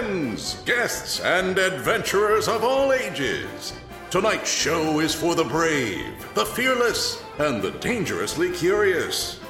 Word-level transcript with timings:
friends, 0.00 0.62
guests, 0.64 1.20
and 1.20 1.58
adventurers 1.58 2.48
of 2.48 2.64
all 2.64 2.90
ages. 2.90 3.74
Tonight's 4.10 4.50
show 4.50 4.98
is 5.00 5.14
for 5.14 5.34
the 5.34 5.44
brave, 5.44 6.26
the 6.34 6.46
fearless, 6.46 7.22
and 7.38 7.60
the 7.60 7.72
dangerously 7.72 8.50
curious. 8.50 9.40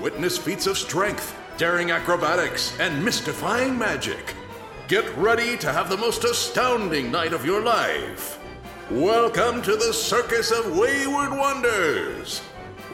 Witness 0.00 0.36
feats 0.36 0.66
of 0.66 0.76
strength, 0.76 1.36
daring 1.56 1.92
acrobatics, 1.92 2.76
and 2.80 3.04
mystifying 3.04 3.78
magic. 3.78 4.34
Get 4.88 5.06
ready 5.16 5.56
to 5.58 5.72
have 5.72 5.88
the 5.88 5.96
most 5.96 6.24
astounding 6.24 7.12
night 7.12 7.32
of 7.32 7.46
your 7.46 7.62
life. 7.62 8.40
Welcome 8.90 9.62
to 9.62 9.76
the 9.76 9.92
Circus 9.92 10.50
of 10.50 10.76
Wayward 10.76 11.30
Wonders. 11.30 12.42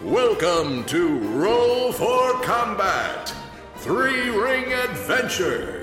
Welcome 0.03 0.85
to 0.85 1.19
Roll 1.19 1.91
for 1.91 2.35
Combat 2.43 3.33
Three 3.77 4.29
Ring 4.29 4.75
Adventure. 4.75 5.78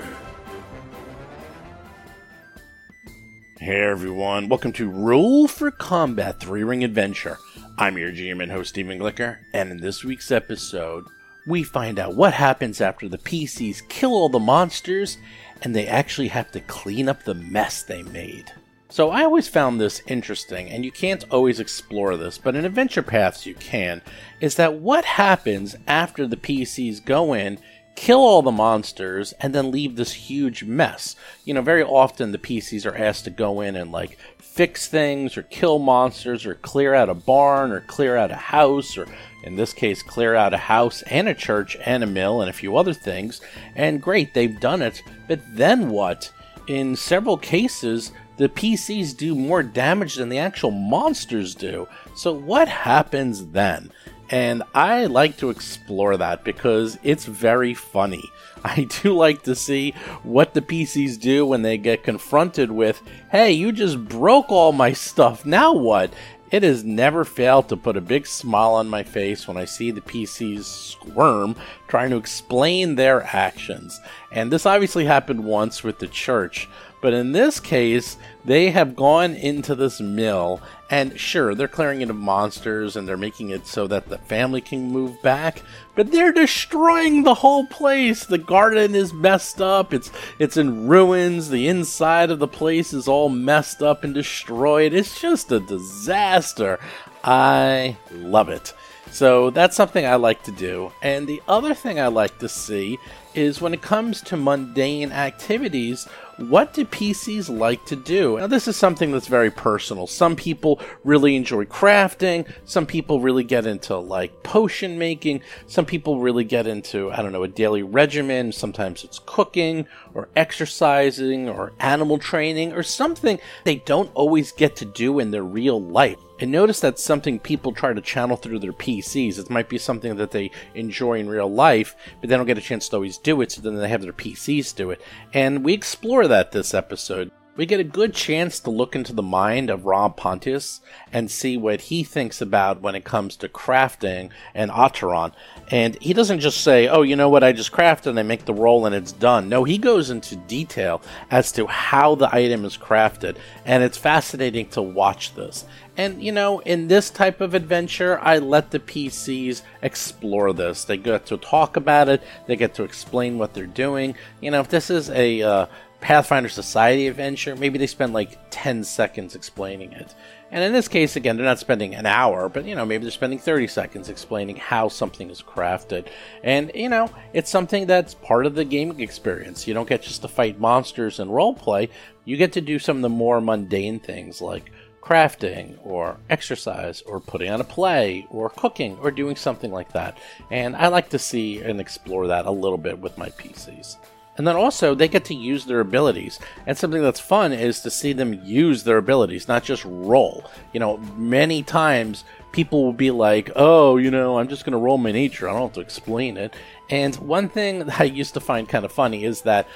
Hey 3.58 3.80
everyone, 3.80 4.50
welcome 4.50 4.72
to 4.74 4.90
Roll 4.90 5.48
for 5.48 5.70
Combat 5.70 6.38
3 6.38 6.62
Ring 6.62 6.84
Adventure. 6.84 7.38
I'm 7.78 7.96
your 7.96 8.12
GM 8.12 8.42
and 8.42 8.52
host 8.52 8.68
Stephen 8.68 8.98
Glicker, 8.98 9.38
and 9.54 9.70
in 9.70 9.78
this 9.78 10.04
week's 10.04 10.30
episode, 10.30 11.06
we 11.46 11.62
find 11.62 11.98
out 11.98 12.14
what 12.14 12.34
happens 12.34 12.82
after 12.82 13.08
the 13.08 13.16
PCs 13.16 13.88
kill 13.88 14.12
all 14.12 14.28
the 14.28 14.38
monsters 14.38 15.16
and 15.62 15.74
they 15.74 15.86
actually 15.86 16.28
have 16.28 16.52
to 16.52 16.60
clean 16.60 17.08
up 17.08 17.22
the 17.22 17.32
mess 17.32 17.82
they 17.82 18.02
made. 18.02 18.52
So 18.90 19.10
I 19.10 19.24
always 19.24 19.48
found 19.48 19.80
this 19.80 20.02
interesting, 20.06 20.68
and 20.68 20.84
you 20.84 20.92
can't 20.92 21.24
always 21.30 21.58
explore 21.58 22.18
this, 22.18 22.36
but 22.36 22.56
in 22.56 22.66
Adventure 22.66 23.02
Paths 23.02 23.46
you 23.46 23.54
can, 23.54 24.02
is 24.38 24.56
that 24.56 24.74
what 24.74 25.06
happens 25.06 25.76
after 25.86 26.26
the 26.26 26.36
PCs 26.36 27.02
go 27.04 27.32
in, 27.32 27.58
kill 27.96 28.20
all 28.20 28.42
the 28.42 28.52
monsters, 28.52 29.32
and 29.40 29.54
then 29.54 29.72
leave 29.72 29.96
this 29.96 30.12
huge 30.12 30.62
mess? 30.62 31.16
You 31.44 31.54
know, 31.54 31.62
very 31.62 31.82
often 31.82 32.30
the 32.30 32.38
PCs 32.38 32.86
are 32.86 32.96
asked 32.96 33.24
to 33.24 33.30
go 33.30 33.60
in 33.60 33.74
and 33.74 33.90
like 33.90 34.18
fix 34.38 34.86
things, 34.86 35.36
or 35.36 35.42
kill 35.42 35.78
monsters, 35.78 36.46
or 36.46 36.54
clear 36.54 36.94
out 36.94 37.08
a 37.08 37.14
barn, 37.14 37.72
or 37.72 37.80
clear 37.80 38.16
out 38.16 38.30
a 38.30 38.36
house, 38.36 38.96
or 38.96 39.06
in 39.42 39.56
this 39.56 39.72
case, 39.72 40.02
clear 40.02 40.34
out 40.34 40.54
a 40.54 40.58
house 40.58 41.02
and 41.02 41.28
a 41.28 41.34
church 41.34 41.76
and 41.84 42.02
a 42.02 42.06
mill 42.06 42.40
and 42.40 42.50
a 42.50 42.54
few 42.54 42.76
other 42.76 42.94
things. 42.94 43.40
And 43.74 44.02
great, 44.02 44.34
they've 44.34 44.60
done 44.60 44.82
it, 44.82 45.02
but 45.28 45.40
then 45.56 45.90
what? 45.90 46.32
In 46.66 46.96
several 46.96 47.36
cases, 47.36 48.12
the 48.38 48.48
PCs 48.48 49.16
do 49.16 49.34
more 49.34 49.62
damage 49.62 50.16
than 50.16 50.28
the 50.28 50.38
actual 50.38 50.70
monsters 50.70 51.54
do. 51.54 51.88
So, 52.14 52.32
what 52.32 52.68
happens 52.68 53.46
then? 53.46 53.92
And 54.28 54.62
I 54.74 55.06
like 55.06 55.36
to 55.38 55.50
explore 55.50 56.16
that 56.16 56.44
because 56.44 56.98
it's 57.02 57.24
very 57.24 57.74
funny. 57.74 58.30
I 58.64 58.88
do 59.02 59.14
like 59.14 59.42
to 59.44 59.54
see 59.54 59.92
what 60.22 60.54
the 60.54 60.62
PCs 60.62 61.20
do 61.20 61.46
when 61.46 61.62
they 61.62 61.78
get 61.78 62.02
confronted 62.02 62.70
with, 62.70 63.00
hey, 63.30 63.52
you 63.52 63.70
just 63.70 64.08
broke 64.08 64.50
all 64.50 64.72
my 64.72 64.92
stuff, 64.92 65.46
now 65.46 65.72
what? 65.72 66.12
It 66.50 66.62
has 66.62 66.84
never 66.84 67.24
failed 67.24 67.68
to 67.68 67.76
put 67.76 67.96
a 67.96 68.00
big 68.00 68.24
smile 68.26 68.74
on 68.74 68.88
my 68.88 69.02
face 69.02 69.48
when 69.48 69.56
I 69.56 69.64
see 69.64 69.90
the 69.90 70.00
PCs 70.00 70.62
squirm 70.62 71.56
trying 71.88 72.10
to 72.10 72.16
explain 72.16 72.94
their 72.94 73.24
actions. 73.34 74.00
And 74.30 74.52
this 74.52 74.64
obviously 74.64 75.04
happened 75.04 75.42
once 75.44 75.82
with 75.82 75.98
the 75.98 76.06
church, 76.06 76.68
but 77.00 77.12
in 77.12 77.32
this 77.32 77.58
case, 77.58 78.16
they 78.46 78.70
have 78.70 78.94
gone 78.94 79.34
into 79.34 79.74
this 79.74 80.00
mill, 80.00 80.60
and 80.88 81.18
sure, 81.18 81.54
they're 81.54 81.66
clearing 81.66 82.00
it 82.00 82.10
of 82.10 82.16
monsters 82.16 82.94
and 82.94 83.06
they're 83.08 83.16
making 83.16 83.50
it 83.50 83.66
so 83.66 83.88
that 83.88 84.08
the 84.08 84.18
family 84.18 84.60
can 84.60 84.92
move 84.92 85.20
back, 85.20 85.62
but 85.96 86.12
they're 86.12 86.32
destroying 86.32 87.24
the 87.24 87.34
whole 87.34 87.66
place. 87.66 88.24
The 88.24 88.38
garden 88.38 88.94
is 88.94 89.12
messed 89.12 89.60
up. 89.60 89.92
It's 89.92 90.12
it's 90.38 90.56
in 90.56 90.86
ruins. 90.86 91.50
The 91.50 91.66
inside 91.66 92.30
of 92.30 92.38
the 92.38 92.46
place 92.46 92.92
is 92.92 93.08
all 93.08 93.28
messed 93.28 93.82
up 93.82 94.04
and 94.04 94.14
destroyed. 94.14 94.94
It's 94.94 95.20
just 95.20 95.50
a 95.50 95.58
disaster. 95.58 96.78
I 97.24 97.96
love 98.12 98.48
it. 98.48 98.72
So 99.10 99.50
that's 99.50 99.76
something 99.76 100.04
I 100.04 100.16
like 100.16 100.42
to 100.44 100.52
do. 100.52 100.92
And 101.02 101.26
the 101.26 101.42
other 101.48 101.74
thing 101.74 101.98
I 101.98 102.08
like 102.08 102.38
to 102.38 102.48
see 102.48 102.98
is 103.34 103.60
when 103.60 103.74
it 103.74 103.82
comes 103.82 104.20
to 104.22 104.36
mundane 104.36 105.12
activities, 105.12 106.08
what 106.38 106.74
do 106.74 106.84
PCs 106.84 107.48
like 107.48 107.84
to 107.86 107.96
do? 107.96 108.38
Now, 108.38 108.46
this 108.46 108.68
is 108.68 108.76
something 108.76 109.10
that's 109.10 109.26
very 109.26 109.50
personal. 109.50 110.06
Some 110.06 110.36
people 110.36 110.80
really 111.02 111.34
enjoy 111.34 111.64
crafting. 111.64 112.46
Some 112.66 112.86
people 112.86 113.20
really 113.20 113.44
get 113.44 113.66
into 113.66 113.96
like 113.96 114.42
potion 114.42 114.98
making. 114.98 115.40
Some 115.66 115.86
people 115.86 116.20
really 116.20 116.44
get 116.44 116.66
into, 116.66 117.10
I 117.10 117.22
don't 117.22 117.32
know, 117.32 117.42
a 117.42 117.48
daily 117.48 117.82
regimen. 117.82 118.52
Sometimes 118.52 119.02
it's 119.02 119.20
cooking 119.24 119.86
or 120.12 120.28
exercising 120.36 121.48
or 121.48 121.72
animal 121.80 122.18
training 122.18 122.72
or 122.72 122.82
something 122.82 123.38
they 123.64 123.76
don't 123.76 124.10
always 124.14 124.52
get 124.52 124.76
to 124.76 124.84
do 124.84 125.18
in 125.18 125.30
their 125.30 125.44
real 125.44 125.80
life. 125.80 126.18
And 126.38 126.50
notice 126.50 126.80
that's 126.80 127.02
something 127.02 127.38
people 127.38 127.72
try 127.72 127.92
to 127.92 128.00
channel 128.00 128.36
through 128.36 128.58
their 128.58 128.72
PCs. 128.72 129.38
It 129.38 129.50
might 129.50 129.68
be 129.68 129.78
something 129.78 130.16
that 130.16 130.32
they 130.32 130.50
enjoy 130.74 131.18
in 131.18 131.28
real 131.28 131.50
life, 131.50 131.96
but 132.20 132.28
they 132.28 132.36
don't 132.36 132.46
get 132.46 132.58
a 132.58 132.62
chance 132.62 132.88
to 132.88 132.96
always 132.96 133.16
do 133.16 133.40
it, 133.40 133.52
so 133.52 133.62
then 133.62 133.76
they 133.76 133.88
have 133.88 134.02
their 134.02 134.12
PCs 134.12 134.74
do 134.74 134.90
it. 134.90 135.00
And 135.32 135.64
we 135.64 135.72
explore 135.72 136.28
that 136.28 136.52
this 136.52 136.74
episode. 136.74 137.30
We 137.56 137.64
get 137.64 137.80
a 137.80 137.84
good 137.84 138.12
chance 138.12 138.60
to 138.60 138.70
look 138.70 138.94
into 138.94 139.14
the 139.14 139.22
mind 139.22 139.70
of 139.70 139.86
Rob 139.86 140.14
Pontius 140.14 140.82
and 141.10 141.30
see 141.30 141.56
what 141.56 141.80
he 141.82 142.04
thinks 142.04 142.42
about 142.42 142.82
when 142.82 142.94
it 142.94 143.04
comes 143.04 143.34
to 143.36 143.48
crafting 143.48 144.28
and 144.54 144.70
Acheron. 144.70 145.32
And 145.70 145.96
he 146.02 146.12
doesn't 146.12 146.40
just 146.40 146.60
say, 146.60 146.86
oh, 146.86 147.00
you 147.00 147.16
know 147.16 147.30
what, 147.30 147.42
I 147.42 147.52
just 147.52 147.72
crafted 147.72 148.08
and 148.08 148.18
I 148.18 148.24
make 148.24 148.44
the 148.44 148.52
roll 148.52 148.84
and 148.84 148.94
it's 148.94 149.12
done. 149.12 149.48
No, 149.48 149.64
he 149.64 149.78
goes 149.78 150.10
into 150.10 150.36
detail 150.36 151.00
as 151.30 151.50
to 151.52 151.66
how 151.66 152.14
the 152.14 152.32
item 152.34 152.66
is 152.66 152.76
crafted. 152.76 153.36
And 153.64 153.82
it's 153.82 153.96
fascinating 153.96 154.68
to 154.70 154.82
watch 154.82 155.34
this. 155.34 155.64
And, 155.96 156.22
you 156.22 156.32
know, 156.32 156.58
in 156.60 156.88
this 156.88 157.08
type 157.08 157.40
of 157.40 157.54
adventure, 157.54 158.18
I 158.20 158.36
let 158.36 158.70
the 158.70 158.78
PCs 158.78 159.62
explore 159.80 160.52
this. 160.52 160.84
They 160.84 160.98
get 160.98 161.24
to 161.26 161.38
talk 161.38 161.76
about 161.76 162.10
it, 162.10 162.22
they 162.46 162.56
get 162.56 162.74
to 162.74 162.82
explain 162.82 163.38
what 163.38 163.54
they're 163.54 163.66
doing. 163.66 164.14
You 164.42 164.50
know, 164.50 164.60
if 164.60 164.68
this 164.68 164.90
is 164.90 165.08
a 165.08 165.40
uh, 165.40 165.66
Pathfinder 166.06 166.48
Society 166.48 167.08
adventure, 167.08 167.56
maybe 167.56 167.78
they 167.78 167.88
spend 167.88 168.12
like 168.12 168.38
10 168.50 168.84
seconds 168.84 169.34
explaining 169.34 169.90
it. 169.90 170.14
And 170.52 170.62
in 170.62 170.72
this 170.72 170.86
case, 170.86 171.16
again, 171.16 171.36
they're 171.36 171.44
not 171.44 171.58
spending 171.58 171.96
an 171.96 172.06
hour, 172.06 172.48
but 172.48 172.64
you 172.64 172.76
know, 172.76 172.86
maybe 172.86 173.02
they're 173.02 173.10
spending 173.10 173.40
30 173.40 173.66
seconds 173.66 174.08
explaining 174.08 174.54
how 174.54 174.86
something 174.86 175.28
is 175.30 175.42
crafted. 175.42 176.06
And 176.44 176.70
you 176.76 176.88
know, 176.88 177.10
it's 177.32 177.50
something 177.50 177.88
that's 177.88 178.14
part 178.14 178.46
of 178.46 178.54
the 178.54 178.64
gaming 178.64 179.00
experience. 179.00 179.66
You 179.66 179.74
don't 179.74 179.88
get 179.88 180.02
just 180.02 180.22
to 180.22 180.28
fight 180.28 180.60
monsters 180.60 181.18
and 181.18 181.28
roleplay, 181.28 181.90
you 182.24 182.36
get 182.36 182.52
to 182.52 182.60
do 182.60 182.78
some 182.78 182.98
of 182.98 183.02
the 183.02 183.08
more 183.08 183.40
mundane 183.40 183.98
things 183.98 184.40
like 184.40 184.70
crafting 185.02 185.76
or 185.82 186.18
exercise 186.30 187.02
or 187.02 187.18
putting 187.18 187.50
on 187.50 187.60
a 187.60 187.64
play 187.64 188.28
or 188.30 188.50
cooking 188.50 188.96
or 188.98 189.10
doing 189.10 189.34
something 189.34 189.72
like 189.72 189.90
that. 189.90 190.18
And 190.52 190.76
I 190.76 190.86
like 190.86 191.08
to 191.08 191.18
see 191.18 191.62
and 191.62 191.80
explore 191.80 192.28
that 192.28 192.46
a 192.46 192.50
little 192.52 192.78
bit 192.78 192.96
with 192.96 193.18
my 193.18 193.30
PCs. 193.30 193.96
And 194.36 194.46
then 194.46 194.56
also, 194.56 194.94
they 194.94 195.08
get 195.08 195.24
to 195.26 195.34
use 195.34 195.64
their 195.64 195.80
abilities. 195.80 196.38
And 196.66 196.76
something 196.76 197.02
that's 197.02 197.20
fun 197.20 197.52
is 197.52 197.80
to 197.80 197.90
see 197.90 198.12
them 198.12 198.40
use 198.44 198.84
their 198.84 198.98
abilities, 198.98 199.48
not 199.48 199.64
just 199.64 199.84
roll. 199.84 200.50
You 200.72 200.80
know, 200.80 200.98
many 201.16 201.62
times 201.62 202.24
people 202.52 202.84
will 202.84 202.92
be 202.92 203.10
like, 203.10 203.50
oh, 203.56 203.96
you 203.96 204.10
know, 204.10 204.38
I'm 204.38 204.48
just 204.48 204.64
going 204.64 204.72
to 204.72 204.78
roll 204.78 204.98
my 204.98 205.12
nature. 205.12 205.48
I 205.48 205.52
don't 205.52 205.62
have 205.62 205.72
to 205.74 205.80
explain 205.80 206.36
it. 206.36 206.54
And 206.90 207.14
one 207.16 207.48
thing 207.48 207.78
that 207.86 208.00
I 208.00 208.04
used 208.04 208.34
to 208.34 208.40
find 208.40 208.68
kind 208.68 208.84
of 208.84 208.92
funny 208.92 209.24
is 209.24 209.42
that 209.42 209.66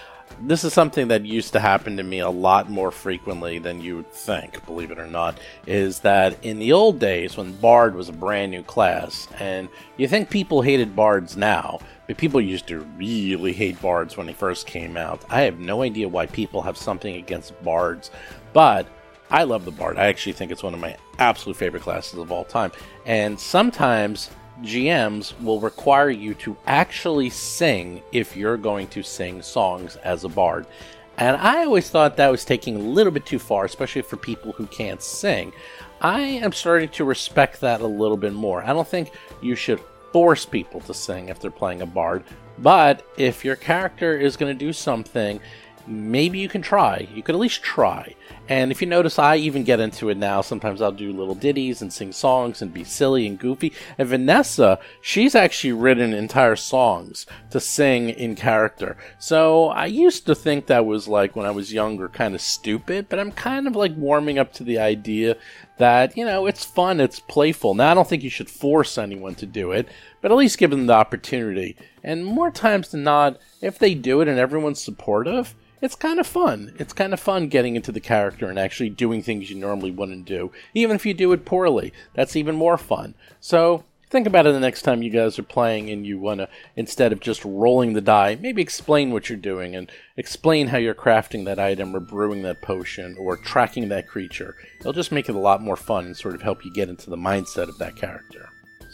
this 0.42 0.64
is 0.64 0.72
something 0.72 1.08
that 1.08 1.24
used 1.24 1.52
to 1.52 1.60
happen 1.60 1.96
to 1.96 2.02
me 2.02 2.20
a 2.20 2.30
lot 2.30 2.70
more 2.70 2.90
frequently 2.90 3.58
than 3.58 3.80
you 3.80 3.96
would 3.96 4.12
think, 4.12 4.64
believe 4.64 4.90
it 4.90 4.98
or 4.98 5.06
not, 5.06 5.38
is 5.66 6.00
that 6.00 6.42
in 6.44 6.58
the 6.58 6.72
old 6.72 6.98
days 6.98 7.36
when 7.36 7.52
Bard 7.56 7.94
was 7.94 8.08
a 8.08 8.12
brand 8.12 8.52
new 8.52 8.62
class, 8.62 9.28
and 9.38 9.68
you 9.96 10.06
think 10.08 10.30
people 10.30 10.62
hated 10.62 10.94
Bards 10.94 11.36
now, 11.36 11.80
but 12.10 12.16
people 12.16 12.40
used 12.40 12.66
to 12.66 12.80
really 12.96 13.52
hate 13.52 13.80
Bards 13.80 14.16
when 14.16 14.26
they 14.26 14.32
first 14.32 14.66
came 14.66 14.96
out. 14.96 15.24
I 15.30 15.42
have 15.42 15.60
no 15.60 15.82
idea 15.82 16.08
why 16.08 16.26
people 16.26 16.60
have 16.60 16.76
something 16.76 17.14
against 17.14 17.62
Bards, 17.62 18.10
but 18.52 18.88
I 19.30 19.44
love 19.44 19.64
the 19.64 19.70
Bard. 19.70 19.96
I 19.96 20.06
actually 20.06 20.32
think 20.32 20.50
it's 20.50 20.64
one 20.64 20.74
of 20.74 20.80
my 20.80 20.96
absolute 21.20 21.56
favorite 21.56 21.84
classes 21.84 22.18
of 22.18 22.32
all 22.32 22.42
time. 22.42 22.72
And 23.06 23.38
sometimes 23.38 24.30
GMs 24.62 25.40
will 25.40 25.60
require 25.60 26.10
you 26.10 26.34
to 26.34 26.56
actually 26.66 27.30
sing 27.30 28.02
if 28.10 28.36
you're 28.36 28.56
going 28.56 28.88
to 28.88 29.04
sing 29.04 29.40
songs 29.40 29.94
as 29.94 30.24
a 30.24 30.28
bard. 30.28 30.66
And 31.16 31.36
I 31.36 31.64
always 31.64 31.90
thought 31.90 32.16
that 32.16 32.28
was 32.28 32.44
taking 32.44 32.74
a 32.74 32.80
little 32.80 33.12
bit 33.12 33.24
too 33.24 33.38
far, 33.38 33.66
especially 33.66 34.02
for 34.02 34.16
people 34.16 34.50
who 34.50 34.66
can't 34.66 35.00
sing. 35.00 35.52
I 36.00 36.22
am 36.22 36.50
starting 36.50 36.88
to 36.88 37.04
respect 37.04 37.60
that 37.60 37.82
a 37.82 37.86
little 37.86 38.16
bit 38.16 38.32
more. 38.32 38.64
I 38.64 38.72
don't 38.72 38.88
think 38.88 39.12
you 39.40 39.54
should 39.54 39.80
force 40.12 40.44
people 40.44 40.80
to 40.80 40.94
sing 40.94 41.28
if 41.28 41.40
they're 41.40 41.50
playing 41.50 41.82
a 41.82 41.86
bard, 41.86 42.24
but 42.58 43.06
if 43.16 43.44
your 43.44 43.56
character 43.56 44.16
is 44.16 44.36
going 44.36 44.56
to 44.56 44.58
do 44.58 44.72
something, 44.72 45.40
maybe 45.90 46.38
you 46.38 46.48
can 46.48 46.62
try. 46.62 47.08
You 47.12 47.22
could 47.22 47.34
at 47.34 47.40
least 47.40 47.62
try. 47.62 48.14
And 48.48 48.72
if 48.72 48.80
you 48.80 48.88
notice, 48.88 49.18
I 49.18 49.36
even 49.36 49.62
get 49.62 49.78
into 49.78 50.08
it 50.08 50.16
now. 50.16 50.40
Sometimes 50.40 50.82
I'll 50.82 50.90
do 50.90 51.12
little 51.12 51.36
ditties 51.36 51.82
and 51.82 51.92
sing 51.92 52.10
songs 52.10 52.60
and 52.60 52.74
be 52.74 52.82
silly 52.82 53.26
and 53.26 53.38
goofy. 53.38 53.72
And 53.96 54.08
Vanessa, 54.08 54.80
she's 55.00 55.36
actually 55.36 55.72
written 55.72 56.12
entire 56.12 56.56
songs 56.56 57.26
to 57.50 57.60
sing 57.60 58.08
in 58.08 58.34
character. 58.34 58.96
So 59.20 59.68
I 59.68 59.86
used 59.86 60.26
to 60.26 60.34
think 60.34 60.66
that 60.66 60.84
was 60.84 61.06
like 61.06 61.36
when 61.36 61.46
I 61.46 61.52
was 61.52 61.72
younger, 61.72 62.08
kind 62.08 62.34
of 62.34 62.40
stupid, 62.40 63.08
but 63.08 63.20
I'm 63.20 63.30
kind 63.30 63.68
of 63.68 63.76
like 63.76 63.94
warming 63.96 64.38
up 64.38 64.52
to 64.54 64.64
the 64.64 64.78
idea 64.78 65.36
that, 65.78 66.16
you 66.16 66.24
know, 66.24 66.46
it's 66.46 66.64
fun, 66.64 67.00
it's 67.00 67.20
playful. 67.20 67.74
Now, 67.74 67.92
I 67.92 67.94
don't 67.94 68.08
think 68.08 68.22
you 68.22 68.30
should 68.30 68.50
force 68.50 68.98
anyone 68.98 69.36
to 69.36 69.46
do 69.46 69.70
it, 69.70 69.88
but 70.20 70.30
at 70.30 70.36
least 70.36 70.58
give 70.58 70.70
them 70.70 70.86
the 70.86 70.92
opportunity. 70.92 71.76
And 72.02 72.24
more 72.24 72.50
times 72.50 72.88
than 72.88 73.02
not, 73.02 73.38
if 73.60 73.78
they 73.78 73.94
do 73.94 74.20
it 74.20 74.28
and 74.28 74.38
everyone's 74.38 74.80
supportive, 74.80 75.54
it's 75.82 75.94
kind 75.94 76.20
of 76.20 76.26
fun. 76.26 76.74
It's 76.78 76.92
kind 76.92 77.12
of 77.12 77.20
fun 77.20 77.48
getting 77.48 77.76
into 77.76 77.92
the 77.92 78.00
character 78.00 78.48
and 78.48 78.58
actually 78.58 78.90
doing 78.90 79.22
things 79.22 79.50
you 79.50 79.56
normally 79.56 79.90
wouldn't 79.90 80.26
do. 80.26 80.52
Even 80.74 80.96
if 80.96 81.06
you 81.06 81.14
do 81.14 81.32
it 81.32 81.44
poorly, 81.44 81.92
that's 82.14 82.36
even 82.36 82.54
more 82.54 82.76
fun. 82.76 83.14
So 83.40 83.84
think 84.10 84.26
about 84.26 84.46
it 84.46 84.52
the 84.52 84.60
next 84.60 84.82
time 84.82 85.02
you 85.02 85.10
guys 85.10 85.38
are 85.38 85.44
playing 85.44 85.88
and 85.88 86.06
you 86.06 86.18
want 86.18 86.40
to, 86.40 86.48
instead 86.76 87.12
of 87.12 87.20
just 87.20 87.44
rolling 87.44 87.94
the 87.94 88.00
die, 88.00 88.36
maybe 88.40 88.60
explain 88.60 89.10
what 89.10 89.28
you're 89.28 89.38
doing 89.38 89.74
and 89.74 89.90
explain 90.16 90.66
how 90.66 90.78
you're 90.78 90.94
crafting 90.94 91.44
that 91.46 91.58
item 91.58 91.94
or 91.96 92.00
brewing 92.00 92.42
that 92.42 92.60
potion 92.60 93.16
or 93.18 93.36
tracking 93.36 93.88
that 93.88 94.08
creature. 94.08 94.56
It'll 94.80 94.92
just 94.92 95.12
make 95.12 95.28
it 95.28 95.34
a 95.34 95.38
lot 95.38 95.62
more 95.62 95.76
fun 95.76 96.06
and 96.06 96.16
sort 96.16 96.34
of 96.34 96.42
help 96.42 96.64
you 96.64 96.72
get 96.74 96.88
into 96.88 97.08
the 97.08 97.16
mindset 97.16 97.68
of 97.68 97.78
that 97.78 97.96
character. 97.96 98.50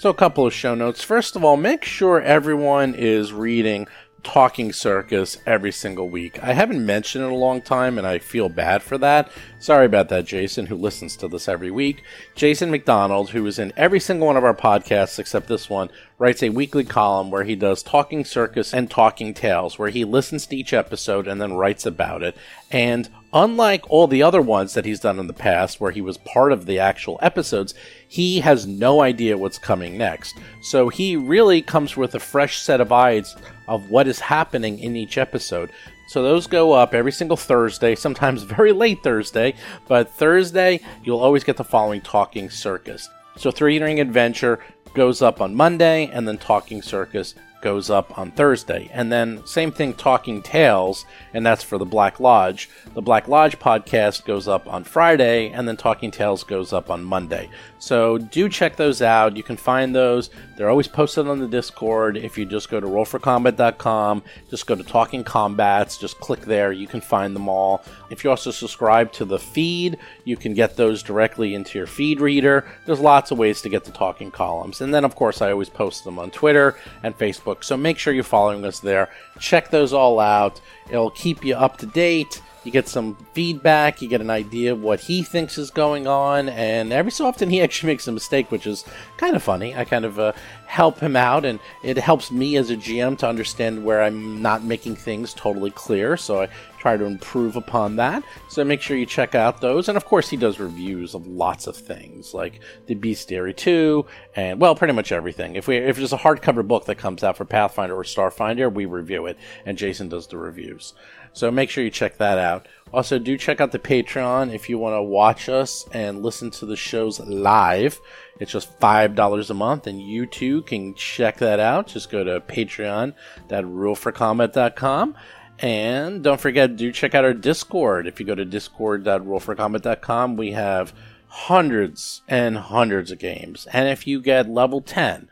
So, 0.07 0.11
a 0.11 0.15
couple 0.15 0.47
of 0.47 0.55
show 0.55 0.77
notes. 0.77 1.03
First 1.03 1.35
of 1.35 1.43
all, 1.43 1.57
make 1.57 1.85
sure 1.85 2.23
everyone 2.23 2.95
is 2.95 3.33
reading 3.33 3.89
Talking 4.27 4.73
Circus 4.73 5.39
every 5.47 5.71
single 5.71 6.09
week. 6.09 6.43
I 6.43 6.53
haven't 6.53 6.85
mentioned 6.85 7.23
it 7.23 7.29
in 7.29 7.33
a 7.33 7.37
long 7.37 7.63
time, 7.63 7.97
and 7.97 8.05
I 8.05 8.19
feel 8.19 8.49
bad 8.49 8.83
for 8.83 8.99
that. 8.99 9.31
Sorry 9.61 9.87
about 9.87 10.09
that, 10.09 10.27
Jason, 10.27 10.67
who 10.67 10.75
listens 10.75 11.15
to 11.17 11.29
this 11.29 11.47
every 11.49 11.71
week. 11.71 12.03
Jason 12.35 12.73
McDonald, 12.73 13.31
who 13.31 13.47
is 13.47 13.61
in 13.61 13.73
every 13.77 14.01
single 14.01 14.27
one 14.27 14.37
of 14.37 14.43
our 14.43 14.53
podcasts 14.53 15.21
except 15.21 15.47
this 15.47 15.71
one, 15.71 15.91
writes 16.19 16.43
a 16.43 16.49
weekly 16.49 16.83
column 16.83 17.31
where 17.31 17.45
he 17.45 17.55
does 17.55 17.85
Talking 17.85 18.25
Circus 18.25 18.75
and 18.75 18.91
Talking 18.91 19.33
Tales, 19.33 19.79
where 19.79 19.91
he 19.91 20.05
listens 20.05 20.45
to 20.47 20.57
each 20.57 20.73
episode 20.73 21.29
and 21.29 21.41
then 21.41 21.55
writes 21.55 21.87
about 21.87 22.25
it. 22.25 22.37
And 22.73 23.09
unlike 23.33 23.89
all 23.89 24.09
the 24.09 24.25
other 24.25 24.43
ones 24.43 24.75
that 24.75 24.87
he's 24.87 25.01
done 25.01 25.21
in 25.21 25.29
the 25.29 25.35
past, 25.35 25.81
where 25.81 25.93
he 25.93 26.01
was 26.01 26.19
part 26.19 26.51
of 26.51 26.67
the 26.67 26.81
actual 26.81 27.21
episodes, 27.23 27.75
he 28.09 28.41
has 28.41 28.67
no 28.67 29.03
idea 29.03 29.39
what's 29.39 29.59
coming 29.59 29.97
next. 29.97 30.37
So 30.63 30.89
he 30.89 31.15
really 31.15 31.63
comes 31.63 31.97
with 31.97 32.17
a 32.17 32.21
fresh 32.21 32.59
set 32.59 32.81
of 32.81 32.91
eyes 32.91 33.37
of 33.69 33.91
what 33.91 34.07
is 34.07 34.21
happening 34.21 34.79
in 34.79 34.97
each 34.97 35.19
episode. 35.19 35.71
So 36.09 36.23
those 36.23 36.47
go 36.47 36.73
up 36.73 36.95
every 36.95 37.13
single 37.13 37.37
Thursday, 37.37 37.95
sometimes 37.95 38.43
very 38.45 38.73
late 38.73 39.03
Thursday, 39.03 39.55
but 39.89 40.09
Thursday 40.09 40.81
you'll 41.05 41.21
always 41.21 41.45
get 41.45 41.57
the 41.57 41.65
following 41.65 42.01
Talking 42.01 42.51
Circus. 42.51 43.09
So 43.37 43.51
Three 43.51 43.79
Ring 43.79 44.01
Adventure 44.01 44.61
goes 44.95 45.21
up 45.21 45.43
on 45.43 45.55
Monday, 45.55 46.07
and 46.07 46.27
then 46.27 46.39
Talking 46.39 46.81
Circus 46.81 47.35
goes 47.61 47.91
up 47.91 48.17
on 48.19 48.31
Thursday. 48.31 48.89
And 48.93 49.13
then, 49.13 49.45
same 49.47 49.73
thing, 49.73 49.93
Talking 49.95 50.41
Tales, 50.41 51.05
and 51.35 51.45
that's 51.45 51.63
for 51.63 51.79
the 51.79 51.85
Black 51.85 52.21
Lodge. 52.21 52.71
The 52.95 53.03
Black 53.03 53.29
Lodge 53.29 53.59
podcast 53.59 54.25
goes 54.25 54.49
up 54.49 54.67
on 54.73 54.85
Friday, 54.85 55.51
and 55.51 55.67
then 55.69 55.77
Talking 55.77 56.11
Tales 56.11 56.45
goes 56.45 56.73
up 56.73 56.91
on 56.91 57.05
Monday. 57.05 57.51
So 57.79 58.19
do 58.19 58.49
check 58.49 58.77
those 58.77 59.03
out. 59.03 59.37
You 59.37 59.43
can 59.43 59.57
find 59.57 59.95
those. 59.95 60.31
They're 60.57 60.71
always 60.71 60.89
posted 60.89 61.29
on 61.29 61.39
the 61.39 61.49
Discord. 61.49 62.17
If 62.17 62.39
you 62.39 62.47
just 62.47 62.71
go 62.71 62.81
to 62.81 62.87
rollforcombat.com, 62.87 64.23
just 64.49 64.67
go 64.67 64.75
to 64.75 64.83
Talking 64.83 65.25
Combats, 65.25 65.99
just 65.99 66.19
click 66.19 66.41
there. 66.41 66.73
You 66.73 66.87
can 66.87 67.01
find 67.01 67.37
them 67.37 67.49
all. 67.49 67.85
If 68.11 68.25
you 68.25 68.31
also 68.31 68.51
subscribe 68.51 69.13
to 69.13 69.25
the 69.25 69.39
feed, 69.39 69.99
you 70.25 70.37
can 70.37 70.55
get 70.55 70.77
those 70.77 71.03
directly 71.03 71.55
into 71.55 71.79
your 71.79 71.87
feed 71.87 72.21
reader. 72.21 72.67
There's 72.87 73.01
lots 73.01 73.31
of 73.31 73.39
ways 73.39 73.61
to 73.63 73.69
get 73.69 73.85
the 73.85 73.93
talking 73.93 74.31
columns. 74.31 74.81
And 74.81 74.95
then, 74.95 75.05
of 75.05 75.15
course, 75.15 75.43
I 75.43 75.53
always 75.53 75.69
post 75.69 76.05
them 76.05 76.19
on 76.19 76.31
Twitter 76.31 76.77
and 77.03 77.17
Facebook. 77.17 77.65
So 77.65 77.77
make 77.77 77.99
sure 77.99 78.13
you're 78.15 78.25
following 78.25 78.65
us 78.65 78.81
there. 78.81 79.11
Check 79.39 79.71
those 79.71 79.93
all 79.93 80.19
out. 80.19 80.61
It'll 80.89 81.11
keep 81.11 81.45
you 81.45 81.55
up 81.55 81.77
to 81.79 81.87
date. 81.87 82.41
You 82.67 82.73
get 82.73 82.89
some 82.89 83.15
feedback, 83.33 84.03
you 84.03 84.09
get 84.09 84.21
an 84.21 84.29
idea 84.29 84.73
of 84.73 84.83
what 84.83 84.99
he 84.99 85.23
thinks 85.23 85.57
is 85.57 85.71
going 85.71 86.09
on, 86.09 86.49
and 86.49 86.93
every 86.93 87.13
so 87.13 87.25
often 87.25 87.49
he 87.49 87.63
actually 87.63 87.93
makes 87.93 88.09
a 88.09 88.13
mistake, 88.13 88.51
which 88.51 88.67
is 88.67 88.85
kind 89.19 89.37
of 89.37 89.43
funny. 89.45 89.73
I 89.77 89.85
kind 89.85 90.05
of 90.05 90.19
uh, 90.19 90.33
help 90.67 90.99
him 90.99 91.17
out, 91.17 91.45
and 91.45 91.59
it 91.83 91.97
helps 91.97 92.31
me 92.31 92.57
as 92.57 92.71
a 92.71 92.77
GM 92.77 93.19
to 93.19 93.29
understand 93.29 93.85
where 93.85 94.03
I'm 94.03 94.43
not 94.43 94.65
making 94.65 94.97
things 94.97 95.33
totally 95.35 95.71
clear, 95.71 96.17
so 96.17 96.43
I 96.43 96.49
try 96.79 96.97
to 96.97 97.05
improve 97.05 97.57
upon 97.57 97.97
that. 97.97 98.23
So 98.49 98.65
make 98.65 98.81
sure 98.81 98.97
you 98.97 99.07
check 99.07 99.35
out 99.35 99.61
those. 99.61 99.89
And 99.89 99.97
of 99.97 100.05
course, 100.05 100.29
he 100.29 100.37
does 100.37 100.61
reviews 100.61 101.15
of 101.15 101.27
lots 101.27 101.67
of 101.67 101.77
things, 101.77 102.35
like 102.35 102.61
the 102.87 102.95
Bestiary 102.95 103.57
2, 103.57 104.05
and 104.35 104.61
well, 104.61 104.75
pretty 104.75 104.93
much 104.93 105.13
everything. 105.13 105.57
If 105.57 105.67
we 105.67 105.77
if 105.77 105.97
there's 105.97 106.13
a 106.13 106.19
hardcover 106.19 106.67
book 106.67 106.85
that 106.87 106.99
comes 106.99 107.25
out 107.25 107.37
for 107.37 107.45
Pathfinder 107.45 107.97
or 107.97 108.05
Starfinder, 108.05 108.73
we 108.73 108.85
review 108.85 109.27
it, 109.27 109.39
and 109.65 109.79
Jason 109.79 110.09
does 110.09 110.27
the 110.27 110.37
reviews. 110.37 110.95
So 111.33 111.51
make 111.51 111.71
sure 111.71 111.85
you 111.85 111.91
check 111.91 112.17
that 112.19 112.39
out. 112.39 112.67
Also, 112.93 113.19
do 113.19 113.37
check 113.37 113.61
out 113.61 113.73
the 113.73 113.79
Patreon 113.79 114.55
if 114.55 114.69
you 114.69 114.79
want 114.79 114.95
to 114.95 115.03
watch 115.03 115.49
us 115.49 115.85
and 115.93 116.23
listen 116.23 116.51
to 116.53 116.65
the 116.65 116.77
shows 116.77 117.19
live. 117.21 118.01
It's 118.39 118.53
just 118.53 118.79
$5 118.79 119.51
a 119.51 119.55
month, 119.55 119.87
and 119.87 120.01
you 120.01 120.27
too 120.27 120.63
can 120.63 120.95
check 120.95 121.39
that 121.39 121.59
out. 121.59 121.89
Just 121.89 122.11
go 122.11 122.23
to 122.23 122.41
patreon.rollforcombat.com. 122.41 125.17
And 125.59 126.23
don't 126.23 126.41
forget, 126.41 126.77
do 126.77 126.93
check 126.93 127.15
out 127.15 127.25
our 127.25 127.35
Discord. 127.35 128.07
If 128.07 128.21
you 128.21 128.27
go 128.27 128.35
to 128.35 128.45
discord.rollforcombat.com, 128.45 130.37
we 130.37 130.53
have 130.53 130.95
hundreds 131.29 132.23
and 132.29 132.57
hundreds 132.57 133.11
of 133.11 133.19
games. 133.19 133.67
And 133.73 133.89
if 133.89 134.07
you 134.07 134.21
get 134.21 134.49
level 134.49 134.81
10, 134.81 135.29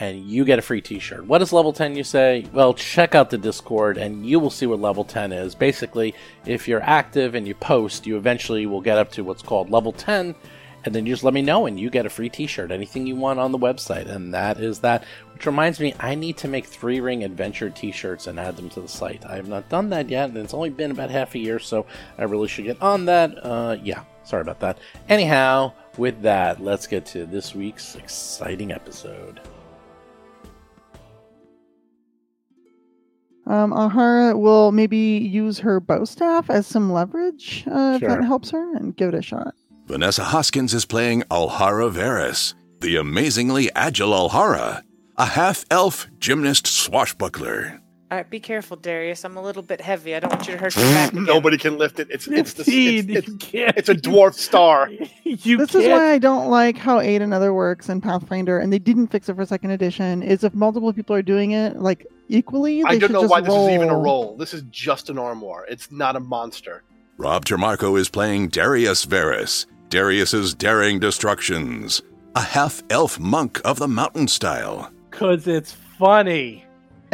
and 0.00 0.24
you 0.24 0.44
get 0.44 0.58
a 0.58 0.62
free 0.62 0.80
t-shirt. 0.80 1.26
What 1.26 1.42
is 1.42 1.52
level 1.52 1.72
10 1.72 1.96
you 1.96 2.04
say? 2.04 2.46
Well, 2.52 2.74
check 2.74 3.14
out 3.14 3.30
the 3.30 3.38
Discord 3.38 3.96
and 3.96 4.26
you 4.26 4.40
will 4.40 4.50
see 4.50 4.66
what 4.66 4.80
level 4.80 5.04
10 5.04 5.32
is. 5.32 5.54
Basically, 5.54 6.14
if 6.46 6.66
you're 6.66 6.82
active 6.82 7.34
and 7.34 7.46
you 7.46 7.54
post, 7.54 8.06
you 8.06 8.16
eventually 8.16 8.66
will 8.66 8.80
get 8.80 8.98
up 8.98 9.12
to 9.12 9.24
what's 9.24 9.42
called 9.42 9.70
level 9.70 9.92
10 9.92 10.34
and 10.84 10.94
then 10.94 11.06
you 11.06 11.12
just 11.12 11.24
let 11.24 11.34
me 11.34 11.42
know 11.42 11.66
and 11.66 11.80
you 11.80 11.90
get 11.90 12.06
a 12.06 12.10
free 12.10 12.28
t-shirt 12.28 12.70
anything 12.70 13.06
you 13.06 13.16
want 13.16 13.38
on 13.38 13.52
the 13.52 13.58
website 13.58 14.08
and 14.08 14.34
that 14.34 14.60
is 14.60 14.80
that 14.80 15.04
which 15.32 15.46
reminds 15.46 15.80
me 15.80 15.94
i 15.98 16.14
need 16.14 16.36
to 16.36 16.48
make 16.48 16.66
three 16.66 17.00
ring 17.00 17.24
adventure 17.24 17.70
t-shirts 17.70 18.26
and 18.26 18.38
add 18.38 18.56
them 18.56 18.68
to 18.68 18.80
the 18.80 18.88
site 18.88 19.24
i 19.26 19.36
have 19.36 19.48
not 19.48 19.68
done 19.68 19.90
that 19.90 20.08
yet 20.08 20.28
and 20.28 20.38
it's 20.38 20.54
only 20.54 20.70
been 20.70 20.90
about 20.90 21.10
half 21.10 21.34
a 21.34 21.38
year 21.38 21.58
so 21.58 21.86
i 22.18 22.24
really 22.24 22.48
should 22.48 22.64
get 22.64 22.80
on 22.82 23.04
that 23.04 23.34
uh, 23.44 23.76
yeah 23.82 24.04
sorry 24.24 24.42
about 24.42 24.60
that 24.60 24.78
anyhow 25.08 25.72
with 25.96 26.20
that 26.22 26.62
let's 26.62 26.86
get 26.86 27.06
to 27.06 27.26
this 27.26 27.54
week's 27.54 27.94
exciting 27.96 28.72
episode 28.72 29.40
Um, 33.46 33.72
Alhara 33.72 34.38
will 34.38 34.72
maybe 34.72 34.96
use 34.98 35.58
her 35.58 35.78
bow 35.80 36.04
staff 36.04 36.48
as 36.48 36.66
some 36.66 36.90
leverage 36.92 37.64
uh, 37.66 37.98
Sure. 37.98 38.08
if 38.10 38.16
that 38.16 38.24
helps 38.24 38.50
her 38.50 38.76
and 38.76 38.96
give 38.96 39.10
it 39.10 39.14
a 39.14 39.22
shot. 39.22 39.54
Vanessa 39.86 40.24
Hoskins 40.24 40.72
is 40.72 40.86
playing 40.86 41.22
Alhara 41.30 41.90
Varys, 41.92 42.54
the 42.80 42.96
amazingly 42.96 43.70
agile 43.74 44.12
Alhara, 44.12 44.82
a 45.18 45.26
half 45.26 45.64
elf 45.70 46.08
gymnast 46.18 46.66
swashbuckler. 46.66 47.80
All 48.10 48.18
right, 48.18 48.28
be 48.28 48.38
careful, 48.38 48.76
Darius. 48.76 49.24
I'm 49.24 49.36
a 49.36 49.42
little 49.42 49.62
bit 49.62 49.80
heavy. 49.80 50.14
I 50.14 50.20
don't 50.20 50.30
want 50.30 50.46
you 50.46 50.52
to 50.52 50.58
hurt 50.58 50.76
your 50.76 50.84
back. 50.84 51.12
again. 51.12 51.24
Nobody 51.24 51.56
can 51.56 51.78
lift 51.78 51.98
it. 51.98 52.08
It's 52.10 52.28
it's 52.28 52.52
the, 52.52 52.60
it's, 52.60 52.68
Indeed, 52.68 53.10
it's, 53.16 53.52
you 53.52 53.66
it's 53.76 53.88
a 53.88 53.94
dwarf 53.94 54.34
star. 54.34 54.88
you 55.24 55.56
this 55.56 55.74
is 55.74 55.88
why 55.88 56.12
I 56.12 56.18
don't 56.18 56.48
like 56.50 56.76
how 56.76 57.00
Aid 57.00 57.22
Another 57.22 57.52
works 57.54 57.88
in 57.88 58.00
Pathfinder, 58.00 58.58
and 58.58 58.72
they 58.72 58.78
didn't 58.78 59.08
fix 59.08 59.28
it 59.28 59.34
for 59.34 59.44
second 59.46 59.70
edition. 59.70 60.22
Is 60.22 60.44
if 60.44 60.54
multiple 60.54 60.92
people 60.92 61.16
are 61.16 61.22
doing 61.22 61.52
it 61.52 61.76
like 61.80 62.06
equally, 62.28 62.82
they 62.82 62.88
I 62.88 62.92
don't 62.98 63.00
should 63.00 63.10
know 63.12 63.20
just 63.22 63.30
why 63.32 63.40
this 63.40 63.54
is 63.54 63.68
even 63.70 63.88
a 63.88 63.94
roll. 63.94 64.02
roll. 64.26 64.36
This 64.36 64.52
is 64.54 64.62
just 64.70 65.08
an 65.10 65.18
armoire. 65.18 65.64
It's 65.68 65.90
not 65.90 66.14
a 66.14 66.20
monster. 66.20 66.84
Rob 67.16 67.46
Trimarco 67.46 67.98
is 67.98 68.08
playing 68.10 68.48
Darius 68.48 69.06
Varys, 69.06 69.66
Darius's 69.88 70.52
daring 70.54 70.98
destructions, 71.00 72.02
a 72.36 72.42
half 72.42 72.82
elf 72.90 73.18
monk 73.18 73.60
of 73.64 73.78
the 73.78 73.88
mountain 73.88 74.28
style. 74.28 74.92
because 75.10 75.46
it's 75.48 75.72
funny. 75.72 76.63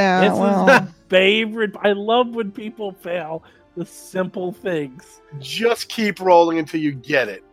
Yeah, 0.00 0.20
this 0.30 0.38
well, 0.38 0.62
is 0.62 0.66
my 0.80 0.86
favorite. 1.08 1.76
I 1.82 1.92
love 1.92 2.28
when 2.34 2.50
people 2.52 2.92
fail 2.92 3.42
the 3.76 3.84
simple 3.86 4.52
things. 4.52 5.20
Just 5.38 5.88
keep 5.88 6.20
rolling 6.20 6.58
until 6.58 6.80
you 6.80 6.92
get 6.92 7.28
it. 7.28 7.44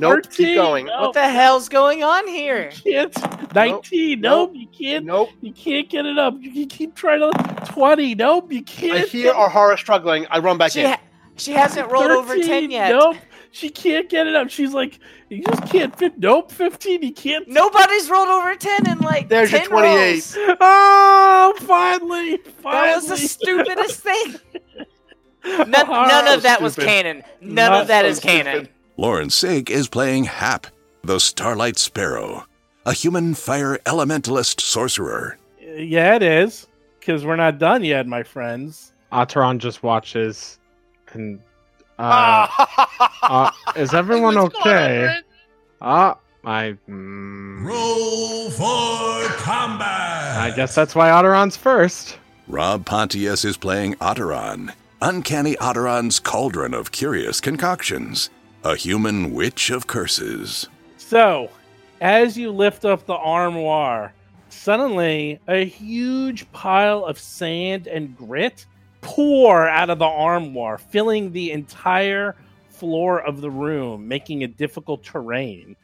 Nope. 0.00 0.22
13, 0.26 0.46
Keep 0.46 0.54
going. 0.54 0.86
no. 0.86 1.00
What 1.00 1.14
the 1.14 1.28
hell's 1.28 1.68
going 1.68 2.04
on 2.04 2.28
here? 2.28 2.70
You 2.84 2.92
can't. 3.10 3.54
Nineteen. 3.54 4.20
Nope. 4.20 4.50
Nope. 4.52 4.56
You 4.60 4.68
can't. 4.68 5.04
Nope. 5.06 5.30
You 5.40 5.52
can't 5.52 5.88
get 5.88 6.06
it 6.06 6.18
up. 6.18 6.34
You, 6.38 6.52
can 6.52 6.68
keep 6.68 6.94
trying 6.94 7.18
to. 7.20 7.32
Twenty. 7.66 8.14
Nope. 8.14 8.52
You 8.52 8.62
can't. 8.62 8.98
I 8.98 9.00
hear 9.00 9.32
get- 9.32 9.34
Ahara 9.34 9.76
struggling. 9.76 10.26
I 10.30 10.38
run 10.38 10.56
back 10.56 10.70
She, 10.72 10.82
in. 10.82 10.90
ha- 10.90 11.00
she 11.36 11.50
hasn't 11.52 11.90
rolled 11.90 12.10
over 12.12 12.36
10 12.36 12.70
yet. 12.70 12.90
Nope. 12.92 13.16
She 13.50 13.70
can't 13.70 14.08
get 14.08 14.26
it 14.26 14.34
up. 14.34 14.50
She's 14.50 14.72
like, 14.74 14.98
you 15.30 15.42
just 15.42 15.66
can't 15.72 15.96
fit. 15.96 16.18
Nope. 16.18 16.52
Fifteen. 16.52 17.02
You 17.02 17.12
can't. 17.12 17.48
Nobody's 17.48 18.08
rolled 18.10 18.28
over 18.28 18.54
10 18.54 18.88
in 18.88 18.98
like 18.98 19.28
There's 19.28 19.50
your 19.52 19.64
28. 19.64 20.10
rolls. 20.12 20.36
Oh, 20.60 21.54
finally. 21.60 22.36
Finally. 22.62 22.86
That 22.88 22.96
was 22.96 23.06
the 23.08 23.16
stupidest 23.16 24.00
thing. 24.02 24.34
None, 25.44 25.70
none 25.70 26.28
of 26.28 26.42
that 26.42 26.60
was 26.60 26.74
Stupid. 26.74 26.88
canon. 26.88 27.22
None 27.40 27.70
Not 27.70 27.82
of 27.82 27.86
that 27.88 28.02
so 28.02 28.08
is 28.08 28.20
canon. 28.20 28.54
stupid. 28.54 28.70
Loren 28.98 29.30
Sieg 29.30 29.70
is 29.70 29.88
playing 29.88 30.24
Hap, 30.24 30.66
the 31.02 31.18
Starlight 31.20 31.78
Sparrow, 31.78 32.44
a 32.84 32.92
human 32.92 33.34
fire 33.34 33.78
elementalist 33.86 34.60
sorcerer. 34.60 35.38
Yeah, 35.60 36.16
it 36.16 36.22
is. 36.22 36.66
Because 36.98 37.24
we're 37.24 37.36
not 37.36 37.58
done 37.58 37.82
yet, 37.84 38.06
my 38.06 38.22
friends. 38.24 38.92
Ataran 39.12 39.58
just 39.58 39.82
watches 39.82 40.58
and 41.12 41.40
uh, 41.98 42.46
uh 43.22 43.50
is 43.76 43.94
everyone 43.94 44.34
What's 44.34 44.54
going 44.54 44.76
on, 44.76 44.82
okay? 44.82 45.00
Brent? 45.00 45.26
Ah, 45.80 46.18
I 46.44 46.76
mm, 46.88 47.64
Roll 47.64 48.50
for 48.50 49.34
combat. 49.36 50.38
I 50.38 50.52
guess 50.54 50.74
that's 50.74 50.94
why 50.94 51.10
Ataran's 51.10 51.56
first. 51.56 52.18
Rob 52.46 52.86
Pontius 52.86 53.44
is 53.44 53.56
playing 53.56 53.94
Otteron, 53.96 54.72
Uncanny 55.02 55.54
Otteron's 55.56 56.18
cauldron 56.18 56.72
of 56.72 56.92
curious 56.92 57.40
concoctions, 57.40 58.30
a 58.64 58.74
human 58.74 59.34
witch 59.34 59.70
of 59.70 59.86
curses. 59.86 60.66
So, 60.96 61.50
as 62.00 62.38
you 62.38 62.50
lift 62.50 62.84
up 62.84 63.04
the 63.04 63.16
armoire, 63.16 64.14
suddenly 64.48 65.40
a 65.46 65.64
huge 65.64 66.50
pile 66.52 67.04
of 67.04 67.18
sand 67.18 67.86
and 67.86 68.16
grit 68.16 68.64
pour 69.08 69.66
out 69.66 69.88
of 69.88 69.98
the 69.98 70.04
armoire, 70.04 70.76
filling 70.76 71.32
the 71.32 71.50
entire 71.50 72.36
floor 72.68 73.18
of 73.22 73.40
the 73.40 73.50
room, 73.50 74.06
making 74.06 74.42
it 74.42 74.58
difficult 74.58 75.02
terrain. 75.02 75.74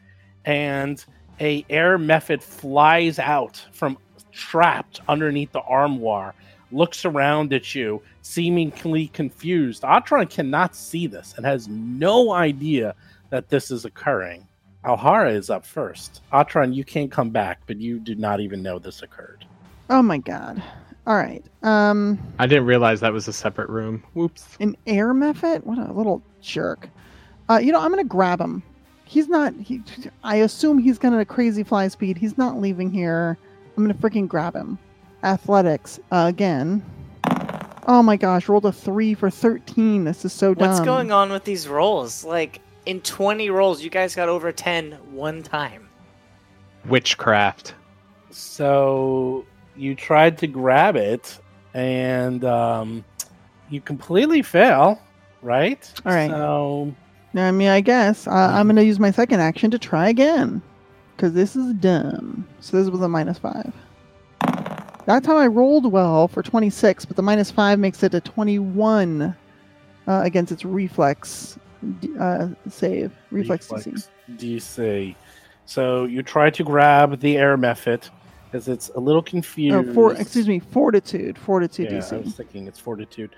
And 0.45 1.03
a 1.41 1.65
air 1.71 1.97
mephit 1.97 2.43
flies 2.43 3.19
out 3.19 3.65
from 3.73 3.97
trapped 4.31 5.01
underneath 5.09 5.53
the 5.53 5.63
armoire, 5.63 6.35
looks 6.71 7.07
around 7.07 7.55
at 7.55 7.75
you, 7.75 8.03
seemingly 8.21 9.07
confused. 9.09 9.85
Atron 9.85 10.29
cannot 10.29 10.77
see 10.77 11.07
this 11.07 11.33
and 11.39 11.47
has 11.47 11.67
no 11.67 12.31
idea 12.31 12.95
that 13.31 13.49
this 13.49 13.71
is 13.71 13.87
occurring. 13.87 14.47
Alhara 14.85 15.33
is 15.33 15.49
up 15.49 15.65
first. 15.65 16.21
Atron, 16.31 16.75
you 16.75 16.85
can't 16.85 17.11
come 17.11 17.31
back, 17.31 17.61
but 17.67 17.79
you 17.81 18.01
do 18.01 18.17
not 18.17 18.41
even 18.41 18.63
know 18.63 18.79
this 18.79 19.01
occurred. 19.01 19.47
Oh 19.89 20.03
my 20.03 20.19
god. 20.19 20.63
All 21.07 21.17
right. 21.17 21.45
Um, 21.63 22.19
I 22.39 22.47
didn't 22.47 22.67
realize 22.67 23.01
that 23.01 23.13
was 23.13 23.29
a 23.29 23.33
separate 23.33 23.69
room. 23.69 24.03
Whoops. 24.15 24.57
an 24.61 24.77
air 24.87 25.13
mephit? 25.13 25.65
What 25.65 25.79
a 25.79 25.93
little 25.93 26.23
jerk. 26.41 26.89
Uh, 27.51 27.59
you 27.59 27.73
know, 27.73 27.81
I'm 27.81 27.91
gonna 27.91 28.05
grab 28.05 28.41
him. 28.41 28.63
He's 29.05 29.29
not. 29.29 29.53
He. 29.55 29.83
I 30.23 30.37
assume 30.37 30.79
he's 30.79 30.99
gonna 30.99 31.21
a 31.21 31.25
crazy 31.25 31.63
fly 31.63 31.89
speed. 31.89 32.17
He's 32.17 32.39
not 32.39 32.59
leaving 32.59 32.91
here. 32.91 33.37
I'm 33.77 33.85
gonna 33.85 33.95
freaking 33.95 34.27
grab 34.27 34.55
him. 34.55 34.79
Athletics 35.23 36.01
uh, 36.11 36.25
again. 36.29 36.83
Oh 37.87 38.03
my 38.03 38.17
gosh! 38.17 38.49
Rolled 38.49 38.65
a 38.65 38.73
three 38.73 39.13
for 39.13 39.29
13. 39.29 40.05
This 40.05 40.25
is 40.25 40.33
so 40.33 40.55
dumb. 40.55 40.69
What's 40.69 40.81
going 40.81 41.13
on 41.13 41.31
with 41.31 41.45
these 41.45 41.69
rolls? 41.69 42.25
Like 42.25 42.63
in 42.87 43.01
20 43.03 43.51
rolls, 43.51 43.83
you 43.83 43.91
guys 43.91 44.15
got 44.15 44.29
over 44.29 44.53
10 44.53 44.93
one 45.13 45.43
time. 45.43 45.89
Witchcraft. 46.87 47.75
So 48.31 49.45
you 49.77 49.95
tried 49.95 50.39
to 50.39 50.47
grab 50.47 50.97
it, 50.97 51.39
and 51.73 52.45
um, 52.45 53.05
you 53.71 53.81
completely 53.81 54.43
fail, 54.43 55.01
right? 55.43 55.93
All 56.05 56.13
right. 56.13 56.31
So 56.31 56.95
I 57.35 57.51
mean, 57.51 57.69
I 57.69 57.81
guess 57.81 58.27
uh, 58.27 58.31
I'm 58.31 58.67
gonna 58.67 58.83
use 58.83 59.01
my 59.01 59.11
second 59.11 59.41
action 59.41 59.71
to 59.71 59.79
try 59.79 60.09
again, 60.09 60.63
because 61.17 61.33
this 61.33 61.57
is 61.57 61.73
dumb. 61.75 62.47
So 62.61 62.77
this 62.77 62.91
was 62.91 63.01
a 63.01 63.09
minus 63.09 63.39
five. 63.39 63.73
That 65.07 65.23
time 65.23 65.37
I 65.37 65.47
rolled 65.47 65.91
well 65.93 66.29
for 66.29 66.43
26, 66.43 67.05
but 67.05 67.17
the 67.17 67.23
minus 67.23 67.51
five 67.51 67.79
makes 67.79 68.03
it 68.03 68.15
a 68.15 68.21
21 68.21 69.23
uh, 69.23 69.35
against 70.07 70.51
its 70.51 70.65
reflex 70.65 71.59
uh, 72.19 72.49
save, 72.69 73.13
reflex, 73.31 73.69
DC. 73.69 74.09
DC. 74.37 75.15
So 75.67 76.05
you 76.05 76.23
try 76.23 76.51
to 76.51 76.65
grab 76.65 77.21
the 77.21 77.37
air 77.37 77.57
mephit, 77.57 78.11
as 78.55 78.69
it's 78.69 78.91
a 78.91 79.01
little 79.01 79.23
confused. 79.23 79.89
Oh, 79.91 79.95
for, 79.95 80.15
excuse 80.15 80.49
me, 80.49 80.59
fortitude, 80.59 81.39
fortitude 81.39 81.91
Yeah, 81.91 82.09
I 82.13 82.17
was 82.19 82.35
thinking 82.35 82.67
it's 82.67 82.79
fortitude. 82.79 83.35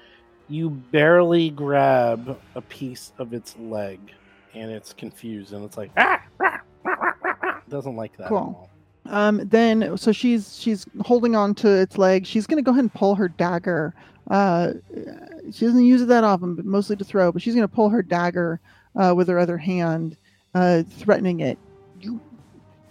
You 0.49 0.71
barely 0.71 1.51
grab 1.51 2.39
a 2.55 2.61
piece 2.61 3.13
of 3.19 3.33
its 3.33 3.57
leg, 3.59 3.99
and 4.55 4.71
it's 4.71 4.93
confused, 4.93 5.53
and 5.53 5.65
it's 5.65 5.77
like 5.77 5.91
ah, 5.97 6.23
rah, 6.39 6.59
rah, 6.85 6.95
rah, 7.01 7.13
rah, 7.23 7.35
rah." 7.43 7.61
doesn't 7.69 7.97
like 7.97 8.17
that 8.19 8.29
Cool. 8.29 8.39
at 8.39 8.43
all. 8.43 8.71
Um, 9.09 9.41
then 9.45 9.97
so 9.97 10.13
she's 10.13 10.59
she's 10.59 10.87
holding 11.05 11.35
on 11.37 11.55
to 11.57 11.69
its 11.69 11.99
leg. 11.99 12.27
She's 12.27 12.47
gonna 12.47 12.63
go 12.63 12.73
ahead 12.73 12.85
and 12.85 12.95
pull 12.95 13.15
her 13.17 13.29
dagger. 13.29 13.95
Uh, 14.31 14.75
she 15.53 15.65
doesn't 15.65 15.85
use 15.85 16.03
it 16.03 16.07
that 16.07 16.25
often, 16.25 16.55
but 16.55 16.65
mostly 16.65 16.97
to 16.97 17.05
throw. 17.05 17.33
But 17.33 17.43
she's 17.43 17.55
gonna 17.55 17.69
pull 17.69 17.89
her 17.89 18.03
dagger 18.03 18.61
uh, 18.97 19.15
with 19.17 19.29
her 19.29 19.39
other 19.39 19.59
hand, 19.59 20.17
uh, 20.55 20.83
threatening 20.89 21.41
it. 21.41 21.59
You, 22.01 22.21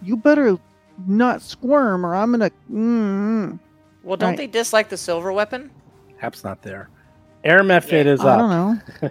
you 0.02 0.16
better 0.16 0.58
not 1.06 1.42
squirm, 1.42 2.04
or 2.06 2.14
I'm 2.14 2.30
gonna. 2.32 2.50
Mm, 2.72 3.58
Well, 4.02 4.16
don't 4.16 4.30
Right. 4.30 4.38
they 4.38 4.46
dislike 4.46 4.88
the 4.88 4.96
silver 4.96 5.32
weapon? 5.32 5.70
Hap's 6.18 6.44
not 6.44 6.62
there. 6.62 6.88
Air 7.44 7.60
mephit 7.60 8.06
is 8.06 8.20
I 8.20 8.30
up. 8.34 8.38
don't 8.38 8.50
know. 8.50 9.10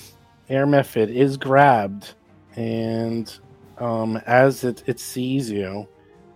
Air 0.48 0.66
mephit 0.66 1.08
is 1.12 1.36
grabbed, 1.36 2.14
and 2.54 3.32
um, 3.78 4.16
as 4.26 4.64
it, 4.64 4.82
it 4.86 5.00
sees 5.00 5.50
you, 5.50 5.86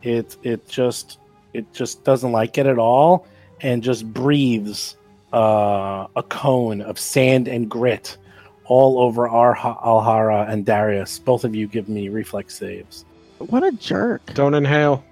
it 0.02 0.36
it 0.42 0.68
just 0.68 1.18
it 1.54 1.72
just 1.72 2.04
doesn't 2.04 2.32
like 2.32 2.58
it 2.58 2.66
at 2.66 2.78
all, 2.78 3.26
and 3.60 3.82
just 3.82 4.12
breathes 4.12 4.96
uh, 5.32 6.06
a 6.16 6.22
cone 6.24 6.80
of 6.82 6.98
sand 6.98 7.46
and 7.48 7.68
grit 7.70 8.16
all 8.64 9.00
over 9.00 9.28
Arha, 9.28 9.76
Alhara 9.84 10.48
and 10.48 10.64
Darius. 10.66 11.18
Both 11.20 11.44
of 11.44 11.54
you 11.54 11.66
give 11.68 11.88
me 11.88 12.08
reflex 12.08 12.56
saves. 12.56 13.04
What 13.48 13.62
a 13.64 13.72
jerk. 13.72 14.22
Don't 14.34 14.54
inhale. 14.54 15.02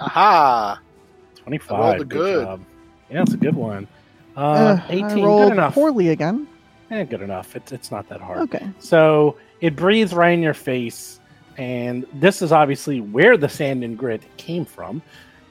Aha! 0.00 0.80
25. 1.36 1.78
I 1.78 1.80
rolled 1.90 2.00
a 2.00 2.04
good. 2.04 2.44
job. 2.44 2.60
Yeah, 3.10 3.22
it's 3.22 3.34
a 3.34 3.38
good 3.38 3.54
one. 3.56 3.86
Uh, 4.36 4.40
Uh, 4.40 4.80
I 4.88 4.92
Eighteen. 4.92 5.24
rolled 5.24 5.48
Good 5.48 5.52
enough. 5.54 5.74
poorly 5.74 6.08
again. 6.10 6.46
Eh, 6.90 7.04
good 7.04 7.22
enough. 7.22 7.56
It's 7.56 7.72
it's 7.72 7.90
not 7.90 8.08
that 8.08 8.20
hard. 8.20 8.38
Okay. 8.40 8.68
So 8.78 9.36
it 9.60 9.74
breathes 9.76 10.14
right 10.14 10.30
in 10.32 10.42
your 10.42 10.54
face, 10.54 11.18
and 11.56 12.06
this 12.14 12.40
is 12.42 12.52
obviously 12.52 13.00
where 13.00 13.36
the 13.36 13.48
sand 13.48 13.82
and 13.82 13.96
grit 13.98 14.22
came 14.36 14.64
from. 14.64 15.02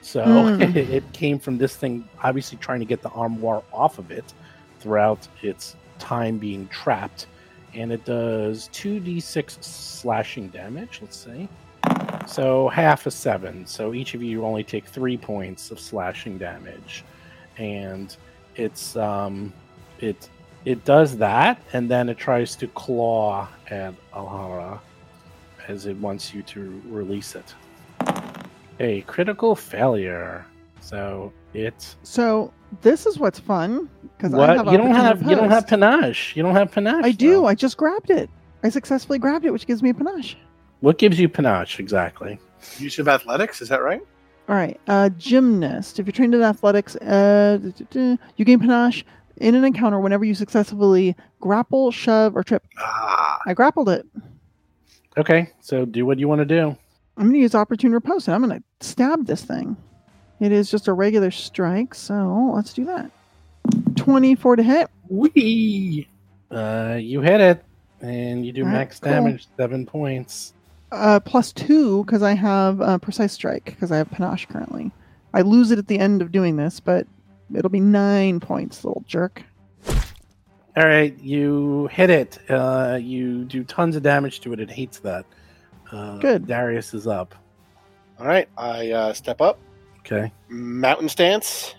So 0.01 0.23
Mm. 0.23 0.75
it 0.75 1.03
came 1.13 1.37
from 1.39 1.57
this 1.57 1.75
thing, 1.75 2.07
obviously 2.23 2.57
trying 2.59 2.79
to 2.79 2.85
get 2.85 3.01
the 3.01 3.09
armoire 3.09 3.63
off 3.73 3.97
of 3.99 4.09
it 4.11 4.33
throughout 4.79 5.27
its 5.41 5.75
time 5.99 6.37
being 6.37 6.67
trapped. 6.69 7.27
And 7.73 7.91
it 7.91 8.05
does 8.05 8.69
2d6 8.73 9.61
slashing 9.63 10.47
damage, 10.49 10.99
let's 11.01 11.17
see. 11.17 11.47
So 12.27 12.67
half 12.69 13.05
a 13.05 13.11
seven. 13.11 13.65
So 13.65 13.93
each 13.93 14.13
of 14.13 14.21
you 14.21 14.43
only 14.45 14.63
take 14.63 14.85
three 14.85 15.17
points 15.17 15.71
of 15.71 15.79
slashing 15.79 16.37
damage. 16.37 17.03
And 17.57 18.15
it's 18.55 18.95
um 18.95 19.53
it 19.99 20.29
it 20.65 20.83
does 20.83 21.17
that, 21.17 21.61
and 21.71 21.89
then 21.89 22.09
it 22.09 22.17
tries 22.17 22.55
to 22.57 22.67
claw 22.67 23.47
at 23.69 23.93
Alhara 24.13 24.79
as 25.67 25.85
it 25.85 25.95
wants 25.97 26.33
you 26.33 26.43
to 26.43 26.81
release 26.87 27.35
it. 27.35 27.55
A 28.79 29.01
critical 29.01 29.55
failure. 29.55 30.45
So 30.81 31.31
it's 31.53 31.95
So 32.03 32.53
this 32.81 33.05
is 33.05 33.17
what's 33.17 33.39
fun 33.39 33.89
because 34.17 34.33
I 34.33 34.55
have 34.55 34.67
you 34.67 34.77
don't 34.77 34.91
have. 34.91 35.21
You 35.23 35.35
don't 35.35 35.49
have 35.49 35.67
panache. 35.67 36.35
You 36.35 36.43
don't 36.43 36.55
have 36.55 36.71
panache. 36.71 37.05
I 37.05 37.11
do. 37.11 37.33
though. 37.35 37.45
I 37.47 37.55
just 37.55 37.77
grabbed 37.77 38.09
it. 38.09 38.29
I 38.63 38.69
successfully 38.69 39.19
grabbed 39.19 39.45
it, 39.45 39.51
which 39.51 39.67
gives 39.67 39.81
me 39.81 39.89
a 39.91 39.93
panache. 39.93 40.35
What 40.81 40.97
gives 40.97 41.19
you 41.19 41.27
panache 41.27 41.79
exactly? 41.79 42.39
Use 42.77 42.99
of 42.99 43.07
athletics, 43.07 43.61
is 43.61 43.69
that 43.69 43.81
right? 43.81 44.01
All 44.49 44.55
right, 44.55 44.79
uh, 44.87 45.09
gymnast. 45.09 45.99
If 45.99 46.05
you're 46.05 46.13
trained 46.13 46.33
in 46.33 46.41
athletics, 46.41 46.95
uh, 46.97 47.59
you 47.93 48.45
gain 48.45 48.59
panache 48.59 49.03
in 49.37 49.55
an 49.55 49.65
encounter 49.65 49.99
whenever 49.99 50.23
you 50.23 50.33
successfully 50.33 51.15
grapple, 51.39 51.91
shove, 51.91 52.35
or 52.35 52.43
trip. 52.43 52.63
Ah, 52.79 53.39
I 53.45 53.53
grappled 53.53 53.89
it. 53.89 54.05
Okay, 55.17 55.51
so 55.59 55.83
do 55.85 56.05
what 56.05 56.19
you 56.19 56.27
want 56.27 56.39
to 56.39 56.45
do. 56.45 56.77
I'm 57.17 57.23
going 57.23 57.33
to 57.33 57.39
use 57.39 57.55
opportune 57.55 57.91
riposte, 57.91 58.27
and 58.27 58.35
I'm 58.35 58.47
going 58.47 58.59
to 58.61 58.87
stab 58.87 59.25
this 59.25 59.43
thing. 59.43 59.75
It 60.39 60.51
is 60.51 60.69
just 60.69 60.87
a 60.87 60.93
regular 60.93 61.31
strike, 61.31 61.95
so 61.95 62.51
let's 62.53 62.73
do 62.73 62.85
that. 62.85 63.11
24 63.95 64.57
to 64.57 64.63
hit. 64.63 64.89
Wee. 65.09 66.07
Uh, 66.51 66.97
you 67.01 67.21
hit 67.21 67.41
it, 67.41 67.65
and 68.01 68.45
you 68.45 68.51
do 68.53 68.61
Alright, 68.61 68.77
max 68.77 68.99
cool. 68.99 69.11
damage, 69.11 69.47
seven 69.57 69.85
points. 69.85 70.53
Uh, 70.91 71.19
plus 71.19 71.51
two 71.51 72.03
because 72.05 72.23
I 72.23 72.33
have 72.33 72.79
uh, 72.81 72.97
precise 72.97 73.33
strike 73.33 73.65
because 73.65 73.91
I 73.91 73.97
have 73.97 74.09
panache 74.09 74.45
currently. 74.47 74.91
I 75.33 75.41
lose 75.41 75.71
it 75.71 75.79
at 75.79 75.87
the 75.87 75.99
end 75.99 76.21
of 76.21 76.31
doing 76.31 76.55
this, 76.55 76.79
but 76.79 77.05
it'll 77.53 77.69
be 77.69 77.79
nine 77.81 78.39
points, 78.39 78.83
little 78.85 79.03
jerk. 79.05 79.43
All 80.77 80.85
right, 80.85 81.17
you 81.19 81.87
hit 81.91 82.09
it. 82.09 82.37
Uh, 82.49 82.99
you 83.01 83.43
do 83.45 83.63
tons 83.63 83.95
of 83.95 84.03
damage 84.03 84.39
to 84.41 84.53
it. 84.53 84.59
It 84.59 84.69
hates 84.69 84.99
that. 84.99 85.25
Uh, 85.91 86.17
Good. 86.19 86.47
Darius 86.47 86.93
is 86.93 87.07
up. 87.07 87.33
all 88.19 88.27
right. 88.27 88.47
I 88.57 88.91
uh, 88.91 89.13
step 89.13 89.41
up, 89.41 89.57
Okay. 89.99 90.31
mountain 90.49 91.09
stance. 91.09 91.75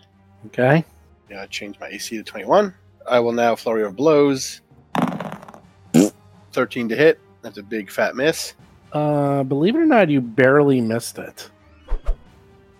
Okay. 0.46 0.84
Yeah, 1.30 1.42
I 1.42 1.46
change 1.46 1.78
my 1.80 1.88
AC 1.88 2.16
to 2.16 2.22
21. 2.22 2.74
I 3.08 3.20
will 3.20 3.32
now 3.32 3.54
flurry 3.56 3.84
of 3.84 3.96
blows. 3.96 4.60
Thirteen 6.52 6.88
to 6.88 6.96
hit. 6.96 7.20
That's 7.42 7.58
a 7.58 7.62
big 7.62 7.90
fat 7.90 8.16
miss. 8.16 8.54
Uh, 8.92 9.42
believe 9.42 9.74
it 9.74 9.78
or 9.78 9.86
not, 9.86 10.08
you 10.08 10.20
barely 10.20 10.80
missed 10.80 11.18
it. 11.18 11.50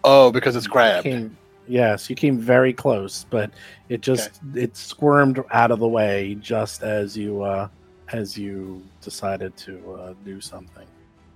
Oh, 0.04 0.30
because 0.32 0.56
it's 0.56 0.66
grabbed. 0.66 1.04
Came, 1.04 1.36
yes, 1.66 2.08
you 2.08 2.16
came 2.16 2.38
very 2.38 2.72
close, 2.72 3.26
but 3.30 3.50
it 3.88 4.00
just 4.00 4.40
it 4.54 4.76
squirmed 4.76 5.42
out 5.50 5.70
of 5.70 5.80
the 5.80 5.88
way 5.88 6.36
just 6.40 6.82
as 6.82 7.16
you 7.16 7.42
uh, 7.42 7.68
as 8.12 8.38
you 8.38 8.82
decided 9.02 9.56
to 9.58 9.94
uh, 9.94 10.14
do 10.24 10.40
something. 10.40 10.86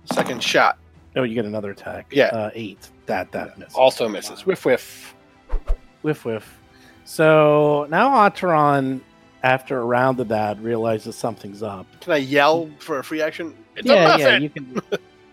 Second 0.05 0.43
shot 0.43 0.77
Oh, 1.15 1.23
you 1.23 1.35
get 1.35 1.45
another 1.45 1.71
attack. 1.71 2.07
Yeah. 2.11 2.25
uh, 2.27 2.49
eight. 2.53 2.89
That 3.05 3.31
that 3.33 3.57
misses. 3.57 3.75
also 3.75 4.07
misses. 4.07 4.45
Whiff 4.45 4.65
whiff. 4.65 5.13
Whiff 6.01 6.25
whiff. 6.25 6.59
So 7.05 7.85
now 7.89 8.27
Atron, 8.29 9.01
after 9.43 9.79
a 9.79 9.85
round 9.85 10.19
of 10.19 10.29
that, 10.29 10.59
realizes 10.59 11.15
something's 11.15 11.61
up. 11.61 11.85
Can 12.01 12.13
I 12.13 12.17
yell 12.17 12.69
for 12.79 12.99
a 12.99 13.03
free 13.03 13.21
action? 13.21 13.53
It's 13.75 13.87
yeah, 13.87 14.17
yeah, 14.17 14.37
you 14.37 14.49
can. 14.49 14.75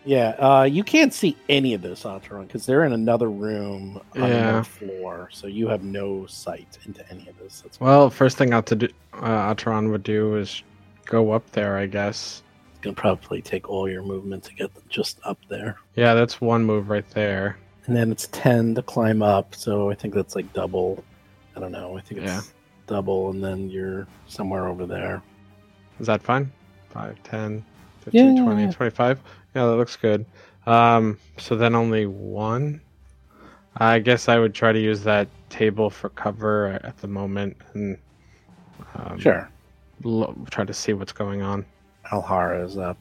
Yeah, 0.04 0.28
uh, 0.38 0.62
you 0.62 0.82
can't 0.82 1.12
see 1.12 1.36
any 1.50 1.74
of 1.74 1.82
this, 1.82 2.04
Atron, 2.04 2.46
because 2.46 2.64
they're 2.64 2.84
in 2.84 2.92
another 2.94 3.28
room 3.30 4.00
on 4.14 4.30
Yeah. 4.30 4.36
another 4.36 4.64
floor, 4.64 5.28
so 5.30 5.46
you 5.46 5.68
have 5.68 5.82
no 5.82 6.24
sight 6.26 6.78
into 6.86 7.04
any 7.10 7.28
of 7.28 7.38
this. 7.38 7.60
That's 7.60 7.78
Well, 7.80 8.08
first 8.08 8.38
thing 8.38 8.54
out 8.54 8.64
to 8.66 8.76
do, 8.76 8.88
uh, 9.12 9.54
Atron 9.54 9.90
would 9.90 10.02
do 10.02 10.36
is 10.36 10.62
go 11.04 11.32
up 11.32 11.50
there, 11.52 11.76
I 11.76 11.84
guess. 11.84 12.42
It's 12.70 12.80
gonna 12.80 12.94
probably 12.96 13.42
take 13.42 13.68
all 13.68 13.90
your 13.90 14.02
movement 14.02 14.42
to 14.44 14.54
get 14.54 14.70
just 14.88 15.20
up 15.24 15.38
there, 15.50 15.76
Yeah, 15.96 16.14
that's 16.14 16.40
one 16.40 16.64
move 16.64 16.88
right 16.88 17.08
there. 17.10 17.58
and 17.86 17.94
then 17.94 18.10
it's 18.10 18.26
ten 18.32 18.74
to 18.76 18.82
climb 18.82 19.22
up. 19.22 19.54
So 19.54 19.90
I 19.90 19.94
think 19.94 20.14
that's 20.14 20.34
like 20.34 20.50
double. 20.54 21.04
I 21.56 21.60
don't 21.60 21.72
know. 21.72 21.98
I 21.98 22.00
think 22.00 22.22
it's 22.22 22.32
Yeah. 22.32 22.40
double, 22.86 23.28
and 23.30 23.44
then 23.44 23.68
you're 23.68 24.06
somewhere 24.28 24.66
over 24.66 24.86
there. 24.86 25.20
Is 25.98 26.06
that 26.06 26.22
fine? 26.22 26.50
5, 26.88 27.22
10, 27.22 27.62
15, 28.12 28.36
Yeah. 28.36 28.42
20, 28.44 28.72
25? 28.72 29.20
Yeah, 29.54 29.66
that 29.66 29.76
looks 29.76 29.96
good. 29.96 30.24
Um, 30.66 31.18
so 31.38 31.56
then 31.56 31.74
only 31.74 32.06
one? 32.06 32.80
I 33.76 33.98
guess 34.00 34.28
I 34.28 34.38
would 34.38 34.54
try 34.54 34.72
to 34.72 34.80
use 34.80 35.02
that 35.04 35.28
table 35.48 35.90
for 35.90 36.08
cover 36.10 36.78
at 36.84 36.96
the 36.98 37.08
moment 37.08 37.56
and 37.74 37.96
um, 38.94 39.18
Sure. 39.18 39.48
lo- 40.02 40.36
try 40.50 40.64
to 40.64 40.74
see 40.74 40.92
what's 40.92 41.12
going 41.12 41.42
on. 41.42 41.64
Alhara 42.10 42.64
is 42.64 42.76
up 42.78 42.98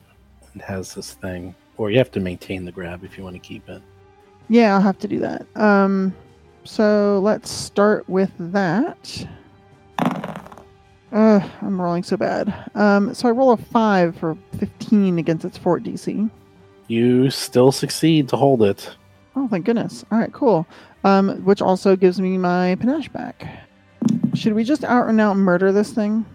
and 0.54 0.62
has 0.62 0.94
this 0.94 1.14
thing, 1.14 1.54
or 1.78 1.90
you 1.92 1.98
have 1.98 2.12
to 2.12 2.20
maintain 2.20 2.66
the 2.66 2.72
grab 2.72 3.04
if 3.04 3.18
you 3.18 3.24
want 3.24 3.36
to 3.36 3.40
keep 3.40 3.68
it. 3.70 3.82
Yeah, 4.48 4.74
I'll 4.76 4.82
have 4.82 5.00
to 5.00 5.08
do 5.08 5.20
that. 5.20 5.46
Um, 5.56 6.16
so 6.64 7.20
let's 7.24 7.50
start 7.52 8.08
with 8.10 8.32
that. 8.40 9.28
Uh, 11.12 11.40
I'm 11.62 11.82
rolling 11.82 12.04
so 12.04 12.18
bad. 12.18 12.70
Um, 12.76 13.14
so 13.14 13.28
I 13.28 13.32
roll 13.32 13.52
a 13.52 13.58
five 13.58 14.16
for 14.16 14.38
15 14.60 15.18
against 15.18 15.44
its 15.46 15.58
fort 15.58 15.84
DC. 15.84 16.30
You 16.88 17.30
still 17.30 17.72
succeed 17.72 18.30
to 18.30 18.36
hold 18.36 18.62
it. 18.64 18.96
Oh, 19.36 19.48
thank 19.48 19.66
goodness. 19.66 20.06
All 20.12 20.20
right, 20.20 20.32
cool. 20.34 20.68
Um, 21.04 21.44
which 21.46 21.62
also 21.62 21.96
gives 21.96 22.20
me 22.20 22.38
my 22.38 22.76
panache 22.76 23.10
back. 23.10 23.48
Should 24.34 24.54
we 24.54 24.64
just 24.64 24.84
out 24.84 25.08
and 25.08 25.20
out 25.20 25.36
murder 25.38 25.72
this 25.72 25.92
thing? 25.92 26.26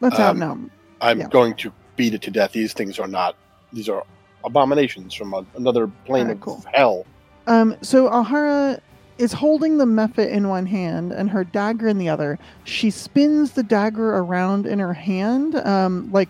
Let's 0.00 0.18
out 0.18 0.30
Um, 0.36 0.42
and 0.42 0.44
out. 0.64 0.70
I'm 1.00 1.20
Yeah. 1.20 1.28
going 1.28 1.54
to 1.56 1.72
beat 1.96 2.14
it 2.14 2.22
to 2.22 2.30
death. 2.30 2.52
These 2.52 2.72
things 2.72 2.98
are 2.98 3.06
not. 3.08 3.36
These 3.72 3.88
are 3.88 4.02
abominations 4.44 5.14
from 5.14 5.34
a, 5.34 5.44
another 5.56 5.86
plane 6.04 6.22
Alright, 6.22 6.36
of 6.36 6.40
cool. 6.40 6.64
hell. 6.72 7.06
Um, 7.46 7.76
so 7.82 8.08
Alhara 8.08 8.80
is 9.18 9.32
holding 9.32 9.78
the 9.78 9.84
mephit 9.84 10.30
in 10.30 10.48
one 10.48 10.66
hand 10.66 11.12
and 11.12 11.30
her 11.30 11.44
dagger 11.44 11.88
in 11.88 11.98
the 11.98 12.08
other. 12.08 12.38
She 12.64 12.90
spins 12.90 13.52
the 13.52 13.62
dagger 13.62 14.16
around 14.16 14.66
in 14.66 14.78
her 14.78 14.94
hand, 14.94 15.54
um, 15.56 16.10
like 16.12 16.28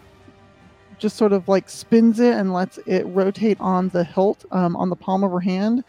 just 0.98 1.16
sort 1.16 1.32
of 1.32 1.48
like 1.48 1.68
spins 1.68 2.20
it 2.20 2.34
and 2.34 2.52
lets 2.52 2.78
it 2.86 3.04
rotate 3.04 3.58
on 3.60 3.88
the 3.90 4.04
hilt 4.04 4.44
um, 4.52 4.76
on 4.76 4.90
the 4.90 4.96
palm 4.96 5.24
of 5.24 5.30
her 5.30 5.40
hand. 5.40 5.84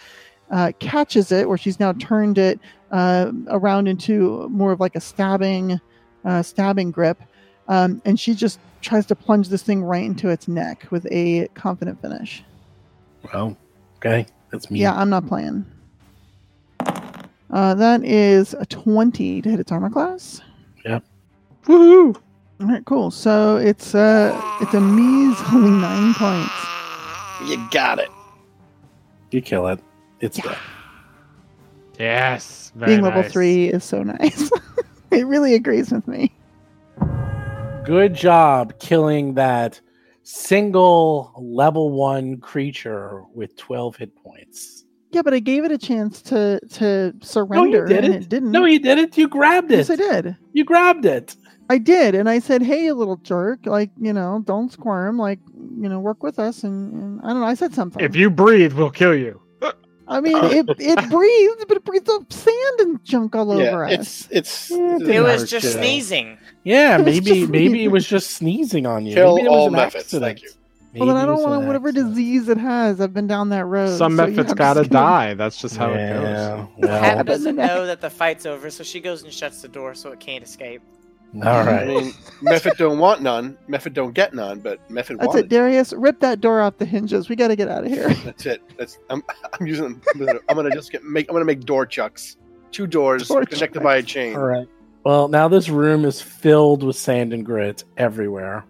Uh, 0.52 0.72
catches 0.78 1.32
it, 1.32 1.50
where 1.50 1.58
she's 1.58 1.80
now 1.80 1.92
turned 1.94 2.38
it 2.38 2.60
uh, 2.92 3.32
around 3.48 3.88
into 3.88 4.48
more 4.50 4.72
of 4.72 4.80
like 4.80 4.96
a 4.96 5.02
stabbing, 5.02 5.82
uh, 6.24 6.44
stabbing 6.44 6.92
grip, 6.92 7.20
um, 7.68 8.00
and 8.06 8.20
she 8.20 8.36
just 8.36 8.60
tries 8.82 9.08
to 9.08 9.16
plunge 9.16 9.50
this 9.50 9.64
thing 9.64 9.84
right 9.84 10.04
into 10.04 10.30
its 10.30 10.48
neck 10.48 10.86
with 10.92 11.08
a 11.10 11.48
confident 11.56 12.00
finish. 12.00 12.44
Well, 13.34 13.58
okay, 13.98 14.28
that's 14.52 14.70
me. 14.70 14.82
Yeah, 14.82 14.94
I'm 14.94 15.10
not 15.10 15.26
playing. 15.26 15.66
Uh, 17.56 17.74
that 17.74 18.04
is 18.04 18.54
a 18.60 18.66
20 18.66 19.42
to 19.42 19.50
hit 19.50 19.62
its 19.62 19.72
armor 19.72 19.90
class. 19.90 20.42
Yep. 20.84 21.06
Woohoo! 21.64 22.14
All 22.60 22.68
right, 22.68 22.84
cool. 22.84 23.12
So 23.12 23.56
it's 23.56 23.96
uh, 23.96 24.38
it's 24.60 24.74
a 24.74 24.82
measly 24.82 25.62
nine 25.62 26.14
points. 26.16 26.52
You 27.50 27.66
got 27.72 28.00
it. 28.00 28.10
you 29.32 29.42
kill 29.42 29.68
it. 29.68 29.80
It's 30.20 30.36
dead. 30.38 30.58
Yes. 31.98 32.74
Very 32.76 32.92
Being 32.92 33.04
level 33.04 33.22
nice. 33.22 33.32
three 33.32 33.70
is 33.70 33.86
so 33.86 34.04
nice. 34.20 34.52
it 35.12 35.26
really 35.26 35.54
agrees 35.54 35.92
with 35.94 36.06
me. 36.10 36.34
Good 37.86 38.16
job 38.16 38.78
killing 38.80 39.36
that 39.36 39.80
single 40.24 41.32
level 41.38 41.90
one 41.92 42.36
creature 42.38 43.24
with 43.34 43.56
12 43.56 43.96
hit 43.96 44.16
points. 44.18 44.75
Yeah, 45.16 45.22
but 45.22 45.34
I 45.34 45.40
gave 45.40 45.64
it 45.64 45.72
a 45.72 45.78
chance 45.78 46.22
to 46.24 46.60
to 46.74 47.14
surrender, 47.22 47.86
didn't. 47.86 48.14
and 48.14 48.24
it 48.24 48.28
didn't. 48.30 48.52
No, 48.52 48.66
you 48.66 48.80
didn't. 48.80 49.18
You 49.18 49.30
grabbed 49.30 49.72
it. 49.72 49.78
yes, 49.78 49.90
I 49.90 49.96
did. 49.96 50.36
You 50.52 50.66
grabbed 50.66 51.06
it. 51.06 51.38
I 51.70 51.78
did, 51.78 52.16
and 52.16 52.30
I 52.30 52.40
said, 52.40 52.62
"Hey, 52.62 52.84
you 52.84 52.94
little 52.94 53.16
jerk! 53.18 53.66
Like, 53.66 53.92
you 53.98 54.12
know, 54.12 54.44
don't 54.46 54.70
squirm. 54.72 55.18
Like, 55.18 55.40
you 55.82 55.88
know, 55.88 56.00
work 56.02 56.22
with 56.22 56.38
us." 56.38 56.64
And, 56.66 56.94
and 56.94 57.22
I 57.22 57.28
don't 57.30 57.40
know. 57.40 57.46
I 57.48 57.54
said 57.54 57.74
something. 57.74 58.04
If 58.04 58.14
you 58.16 58.30
breathe, 58.30 58.74
we'll 58.74 58.92
kill 58.92 59.16
you. 59.16 59.42
I 60.08 60.20
mean, 60.22 60.36
uh, 60.36 60.50
it 60.50 60.66
it 60.80 61.10
breathes, 61.10 61.66
but 61.68 61.78
it 61.78 61.86
breathes 61.86 62.10
up 62.10 62.32
sand 62.32 62.80
and 62.82 63.04
junk 63.06 63.36
all 63.36 63.52
over 63.54 63.64
Yeah, 63.88 63.98
us. 64.00 64.28
it's 64.30 64.70
it's. 64.70 64.70
Yeah, 64.72 64.96
It 64.98 65.00
Didn't 65.00 65.24
was 65.24 65.50
just 65.50 65.66
you. 65.66 65.72
sneezing. 65.72 66.38
Yeah, 66.66 66.98
maybe 66.98 67.48
maybe 67.48 67.86
it 67.86 67.88
was 67.92 68.06
just 68.06 68.32
sneezing 68.32 68.86
on 68.86 69.06
you. 69.06 69.16
Kill 69.16 69.36
maybe 69.38 69.48
it 69.48 69.50
was 69.50 69.58
all 69.60 69.68
an 69.70 69.74
mephits, 69.76 69.96
accident. 70.02 70.24
thank 70.24 70.42
you. 70.44 70.50
Well, 71.00 71.08
then 71.08 71.18
I 71.18 71.26
don't 71.26 71.36
was 71.38 71.46
want 71.46 71.66
whatever 71.66 71.90
accident. 71.90 72.16
disease 72.16 72.50
it 72.50 72.58
has. 72.58 73.02
I've 73.02 73.14
been 73.14 73.28
down 73.28 73.50
that 73.50 73.66
road. 73.66 73.98
Some 73.98 74.16
so 74.18 74.26
you 74.26 74.36
mephits 74.38 74.48
have 74.48 74.58
gotta 74.58 74.80
gonna- 74.82 74.90
die. 74.90 75.34
That's 75.34 75.58
just 75.58 75.78
how 75.78 75.92
it 75.94 75.98
goes. 76.14 76.68
well, 76.78 77.02
Hap 77.02 77.16
Well- 77.16 77.24
doesn't 77.26 77.56
know 77.56 77.86
that 77.86 78.02
the 78.02 78.10
fight's 78.10 78.46
over, 78.46 78.70
so 78.70 78.84
she 78.84 79.00
goes 79.00 79.24
and 79.24 79.32
shuts 79.34 79.62
the 79.62 79.68
door 79.68 79.94
so 79.96 80.12
it 80.12 80.20
can't 80.20 80.44
escape. 80.44 80.82
All 81.36 81.42
right. 81.66 81.82
I 81.82 81.86
mean, 81.86 82.14
Mephit 82.44 82.78
don't 82.78 82.98
want 82.98 83.22
none. 83.22 83.58
Mephit 83.68 83.94
don't 83.94 84.14
get 84.14 84.34
none. 84.34 84.60
But 84.62 84.80
Mephit 84.90 85.18
That's 85.18 85.28
wanted. 85.28 85.46
it, 85.46 85.50
Darius. 85.50 85.92
Rip 85.92 86.22
that 86.22 86.40
door 86.40 86.62
off 86.62 86.78
the 86.78 86.86
hinges. 86.86 87.28
We 87.28 87.36
got 87.36 87.50
to 87.50 87.58
get 87.58 87.68
out 87.68 87.84
of 87.84 87.92
here. 87.92 88.08
That's 88.24 88.46
it. 88.46 88.62
That's 88.78 89.00
I'm, 89.10 89.22
I'm 89.60 89.68
using. 89.68 90.02
I'm 90.14 90.26
gonna, 90.26 90.40
I'm 90.48 90.56
gonna 90.56 90.70
just 90.72 90.94
get 90.94 91.04
make. 91.04 91.28
I'm 91.28 91.34
gonna 91.36 91.44
make 91.44 91.66
door 91.66 91.86
chucks. 91.86 92.38
Two 92.72 92.88
doors 92.88 93.28
Door 93.28 93.46
connected 93.48 93.74
chucks. 93.80 93.84
by 93.84 93.98
a 93.98 94.04
chain. 94.04 94.36
All 94.38 94.44
right. 94.44 94.68
Well, 95.04 95.28
now 95.28 95.50
this 95.50 95.68
room 95.68 96.06
is 96.06 96.22
filled 96.22 96.84
with 96.84 96.96
sand 96.96 97.34
and 97.34 97.46
grit 97.46 97.84
everywhere. 97.98 98.64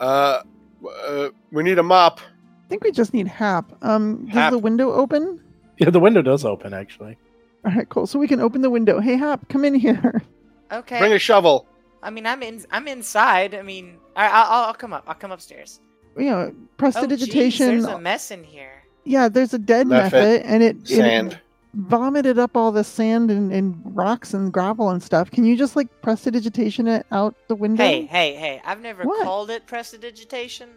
Uh, 0.00 0.42
uh, 0.86 1.28
we 1.52 1.62
need 1.62 1.78
a 1.78 1.82
mop. 1.82 2.20
I 2.20 2.68
think 2.68 2.84
we 2.84 2.92
just 2.92 3.14
need 3.14 3.26
Hap. 3.28 3.72
Um, 3.82 4.26
does 4.26 4.34
Hap. 4.34 4.50
the 4.52 4.58
window 4.58 4.92
open? 4.92 5.40
Yeah, 5.78 5.90
the 5.90 6.00
window 6.00 6.22
does 6.22 6.44
open 6.44 6.74
actually. 6.74 7.16
All 7.64 7.72
right, 7.74 7.88
cool. 7.88 8.06
So 8.06 8.18
we 8.18 8.28
can 8.28 8.40
open 8.40 8.60
the 8.62 8.70
window. 8.70 9.00
Hey, 9.00 9.16
Hap, 9.16 9.48
come 9.48 9.64
in 9.64 9.74
here. 9.74 10.22
Okay. 10.70 10.98
Bring 10.98 11.12
a 11.14 11.18
shovel. 11.18 11.66
I 12.02 12.10
mean, 12.10 12.26
I'm 12.26 12.42
in. 12.42 12.62
I'm 12.70 12.86
inside. 12.88 13.54
I 13.54 13.62
mean, 13.62 13.96
I, 14.14 14.28
I'll, 14.28 14.64
I'll 14.66 14.74
come 14.74 14.92
up. 14.92 15.04
I'll 15.06 15.14
come 15.14 15.32
upstairs. 15.32 15.80
You 16.16 16.26
know, 16.26 16.36
Oh, 16.38 16.50
geez, 16.50 16.66
prestidigitation. 16.76 17.66
there's 17.68 17.84
a 17.84 17.98
mess 17.98 18.30
in 18.30 18.44
here. 18.44 18.82
yeah, 19.04 19.28
there's 19.30 19.54
a 19.54 19.58
dead 19.58 19.86
Mephit, 19.86 20.10
Mephit, 20.12 20.42
and 20.44 20.62
it, 20.62 20.76
it 20.82 20.88
Sand. 20.88 21.40
Vomited 21.74 22.38
up 22.38 22.56
all 22.56 22.72
the 22.72 22.84
sand 22.84 23.30
and, 23.30 23.52
and 23.52 23.80
rocks 23.84 24.34
and 24.34 24.52
gravel 24.52 24.90
and 24.90 25.02
stuff. 25.02 25.30
Can 25.30 25.44
you 25.44 25.56
just 25.56 25.76
like 25.76 25.88
prestidigitation 26.02 26.86
it 26.88 27.06
out 27.12 27.34
the 27.48 27.54
window? 27.54 27.84
Hey, 27.84 28.06
hey, 28.06 28.34
hey! 28.34 28.60
I've 28.64 28.80
never 28.80 29.04
What? 29.04 29.24
called 29.24 29.50
it 29.50 29.66
prestidigitation. 29.66 30.68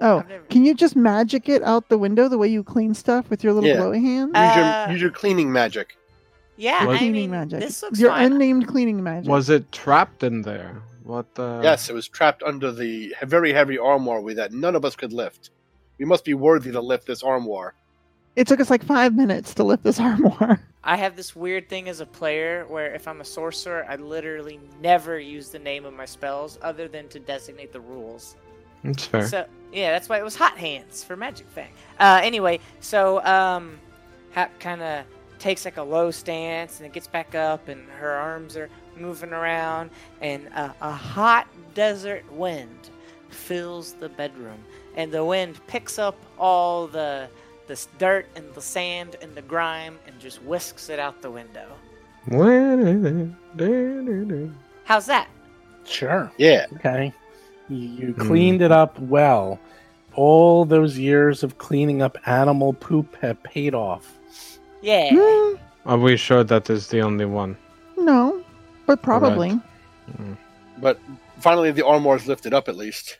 oh, 0.00 0.18
I've 0.20 0.28
never. 0.28 0.44
can 0.44 0.64
you 0.64 0.74
just 0.74 0.96
magic 0.96 1.48
it 1.48 1.62
out 1.62 1.88
the 1.88 1.98
window 1.98 2.28
the 2.28 2.38
way 2.38 2.48
you 2.48 2.62
clean 2.64 2.94
stuff 2.94 3.28
with 3.30 3.42
your 3.44 3.52
little 3.52 3.68
Yeah. 3.70 3.76
glowy 3.76 4.00
hands? 4.02 4.32
Use 4.34 4.36
Uh, 4.36 4.84
your 4.86 4.92
use 4.92 5.02
your 5.02 5.10
cleaning 5.10 5.52
magic. 5.52 5.96
Yeah, 6.56 6.86
What? 6.86 6.96
I 6.96 6.98
cleaning 6.98 7.22
mean, 7.22 7.30
magic. 7.32 7.60
this 7.60 7.82
looks 7.82 7.98
your 7.98 8.10
fine. 8.10 8.32
unnamed 8.32 8.68
cleaning 8.68 9.02
magic. 9.02 9.28
Was 9.28 9.50
it 9.50 9.70
trapped 9.72 10.22
in 10.22 10.42
there? 10.42 10.82
What 11.02 11.34
the? 11.34 11.60
Yes, 11.62 11.90
it 11.90 11.92
was 11.94 12.08
trapped 12.08 12.42
under 12.44 12.70
the 12.72 13.14
very 13.24 13.52
heavy 13.52 13.76
armoire 13.78 14.20
we 14.20 14.34
that 14.34 14.52
none 14.52 14.74
of 14.76 14.84
us 14.84 14.94
could 14.96 15.12
lift. 15.12 15.50
We 15.98 16.04
must 16.06 16.24
be 16.24 16.34
worthy 16.34 16.70
to 16.72 16.80
lift 16.80 17.06
this 17.06 17.22
armoire. 17.22 17.74
It 18.36 18.46
took 18.46 18.60
us 18.60 18.70
like 18.70 18.82
five 18.82 19.14
minutes 19.14 19.54
to 19.54 19.64
lift 19.64 19.82
this 19.84 20.00
armoire. 20.00 20.60
I 20.82 20.96
have 20.96 21.16
this 21.16 21.34
weird 21.34 21.68
thing 21.68 21.88
as 21.88 22.00
a 22.00 22.06
player 22.06 22.66
where 22.68 22.94
if 22.94 23.08
I'm 23.08 23.20
a 23.20 23.24
sorcerer, 23.24 23.86
I 23.88 23.96
literally 23.96 24.60
never 24.80 25.18
use 25.18 25.48
the 25.48 25.58
name 25.58 25.84
of 25.84 25.94
my 25.94 26.04
spells 26.04 26.58
other 26.62 26.88
than 26.88 27.08
to 27.08 27.20
designate 27.20 27.72
the 27.72 27.80
rules. 27.80 28.36
It's 28.82 29.06
fair. 29.06 29.26
So 29.26 29.46
yeah, 29.72 29.92
that's 29.92 30.08
why 30.08 30.18
it 30.18 30.24
was 30.24 30.36
hot 30.36 30.58
hands 30.58 31.02
for 31.02 31.16
Magic 31.16 31.46
Fang. 31.48 31.72
Uh, 31.98 32.20
anyway, 32.22 32.60
so 32.80 33.24
um, 33.24 33.78
Hap 34.32 34.58
kind 34.60 34.82
of 34.82 35.04
takes 35.38 35.64
like 35.64 35.78
a 35.78 35.82
low 35.82 36.10
stance 36.10 36.78
and 36.78 36.86
it 36.86 36.92
gets 36.92 37.06
back 37.06 37.34
up, 37.34 37.68
and 37.68 37.88
her 37.98 38.10
arms 38.10 38.56
are 38.56 38.68
moving 38.96 39.32
around, 39.32 39.90
and 40.20 40.46
a, 40.48 40.74
a 40.80 40.90
hot 40.90 41.48
desert 41.74 42.30
wind 42.32 42.90
fills 43.30 43.94
the 43.94 44.08
bedroom. 44.08 44.62
And 44.96 45.10
the 45.10 45.24
wind 45.24 45.58
picks 45.66 45.98
up 45.98 46.16
all 46.38 46.86
the 46.86 47.28
the 47.66 47.72
s- 47.72 47.88
dirt 47.98 48.26
and 48.36 48.44
the 48.54 48.60
sand 48.62 49.16
and 49.22 49.34
the 49.34 49.42
grime 49.42 49.98
and 50.06 50.18
just 50.20 50.42
whisks 50.42 50.88
it 50.88 50.98
out 50.98 51.20
the 51.22 51.30
window. 51.30 51.66
How's 54.84 55.06
that? 55.06 55.28
Sure. 55.84 56.30
Yeah. 56.38 56.66
Okay. 56.74 57.12
You, 57.68 57.76
you 57.78 58.12
Hmm. 58.12 58.26
cleaned 58.26 58.62
it 58.62 58.72
up 58.72 58.98
well. 58.98 59.58
All 60.14 60.64
those 60.64 60.96
years 60.98 61.42
of 61.42 61.58
cleaning 61.58 62.00
up 62.02 62.16
animal 62.26 62.72
poop 62.72 63.16
have 63.20 63.42
paid 63.42 63.74
off. 63.74 64.18
Yeah. 64.80 65.10
Mm, 65.10 65.58
Are 65.86 65.98
we 65.98 66.16
sure 66.16 66.44
that 66.44 66.70
is 66.70 66.88
the 66.88 67.00
only 67.00 67.24
one? 67.24 67.56
no, 67.96 68.42
but 68.86 69.02
probably. 69.02 69.58
But 70.78 70.98
finally, 71.40 71.70
the 71.72 71.84
armor 71.86 72.16
is 72.16 72.26
lifted 72.26 72.52
up 72.52 72.68
at 72.68 72.76
least, 72.76 73.18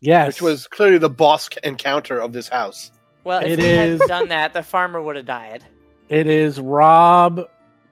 Yes. 0.00 0.26
which 0.28 0.42
was 0.42 0.66
clearly 0.66 0.98
the 0.98 1.08
boss 1.10 1.48
encounter 1.64 2.18
of 2.20 2.32
this 2.32 2.48
house. 2.48 2.90
Well, 3.26 3.40
if 3.40 3.50
It 3.50 3.58
we 3.58 3.64
is- 3.64 4.00
hadn't 4.00 4.08
done 4.08 4.28
that, 4.28 4.52
the 4.52 4.62
farmer 4.62 5.02
would 5.02 5.16
have 5.16 5.26
died. 5.26 5.64
It 6.08 6.28
is 6.28 6.60
Rob 6.60 7.40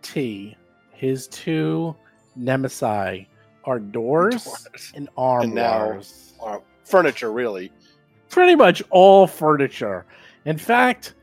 T. 0.00 0.56
His 0.92 1.26
two 1.26 1.96
nemesis 2.36 3.26
are 3.64 3.80
doors 3.80 4.44
Doors. 4.44 4.92
and 4.94 5.08
And 5.18 5.54
now- 5.54 5.72
armoires. 5.80 6.34
Or 6.38 6.62
furniture, 6.84 7.32
really. 7.32 7.72
Pretty 8.30 8.54
much 8.54 8.80
all 8.90 9.26
furniture. 9.26 10.06
In 10.44 10.56
fact, 10.56 11.14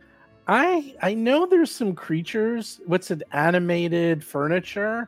I 0.46 0.94
I 1.02 1.14
know 1.14 1.46
there's 1.46 1.72
some 1.72 1.96
creatures. 1.96 2.82
What's 2.88 3.12
it? 3.12 3.24
Animated 3.32 4.26
furniture. 4.26 5.08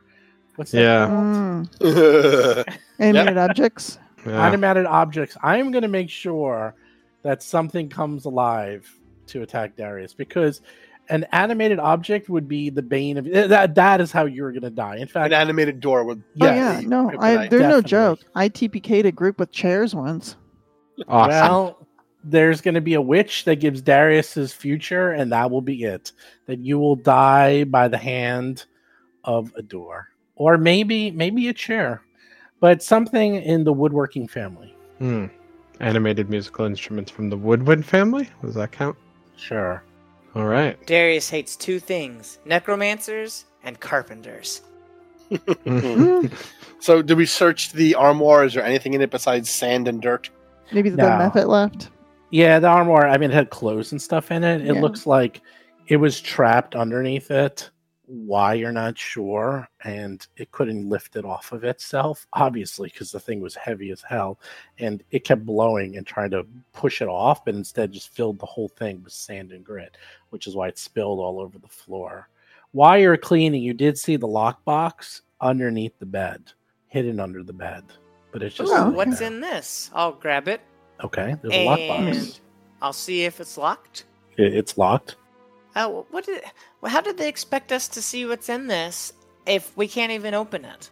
What's 0.56 0.70
that 0.70 0.80
Yeah. 0.80 1.06
called? 1.08 1.70
Mm, 1.80 2.78
animated 3.00 3.36
objects. 3.36 3.98
Yeah. 4.26 4.46
Animated 4.46 4.86
objects. 4.86 5.36
I 5.42 5.58
am 5.58 5.72
going 5.72 5.82
to 5.82 5.88
make 5.88 6.08
sure 6.08 6.74
that 7.24 7.42
something 7.42 7.88
comes 7.88 8.24
alive 8.26 8.88
to 9.26 9.42
attack 9.42 9.74
Darius 9.76 10.14
because 10.14 10.60
an 11.08 11.24
animated 11.32 11.78
object 11.80 12.28
would 12.28 12.46
be 12.46 12.70
the 12.70 12.82
bane 12.82 13.16
of 13.18 13.24
that. 13.26 13.74
That 13.74 14.00
is 14.00 14.12
how 14.12 14.26
you're 14.26 14.52
going 14.52 14.62
to 14.62 14.70
die. 14.70 14.96
In 14.98 15.08
fact, 15.08 15.32
An 15.34 15.40
animated 15.40 15.80
door 15.80 16.04
with. 16.04 16.18
Oh 16.40 16.46
Yes. 16.46 16.82
yeah, 16.82 16.88
no, 16.88 17.08
I, 17.10 17.12
Kryptonite. 17.36 17.50
there's 17.50 17.62
no 17.62 17.82
joke. 17.82 18.20
I 18.34 18.48
TPK'd 18.48 19.04
a 19.06 19.12
group 19.12 19.38
with 19.40 19.50
chairs 19.50 19.94
once. 19.94 20.36
Awesome. 21.08 21.30
Well, 21.30 21.86
there's 22.22 22.60
going 22.62 22.74
to 22.76 22.80
be 22.80 22.94
a 22.94 23.02
witch 23.02 23.44
that 23.44 23.56
gives 23.56 23.82
Darius 23.82 24.32
his 24.32 24.52
future, 24.54 25.10
and 25.10 25.30
that 25.32 25.50
will 25.50 25.60
be 25.60 25.82
it. 25.84 26.12
That 26.46 26.60
you 26.60 26.78
will 26.78 26.96
die 26.96 27.64
by 27.64 27.88
the 27.88 27.98
hand 27.98 28.64
of 29.24 29.52
a 29.56 29.62
door, 29.62 30.08
or 30.36 30.56
maybe 30.56 31.10
maybe 31.10 31.48
a 31.48 31.52
chair, 31.52 32.00
but 32.60 32.82
something 32.82 33.34
in 33.36 33.64
the 33.64 33.72
woodworking 33.72 34.26
family. 34.28 34.74
Hmm. 34.98 35.26
Animated 35.80 36.30
musical 36.30 36.64
instruments 36.66 37.10
from 37.10 37.28
the 37.30 37.36
Woodwind 37.36 37.84
family? 37.84 38.28
Does 38.42 38.54
that 38.54 38.72
count? 38.72 38.96
Sure. 39.36 39.82
All 40.34 40.44
right. 40.46 40.84
Darius 40.86 41.28
hates 41.30 41.56
two 41.56 41.78
things 41.80 42.38
necromancers 42.44 43.44
and 43.62 43.78
carpenters. 43.80 44.62
So, 46.80 47.00
did 47.00 47.16
we 47.16 47.24
search 47.24 47.72
the 47.72 47.94
armoire? 47.94 48.44
Is 48.44 48.52
there 48.52 48.62
anything 48.62 48.92
in 48.92 49.00
it 49.00 49.10
besides 49.10 49.48
sand 49.48 49.88
and 49.88 50.02
dirt? 50.02 50.28
Maybe 50.70 50.90
the 50.90 50.98
No. 50.98 51.04
mephit 51.08 51.48
left. 51.48 51.88
Yeah, 52.30 52.58
the 52.58 52.66
armor. 52.66 53.06
I 53.06 53.16
mean, 53.16 53.30
it 53.30 53.34
had 53.34 53.48
clothes 53.48 53.90
and 53.92 54.02
stuff 54.02 54.30
in 54.30 54.44
it. 54.44 54.60
It 54.60 54.74
Yeah. 54.74 54.80
looks 54.82 55.06
like 55.06 55.40
it 55.88 55.96
was 55.96 56.20
trapped 56.20 56.74
underneath 56.74 57.30
it. 57.30 57.70
Why 58.06 58.54
you're 58.54 58.70
not 58.72 58.98
sure, 58.98 59.66
and 59.82 60.26
it 60.36 60.50
couldn't 60.52 60.88
lift 60.88 61.16
it 61.16 61.24
off 61.24 61.52
of 61.52 61.64
itself, 61.64 62.26
obviously, 62.34 62.90
because 62.90 63.10
the 63.10 63.18
thing 63.20 63.40
was 63.40 63.54
heavy 63.54 63.90
as 63.90 64.02
hell, 64.02 64.38
and 64.78 65.02
it 65.10 65.24
kept 65.24 65.46
blowing 65.46 65.96
and 65.96 66.06
trying 66.06 66.30
to 66.32 66.46
push 66.74 67.00
it 67.00 67.08
off, 67.08 67.44
but 67.46 67.54
instead 67.54 67.92
just 67.92 68.10
filled 68.10 68.38
the 68.38 68.46
whole 68.46 68.68
thing 68.68 69.02
with 69.02 69.12
sand 69.14 69.52
and 69.52 69.64
grit, 69.64 69.96
which 70.30 70.46
is 70.46 70.54
why 70.54 70.68
it 70.68 70.78
spilled 70.78 71.18
all 71.18 71.40
over 71.40 71.58
the 71.58 71.66
floor. 71.68 72.28
While 72.72 72.98
you're 72.98 73.16
cleaning, 73.16 73.62
you 73.62 73.72
did 73.72 73.96
see 73.96 74.16
the 74.16 74.28
lockbox 74.28 75.22
underneath 75.40 75.98
the 75.98 76.06
bed, 76.06 76.52
hidden 76.88 77.20
under 77.20 77.42
the 77.42 77.52
bed, 77.54 77.84
but 78.32 78.42
it's 78.42 78.54
just 78.56 78.70
Oh, 78.70 78.76
sitting 78.76 78.94
What's 78.96 79.18
there. 79.20 79.28
in 79.28 79.40
this? 79.40 79.90
I'll 79.94 80.12
grab 80.12 80.46
it 80.48 80.60
Okay, 81.02 81.36
there's 81.40 81.54
a 81.54 81.56
lockbox. 81.56 82.16
and 82.16 82.40
I'll 82.82 82.92
see 82.92 83.24
if 83.24 83.40
it's 83.40 83.56
locked. 83.56 84.04
It's 84.36 84.76
locked. 84.76 85.16
Oh, 85.76 86.06
what 86.10 86.26
did? 86.26 86.42
How 86.84 87.00
did 87.00 87.18
they 87.18 87.28
expect 87.28 87.72
us 87.72 87.88
to 87.88 88.02
see 88.02 88.26
what's 88.26 88.48
in 88.48 88.66
this 88.68 89.12
if 89.46 89.76
we 89.76 89.88
can't 89.88 90.12
even 90.12 90.34
open 90.34 90.64
it? 90.64 90.90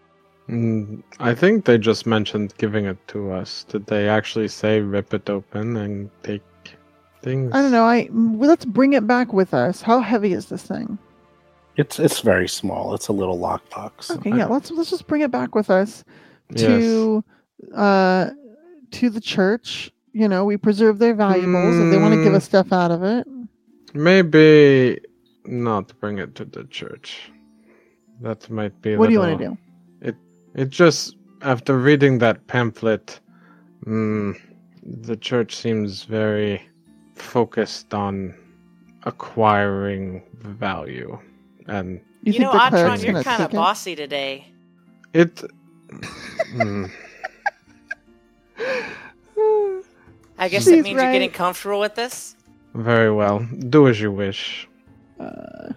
Mm, 0.48 1.02
I 1.20 1.34
think 1.34 1.64
they 1.64 1.78
just 1.78 2.04
mentioned 2.04 2.52
giving 2.58 2.84
it 2.86 2.98
to 3.08 3.30
us. 3.32 3.64
Did 3.68 3.86
they 3.86 4.08
actually 4.08 4.48
say 4.48 4.80
rip 4.80 5.14
it 5.14 5.30
open 5.30 5.76
and 5.76 6.10
take 6.24 6.42
things? 7.22 7.52
I 7.54 7.62
don't 7.62 7.70
know. 7.70 7.84
I 7.84 8.08
well, 8.10 8.48
let's 8.50 8.64
bring 8.64 8.92
it 8.94 9.06
back 9.06 9.32
with 9.32 9.54
us. 9.54 9.82
How 9.82 10.00
heavy 10.00 10.32
is 10.32 10.46
this 10.46 10.62
thing? 10.62 10.98
It's 11.76 11.98
it's 12.00 12.20
very 12.20 12.48
small. 12.48 12.94
It's 12.94 13.08
a 13.08 13.12
little 13.12 13.38
lockbox. 13.38 14.10
Okay, 14.10 14.36
yeah. 14.36 14.46
Let's 14.46 14.70
let's 14.72 14.90
just 14.90 15.06
bring 15.06 15.22
it 15.22 15.30
back 15.30 15.54
with 15.54 15.70
us 15.70 16.04
to 16.56 17.24
uh 17.74 18.30
to 18.90 19.10
the 19.10 19.20
church. 19.20 19.90
You 20.12 20.28
know, 20.28 20.44
we 20.44 20.56
preserve 20.58 20.98
their 20.98 21.14
valuables. 21.14 21.78
If 21.78 21.88
they 21.90 21.96
want 21.98 22.12
to 22.14 22.20
give 22.20 22.32
Mm. 22.34 22.36
us 22.36 22.44
stuff 22.44 22.72
out 22.72 22.90
of 22.90 23.02
it, 23.02 23.26
Maybe 23.94 25.00
not 25.44 25.98
bring 26.00 26.18
it 26.18 26.34
to 26.36 26.44
the 26.44 26.64
church. 26.64 27.30
That 28.20 28.48
might 28.50 28.80
be. 28.82 28.94
a 28.94 28.98
what 28.98 29.06
do 29.08 29.12
you 29.12 29.18
want 29.18 29.38
to 29.38 29.44
do? 29.48 29.58
It 30.00 30.16
it 30.54 30.70
just 30.70 31.16
after 31.42 31.76
reading 31.78 32.18
that 32.18 32.46
pamphlet, 32.46 33.20
mm, 33.84 34.38
the 34.82 35.16
church 35.16 35.56
seems 35.56 36.04
very 36.04 36.62
focused 37.14 37.92
on 37.92 38.34
acquiring 39.04 40.22
value, 40.38 41.18
and 41.66 42.00
You, 42.22 42.34
You, 42.34 42.38
know, 42.40 42.52
the 42.52 42.58
Atron, 42.58 43.02
you're 43.02 43.22
kind 43.22 43.42
of 43.42 43.50
take 43.50 43.54
it? 43.54 43.56
bossy 43.56 43.96
today. 43.96 44.46
it. 45.12 45.42
mm, 46.54 46.90
I 50.38 50.48
guess 50.48 50.64
She's 50.64 50.72
it 50.72 50.82
means 50.84 51.00
you're 51.00 51.12
getting 51.12 51.30
comfortable 51.30 51.80
with 51.80 51.94
this. 51.94 52.36
Very 52.74 53.10
well. 53.12 53.40
Do 53.68 53.88
as 53.88 54.00
you 54.00 54.10
wish. 54.12 54.68
Uh, 55.20 55.72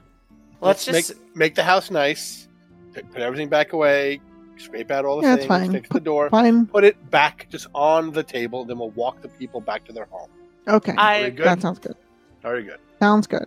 Let's 0.62 0.86
just 0.86 1.10
make 1.16 1.36
make 1.36 1.56
the 1.56 1.64
house 1.64 1.92
nice. 1.92 2.48
Put 2.94 3.12
put 3.12 3.22
everything 3.22 3.50
back 3.50 3.74
away. 3.74 4.22
Scrape 4.58 4.90
out 4.90 5.04
all 5.06 5.20
the 5.22 5.28
Yeah, 5.28 5.34
it's 5.34 5.40
things. 5.42 5.48
fine. 5.50 5.72
Fix 5.72 5.90
the 5.90 6.00
door. 6.00 6.30
fine. 6.30 6.66
Put 6.66 6.84
it 6.86 7.12
back 7.12 7.48
just 7.50 7.68
on 7.76 8.12
the 8.12 8.24
table. 8.24 8.64
Then 8.66 8.80
we'll 8.80 8.92
walk 8.92 9.22
the 9.22 9.28
people 9.28 9.60
back 9.62 9.84
to 9.86 9.94
their 9.94 10.06
home. 10.06 10.30
Okay, 10.68 10.94
I 10.98 11.30
good. 11.30 11.46
that 11.46 11.62
sounds 11.62 11.78
good. 11.80 11.96
Very 12.42 12.64
good. 12.64 12.80
Sounds 13.00 13.28
good. 13.28 13.46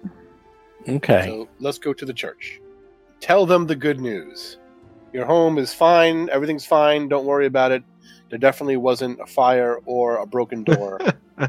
Okay. 0.89 1.25
So 1.27 1.49
let's 1.61 1.79
go 1.79 1.93
to 1.93 2.05
the 2.05 2.13
church. 2.13 2.61
Tell 3.21 3.47
them 3.47 3.67
the 3.67 3.75
good 3.75 4.01
news. 4.01 4.59
Your 5.13 5.25
home 5.25 5.59
is 5.59 5.73
fine. 5.73 6.29
Everything's 6.31 6.67
fine. 6.67 7.09
Don't 7.09 7.25
worry 7.25 7.47
about 7.47 7.73
it. 7.73 7.83
There 8.29 8.39
definitely 8.39 8.77
wasn't 8.77 9.19
a 9.21 9.27
fire 9.27 9.79
or 9.87 10.19
a 10.19 10.27
broken 10.27 10.63
door. 10.63 11.01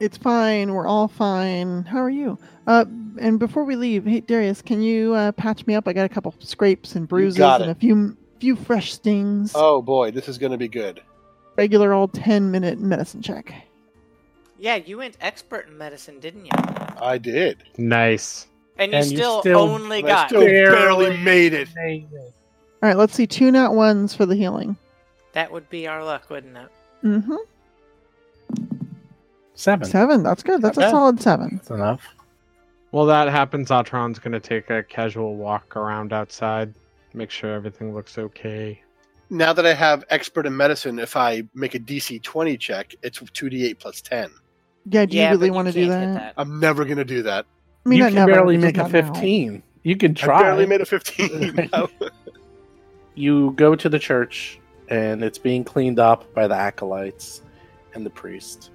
It's 0.00 0.16
fine. 0.16 0.72
We're 0.72 0.86
all 0.86 1.08
fine. 1.08 1.84
How 1.84 1.98
are 1.98 2.10
you? 2.10 2.38
Uh, 2.66 2.86
and 3.20 3.38
before 3.38 3.64
we 3.64 3.76
leave, 3.76 4.04
hey 4.06 4.20
Darius, 4.20 4.62
can 4.62 4.80
you 4.80 5.14
uh, 5.14 5.32
patch 5.32 5.66
me 5.66 5.74
up? 5.74 5.86
I 5.86 5.92
got 5.92 6.04
a 6.06 6.08
couple 6.08 6.34
scrapes 6.38 6.94
and 6.94 7.06
bruises 7.06 7.40
and 7.40 7.70
a 7.70 7.74
few 7.74 8.16
few 8.40 8.56
fresh 8.56 8.92
stings. 8.94 9.52
oh 9.54 9.82
boy, 9.82 10.10
this 10.10 10.28
is 10.28 10.38
going 10.38 10.52
to 10.52 10.58
be 10.58 10.68
good. 10.68 11.02
Regular 11.56 11.92
old 11.92 12.14
ten 12.14 12.50
minute 12.50 12.78
medicine 12.78 13.20
check. 13.20 13.52
yeah, 14.58 14.76
you 14.76 14.96
went 14.98 15.16
expert 15.20 15.68
in 15.68 15.76
medicine, 15.76 16.18
didn't 16.20 16.46
you? 16.46 16.50
I 17.00 17.18
did. 17.18 17.62
Nice. 17.76 18.46
And 18.78 18.92
you 18.92 18.98
And 18.98 19.10
you 19.10 19.16
still, 19.18 19.40
still- 19.40 19.58
only 19.58 19.98
And 19.98 20.08
I 20.08 20.10
got 20.12 20.28
still 20.30 20.40
barely 20.42 21.16
made 21.18 21.52
it. 21.52 21.68
All 22.82 22.88
right, 22.88 22.96
let's 22.96 23.12
see 23.14 23.26
two 23.26 23.50
not 23.50 23.74
ones 23.74 24.14
for 24.14 24.24
the 24.24 24.34
healing. 24.36 24.76
that 25.32 25.52
would 25.52 25.68
be 25.68 25.86
our 25.86 26.02
luck, 26.02 26.30
wouldn't 26.30 26.56
it? 26.56 26.68
Mm-hmm. 27.04 27.36
Seven. 29.60 29.86
Seven. 29.86 30.22
That's 30.22 30.42
good. 30.42 30.62
That's 30.62 30.78
Not 30.78 30.84
a 30.84 30.86
bad. 30.86 30.90
solid 30.90 31.20
seven. 31.20 31.56
That's 31.56 31.70
enough. 31.70 32.02
While 32.92 33.04
that 33.06 33.28
happens, 33.28 33.70
Atron's 33.70 34.18
gonna 34.18 34.40
take 34.40 34.70
a 34.70 34.82
casual 34.82 35.36
walk 35.36 35.76
around 35.76 36.14
outside, 36.14 36.74
make 37.12 37.30
sure 37.30 37.52
everything 37.52 37.94
looks 37.94 38.16
okay. 38.16 38.80
Now 39.28 39.52
that 39.52 39.66
I 39.66 39.74
have 39.74 40.02
expert 40.08 40.46
in 40.46 40.56
medicine, 40.56 40.98
if 40.98 41.14
I 41.14 41.42
make 41.54 41.74
a 41.74 41.78
DC 41.78 42.22
20 42.22 42.56
check, 42.56 42.94
it's 43.02 43.20
2d8 43.20 43.78
plus 43.78 44.00
10. 44.00 44.30
Yeah. 44.86 45.04
Do 45.04 45.14
you 45.14 45.22
yeah, 45.22 45.30
really 45.30 45.50
but 45.50 45.54
want 45.56 45.68
to 45.68 45.72
do 45.72 45.86
can't 45.86 46.08
hit 46.08 46.14
that? 46.14 46.34
I'm 46.38 46.58
never 46.58 46.84
going 46.84 46.96
to 46.96 47.04
do 47.04 47.22
that. 47.22 47.44
I 47.84 47.88
mean, 47.88 47.98
you 47.98 48.04
not 48.04 48.08
can 48.08 48.16
never, 48.16 48.32
barely 48.32 48.56
just 48.56 48.64
make 48.64 48.74
a 48.76 48.78
not 48.78 48.92
now. 48.92 49.12
fifteen. 49.12 49.62
You 49.82 49.96
can 49.96 50.12
I 50.12 50.14
try. 50.14 50.42
barely 50.42 50.66
made 50.66 50.80
a 50.80 50.86
15. 50.86 51.70
you 53.14 53.52
go 53.52 53.74
to 53.76 53.88
the 53.88 53.98
church, 53.98 54.58
and 54.88 55.22
it's 55.22 55.38
being 55.38 55.64
cleaned 55.64 55.98
up 56.00 56.32
by 56.34 56.48
the 56.48 56.56
acolytes 56.56 57.42
and 57.94 58.04
the 58.04 58.10
priest, 58.10 58.70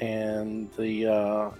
and 0.00 0.70
the 0.72 1.06
uh, 1.06 1.50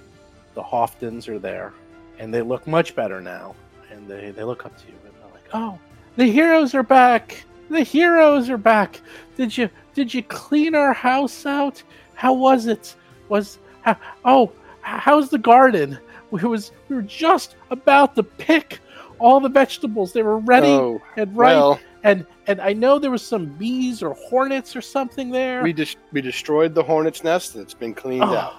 the 0.55 0.62
Hoftons 0.62 1.29
are 1.29 1.38
there, 1.38 1.72
and 2.18 2.33
they 2.33 2.42
look 2.42 2.66
much 2.66 2.94
better 2.94 3.20
now, 3.20 3.55
and 3.90 4.09
they 4.09 4.31
they 4.31 4.44
look 4.44 4.64
up 4.66 4.77
to 4.79 4.87
you 4.87 4.94
and 5.05 5.14
they're 5.14 5.33
like, 5.33 5.49
"Oh, 5.53 5.79
The 6.16 6.27
heroes 6.27 6.75
are 6.75 6.83
back. 6.83 7.44
The 7.68 7.83
heroes 7.83 8.49
are 8.49 8.59
back. 8.59 9.01
Did 9.37 9.57
you 9.57 9.68
did 9.94 10.12
you 10.12 10.22
clean 10.22 10.75
our 10.75 10.92
house 10.92 11.46
out? 11.46 11.83
How 12.14 12.33
was 12.33 12.66
it? 12.66 12.94
Was 13.29 13.59
how, 13.83 13.96
oh, 14.25 14.53
how's 14.81 15.31
the 15.31 15.38
garden? 15.38 15.99
We 16.31 16.42
was 16.42 16.72
we 16.88 16.96
were 16.96 17.03
just 17.03 17.57
about 17.70 18.14
to 18.16 18.22
pick 18.22 18.81
all 19.18 19.40
the 19.40 19.48
vegetables. 19.48 20.12
They 20.12 20.22
were 20.22 20.38
ready 20.38 20.68
Oh, 20.68 21.00
and 21.16 21.37
ripe. 21.37 21.55
well, 21.57 21.81
and 22.05 22.26
and 22.46 22.61
I 22.61 22.72
know 22.72 22.98
there 22.98 23.11
was 23.11 23.22
some 23.22 23.46
bees 23.46 24.02
or 24.02 24.14
hornets 24.14 24.76
or 24.76 24.81
something 24.81 25.31
there. 25.31 25.62
we 25.62 25.72
dis- 25.72 25.96
we 26.12 26.20
destroyed 26.20 26.74
the 26.74 26.83
hornet's 26.83 27.24
nest 27.24 27.55
and 27.55 27.62
it's 27.62 27.74
been 27.74 27.94
cleaned 27.94 28.22
Oh, 28.24 28.37
out. 28.37 28.55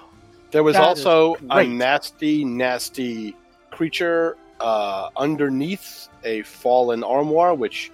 There 0.50 0.62
was 0.62 0.76
also 0.76 1.36
a 1.50 1.64
nasty, 1.64 2.42
nasty 2.44 3.36
creature 3.70 4.36
uh, 4.60 5.08
underneath 5.16 6.08
a 6.24 6.42
fallen 6.42 7.04
armoire, 7.04 7.54
which 7.54 7.92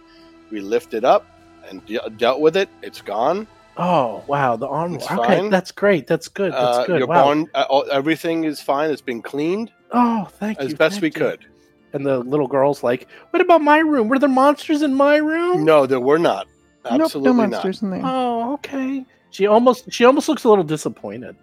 we 0.51 0.61
lifted 0.61 1.05
up 1.05 1.27
and 1.69 1.85
de- 1.87 1.99
dealt 2.17 2.41
with 2.41 2.57
it. 2.57 2.69
It's 2.83 3.01
gone. 3.03 3.47
oh 3.77 4.23
wow, 4.29 4.55
the 4.57 4.69
armor. 4.69 4.97
It's 4.97 5.11
Okay, 5.11 5.39
fine. 5.41 5.51
that's 5.51 5.73
great. 5.73 6.07
That's 6.07 6.29
good. 6.29 6.53
That's 6.53 6.79
Uh, 6.79 6.87
good. 6.87 6.99
Your 7.01 7.09
wow. 7.09 7.25
barn, 7.25 7.51
uh, 7.55 7.81
everything 7.93 8.45
is 8.45 8.61
fine. 8.61 8.91
It's 8.91 9.03
been 9.03 9.21
cleaned 9.23 9.73
oh, 9.93 10.29
thank 10.39 10.61
you. 10.61 10.67
as 10.67 10.75
best 10.75 11.01
we 11.01 11.09
you. 11.09 11.13
could. 11.13 11.45
And 11.95 12.05
the 12.05 12.19
little 12.19 12.47
girl's 12.49 12.83
like, 12.83 13.07
"What 13.31 13.41
about 13.41 13.63
my 13.63 13.79
room? 13.79 14.09
Were 14.09 14.19
there 14.19 14.29
monsters 14.29 14.83
in 14.83 14.95
my 14.95 15.17
room?" 15.17 15.65
No, 15.65 15.87
there 15.87 16.01
were 16.01 16.19
not. 16.19 16.47
nope, 16.85 17.01
Absolutely 17.03 17.33
no 17.33 17.37
not. 17.43 17.51
monsters 17.53 17.83
in 17.83 17.91
there. 17.91 18.03
Oh, 18.05 18.55
okay. 18.55 19.07
She 19.31 19.47
almost 19.47 19.91
she 19.93 20.05
almost 20.05 20.29
looks 20.29 20.45
a 20.45 20.49
little 20.49 20.65
disappointed. 20.65 21.37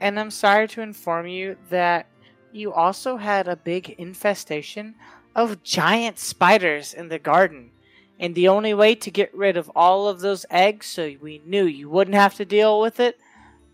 And 0.00 0.18
I'm 0.18 0.30
sorry 0.30 0.66
to 0.68 0.80
inform 0.80 1.26
you 1.26 1.56
that 1.68 2.06
you 2.52 2.72
also 2.72 3.16
had 3.18 3.46
a 3.48 3.56
big 3.56 3.90
infestation 3.98 4.94
of 5.36 5.62
giant 5.62 6.18
spiders 6.18 6.94
in 6.94 7.08
the 7.08 7.18
garden. 7.18 7.70
And 8.18 8.34
the 8.34 8.48
only 8.48 8.74
way 8.74 8.94
to 8.96 9.10
get 9.10 9.34
rid 9.34 9.56
of 9.56 9.70
all 9.76 10.08
of 10.08 10.20
those 10.20 10.44
eggs 10.50 10.86
so 10.86 11.12
we 11.20 11.40
knew 11.46 11.64
you 11.64 11.88
wouldn't 11.90 12.14
have 12.16 12.34
to 12.36 12.44
deal 12.44 12.80
with 12.80 13.00
it 13.00 13.18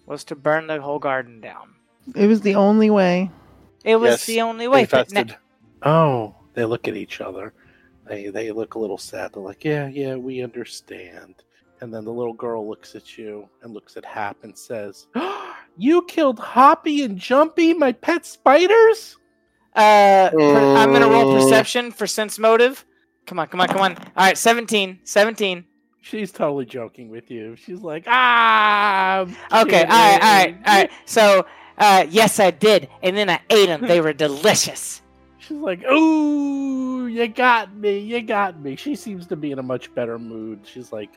was 0.06 0.24
to 0.24 0.36
burn 0.36 0.66
the 0.68 0.80
whole 0.80 0.98
garden 0.98 1.40
down. 1.40 1.74
It 2.14 2.26
was 2.26 2.40
the 2.42 2.54
only 2.54 2.90
way. 2.90 3.30
It 3.84 3.96
was 3.96 4.10
Yes, 4.10 4.26
the 4.26 4.40
only 4.42 4.68
way. 4.68 4.84
but 4.84 5.10
na- 5.12 5.20
Infested. 5.20 5.36
Oh, 5.82 6.34
they 6.54 6.64
look 6.64 6.88
at 6.88 6.96
each 6.96 7.20
other. 7.20 7.52
They 8.06 8.28
they 8.28 8.52
look 8.52 8.74
a 8.74 8.78
little 8.78 8.98
sad. 8.98 9.32
They're 9.34 9.42
like, 9.42 9.64
"Yeah, 9.64 9.88
yeah, 9.88 10.14
we 10.16 10.42
understand." 10.42 11.34
And 11.80 11.92
then 11.92 12.04
the 12.04 12.12
little 12.12 12.32
girl 12.32 12.66
looks 12.68 12.94
at 12.94 13.18
you 13.18 13.48
and 13.62 13.74
looks 13.74 13.96
at 13.96 14.04
Hap 14.04 14.42
and 14.44 14.56
says, 14.56 15.06
"You 15.76 16.02
killed 16.02 16.38
Hoppy 16.38 17.02
and 17.02 17.18
Jumpy, 17.18 17.74
my 17.74 17.92
pet 17.92 18.24
spiders." 18.24 19.16
Uh, 19.74 20.30
per- 20.30 20.76
I'm 20.76 20.92
gonna 20.92 21.08
roll 21.08 21.32
Uh. 21.36 21.40
perception 21.42 21.90
for 21.92 22.06
sense 22.06 22.38
motive. 22.38 22.84
Come 23.26 23.38
on, 23.40 23.48
come 23.48 23.60
on, 23.60 23.68
come 23.68 23.80
on. 23.80 23.96
All 23.96 24.02
right, 24.24 24.38
17, 24.38 25.00
17. 25.04 25.64
She's 26.00 26.30
totally 26.30 26.64
joking 26.64 27.10
with 27.10 27.30
you. 27.30 27.56
She's 27.56 27.80
like, 27.80 28.04
"Ah." 28.06 29.22
Okay, 29.62 29.82
all 29.82 29.88
right, 29.88 30.22
all 30.22 30.44
right, 30.44 30.56
all 30.66 30.74
right. 30.76 30.90
So, 31.04 31.44
uh, 31.78 32.06
yes, 32.08 32.38
I 32.40 32.52
did, 32.52 32.88
and 33.02 33.16
then 33.16 33.28
I 33.28 33.40
ate 33.50 33.66
them. 33.66 33.82
They 33.82 34.00
were 34.00 34.12
delicious. 34.12 35.02
She's 35.46 35.58
like, 35.58 35.84
"Ooh, 35.84 37.06
you 37.06 37.28
got 37.28 37.74
me, 37.74 37.98
you 37.98 38.22
got 38.22 38.60
me." 38.60 38.76
She 38.76 38.96
seems 38.96 39.26
to 39.28 39.36
be 39.36 39.52
in 39.52 39.58
a 39.58 39.62
much 39.62 39.94
better 39.94 40.18
mood. 40.18 40.60
She's 40.64 40.92
like 40.92 41.10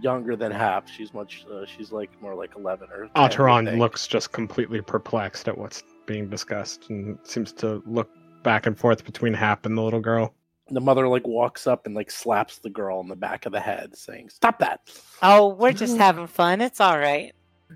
younger 0.00 0.36
than 0.36 0.50
Hap. 0.50 0.88
She's 0.88 1.12
much. 1.12 1.44
Uh, 1.50 1.66
she's 1.66 1.92
like 1.92 2.10
more 2.22 2.34
like 2.34 2.56
eleven 2.56 2.88
or. 2.90 3.02
10, 3.02 3.10
I 3.14 3.28
Alteron 3.28 3.78
looks 3.78 4.06
just 4.06 4.32
completely 4.32 4.80
perplexed 4.80 5.46
at 5.48 5.58
what's 5.58 5.82
being 6.06 6.28
discussed 6.28 6.88
and 6.88 7.18
seems 7.22 7.52
to 7.54 7.82
look 7.86 8.10
back 8.42 8.66
and 8.66 8.78
forth 8.78 9.04
between 9.04 9.34
Hap 9.34 9.66
and 9.66 9.76
the 9.76 9.82
little 9.82 10.00
girl. 10.00 10.34
The 10.70 10.80
mother 10.80 11.06
like 11.08 11.26
walks 11.26 11.66
up 11.66 11.84
and 11.84 11.94
like 11.94 12.10
slaps 12.10 12.58
the 12.58 12.70
girl 12.70 13.00
in 13.00 13.08
the 13.08 13.16
back 13.16 13.44
of 13.44 13.52
the 13.52 13.60
head, 13.60 13.96
saying, 13.96 14.30
"Stop 14.30 14.58
that!" 14.60 14.80
Oh, 15.22 15.48
we're 15.48 15.72
just 15.72 15.96
having 16.06 16.28
fun. 16.28 16.60
It's 16.60 16.80
all 16.80 16.98
right. 16.98 17.34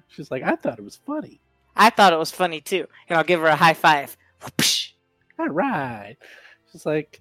She's 0.08 0.30
like, 0.30 0.42
"I 0.42 0.56
thought 0.56 0.78
it 0.78 0.84
was 0.84 0.96
funny." 0.96 1.40
I 1.76 1.90
thought 1.90 2.12
it 2.12 2.18
was 2.18 2.30
funny 2.30 2.60
too, 2.60 2.86
and 3.08 3.18
I'll 3.18 3.24
give 3.24 3.40
her 3.40 3.48
a 3.48 3.56
high 3.56 3.74
five. 3.74 4.16
Whoopsh. 4.40 4.92
All 5.38 5.48
right. 5.48 6.16
She's 6.72 6.86
like, 6.86 7.20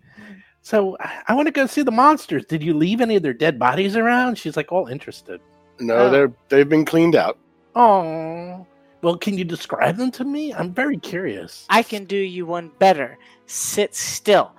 "So 0.61 0.97
I, 0.99 1.21
I 1.29 1.33
want 1.33 1.47
to 1.47 1.51
go 1.51 1.65
see 1.65 1.81
the 1.83 1.91
monsters. 1.91 2.45
Did 2.45 2.63
you 2.63 2.73
leave 2.73 3.01
any 3.01 3.15
of 3.15 3.23
their 3.23 3.33
dead 3.33 3.57
bodies 3.59 3.95
around?" 3.95 4.37
She's 4.37 4.55
like, 4.57 4.71
all 4.71 4.87
interested. 4.87 5.41
No, 5.79 5.95
Oh. 5.95 6.09
they're 6.09 6.31
they've 6.49 6.69
been 6.69 6.85
cleaned 6.85 7.15
out. 7.15 7.37
Oh, 7.75 8.65
well, 9.01 9.17
can 9.17 9.37
you 9.37 9.43
describe 9.43 9.97
them 9.97 10.11
to 10.11 10.23
me? 10.23 10.53
I'm 10.53 10.73
very 10.73 10.97
curious. 10.97 11.65
I 11.69 11.81
can 11.83 12.05
do 12.05 12.15
you 12.17 12.45
one 12.45 12.71
better. 12.79 13.17
Sit 13.47 13.95
still. 13.95 14.51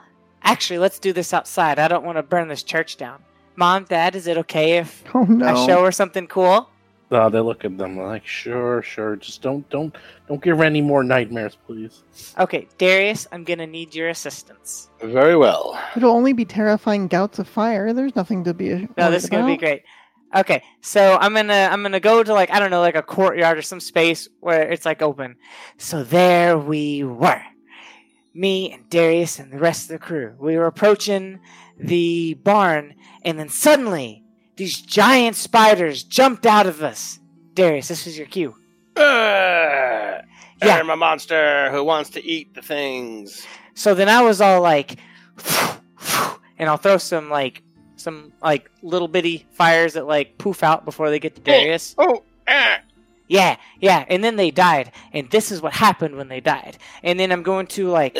Actually, 0.42 0.78
let's 0.78 0.98
do 0.98 1.12
this 1.12 1.32
outside. 1.32 1.78
I 1.78 1.88
don't 1.88 2.04
want 2.04 2.18
to 2.18 2.22
burn 2.22 2.48
this 2.48 2.62
church 2.62 2.96
down. 2.96 3.22
Mom, 3.56 3.84
Dad, 3.84 4.14
is 4.16 4.26
it 4.26 4.36
okay 4.38 4.78
if 4.78 5.02
Oh 5.14 5.22
no. 5.22 5.46
I 5.46 5.66
show 5.66 5.84
her 5.84 5.92
something 5.92 6.26
cool? 6.26 6.68
Oh, 7.14 7.30
they 7.30 7.38
look 7.38 7.64
at 7.64 7.78
them 7.78 7.96
like, 7.96 8.26
sure, 8.26 8.82
sure. 8.82 9.14
Just 9.14 9.40
don't, 9.40 9.68
don't, 9.70 9.94
don't 10.26 10.42
give 10.42 10.58
her 10.58 10.64
any 10.64 10.80
more 10.80 11.04
nightmares, 11.04 11.56
please. 11.64 12.02
Okay, 12.40 12.66
Darius, 12.76 13.28
I'm 13.30 13.44
gonna 13.44 13.68
need 13.68 13.94
your 13.94 14.08
assistance. 14.08 14.88
Very 15.00 15.36
well. 15.36 15.80
It'll 15.94 16.10
only 16.10 16.32
be 16.32 16.44
terrifying 16.44 17.06
gouts 17.06 17.38
of 17.38 17.46
fire. 17.46 17.92
There's 17.92 18.16
nothing 18.16 18.42
to 18.44 18.52
be. 18.52 18.88
No, 18.98 19.12
this 19.12 19.22
is 19.22 19.30
gonna 19.30 19.46
be 19.46 19.56
great. 19.56 19.84
Okay, 20.34 20.64
so 20.80 21.16
I'm 21.20 21.34
gonna 21.34 21.68
I'm 21.70 21.82
gonna 21.82 22.00
go 22.00 22.24
to 22.24 22.34
like 22.34 22.50
I 22.50 22.58
don't 22.58 22.72
know 22.72 22.80
like 22.80 22.96
a 22.96 23.02
courtyard 23.02 23.56
or 23.56 23.62
some 23.62 23.78
space 23.78 24.28
where 24.40 24.68
it's 24.68 24.84
like 24.84 25.00
open. 25.00 25.36
So 25.76 26.02
there 26.02 26.58
we 26.58 27.04
were, 27.04 27.44
me 28.34 28.72
and 28.72 28.90
Darius 28.90 29.38
and 29.38 29.52
the 29.52 29.58
rest 29.58 29.84
of 29.84 29.88
the 29.90 30.04
crew. 30.04 30.34
We 30.40 30.56
were 30.56 30.66
approaching 30.66 31.38
the 31.78 32.34
barn, 32.34 32.96
and 33.22 33.38
then 33.38 33.48
suddenly 33.48 34.23
these 34.56 34.80
giant 34.80 35.36
spiders 35.36 36.02
jumped 36.02 36.46
out 36.46 36.66
of 36.66 36.82
us. 36.82 37.18
Darius, 37.54 37.88
this 37.88 38.04
was 38.06 38.16
your 38.18 38.26
cue. 38.26 38.54
Uh, 38.96 39.00
Yeah. 40.62 40.76
I'm 40.78 40.88
a 40.90 40.96
monster 40.96 41.70
who 41.72 41.84
wants 41.84 42.10
to 42.10 42.24
eat 42.24 42.54
the 42.54 42.62
things. 42.62 43.46
So 43.74 43.94
then 43.94 44.08
I 44.08 44.22
was 44.22 44.40
all 44.40 44.60
like, 44.62 44.96
and 46.58 46.68
I'll 46.68 46.76
throw 46.76 46.96
some 46.98 47.28
like 47.28 47.62
some 47.96 48.32
like 48.42 48.70
little 48.82 49.08
bitty 49.08 49.46
fires 49.52 49.94
that 49.94 50.06
like 50.06 50.38
poof 50.38 50.62
out 50.62 50.84
before 50.84 51.10
they 51.10 51.18
get 51.18 51.34
to 51.34 51.40
Darius. 51.40 51.94
Oh, 51.98 52.22
ah. 52.48 52.78
Yeah, 53.26 53.56
yeah, 53.80 54.04
and 54.08 54.22
then 54.22 54.36
they 54.36 54.50
died, 54.50 54.92
and 55.14 55.30
this 55.30 55.50
is 55.50 55.62
what 55.62 55.72
happened 55.72 56.14
when 56.16 56.28
they 56.28 56.40
died. 56.40 56.76
And 57.02 57.18
then 57.18 57.32
I'm 57.32 57.42
going 57.42 57.66
to 57.68 57.88
like, 57.88 58.14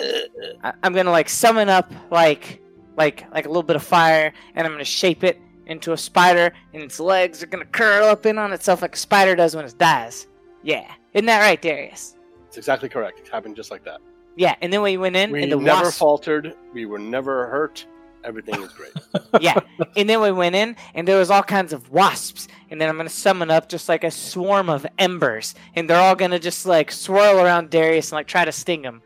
I- 0.64 0.72
I'm 0.82 0.94
gonna 0.94 1.10
like 1.10 1.28
summon 1.28 1.68
up 1.68 1.92
like, 2.10 2.60
like, 2.96 3.30
like 3.32 3.44
a 3.44 3.48
little 3.48 3.62
bit 3.62 3.76
of 3.76 3.82
fire, 3.84 4.32
and 4.54 4.66
I'm 4.66 4.72
gonna 4.72 4.84
shape 4.84 5.22
it 5.22 5.38
into 5.66 5.92
a 5.92 5.96
spider, 5.96 6.52
and 6.72 6.82
its 6.82 7.00
legs 7.00 7.42
are 7.42 7.46
gonna 7.46 7.64
curl 7.66 8.06
up 8.06 8.26
in 8.26 8.38
on 8.38 8.52
itself 8.52 8.82
like 8.82 8.94
a 8.94 8.98
spider 8.98 9.34
does 9.34 9.54
when 9.56 9.64
it 9.64 9.76
dies. 9.78 10.26
Yeah, 10.62 10.90
isn't 11.12 11.26
that 11.26 11.40
right, 11.40 11.60
Darius? 11.60 12.16
It's 12.48 12.56
exactly 12.56 12.88
correct. 12.88 13.20
It 13.20 13.28
happened 13.28 13.56
just 13.56 13.70
like 13.70 13.84
that. 13.84 14.00
Yeah, 14.36 14.54
and 14.60 14.72
then 14.72 14.82
we 14.82 14.96
went 14.96 15.16
in, 15.16 15.30
We 15.30 15.42
and 15.42 15.52
the 15.52 15.56
never 15.56 15.84
wasp, 15.84 15.98
faltered. 15.98 16.54
We 16.72 16.86
were 16.86 16.98
never 16.98 17.46
hurt. 17.48 17.86
Everything 18.24 18.62
is 18.62 18.72
great. 18.72 18.92
yeah, 19.40 19.60
and 19.96 20.08
then 20.08 20.20
we 20.22 20.32
went 20.32 20.54
in, 20.54 20.76
and 20.94 21.06
there 21.06 21.18
was 21.18 21.30
all 21.30 21.42
kinds 21.42 21.72
of 21.74 21.90
wasps, 21.90 22.48
and 22.70 22.80
then 22.80 22.88
I'm 22.88 22.96
gonna 22.96 23.10
summon 23.10 23.50
up 23.50 23.68
just 23.68 23.88
like 23.88 24.02
a 24.02 24.10
swarm 24.10 24.70
of 24.70 24.86
embers, 24.98 25.54
and 25.76 25.88
they're 25.88 26.00
all 26.00 26.14
gonna 26.16 26.38
just 26.38 26.64
like 26.64 26.90
swirl 26.90 27.38
around 27.38 27.70
Darius 27.70 28.10
and 28.10 28.16
like 28.16 28.26
try 28.26 28.44
to 28.44 28.52
sting 28.52 28.82
him. 28.82 29.02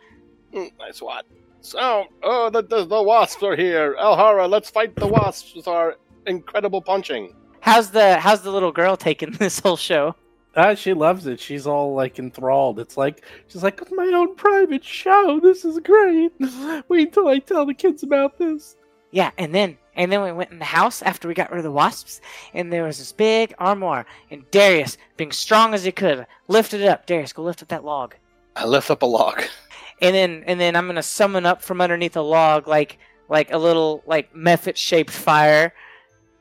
Mm, 0.54 0.70
nice 0.78 1.02
one. 1.02 1.24
So, 1.60 2.04
oh, 2.22 2.48
the, 2.48 2.62
the, 2.62 2.84
the 2.84 3.02
wasps 3.02 3.42
are 3.42 3.56
here. 3.56 3.96
Alhara, 4.00 4.48
let's 4.48 4.70
fight 4.70 4.94
the 4.94 5.06
wasps 5.08 5.54
with 5.54 5.66
our 5.68 5.96
incredible 6.28 6.82
punching. 6.82 7.34
How's 7.60 7.90
the 7.90 8.18
how's 8.18 8.42
the 8.42 8.50
little 8.52 8.72
girl 8.72 8.96
taking 8.96 9.32
this 9.38 9.58
whole 9.60 9.76
show? 9.76 10.14
Ah, 10.56 10.74
she 10.74 10.92
loves 10.92 11.26
it. 11.26 11.38
She's 11.38 11.66
all 11.66 11.94
like 11.94 12.18
enthralled. 12.18 12.80
It's 12.80 12.96
like 12.96 13.24
she's 13.46 13.62
like 13.62 13.80
"It's 13.80 13.92
my 13.92 14.06
own 14.14 14.34
private 14.36 14.84
show. 14.84 15.40
This 15.42 15.64
is 15.64 15.78
great. 15.80 16.32
Wait 16.88 17.12
till 17.12 17.28
I 17.28 17.38
tell 17.38 17.66
the 17.66 17.74
kids 17.74 18.02
about 18.02 18.38
this. 18.38 18.76
Yeah, 19.10 19.30
and 19.38 19.54
then 19.54 19.78
and 19.94 20.10
then 20.12 20.22
we 20.22 20.32
went 20.32 20.50
in 20.50 20.58
the 20.58 20.64
house 20.64 21.02
after 21.02 21.28
we 21.28 21.34
got 21.34 21.50
rid 21.50 21.58
of 21.58 21.64
the 21.64 21.70
wasps, 21.70 22.20
and 22.54 22.72
there 22.72 22.84
was 22.84 22.98
this 22.98 23.12
big 23.12 23.54
armoire, 23.58 24.06
and 24.30 24.48
Darius, 24.50 24.96
being 25.16 25.32
strong 25.32 25.74
as 25.74 25.84
he 25.84 25.92
could, 25.92 26.26
lifted 26.46 26.80
it 26.80 26.88
up. 26.88 27.06
Darius, 27.06 27.32
go 27.32 27.42
lift 27.42 27.62
up 27.62 27.68
that 27.68 27.84
log. 27.84 28.14
I 28.56 28.64
lift 28.66 28.90
up 28.90 29.02
a 29.02 29.06
log. 29.06 29.42
And 30.00 30.14
then 30.14 30.44
and 30.46 30.60
then 30.60 30.76
I'm 30.76 30.86
gonna 30.86 31.02
summon 31.02 31.44
up 31.44 31.60
from 31.60 31.80
underneath 31.80 32.16
a 32.16 32.22
log 32.22 32.68
like 32.68 33.00
like 33.28 33.52
a 33.52 33.58
little 33.58 34.04
like 34.06 34.32
mephit 34.32 34.76
shaped 34.76 35.10
fire, 35.10 35.74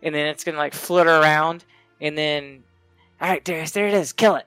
and 0.04 0.14
then 0.14 0.28
it's 0.28 0.44
gonna 0.44 0.58
like 0.58 0.74
flutter 0.74 1.10
around, 1.10 1.66
and 2.02 2.18
then 2.18 2.64
all 3.22 3.30
right, 3.30 3.44
Darius, 3.44 3.72
there 3.72 3.88
it 3.88 3.94
is, 3.94 4.14
kill 4.14 4.36
it, 4.36 4.46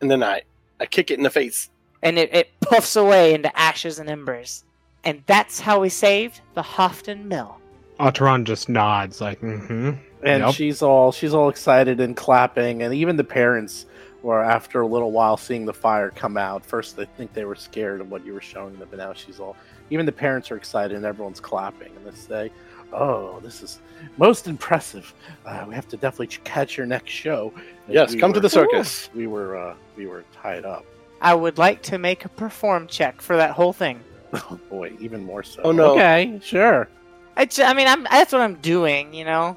And 0.00 0.10
then 0.10 0.22
I, 0.22 0.42
I 0.80 0.86
kick 0.86 1.10
it 1.10 1.18
in 1.18 1.22
the 1.22 1.30
face. 1.30 1.68
and 2.02 2.18
it, 2.18 2.32
it 2.34 2.48
puffs 2.60 2.96
away 2.96 3.34
into 3.34 3.54
ashes 3.58 3.98
and 3.98 4.08
embers, 4.08 4.64
and 5.04 5.22
that's 5.26 5.60
how 5.60 5.80
we 5.80 5.88
saved 5.90 6.40
the 6.54 6.62
Hofton 6.62 7.24
Mill. 7.26 7.58
Alteron 7.98 8.44
just 8.44 8.68
nods, 8.70 9.20
like, 9.20 9.40
mm-hmm. 9.40 9.92
And 10.22 10.42
Yep. 10.44 10.54
she's 10.54 10.82
all 10.82 11.12
she's 11.12 11.32
all 11.34 11.48
excited 11.48 11.98
and 12.00 12.14
clapping, 12.16 12.82
and 12.82 12.94
even 12.94 13.16
the 13.16 13.24
parents 13.24 13.86
were 14.22 14.42
after 14.42 14.82
a 14.82 14.86
little 14.86 15.12
while 15.12 15.38
seeing 15.38 15.64
the 15.64 15.72
fire 15.72 16.10
come 16.10 16.36
out. 16.36 16.64
First, 16.64 16.96
they 16.96 17.06
think 17.16 17.32
they 17.32 17.46
were 17.46 17.54
scared 17.54 18.02
of 18.02 18.10
what 18.10 18.24
you 18.26 18.34
were 18.34 18.40
showing 18.42 18.78
them, 18.78 18.86
but 18.90 18.98
now 18.98 19.14
she's 19.14 19.40
all. 19.40 19.56
Even 19.88 20.04
the 20.06 20.12
parents 20.12 20.50
are 20.50 20.56
excited, 20.56 20.94
and 20.94 21.06
everyone's 21.06 21.40
clapping, 21.40 21.90
and 21.96 22.06
they 22.06 22.14
say, 22.16 22.50
"Oh, 22.92 23.40
this 23.40 23.62
is 23.62 23.80
most 24.16 24.46
impressive. 24.46 25.12
Uh, 25.44 25.64
we 25.68 25.74
have 25.74 25.88
to 25.88 25.96
definitely 25.96 26.28
catch 26.44 26.76
your 26.76 26.86
next 26.86 27.10
show." 27.10 27.52
As 27.88 27.94
Yes, 27.94 28.12
we 28.12 28.20
come 28.20 28.32
to 28.32 28.40
the 28.40 28.50
circus. 28.50 29.08
We 29.14 29.26
were 29.26 29.56
uh, 29.56 29.74
we 29.96 30.06
were 30.06 30.24
tied 30.42 30.64
up. 30.64 30.84
I 31.20 31.34
would 31.34 31.58
like 31.58 31.82
to 31.82 31.98
make 31.98 32.24
a 32.24 32.28
perform 32.30 32.86
check 32.86 33.20
for 33.20 33.36
that 33.36 33.50
whole 33.52 33.72
thing. 33.72 34.00
Oh 34.32 34.60
boy, 34.70 34.92
even 35.00 35.24
more 35.24 35.42
so. 35.42 35.60
Oh, 35.64 35.72
no. 35.72 35.92
Okay, 35.94 36.40
sure. 36.42 36.88
I, 37.36 37.46
ju- 37.46 37.64
I 37.64 37.74
mean, 37.74 37.88
I'm 37.88 38.04
that's 38.04 38.32
what 38.32 38.40
I'm 38.42 38.54
doing, 38.56 39.12
you 39.12 39.24
know. 39.24 39.56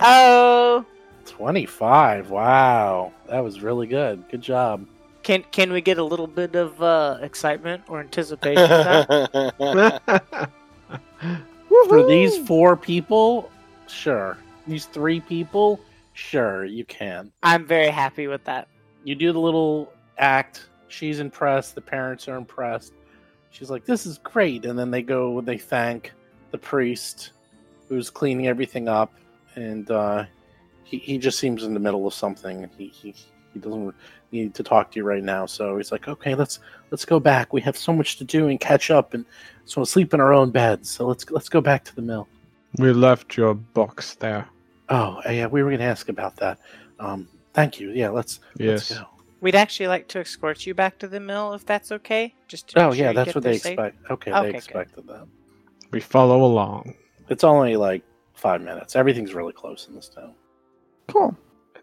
Oh, 0.00 0.84
25. 1.26 2.30
Wow. 2.30 3.12
That 3.28 3.40
was 3.44 3.60
really 3.62 3.86
good. 3.86 4.24
Good 4.28 4.42
job. 4.42 4.84
can 5.22 5.44
can 5.52 5.72
we 5.72 5.80
get 5.80 5.98
a 5.98 6.02
little 6.04 6.26
bit 6.26 6.56
of 6.56 6.82
uh, 6.82 7.18
excitement 7.22 7.84
or 7.88 8.00
anticipation? 8.00 8.66
that? 11.70 11.88
For 11.88 12.06
these 12.06 12.36
four 12.46 12.76
people, 12.76 13.50
sure. 13.88 14.36
These 14.66 14.86
three 14.86 15.20
people, 15.20 15.80
sure, 16.12 16.64
you 16.64 16.84
can. 16.84 17.32
I'm 17.42 17.66
very 17.66 17.88
happy 17.88 18.26
with 18.26 18.44
that. 18.44 18.68
You 19.04 19.14
do 19.14 19.32
the 19.32 19.40
little 19.40 19.92
act. 20.18 20.68
She's 20.88 21.20
impressed. 21.20 21.74
The 21.74 21.80
parents 21.80 22.28
are 22.28 22.36
impressed. 22.36 22.92
She's 23.50 23.70
like, 23.70 23.84
this 23.84 24.06
is 24.06 24.18
great. 24.18 24.64
And 24.64 24.78
then 24.78 24.90
they 24.90 25.02
go, 25.02 25.40
they 25.40 25.58
thank 25.58 26.12
the 26.50 26.58
priest 26.58 27.32
who's 27.88 28.10
cleaning 28.10 28.46
everything 28.46 28.88
up. 28.88 29.12
And 29.56 29.90
uh, 29.90 30.24
he, 30.84 30.98
he 30.98 31.18
just 31.18 31.38
seems 31.38 31.64
in 31.64 31.74
the 31.74 31.80
middle 31.80 32.06
of 32.06 32.14
something. 32.14 32.68
He, 32.76 32.88
he, 32.88 33.14
he 33.52 33.58
doesn't 33.60 33.94
need 34.32 34.54
to 34.54 34.62
talk 34.62 34.90
to 34.92 34.98
you 34.98 35.04
right 35.04 35.22
now. 35.22 35.46
So 35.46 35.76
he's 35.76 35.90
like, 35.92 36.08
okay, 36.08 36.34
let's 36.34 36.60
let's 36.90 37.04
go 37.04 37.18
back. 37.20 37.52
We 37.52 37.60
have 37.62 37.76
so 37.76 37.92
much 37.92 38.16
to 38.18 38.24
do 38.24 38.48
and 38.48 38.58
catch 38.60 38.90
up, 38.90 39.14
and 39.14 39.24
so 39.64 39.80
we'll 39.80 39.86
sleep 39.86 40.14
in 40.14 40.20
our 40.20 40.32
own 40.32 40.50
beds. 40.50 40.90
So 40.90 41.06
let's 41.06 41.28
let's 41.30 41.48
go 41.48 41.60
back 41.60 41.84
to 41.84 41.94
the 41.94 42.02
mill. 42.02 42.28
we 42.78 42.92
left 42.92 43.36
your 43.36 43.54
box 43.54 44.14
there. 44.16 44.46
Oh, 44.88 45.20
yeah, 45.28 45.46
we 45.46 45.62
were 45.62 45.70
going 45.70 45.78
to 45.80 45.84
ask 45.84 46.08
about 46.08 46.34
that. 46.36 46.58
Um, 46.98 47.28
thank 47.54 47.78
you. 47.78 47.90
Yeah, 47.90 48.08
let's 48.10 48.40
Yes. 48.56 48.90
let's 48.90 49.00
go. 49.00 49.06
We'd 49.40 49.54
actually 49.54 49.86
like 49.88 50.06
to 50.08 50.20
escort 50.20 50.66
you 50.66 50.74
back 50.74 50.98
to 50.98 51.08
the 51.08 51.18
mill 51.20 51.54
if 51.54 51.64
that's 51.64 51.92
okay. 51.92 52.34
Just 52.48 52.68
to 52.70 52.80
Oh, 52.86 52.92
sure 52.92 53.04
yeah, 53.04 53.12
that's 53.12 53.34
what 53.34 53.42
they 53.44 53.56
safe. 53.56 53.72
expect. 53.72 54.10
Okay, 54.10 54.32
Okay, 54.32 54.42
they 54.42 54.52
good. 54.52 54.56
expected 54.56 55.06
that. 55.06 55.26
We 55.92 56.00
follow 56.00 56.44
along. 56.44 56.94
It's 57.30 57.42
only 57.44 57.76
like 57.76 58.02
five 58.34 58.60
minutes. 58.60 58.96
Everything's 58.96 59.32
really 59.32 59.52
close 59.54 59.86
in 59.88 59.94
this 59.94 60.08
town. 60.08 60.34
Cool. 61.08 61.34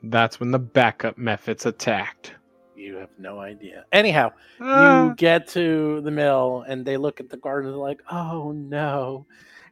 That's 0.04 0.40
when 0.40 0.52
the 0.52 0.60
backup 0.60 1.18
mephits 1.18 1.66
attacked. 1.66 2.34
You 2.76 2.96
have 2.98 3.10
no 3.18 3.40
idea. 3.40 3.86
Anyhow, 3.92 4.32
Ah, 4.62 5.08
you 5.08 5.16
get 5.16 5.48
to 5.50 6.02
the 6.02 6.12
mill 6.12 6.64
and 6.68 6.86
they 6.86 6.98
look 6.98 7.20
at 7.20 7.30
the 7.30 7.38
garden 7.38 7.70
and 7.70 7.74
they're 7.76 7.82
like, 7.82 8.02
oh 8.12 8.52
no. 8.52 9.26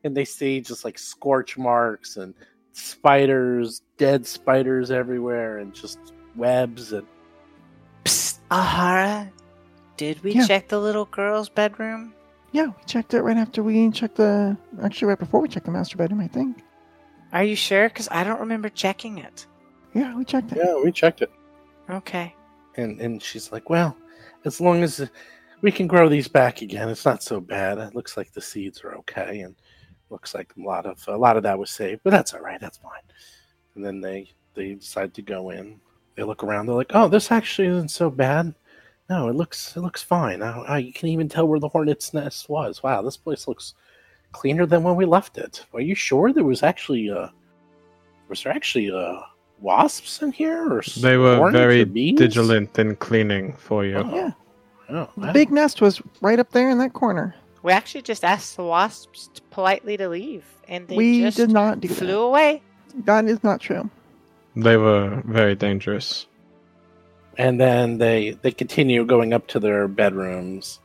And 0.04 0.16
they 0.18 0.26
see 0.26 0.60
just 0.62 0.84
like 0.84 0.98
scorch 0.98 1.58
marks 1.58 2.18
and 2.18 2.34
spiders, 2.72 3.82
dead 3.98 4.26
spiders 4.26 4.92
everywhere, 4.92 5.60
and 5.60 5.74
just 5.74 6.00
webs. 6.36 6.94
And 6.94 7.06
Psst, 8.06 8.40
Alhara, 8.52 9.32
did 9.98 10.24
we 10.24 10.34
Yeah. 10.34 10.46
check 10.46 10.68
the 10.68 10.80
little 10.80 11.06
girl's 11.06 11.50
bedroom? 11.50 12.14
Yeah, 12.52 12.68
we 12.68 12.84
checked 12.86 13.14
it 13.14 13.22
right 13.22 13.38
after 13.38 13.64
we 13.64 13.90
checked 13.92 14.16
the. 14.16 14.58
Actually, 14.84 15.10
right 15.10 15.20
before 15.20 15.42
we 15.42 15.48
checked 15.48 15.66
the 15.66 15.72
master 15.72 15.98
bedroom, 15.98 16.22
I 16.22 16.28
think. 16.28 16.64
Are 17.34 17.44
you 17.44 17.56
sure? 17.56 17.90
Because 17.90 18.08
I 18.12 18.24
don't 18.24 18.40
remember 18.40 18.70
checking 18.70 19.18
it. 19.18 19.46
Yeah, 19.96 20.16
we 20.16 20.24
checked 20.26 20.52
it. 20.52 20.60
yeah, 20.64 20.76
we 20.84 20.92
checked 20.92 21.22
it. 21.24 21.32
Okay. 21.90 22.36
and 22.76 23.00
and 23.02 23.24
she's 23.24 23.52
like, 23.52 23.70
well, 23.70 23.96
as 24.44 24.60
long 24.62 24.84
as 24.84 25.10
we 25.62 25.72
can 25.72 25.88
grow 25.88 26.08
these 26.10 26.28
back 26.28 26.62
again, 26.62 26.90
it's 26.90 27.06
not 27.06 27.24
so 27.24 27.40
bad. 27.40 27.78
It 27.80 27.96
looks 27.96 28.18
like 28.18 28.32
the 28.34 28.42
seeds 28.42 28.84
are 28.84 28.96
okay, 28.98 29.40
and 29.40 29.56
looks 30.10 30.36
like 30.36 30.54
a 30.58 30.62
lot 30.62 30.86
of 30.86 31.04
a 31.08 31.18
lot 31.18 31.38
of 31.38 31.44
that 31.44 31.58
was 31.58 31.72
saved, 31.72 32.02
but 32.04 32.12
that's 32.12 32.34
all 32.34 32.42
right. 32.42 32.60
That's 32.62 32.78
fine. 32.78 33.02
And 33.76 33.84
then 33.86 34.02
they 34.02 34.30
they 34.54 34.74
decide 34.76 35.14
to 35.16 35.22
go 35.22 35.50
in. 35.50 35.80
They 36.16 36.24
look 36.24 36.44
around. 36.44 36.66
They're 36.68 36.76
like, 36.76 36.92
oh, 36.94 37.08
this 37.08 37.32
actually 37.32 37.68
isn't 37.70 37.90
so 37.90 38.10
bad. 38.10 38.54
No, 39.10 39.30
it 39.30 39.36
looks 39.36 39.76
it 39.78 39.82
looks 39.82 40.02
fine. 40.04 40.42
I, 40.42 40.60
I, 40.62 40.78
you 40.80 40.94
can 40.94 41.10
even 41.10 41.30
tell 41.30 41.48
where 41.48 41.60
the 41.60 41.70
hornet's 41.70 42.14
nest 42.14 42.50
was. 42.50 42.84
Wow, 42.84 43.02
this 43.02 43.18
place 43.18 43.48
looks 43.48 43.76
cleaner 44.32 44.66
than 44.66 44.84
when 44.84 44.96
we 44.96 45.06
left 45.06 45.38
it. 45.38 45.66
Are 45.74 45.82
you 45.82 45.96
sure 45.96 46.34
there 46.34 46.44
was 46.44 46.64
actually 46.64 47.10
uh 47.10 47.28
was 48.28 48.44
there 48.44 48.52
actually 48.54 48.92
uh 48.92 49.22
wasps 49.60 50.22
in 50.22 50.32
here 50.32 50.72
or 50.74 50.82
they 51.02 51.18
were 51.18 51.52
very 51.52 51.82
or 51.82 51.86
bees? 51.86 52.20
vigilant 52.20 52.78
in 52.78 52.96
cleaning 52.98 53.54
for 53.54 53.86
you. 53.86 53.98
Oh. 53.98 54.16
Yeah, 54.16 54.32
Oh, 54.90 55.10
the 55.18 55.32
big 55.34 55.50
nest 55.52 55.82
was 55.82 56.02
right 56.22 56.38
up 56.40 56.52
there 56.52 56.70
in 56.70 56.78
that 56.80 56.94
corner. 56.94 57.34
We 57.64 57.72
actually 57.72 58.04
just 58.04 58.24
asked 58.24 58.56
the 58.58 58.64
wasps 58.64 59.30
t- 59.34 59.42
politely 59.50 59.98
to 59.98 60.08
leave, 60.10 60.46
and 60.68 60.88
they 60.88 60.96
we 60.96 61.22
just 61.22 61.38
did 61.38 61.50
not 61.50 61.80
do 61.82 61.88
flew 61.88 62.08
that. 62.08 62.18
away. 62.20 62.62
That 63.06 63.26
is 63.26 63.44
not 63.44 63.60
true. 63.62 63.90
They 64.56 64.78
were 64.78 65.22
very 65.26 65.56
dangerous. 65.56 66.28
and 67.38 67.60
then 67.60 67.98
they 67.98 68.38
they 68.42 68.52
continue 68.52 69.04
going 69.06 69.34
up 69.34 69.48
to 69.48 69.60
their 69.60 69.88
bedrooms 69.88 70.80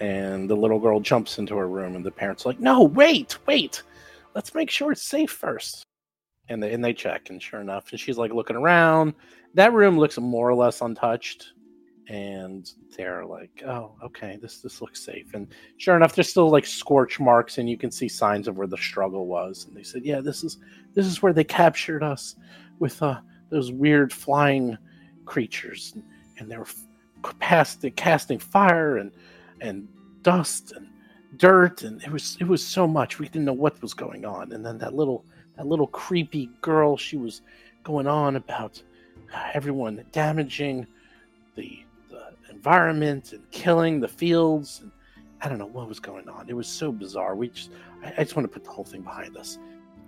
and 0.00 0.48
the 0.50 0.54
little 0.54 0.78
girl 0.78 1.00
jumps 1.00 1.38
into 1.38 1.56
her 1.56 1.66
room 1.68 1.96
and 1.96 2.04
the 2.04 2.10
parents 2.12 2.44
are 2.44 2.50
like 2.50 2.60
no 2.60 2.82
wait 2.82 3.38
wait 3.46 3.82
let's 4.34 4.54
make 4.54 4.70
sure 4.70 4.92
it's 4.92 5.02
safe 5.08 5.30
first 5.32 5.84
and 6.48 6.62
they 6.62 6.72
and 6.72 6.84
they 6.84 6.92
check 6.92 7.30
and 7.30 7.42
sure 7.42 7.60
enough 7.60 7.90
and 7.90 8.00
she's 8.00 8.18
like 8.18 8.32
looking 8.32 8.56
around. 8.56 9.14
That 9.54 9.72
room 9.72 9.98
looks 9.98 10.18
more 10.18 10.48
or 10.48 10.54
less 10.54 10.80
untouched 10.80 11.52
and 12.08 12.70
they're 12.96 13.24
like 13.24 13.62
oh 13.66 13.92
okay 14.04 14.38
this 14.40 14.58
this 14.60 14.80
looks 14.80 15.02
safe. 15.04 15.32
And 15.34 15.48
sure 15.78 15.96
enough 15.96 16.14
there's 16.14 16.28
still 16.28 16.50
like 16.50 16.66
scorch 16.66 17.18
marks 17.18 17.58
and 17.58 17.68
you 17.68 17.78
can 17.78 17.90
see 17.90 18.08
signs 18.08 18.48
of 18.48 18.58
where 18.58 18.66
the 18.66 18.76
struggle 18.76 19.26
was. 19.26 19.66
And 19.66 19.76
they 19.76 19.82
said 19.82 20.04
yeah 20.04 20.20
this 20.20 20.44
is 20.44 20.58
this 20.94 21.06
is 21.06 21.22
where 21.22 21.32
they 21.32 21.44
captured 21.44 22.02
us 22.02 22.36
with 22.78 23.02
uh 23.02 23.20
those 23.50 23.72
weird 23.72 24.12
flying 24.12 24.76
creatures. 25.24 25.94
And, 26.38 26.50
they 26.50 26.58
were 26.58 26.66
past, 27.38 27.84
casting 27.96 28.38
fire 28.38 28.98
and 28.98 29.12
and 29.60 29.88
dust 30.22 30.72
and 30.72 30.88
dirt 31.36 31.82
and 31.82 32.02
it 32.02 32.10
was 32.10 32.36
it 32.40 32.46
was 32.46 32.64
so 32.64 32.86
much 32.86 33.18
we 33.18 33.26
didn't 33.26 33.44
know 33.44 33.52
what 33.52 33.80
was 33.80 33.94
going 33.94 34.24
on. 34.24 34.52
And 34.52 34.64
then 34.64 34.76
that 34.78 34.94
little 34.94 35.24
that 35.56 35.66
little 35.66 35.86
creepy 35.86 36.50
girl 36.60 36.96
she 36.96 37.16
was 37.16 37.42
going 37.82 38.06
on 38.06 38.36
about 38.36 38.82
uh, 39.34 39.50
everyone 39.54 40.04
damaging 40.12 40.86
the 41.56 41.80
the 42.10 42.22
environment 42.50 43.32
and 43.32 43.48
killing 43.50 44.00
the 44.00 44.08
fields 44.08 44.80
and 44.82 44.90
I 45.42 45.48
don't 45.48 45.58
know 45.58 45.66
what 45.66 45.88
was 45.88 46.00
going 46.00 46.26
on. 46.28 46.46
It 46.48 46.54
was 46.54 46.66
so 46.66 46.90
bizarre. 46.90 47.34
We 47.36 47.48
just 47.48 47.70
I, 48.02 48.12
I 48.18 48.24
just 48.24 48.34
want 48.36 48.44
to 48.48 48.52
put 48.52 48.64
the 48.64 48.70
whole 48.70 48.84
thing 48.84 49.02
behind 49.02 49.36
us. 49.36 49.58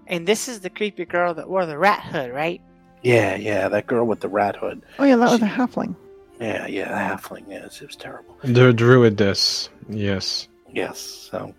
And 0.07 0.27
this 0.27 0.49
is 0.49 0.61
the 0.61 0.71
creepy 0.71 1.05
girl 1.05 1.35
that 1.35 1.49
wore 1.49 1.67
the 1.67 1.77
rat 1.77 2.01
hood, 2.01 2.31
right? 2.33 2.61
Yeah, 3.03 3.35
yeah, 3.37 3.69
that 3.69 3.87
girl 3.87 4.07
with 4.07 4.21
the 4.21 4.29
rat 4.29 4.57
hood. 4.57 4.83
Oh 4.99 5.05
yeah, 5.05 5.17
that 5.17 5.31
was 5.31 5.43
a 5.43 5.47
She- 5.47 5.53
halfling. 5.53 5.95
Yeah, 6.41 6.67
yeah, 6.67 6.89
the 6.89 7.15
halfling. 7.17 7.45
Yes, 7.49 7.81
it 7.81 7.87
was 7.87 7.97
terrible. 7.97 8.37
The 8.43 8.73
druidess, 8.73 9.69
yes. 9.89 10.49
Yes. 10.73 10.99
So, 11.01 11.55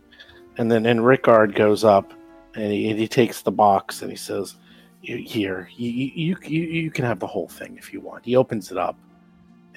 and 0.58 0.72
then 0.72 0.86
and 0.86 1.06
Rickard 1.06 1.56
goes 1.56 1.84
up 1.84 2.14
and 2.58 2.72
he, 2.74 2.90
and 2.90 3.00
he 3.00 3.08
takes 3.08 3.42
the 3.42 3.52
box 3.52 4.02
and 4.02 4.12
he 4.12 4.18
says, 4.18 4.56
"You- 5.02 5.18
"Here, 5.18 5.70
you 5.76 5.90
you, 5.90 6.38
you 6.44 6.64
you 6.64 6.92
can 6.92 7.06
have 7.06 7.20
the 7.20 7.28
whole 7.28 7.48
thing 7.48 7.78
if 7.78 7.94
you 7.94 8.02
want." 8.02 8.26
He 8.26 8.36
opens 8.36 8.72
it 8.72 8.78
up 8.78 8.98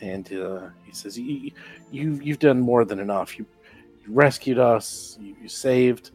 and 0.00 0.32
uh, 0.32 0.68
he 0.84 0.92
says, 0.92 1.18
"You 1.18 1.50
you 1.90 2.18
you've 2.22 2.38
done 2.38 2.60
more 2.60 2.84
than 2.84 2.98
enough. 2.98 3.38
You, 3.38 3.46
you 4.02 4.12
rescued 4.12 4.58
us. 4.58 5.18
You, 5.20 5.36
you 5.42 5.48
saved 5.48 6.10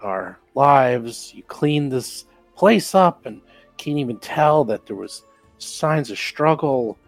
our 0.00 0.38
lives. 0.54 1.32
You 1.34 1.42
cleaned 1.44 1.92
this 1.92 2.26
place 2.56 2.94
up, 2.94 3.26
and 3.26 3.40
can't 3.78 3.98
even 3.98 4.18
tell 4.18 4.64
that 4.64 4.86
there 4.86 4.96
was 4.96 5.24
signs 5.58 6.10
of 6.10 6.18
struggle, 6.18 6.98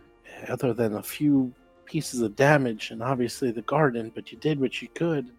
other 0.49 0.73
than 0.73 0.97
a 0.97 1.03
few 1.03 1.53
pieces 1.85 2.21
of 2.23 2.35
damage, 2.37 2.91
and 2.91 3.03
obviously 3.03 3.51
the 3.51 3.63
garden. 3.63 4.11
But 4.15 4.33
you 4.33 4.39
did 4.39 4.59
what 4.59 4.81
you 4.81 4.89
could. 4.95 5.31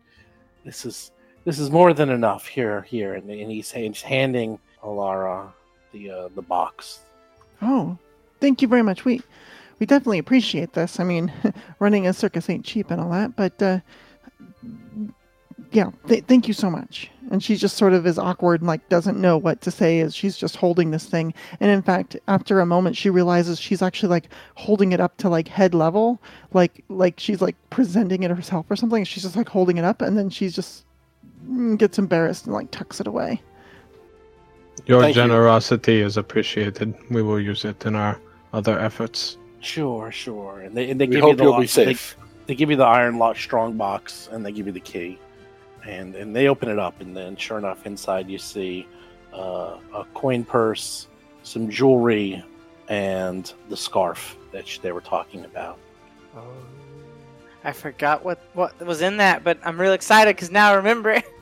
This 0.63 0.86
is 0.86 1.12
this 1.45 1.60
is 1.60 1.69
more 1.69 1.93
than 1.93 2.10
enough. 2.10 2.47
Here, 2.47 2.81
here, 2.81 3.13
and, 3.13 3.29
and 3.29 3.51
he's, 3.51 3.71
he's 3.71 4.01
handing 4.01 4.60
Alhara 4.84 5.53
the 5.93 6.10
uh, 6.10 6.29
the 6.36 6.41
box. 6.41 6.99
Oh, 7.62 7.97
thank 8.41 8.61
you 8.61 8.67
very 8.67 8.84
much. 8.84 9.05
We 9.05 9.22
we 9.80 9.86
definitely 9.86 10.20
appreciate 10.20 10.74
this. 10.74 10.99
I 10.99 11.03
mean, 11.03 11.32
running 11.80 12.07
a 12.07 12.13
circus 12.13 12.49
ain't 12.49 12.65
cheap 12.65 12.91
and 12.91 12.99
all 12.99 13.11
that, 13.11 13.36
but 13.36 13.61
uh, 13.61 13.80
yeah, 15.72 15.91
th- 16.07 16.26
thank 16.26 16.47
you 16.47 16.53
so 16.53 16.70
much. 16.70 17.11
And 17.32 17.43
she 17.43 17.55
just 17.55 17.76
sort 17.76 17.93
of 17.93 18.05
is 18.05 18.20
awkward 18.20 18.61
and 18.61 18.67
like 18.67 18.88
doesn't 18.88 19.20
know 19.20 19.36
what 19.38 19.61
to 19.61 19.72
say 19.72 19.99
as 19.99 20.15
she's 20.15 20.38
just 20.38 20.55
holding 20.55 20.91
this 20.91 21.05
thing. 21.05 21.34
And 21.59 21.72
in 21.72 21.82
fact, 21.82 22.15
after 22.28 22.59
a 22.59 22.67
moment, 22.67 22.95
she 22.95 23.09
realizes 23.09 23.59
she's 23.59 23.82
actually 23.82 24.09
like 24.09 24.30
holding 24.53 24.91
it 24.91 24.99
up 24.99 25.17
to 25.17 25.30
like 25.30 25.47
head 25.47 25.74
level, 25.74 26.22
like 26.53 26.84
like 26.89 27.20
she's 27.20 27.41
like 27.41 27.55
presenting 27.70 28.24
it 28.24 28.32
herself 28.32 28.65
or 28.70 28.76
something. 28.76 29.03
She's 29.03 29.24
just 29.24 29.36
like 29.36 29.49
holding 29.49 29.78
it 29.78 29.86
up, 29.86 30.01
and 30.01 30.17
then 30.17 30.30
she's 30.30 30.53
just 30.53 30.86
gets 31.78 31.98
embarrassed 32.00 32.46
and 32.46 32.54
like 32.54 32.72
tucks 32.72 33.00
it 33.00 33.08
away. 33.08 33.41
Your 34.86 35.02
Thank 35.02 35.16
you. 35.16 35.22
generosity 35.24 36.02
is 36.02 36.18
appreciated. 36.18 36.93
We 37.10 37.22
will 37.22 37.39
use 37.39 37.66
it 37.66 37.86
in 37.86 37.96
our 37.96 38.20
other 38.54 38.78
efforts. 38.80 39.38
Sure, 39.62 40.12
sure. 40.12 40.60
And 40.60 40.76
they, 40.76 40.89
and 40.91 41.00
they 41.00 41.08
We 41.08 41.16
give 41.16 41.22
hope 41.22 41.32
you 41.32 41.36
the 41.38 41.43
you'll 41.43 41.52
lock- 41.54 41.62
be 41.62 41.68
safe. 41.68 42.18
They, 42.20 42.54
they 42.54 42.56
give 42.56 42.70
you 42.70 42.76
the 42.76 42.84
iron 42.86 43.18
lock 43.18 43.38
strong 43.38 43.78
box, 43.78 44.30
and 44.32 44.46
they 44.46 44.52
give 44.52 44.68
you 44.68 44.72
the 44.74 44.80
key, 44.80 45.18
and 45.88 46.14
and 46.16 46.36
they 46.36 46.48
open 46.48 46.70
it 46.70 46.78
up, 46.78 47.02
and 47.02 47.16
then 47.18 47.36
sure 47.36 47.58
enough, 47.58 47.86
inside 47.88 48.30
you 48.30 48.38
see 48.38 48.86
uh, 49.34 49.78
a 49.96 50.06
coin 50.14 50.43
purse, 50.43 51.08
some 51.43 51.68
jewelry, 51.70 52.43
and 52.88 53.52
the 53.70 53.78
scarf 53.78 54.38
that 54.52 54.66
they 54.84 54.91
were 54.91 55.02
talking 55.02 55.43
about. 55.46 55.80
I 57.64 57.72
forgot 57.72 58.24
what 58.24 58.39
what 58.54 58.80
was 58.86 59.02
in 59.02 59.18
that, 59.18 59.43
but 59.43 59.58
I'm 59.64 59.80
real 59.82 59.93
excited 59.93 60.36
because 60.36 60.52
now 60.52 60.70
I 60.72 60.74
remember 60.76 61.10
it. 61.12 61.26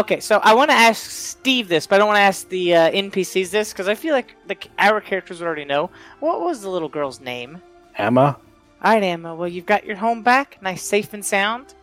okay, 0.00 0.20
so 0.20 0.40
I 0.42 0.54
want 0.54 0.70
to 0.70 0.76
ask 0.76 1.10
Steve 1.10 1.68
this, 1.68 1.86
but 1.86 1.96
I 1.96 1.98
don't 1.98 2.08
want 2.08 2.16
to 2.16 2.22
ask 2.22 2.48
the 2.48 2.74
uh, 2.74 2.90
NPCs 2.90 3.50
this 3.50 3.72
because 3.72 3.88
I 3.88 3.94
feel 3.94 4.14
like 4.14 4.34
the 4.46 4.56
our 4.78 5.00
characters 5.00 5.40
would 5.40 5.46
already 5.46 5.64
know. 5.64 5.90
What 6.20 6.40
was 6.40 6.62
the 6.62 6.70
little 6.70 6.88
girl's 6.88 7.20
name? 7.20 7.60
Emma, 7.96 8.38
All 8.82 8.92
right, 8.94 9.02
Emma. 9.02 9.34
Well, 9.34 9.48
you've 9.48 9.66
got 9.66 9.84
your 9.84 9.96
home 9.96 10.22
back, 10.22 10.58
nice, 10.62 10.82
safe, 10.82 11.12
and 11.12 11.24
sound. 11.24 11.74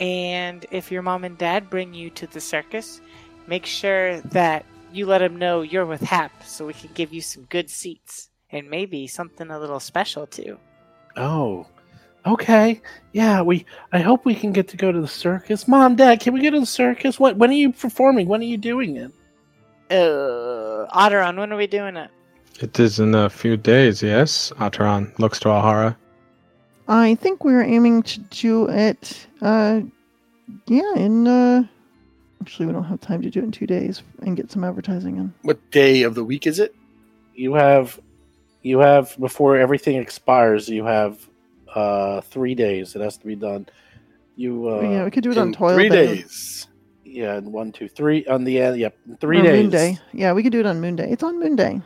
And 0.00 0.66
if 0.70 0.90
your 0.90 1.02
mom 1.02 1.24
and 1.24 1.38
dad 1.38 1.70
bring 1.70 1.94
you 1.94 2.10
to 2.10 2.26
the 2.26 2.40
circus, 2.40 3.00
make 3.46 3.66
sure 3.66 4.20
that 4.22 4.66
you 4.92 5.06
let 5.06 5.18
them 5.18 5.36
know 5.36 5.62
you're 5.62 5.86
with 5.86 6.00
Hap, 6.00 6.42
so 6.44 6.66
we 6.66 6.74
can 6.74 6.90
give 6.94 7.12
you 7.12 7.20
some 7.20 7.44
good 7.44 7.70
seats 7.70 8.30
and 8.50 8.68
maybe 8.68 9.06
something 9.06 9.50
a 9.50 9.58
little 9.58 9.80
special 9.80 10.26
too. 10.26 10.58
Oh, 11.16 11.66
okay. 12.26 12.80
Yeah, 13.12 13.42
we. 13.42 13.66
I 13.92 13.98
hope 13.98 14.24
we 14.24 14.34
can 14.34 14.52
get 14.52 14.68
to 14.68 14.76
go 14.76 14.92
to 14.92 15.00
the 15.00 15.08
circus. 15.08 15.68
Mom, 15.68 15.96
Dad, 15.96 16.20
can 16.20 16.32
we 16.34 16.42
go 16.42 16.50
to 16.50 16.60
the 16.60 16.66
circus? 16.66 17.20
What? 17.20 17.36
When 17.36 17.50
are 17.50 17.54
you 17.54 17.72
performing? 17.72 18.26
When 18.28 18.40
are 18.40 18.44
you 18.44 18.56
doing 18.56 18.96
it? 18.96 19.12
Uh, 19.90 20.86
Otteron, 20.94 21.36
when 21.36 21.52
are 21.52 21.56
we 21.56 21.66
doing 21.66 21.96
it? 21.96 22.10
It 22.60 22.78
is 22.78 22.98
in 22.98 23.14
a 23.14 23.28
few 23.28 23.56
days, 23.56 24.02
yes? 24.02 24.52
Otteron 24.56 25.18
looks 25.18 25.38
to 25.40 25.48
Alhara. 25.48 25.96
I 26.88 27.14
think 27.16 27.44
we're 27.44 27.62
aiming 27.62 28.02
to 28.04 28.20
do 28.20 28.68
it. 28.68 29.26
Uh, 29.40 29.82
yeah, 30.66 30.94
in. 30.96 31.26
Uh, 31.26 31.64
actually, 32.40 32.66
we 32.66 32.72
don't 32.72 32.84
have 32.84 33.00
time 33.00 33.22
to 33.22 33.30
do 33.30 33.40
it 33.40 33.44
in 33.44 33.52
two 33.52 33.66
days 33.66 34.02
and 34.22 34.36
get 34.36 34.50
some 34.50 34.64
advertising 34.64 35.16
in. 35.16 35.34
What 35.42 35.58
day 35.70 36.02
of 36.02 36.14
the 36.14 36.24
week 36.24 36.46
is 36.46 36.58
it? 36.58 36.74
You 37.34 37.54
have, 37.54 38.00
you 38.62 38.78
have 38.78 39.16
before 39.18 39.56
everything 39.56 39.96
expires. 39.96 40.68
You 40.68 40.84
have 40.84 41.28
uh 41.74 42.20
three 42.22 42.54
days. 42.54 42.94
It 42.96 43.02
has 43.02 43.16
to 43.18 43.26
be 43.26 43.36
done. 43.36 43.66
You. 44.36 44.68
Uh, 44.68 44.80
yeah, 44.80 45.04
we 45.04 45.10
could 45.10 45.22
do 45.24 45.30
it 45.30 45.38
on 45.38 45.48
In 45.48 45.52
toil 45.54 45.74
three 45.74 45.88
day. 45.88 46.06
days. 46.16 46.68
Yeah, 47.04 47.34
and 47.34 47.52
one, 47.52 47.72
two, 47.72 47.88
three 47.88 48.24
on 48.26 48.44
the 48.44 48.58
end. 48.60 48.78
Yep, 48.78 48.96
three 49.20 49.40
or 49.40 49.42
days. 49.42 49.62
Moon 49.62 49.70
day. 49.70 49.98
Yeah, 50.12 50.32
we 50.32 50.42
could 50.42 50.52
do 50.52 50.60
it 50.60 50.66
on 50.66 50.80
Moon 50.80 50.96
Day. 50.96 51.10
It's 51.10 51.22
on 51.22 51.38
Moon 51.38 51.56
Day. 51.56 51.82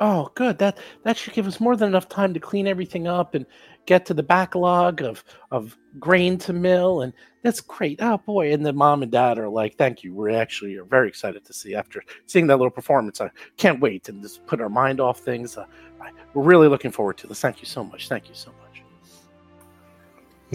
Oh, 0.00 0.30
good. 0.34 0.58
That 0.58 0.78
that 1.04 1.16
should 1.16 1.32
give 1.32 1.46
us 1.46 1.60
more 1.60 1.76
than 1.76 1.88
enough 1.88 2.08
time 2.08 2.34
to 2.34 2.40
clean 2.40 2.66
everything 2.66 3.06
up 3.06 3.34
and 3.34 3.46
get 3.86 4.04
to 4.06 4.14
the 4.14 4.22
backlog 4.22 5.00
of 5.02 5.24
of 5.50 5.76
grain 5.98 6.36
to 6.38 6.52
mill, 6.52 7.02
and 7.02 7.12
that's 7.42 7.60
great. 7.60 8.00
Oh 8.02 8.18
boy! 8.18 8.52
And 8.52 8.66
the 8.66 8.72
mom 8.72 9.02
and 9.02 9.10
dad 9.10 9.38
are 9.38 9.48
like, 9.48 9.76
"Thank 9.78 10.02
you. 10.04 10.12
We're 10.12 10.30
actually 10.30 10.76
are 10.76 10.84
very 10.84 11.08
excited 11.08 11.44
to 11.46 11.52
see 11.54 11.74
after 11.74 12.02
seeing 12.26 12.46
that 12.48 12.56
little 12.56 12.70
performance. 12.70 13.20
I 13.20 13.30
can't 13.56 13.80
wait 13.80 14.08
and 14.08 14.20
just 14.20 14.44
put 14.46 14.60
our 14.60 14.68
mind 14.68 15.00
off 15.00 15.20
things. 15.20 15.56
Uh, 15.56 15.64
I, 16.02 16.10
we're 16.34 16.42
really 16.42 16.68
looking 16.68 16.90
forward 16.90 17.16
to 17.18 17.26
this. 17.26 17.40
Thank 17.40 17.60
you 17.60 17.66
so 17.66 17.84
much. 17.84 18.08
Thank 18.08 18.28
you 18.28 18.34
so 18.34 18.50
much." 18.50 18.63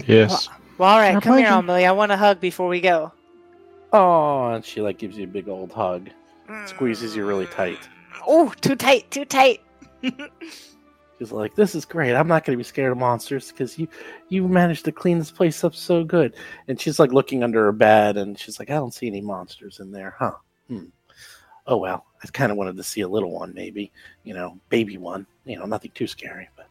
Yes. 0.06 0.48
Well, 0.78 0.90
all 0.90 0.98
right, 0.98 1.14
Our 1.14 1.20
come 1.20 1.36
here, 1.38 1.46
pleasure. 1.46 1.58
Amelie. 1.58 1.86
I 1.86 1.92
want 1.92 2.12
a 2.12 2.16
hug 2.16 2.40
before 2.40 2.68
we 2.68 2.80
go. 2.80 3.12
Oh, 3.92 4.48
and 4.50 4.64
she 4.64 4.80
like 4.80 4.98
gives 4.98 5.16
you 5.18 5.24
a 5.24 5.26
big 5.26 5.48
old 5.48 5.72
hug, 5.72 6.08
squeezes 6.66 7.16
you 7.16 7.26
really 7.26 7.46
tight. 7.46 7.78
Oh, 8.26 8.52
too 8.60 8.76
tight, 8.76 9.10
too 9.10 9.24
tight. 9.24 9.60
She's 11.18 11.32
like, 11.32 11.54
"This 11.54 11.74
is 11.74 11.84
great. 11.84 12.14
I'm 12.14 12.28
not 12.28 12.46
going 12.46 12.56
to 12.56 12.58
be 12.58 12.64
scared 12.66 12.92
of 12.92 12.98
monsters 12.98 13.50
because 13.52 13.78
you 13.78 13.88
you 14.30 14.48
managed 14.48 14.86
to 14.86 14.92
clean 14.92 15.18
this 15.18 15.30
place 15.30 15.62
up 15.64 15.74
so 15.74 16.02
good." 16.02 16.34
And 16.66 16.80
she's 16.80 16.98
like 16.98 17.12
looking 17.12 17.42
under 17.42 17.64
her 17.64 17.72
bed, 17.72 18.16
and 18.16 18.38
she's 18.38 18.58
like, 18.58 18.70
"I 18.70 18.74
don't 18.74 18.94
see 18.94 19.06
any 19.06 19.20
monsters 19.20 19.80
in 19.80 19.92
there, 19.92 20.14
huh? 20.18 20.32
Hmm. 20.68 20.84
Oh 21.66 21.76
well. 21.76 22.06
I 22.22 22.26
kind 22.28 22.50
of 22.52 22.58
wanted 22.58 22.76
to 22.76 22.82
see 22.82 23.00
a 23.00 23.08
little 23.08 23.32
one, 23.32 23.54
maybe, 23.54 23.92
you 24.24 24.34
know, 24.34 24.58
baby 24.68 24.98
one. 24.98 25.26
You 25.44 25.58
know, 25.58 25.64
nothing 25.64 25.90
too 25.94 26.06
scary, 26.06 26.48
but 26.56 26.68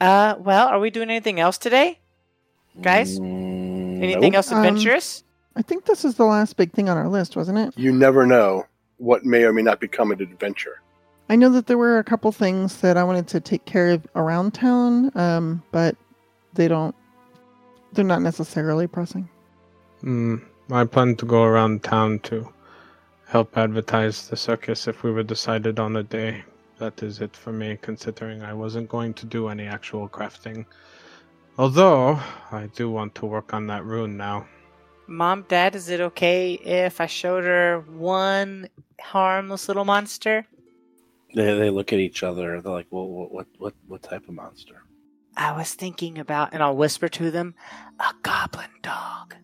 Uh, 0.00 0.36
well, 0.38 0.68
are 0.68 0.80
we 0.80 0.90
doing 0.90 1.08
anything 1.10 1.38
else 1.40 1.56
today? 1.58 1.98
Guys? 2.80 3.18
Mm, 3.18 4.02
Anything 4.02 4.20
nope. 4.32 4.34
else 4.34 4.50
Um, 4.52 4.58
adventurous? 4.58 5.24
I 5.54 5.62
think 5.62 5.84
this 5.84 6.04
is 6.04 6.14
the 6.14 6.24
last 6.24 6.56
big 6.56 6.72
thing 6.72 6.88
on 6.88 6.96
our 6.96 7.08
list, 7.08 7.36
wasn't 7.36 7.58
it? 7.58 7.74
You 7.76 7.92
never 7.92 8.26
know 8.26 8.64
what 8.96 9.24
may 9.24 9.44
or 9.44 9.52
may 9.52 9.62
not 9.62 9.80
become 9.80 10.10
an 10.10 10.22
adventure. 10.22 10.80
I 11.28 11.36
know 11.36 11.50
that 11.50 11.66
there 11.66 11.78
were 11.78 11.98
a 11.98 12.04
couple 12.04 12.32
things 12.32 12.80
that 12.80 12.96
I 12.96 13.04
wanted 13.04 13.28
to 13.28 13.40
take 13.40 13.64
care 13.64 13.90
of 13.90 14.06
around 14.16 14.54
town, 14.54 15.10
um, 15.16 15.62
but 15.70 15.96
they 16.54 16.68
don't. 16.68 16.94
They're 17.92 18.04
not 18.04 18.22
necessarily 18.22 18.86
pressing. 18.86 19.28
Mm, 20.02 20.42
I 20.70 20.84
plan 20.84 21.14
to 21.16 21.26
go 21.26 21.42
around 21.42 21.82
town 21.82 22.20
to 22.20 22.50
help 23.26 23.56
advertise 23.56 24.28
the 24.28 24.36
circus 24.36 24.88
if 24.88 25.02
we 25.02 25.10
were 25.12 25.22
decided 25.22 25.78
on 25.78 25.96
a 25.96 26.02
day. 26.02 26.42
That 26.78 27.02
is 27.02 27.20
it 27.20 27.36
for 27.36 27.52
me, 27.52 27.78
considering 27.80 28.42
I 28.42 28.54
wasn't 28.54 28.88
going 28.88 29.14
to 29.14 29.26
do 29.26 29.48
any 29.48 29.66
actual 29.66 30.08
crafting. 30.08 30.64
Although, 31.58 32.18
I 32.50 32.68
do 32.74 32.90
want 32.90 33.14
to 33.16 33.26
work 33.26 33.52
on 33.52 33.66
that 33.66 33.84
rune 33.84 34.16
now. 34.16 34.46
Mom, 35.06 35.44
Dad, 35.48 35.74
is 35.74 35.90
it 35.90 36.00
okay 36.00 36.54
if 36.54 37.00
I 37.00 37.06
showed 37.06 37.44
her 37.44 37.84
one 37.88 38.68
harmless 39.00 39.68
little 39.68 39.84
monster? 39.84 40.46
They 41.34 41.54
they 41.58 41.70
look 41.70 41.92
at 41.92 41.98
each 41.98 42.22
other. 42.22 42.60
They're 42.60 42.72
like, 42.72 42.86
"Well, 42.90 43.08
what 43.08 43.32
what 43.32 43.46
what, 43.58 43.74
what 43.86 44.02
type 44.02 44.28
of 44.28 44.34
monster?" 44.34 44.84
I 45.36 45.56
was 45.56 45.74
thinking 45.74 46.18
about, 46.18 46.52
and 46.52 46.62
I'll 46.62 46.76
whisper 46.76 47.08
to 47.08 47.30
them, 47.30 47.54
a 47.98 48.12
goblin 48.22 48.70
dog. 48.82 49.34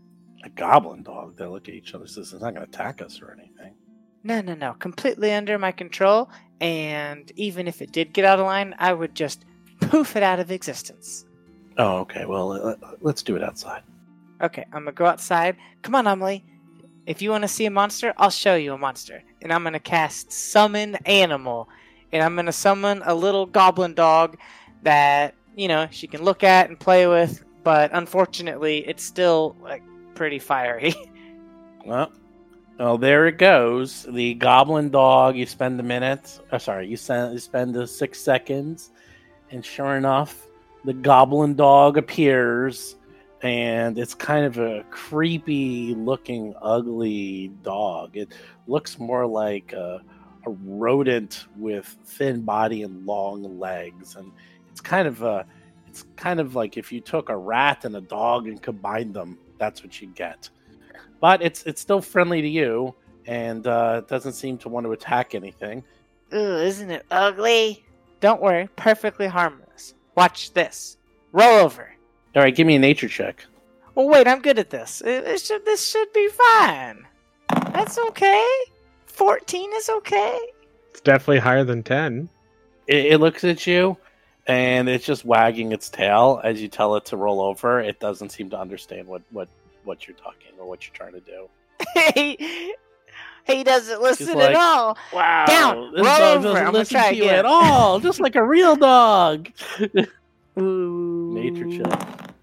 A 0.45 0.51
goblin 0.51 1.03
dog. 1.03 1.37
They 1.37 1.47
look 1.47 1.69
at 1.69 1.75
each 1.75 1.95
other. 1.95 2.07
Says, 2.07 2.33
"It's 2.33 2.43
not 2.43 2.55
going 2.55 2.67
to 2.67 2.73
attack 2.73 3.03
us 3.03 3.21
or 3.21 3.33
anything." 3.33 3.75
No, 4.23 4.41
no, 4.41 4.55
no. 4.55 4.75
Completely 4.75 5.33
under 5.33 5.59
my 5.59 5.73
control, 5.73 6.31
and 6.61 7.31
even 7.37 7.69
if 7.69 7.81
it 7.81 7.93
did 7.93 8.13
get 8.13 8.25
out 8.25 8.39
of 8.39 8.47
line, 8.47 8.75
I 8.79 8.93
would 8.93 9.15
just 9.15 9.45
poof 9.81 10.17
it 10.17 10.23
out 10.23 10.41
of 10.41 10.51
existence. 10.51 11.25
Oh, 11.79 11.99
okay. 11.99 12.27
Well, 12.27 12.77
let's 13.01 13.23
do 13.23 13.37
it 13.37 13.43
outside. 13.43 13.83
Okay, 14.43 14.65
I'm 14.73 14.85
gonna 14.85 14.93
go 14.93 15.07
outside. 15.07 15.57
Come 15.83 15.95
on, 15.95 16.07
Emily. 16.07 16.45
If 17.07 17.23
you 17.23 17.31
want 17.31 17.43
to 17.43 17.49
see 17.49 17.65
a 17.67 17.71
monster, 17.71 18.13
I'll 18.19 18.31
show 18.31 18.55
you 18.55 18.75
a 18.75 18.79
monster. 18.79 19.23
And 19.43 19.53
I'm 19.53 19.63
gonna 19.63 19.81
cast 19.81 20.33
Summon 20.33 20.97
Animal. 21.07 21.69
And 22.13 22.23
I'm 22.23 22.37
gonna 22.37 22.53
summon 22.53 23.03
a 23.05 23.15
little 23.15 23.47
goblin 23.47 23.95
dog 23.95 24.37
that, 24.83 25.35
you 25.57 25.69
know, 25.69 25.89
she 25.91 26.07
can 26.07 26.23
look 26.23 26.45
at 26.45 26.69
and 26.69 26.79
play 26.79 27.07
with, 27.07 27.45
but 27.65 27.91
unfortunately, 27.93 28.87
it's 28.87 29.03
still, 29.03 29.57
like, 29.63 29.83
pretty 30.15 30.39
fiery. 30.39 30.95
Well, 31.87 32.13
well, 32.79 32.99
there 32.99 33.29
it 33.29 33.39
goes. 33.39 34.03
The 34.03 34.35
goblin 34.35 34.91
dog. 34.91 35.37
You 35.37 35.47
spend 35.47 35.81
a 35.81 35.83
minute. 35.83 36.39
Oh, 36.53 36.59
sorry, 36.59 36.87
you 36.87 36.99
spend 36.99 37.33
you 37.33 37.39
spend 37.39 37.75
the 37.75 37.87
six 37.87 38.21
seconds, 38.21 38.91
and 39.51 39.65
sure 39.65 39.97
enough, 39.97 40.48
the 40.85 40.93
goblin 40.93 41.55
dog 41.55 41.99
appears, 41.99 42.97
and 43.43 43.99
it's 43.99 44.15
kind 44.15 44.45
of 44.45 44.59
a 44.59 44.85
creepy 44.91 45.95
looking, 45.95 46.55
ugly 46.61 47.49
dog. 47.63 48.17
It 48.17 48.33
looks 48.67 48.99
more 48.99 49.27
like 49.27 49.73
a, 49.73 50.01
a 50.47 50.51
rodent 50.51 51.47
with 51.57 51.97
thin 52.05 52.43
body 52.43 52.83
and 52.83 53.07
long 53.07 53.59
legs, 53.59 54.17
and 54.17 54.33
it's 54.71 54.81
kind 54.81 55.09
of 55.09 55.23
a. 55.23 55.47
It's 55.87 56.05
kind 56.17 56.39
of 56.39 56.55
like 56.55 56.77
if 56.77 56.93
you 56.93 57.01
took 57.01 57.31
a 57.31 57.37
rat 57.37 57.87
and 57.87 57.97
a 57.97 58.01
dog 58.01 58.47
and 58.47 58.61
combined 58.61 59.15
them. 59.15 59.39
That's 59.59 59.83
what 59.83 60.01
you 60.01 60.09
get 60.09 60.51
but 61.21 61.43
it's 61.43 61.63
it's 61.65 61.81
still 61.81 62.01
friendly 62.01 62.43
to 62.43 62.49
you 62.49 62.95
and 63.27 63.67
uh, 63.67 64.01
doesn't 64.03 64.33
seem 64.33 64.57
to 64.59 64.69
want 64.69 64.87
to 64.87 64.93
attack 64.93 65.35
anything. 65.35 65.85
Ooh, 66.33 66.57
isn't 66.57 66.91
it 66.91 67.05
ugly? 67.11 67.85
Don't 68.21 68.41
worry, 68.41 68.69
perfectly 68.77 69.27
harmless. 69.27 69.68
Watch 70.19 70.53
this. 70.53 70.97
Roll 71.31 71.61
over. 71.61 71.89
All 72.35 72.43
right, 72.43 72.53
give 72.53 72.67
me 72.67 72.75
a 72.75 72.79
nature 72.81 73.07
check. 73.07 73.45
Oh 73.97 74.09
wait, 74.09 74.27
I'm 74.27 74.43
good 74.43 74.59
at 74.59 74.69
this. 74.69 75.01
It, 75.01 75.23
it 75.23 75.41
should, 75.41 75.65
this 75.65 75.89
should 75.89 76.13
be 76.13 76.29
fine. 76.29 77.07
That's 77.73 77.99
okay. 77.99 78.45
14 79.07 79.71
is 79.75 79.89
okay. 79.89 80.37
It's 80.91 81.01
definitely 81.03 81.39
higher 81.39 81.63
than 81.63 81.85
10. 81.85 82.29
It, 82.89 83.13
it 83.13 83.19
looks 83.19 83.45
at 83.45 83.65
you 83.65 83.97
and 84.49 84.89
it's 84.89 85.07
just 85.07 85.25
wagging 85.25 85.71
its 85.71 85.89
tail 85.89 86.41
as 86.43 86.61
you 86.61 86.67
tell 86.67 86.97
it 86.97 87.05
to 87.05 87.17
roll 87.17 87.41
over. 87.41 87.79
It 87.79 88.01
doesn't 88.01 88.31
seem 88.31 88.51
to 88.51 88.59
understand 88.59 89.07
what 89.07 89.23
what 89.31 89.49
what 89.85 90.09
you're 90.09 90.17
talking 90.17 90.51
or 90.59 90.67
what 90.67 90.85
you're 90.85 90.97
trying 90.97 91.13
to 91.13 91.21
do. 91.21 92.75
he, 93.49 93.65
doesn't 93.65 94.01
listen 94.01 94.35
like, 94.35 94.51
at 94.51 94.57
all. 94.57 94.97
Wow, 95.13 95.45
Down, 95.47 95.93
this 95.95 96.07
dog 96.07 96.43
doesn't 96.43 96.73
listen 96.73 97.03
to 97.03 97.15
you 97.15 97.25
again. 97.25 97.39
at 97.41 97.45
all, 97.45 98.01
just 98.01 98.21
like 98.21 98.37
a 98.37 98.45
real 98.45 98.77
dog. 98.77 99.49
Ooh. 100.59 101.35
Nature 101.35 101.83
check. 101.83 102.35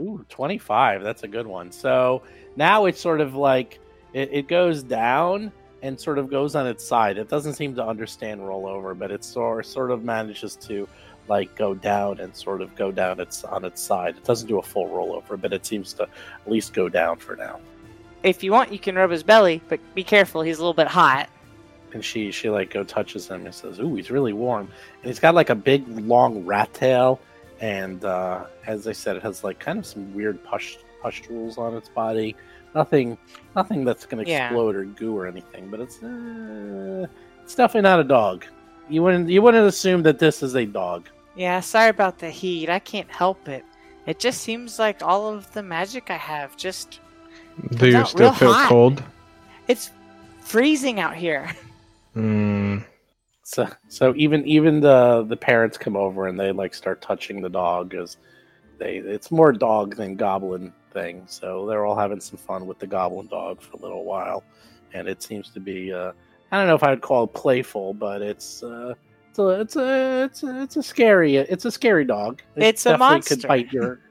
Ooh, 0.00 0.24
25. 0.28 1.02
That's 1.02 1.22
a 1.22 1.28
good 1.28 1.46
one. 1.46 1.70
So 1.70 2.22
now 2.56 2.86
it's 2.86 3.00
sort 3.00 3.20
of 3.20 3.34
like 3.34 3.80
it, 4.12 4.28
it 4.32 4.48
goes 4.48 4.82
down 4.82 5.52
and 5.82 6.00
sort 6.00 6.18
of 6.18 6.30
goes 6.30 6.54
on 6.54 6.66
its 6.66 6.84
side. 6.84 7.18
It 7.18 7.28
doesn't 7.28 7.54
seem 7.54 7.74
to 7.76 7.86
understand 7.86 8.40
rollover, 8.40 8.98
but 8.98 9.10
it 9.10 9.22
sort, 9.22 9.66
sort 9.66 9.90
of 9.90 10.02
manages 10.02 10.56
to 10.56 10.88
like 11.28 11.54
go 11.56 11.74
down 11.74 12.20
and 12.20 12.34
sort 12.34 12.60
of 12.60 12.74
go 12.74 12.90
down 12.92 13.20
its 13.20 13.44
on 13.44 13.64
its 13.64 13.80
side. 13.80 14.16
It 14.16 14.24
doesn't 14.24 14.48
do 14.48 14.58
a 14.58 14.62
full 14.62 14.88
rollover, 14.88 15.40
but 15.40 15.52
it 15.52 15.64
seems 15.66 15.92
to 15.94 16.02
at 16.04 16.50
least 16.50 16.72
go 16.72 16.88
down 16.88 17.18
for 17.18 17.36
now. 17.36 17.60
If 18.24 18.42
you 18.42 18.50
want, 18.52 18.72
you 18.72 18.78
can 18.78 18.96
rub 18.96 19.10
his 19.10 19.22
belly, 19.22 19.60
but 19.68 19.78
be 19.94 20.02
careful. 20.02 20.40
He's 20.42 20.58
a 20.58 20.60
little 20.60 20.74
bit 20.74 20.88
hot. 20.88 21.28
And 21.92 22.04
she 22.04 22.32
she 22.32 22.50
like 22.50 22.70
go 22.70 22.82
touches 22.82 23.28
him 23.28 23.44
and 23.46 23.54
says, 23.54 23.78
"Ooh, 23.78 23.94
he's 23.94 24.10
really 24.10 24.32
warm." 24.32 24.68
And 25.02 25.04
he's 25.06 25.20
got 25.20 25.34
like 25.36 25.50
a 25.50 25.54
big 25.54 25.86
long 25.86 26.44
rat 26.44 26.72
tail, 26.74 27.20
and 27.60 28.04
uh, 28.04 28.46
as 28.66 28.88
I 28.88 28.92
said, 28.92 29.14
it 29.16 29.22
has 29.22 29.44
like 29.44 29.60
kind 29.60 29.78
of 29.78 29.86
some 29.86 30.12
weird 30.12 30.42
push 30.42 30.76
pustules 31.00 31.56
on 31.56 31.76
its 31.76 31.88
body. 31.88 32.34
Nothing, 32.74 33.16
nothing 33.54 33.84
that's 33.84 34.06
gonna 34.06 34.24
Yeah. 34.26 34.46
explode 34.46 34.74
or 34.74 34.84
goo 34.86 35.16
or 35.16 35.28
anything. 35.28 35.70
But 35.70 35.78
it's 35.80 36.02
uh, 36.02 37.06
it's 37.44 37.54
definitely 37.54 37.82
not 37.88 38.00
a 38.00 38.04
dog. 38.04 38.44
You 38.88 39.02
wouldn't 39.04 39.28
you 39.28 39.40
wouldn't 39.42 39.66
assume 39.68 40.02
that 40.02 40.18
this 40.18 40.42
is 40.42 40.56
a 40.56 40.64
dog. 40.66 41.08
Yeah, 41.36 41.60
sorry 41.60 41.90
about 41.90 42.18
the 42.18 42.30
heat. 42.30 42.68
I 42.70 42.80
can't 42.80 43.10
help 43.10 43.46
it. 43.48 43.64
It 44.06 44.18
just 44.18 44.40
seems 44.40 44.78
like 44.80 45.00
all 45.02 45.28
of 45.32 45.52
the 45.52 45.62
magic 45.62 46.10
I 46.10 46.16
have 46.16 46.56
just. 46.56 46.98
Do 47.76 47.88
you 47.88 48.04
still 48.04 48.32
feel 48.32 48.52
hot. 48.52 48.68
cold? 48.68 49.02
It's 49.68 49.90
freezing 50.40 51.00
out 51.00 51.14
here. 51.16 51.50
Hmm. 52.14 52.78
So 53.42 53.68
so 53.88 54.14
even 54.16 54.46
even 54.46 54.80
the 54.80 55.24
the 55.28 55.36
parents 55.36 55.76
come 55.76 55.96
over 55.96 56.28
and 56.28 56.38
they 56.38 56.52
like 56.52 56.74
start 56.74 57.02
touching 57.02 57.42
the 57.42 57.48
dog 57.50 57.94
as 57.94 58.16
they 58.78 58.96
it's 58.98 59.30
more 59.30 59.52
dog 59.52 59.96
than 59.96 60.16
goblin 60.16 60.72
thing. 60.92 61.24
So 61.26 61.66
they're 61.66 61.84
all 61.84 61.96
having 61.96 62.20
some 62.20 62.38
fun 62.38 62.66
with 62.66 62.78
the 62.78 62.86
goblin 62.86 63.26
dog 63.26 63.60
for 63.60 63.76
a 63.76 63.80
little 63.80 64.04
while, 64.04 64.44
and 64.92 65.08
it 65.08 65.22
seems 65.22 65.50
to 65.50 65.60
be 65.60 65.92
uh, 65.92 66.12
I 66.52 66.58
don't 66.58 66.68
know 66.68 66.74
if 66.74 66.82
I 66.82 66.90
would 66.90 67.02
call 67.02 67.24
it 67.24 67.34
playful, 67.34 67.94
but 67.94 68.22
it's 68.22 68.62
uh, 68.62 68.94
it's 69.30 69.38
a 69.38 69.48
it's 69.60 69.76
a 69.76 70.24
it's 70.24 70.42
a, 70.42 70.62
it's 70.62 70.76
a 70.76 70.82
scary 70.82 71.36
it's 71.36 71.64
a 71.64 71.70
scary 71.70 72.04
dog. 72.04 72.42
It 72.56 72.62
It's 72.62 72.86
a 72.86 72.90
definitely 72.90 73.22
Could 73.22 73.30
monster. 73.42 73.48
bite 73.48 73.72
your. 73.72 74.00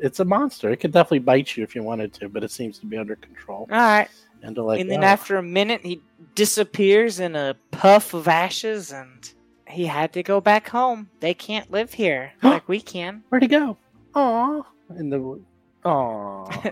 It's 0.00 0.20
a 0.20 0.24
monster. 0.24 0.70
It 0.70 0.76
could 0.78 0.92
definitely 0.92 1.20
bite 1.20 1.56
you 1.56 1.62
if 1.62 1.74
you 1.74 1.82
wanted 1.82 2.12
to, 2.14 2.28
but 2.28 2.42
it 2.44 2.50
seems 2.50 2.78
to 2.80 2.86
be 2.86 2.96
under 2.96 3.16
control. 3.16 3.68
All 3.70 3.76
right. 3.78 4.08
And 4.42 4.56
like, 4.58 4.80
and 4.80 4.90
then 4.90 5.02
"Oh, 5.02 5.06
after 5.06 5.36
a 5.36 5.42
minute, 5.42 5.80
he 5.82 6.02
disappears 6.34 7.18
in 7.20 7.34
a 7.34 7.56
puff 7.70 8.12
of 8.12 8.28
ashes, 8.28 8.92
and 8.92 9.32
he 9.68 9.86
had 9.86 10.12
to 10.12 10.22
go 10.22 10.40
back 10.40 10.68
home. 10.68 11.08
They 11.20 11.32
can't 11.32 11.70
live 11.70 11.94
here 11.94 12.32
like 12.42 12.68
we 12.68 12.80
can. 12.80 13.22
where'd 13.30 13.42
he 13.42 13.48
go? 13.48 13.78
Aw, 14.14 14.62
in 14.98 15.08
the 15.10 15.40
aw. 15.84 16.44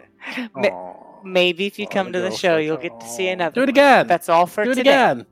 Aw. 0.56 0.94
Maybe 1.24 1.66
if 1.66 1.78
you 1.78 1.86
come 1.86 2.12
to 2.12 2.20
the 2.20 2.30
show, 2.32 2.56
you'll 2.58 2.76
get 2.76 2.98
to 3.00 3.08
see 3.08 3.28
another. 3.28 3.54
Do 3.54 3.60
it 3.60 3.64
one. 3.64 3.68
again. 3.70 4.06
That's 4.06 4.28
all 4.28 4.46
for 4.46 4.64
Do 4.64 4.72
it 4.72 4.74
today. 4.74 4.90
again. 4.90 5.26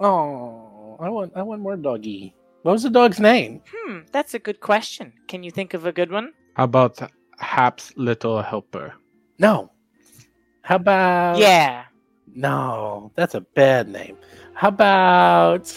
Oh, 0.00 0.96
I 1.00 1.08
want 1.08 1.32
I 1.36 1.42
want 1.42 1.62
more 1.62 1.76
doggy. 1.76 2.34
What 2.62 2.72
was 2.72 2.82
the 2.82 2.90
dog's 2.90 3.20
name? 3.20 3.62
Hmm, 3.72 4.00
that's 4.10 4.34
a 4.34 4.38
good 4.38 4.60
question. 4.60 5.12
Can 5.28 5.42
you 5.42 5.50
think 5.50 5.74
of 5.74 5.86
a 5.86 5.92
good 5.92 6.10
one? 6.10 6.32
How 6.54 6.64
about 6.64 6.98
Hap's 7.38 7.92
little 7.96 8.42
helper? 8.42 8.94
No. 9.38 9.70
How 10.62 10.76
about 10.76 11.38
yeah. 11.38 11.84
No, 12.34 13.12
that's 13.14 13.34
a 13.34 13.40
bad 13.40 13.88
name. 13.88 14.16
How 14.54 14.68
about 14.68 15.70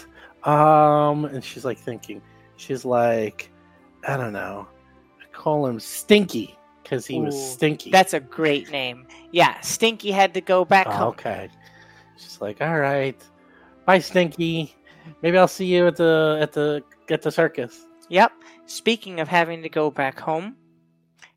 um? 0.44 1.26
And 1.26 1.44
she's 1.44 1.66
like 1.66 1.78
thinking. 1.78 2.22
She's 2.56 2.86
like, 2.86 3.52
I 4.08 4.18
don't 4.18 4.34
know. 4.34 4.68
I 5.22 5.26
call 5.32 5.68
him 5.68 5.80
Stinky 5.80 6.58
because 6.82 7.06
he 7.06 7.20
was 7.20 7.36
stinky. 7.54 7.92
That's 7.92 8.14
a 8.14 8.20
great 8.20 8.72
name. 8.72 9.06
Yeah, 9.32 9.60
Stinky 9.62 10.10
had 10.12 10.34
to 10.34 10.42
go 10.42 10.64
back 10.66 10.88
Oh, 10.88 10.92
home. 10.92 11.08
okay. 11.10 11.50
She's 12.18 12.40
like, 12.42 12.62
all 12.62 12.80
right, 12.80 13.22
bye, 13.86 14.00
Stinky. 14.00 14.74
Maybe 15.22 15.38
I'll 15.38 15.48
see 15.48 15.66
you 15.66 15.88
at 15.88 15.98
the 15.98 16.38
at 16.42 16.54
the 16.54 16.84
at 17.10 17.22
the 17.22 17.32
circus. 17.32 17.86
Yep. 18.10 18.32
Speaking 18.68 19.20
of 19.20 19.28
having 19.28 19.62
to 19.64 19.70
go 19.70 19.92
back 19.92 20.20
home, 20.20 20.56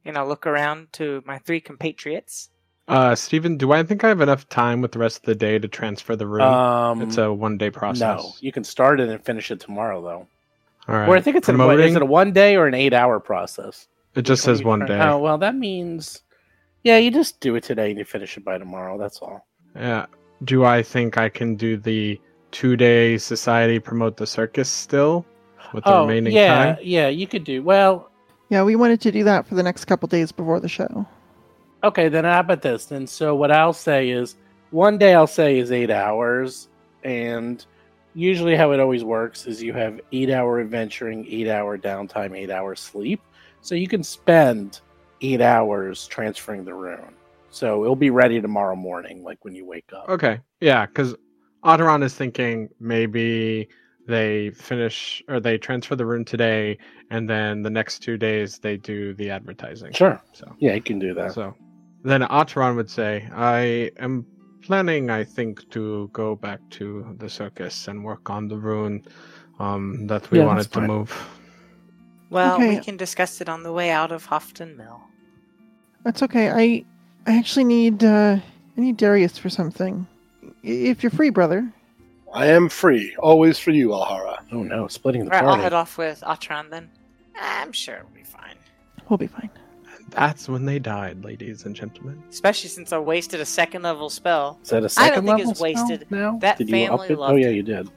and 0.04 0.16
I'll 0.16 0.28
look 0.28 0.46
around 0.46 0.92
to 0.94 1.22
my 1.26 1.38
three 1.38 1.60
compatriots. 1.60 2.50
Uh, 2.88 3.14
Steven, 3.14 3.56
do 3.56 3.72
I 3.72 3.82
think 3.84 4.02
I 4.02 4.08
have 4.08 4.20
enough 4.20 4.48
time 4.48 4.80
with 4.80 4.92
the 4.92 4.98
rest 4.98 5.18
of 5.18 5.22
the 5.24 5.34
day 5.34 5.58
to 5.58 5.68
transfer 5.68 6.16
the 6.16 6.26
rune? 6.26 6.42
Um, 6.42 7.02
it's 7.02 7.18
a 7.18 7.32
one 7.32 7.56
day 7.56 7.70
process. 7.70 8.00
no. 8.00 8.32
You 8.40 8.50
can 8.50 8.64
start 8.64 9.00
it 9.00 9.08
and 9.08 9.24
finish 9.24 9.50
it 9.50 9.60
tomorrow, 9.60 10.02
though. 10.02 10.26
All 10.88 10.96
right. 10.96 11.08
Or 11.08 11.16
I 11.16 11.20
think 11.20 11.36
it's 11.36 11.48
a, 11.48 11.56
what, 11.56 11.78
is 11.78 11.94
it 11.94 12.02
a 12.02 12.06
one 12.06 12.32
day 12.32 12.56
or 12.56 12.66
an 12.66 12.74
eight 12.74 12.92
hour 12.92 13.20
process? 13.20 13.86
it 14.14 14.22
just 14.22 14.42
says 14.42 14.64
one 14.64 14.84
day. 14.86 14.98
Oh 15.00 15.18
well, 15.18 15.38
that 15.38 15.54
means 15.54 16.22
yeah, 16.82 16.96
you 16.96 17.10
just 17.10 17.40
do 17.40 17.54
it 17.54 17.62
today 17.62 17.90
and 17.90 17.98
you 17.98 18.04
finish 18.04 18.36
it 18.36 18.44
by 18.44 18.58
tomorrow. 18.58 18.98
That's 18.98 19.18
all. 19.18 19.46
Yeah. 19.76 20.06
Do 20.44 20.64
I 20.64 20.82
think 20.82 21.18
I 21.18 21.28
can 21.28 21.54
do 21.54 21.76
the 21.76 22.20
two 22.50 22.76
day 22.76 23.18
society 23.18 23.78
promote 23.78 24.16
the 24.16 24.26
circus 24.26 24.68
still 24.68 25.24
with 25.72 25.84
the 25.84 25.92
oh 25.92 26.02
remaining 26.02 26.32
yeah, 26.32 26.74
time? 26.74 26.78
yeah, 26.82 27.08
you 27.08 27.26
could 27.26 27.44
do 27.44 27.62
well. 27.62 28.09
Yeah, 28.50 28.64
we 28.64 28.76
wanted 28.76 29.00
to 29.02 29.12
do 29.12 29.24
that 29.24 29.46
for 29.46 29.54
the 29.54 29.62
next 29.62 29.86
couple 29.86 30.08
days 30.08 30.32
before 30.32 30.60
the 30.60 30.68
show. 30.68 31.06
Okay, 31.82 32.08
then 32.08 32.24
how 32.24 32.40
about 32.40 32.62
this? 32.62 32.90
And 32.90 33.08
so 33.08 33.34
what 33.34 33.50
I'll 33.50 33.72
say 33.72 34.10
is 34.10 34.36
one 34.70 34.98
day 34.98 35.14
I'll 35.14 35.26
say 35.26 35.58
is 35.58 35.72
eight 35.72 35.90
hours, 35.90 36.68
and 37.04 37.64
usually 38.12 38.56
how 38.56 38.72
it 38.72 38.80
always 38.80 39.04
works 39.04 39.46
is 39.46 39.62
you 39.62 39.72
have 39.72 40.00
eight 40.12 40.30
hour 40.30 40.60
adventuring, 40.60 41.26
eight 41.28 41.48
hour 41.48 41.78
downtime, 41.78 42.36
eight 42.36 42.50
hour 42.50 42.74
sleep. 42.74 43.22
So 43.62 43.74
you 43.74 43.88
can 43.88 44.02
spend 44.02 44.80
eight 45.20 45.40
hours 45.40 46.06
transferring 46.08 46.64
the 46.64 46.74
rune. 46.74 47.14
So 47.50 47.84
it'll 47.84 47.96
be 47.96 48.10
ready 48.10 48.40
tomorrow 48.40 48.76
morning, 48.76 49.22
like 49.22 49.44
when 49.44 49.54
you 49.54 49.64
wake 49.64 49.90
up. 49.94 50.08
Okay. 50.08 50.40
Yeah, 50.60 50.86
because 50.86 51.14
Otteron 51.64 52.02
is 52.02 52.14
thinking 52.14 52.68
maybe 52.80 53.68
they 54.10 54.50
finish 54.50 55.22
or 55.28 55.40
they 55.40 55.56
transfer 55.58 55.96
the 55.96 56.06
rune 56.06 56.24
today 56.24 56.78
and 57.10 57.28
then 57.28 57.62
the 57.62 57.70
next 57.70 58.00
two 58.00 58.18
days 58.18 58.58
they 58.58 58.76
do 58.76 59.14
the 59.14 59.30
advertising. 59.30 59.92
Sure. 59.92 60.20
So 60.34 60.54
Yeah, 60.60 60.74
you 60.74 60.82
can 60.82 60.98
do 60.98 61.14
that. 61.14 61.34
so 61.34 61.54
then 62.04 62.22
Otteron 62.22 62.76
would 62.76 62.90
say, 62.90 63.28
I 63.34 63.90
am 63.98 64.26
planning, 64.62 65.10
I 65.10 65.24
think, 65.24 65.68
to 65.70 66.10
go 66.12 66.36
back 66.36 66.60
to 66.70 67.16
the 67.18 67.28
circus 67.28 67.88
and 67.88 68.04
work 68.04 68.30
on 68.30 68.48
the 68.48 68.56
rune 68.56 69.02
um, 69.58 70.06
that 70.06 70.30
we 70.30 70.38
Yeah, 70.38 70.46
wanted 70.46 70.70
to 70.72 70.80
move. 70.80 71.10
Well, 72.30 72.58
we 72.58 72.78
can 72.78 72.96
discuss 72.96 73.40
it 73.40 73.48
on 73.48 73.62
the 73.64 73.72
way 73.72 73.90
out 73.90 74.12
of 74.12 74.26
Hofton 74.28 74.76
Mill. 74.76 75.02
That's 76.04 76.22
okay. 76.22 76.48
I 76.50 76.84
I 77.26 77.36
actually 77.36 77.64
need 77.64 78.02
uh 78.02 78.38
I 78.76 78.80
need 78.80 78.96
Darius 78.96 79.36
for 79.36 79.50
something. 79.50 80.06
If 80.62 81.02
you're 81.02 81.10
free, 81.10 81.30
brother. 81.30 81.72
I 82.32 82.46
am 82.46 82.68
free, 82.68 83.14
always 83.16 83.58
for 83.58 83.70
you, 83.72 83.88
Alhara. 83.88 84.38
Oh 84.52 84.62
no, 84.62 84.86
splitting 84.88 85.24
the 85.24 85.30
All 85.32 85.40
right, 85.40 85.42
I'll 85.42 85.48
party. 85.50 85.62
head 85.62 85.72
off 85.72 85.98
with 85.98 86.20
Otteron 86.26 86.70
then. 86.70 86.90
I'm 87.40 87.72
sure 87.72 87.96
it'll 87.96 88.08
be 88.10 88.22
fine. 88.22 88.56
We'll 89.08 89.18
be 89.18 89.26
fine. 89.26 89.50
That's 90.10 90.48
when 90.48 90.64
they 90.64 90.78
died, 90.78 91.24
ladies 91.24 91.66
and 91.66 91.74
gentlemen. 91.74 92.22
Especially 92.30 92.68
since 92.68 92.92
I 92.92 92.98
wasted 92.98 93.40
a 93.40 93.44
second 93.44 93.82
level 93.82 94.10
spell. 94.10 94.58
Is 94.62 94.70
that 94.70 94.76
a 94.76 94.78
I 94.78 94.80
don't 94.80 94.90
second 94.90 95.14
think 95.26 95.38
level 95.38 95.50
it's 95.52 95.60
wasted. 95.60 96.00
spell 96.02 96.18
now? 96.18 96.38
That 96.38 96.58
did 96.58 96.68
you 96.68 96.84
up 96.84 97.00
family 97.00 97.08
it? 97.08 97.18
Oh 97.18 97.36
yeah, 97.36 97.48
it. 97.48 97.54
you 97.56 97.62
did. 97.62 97.90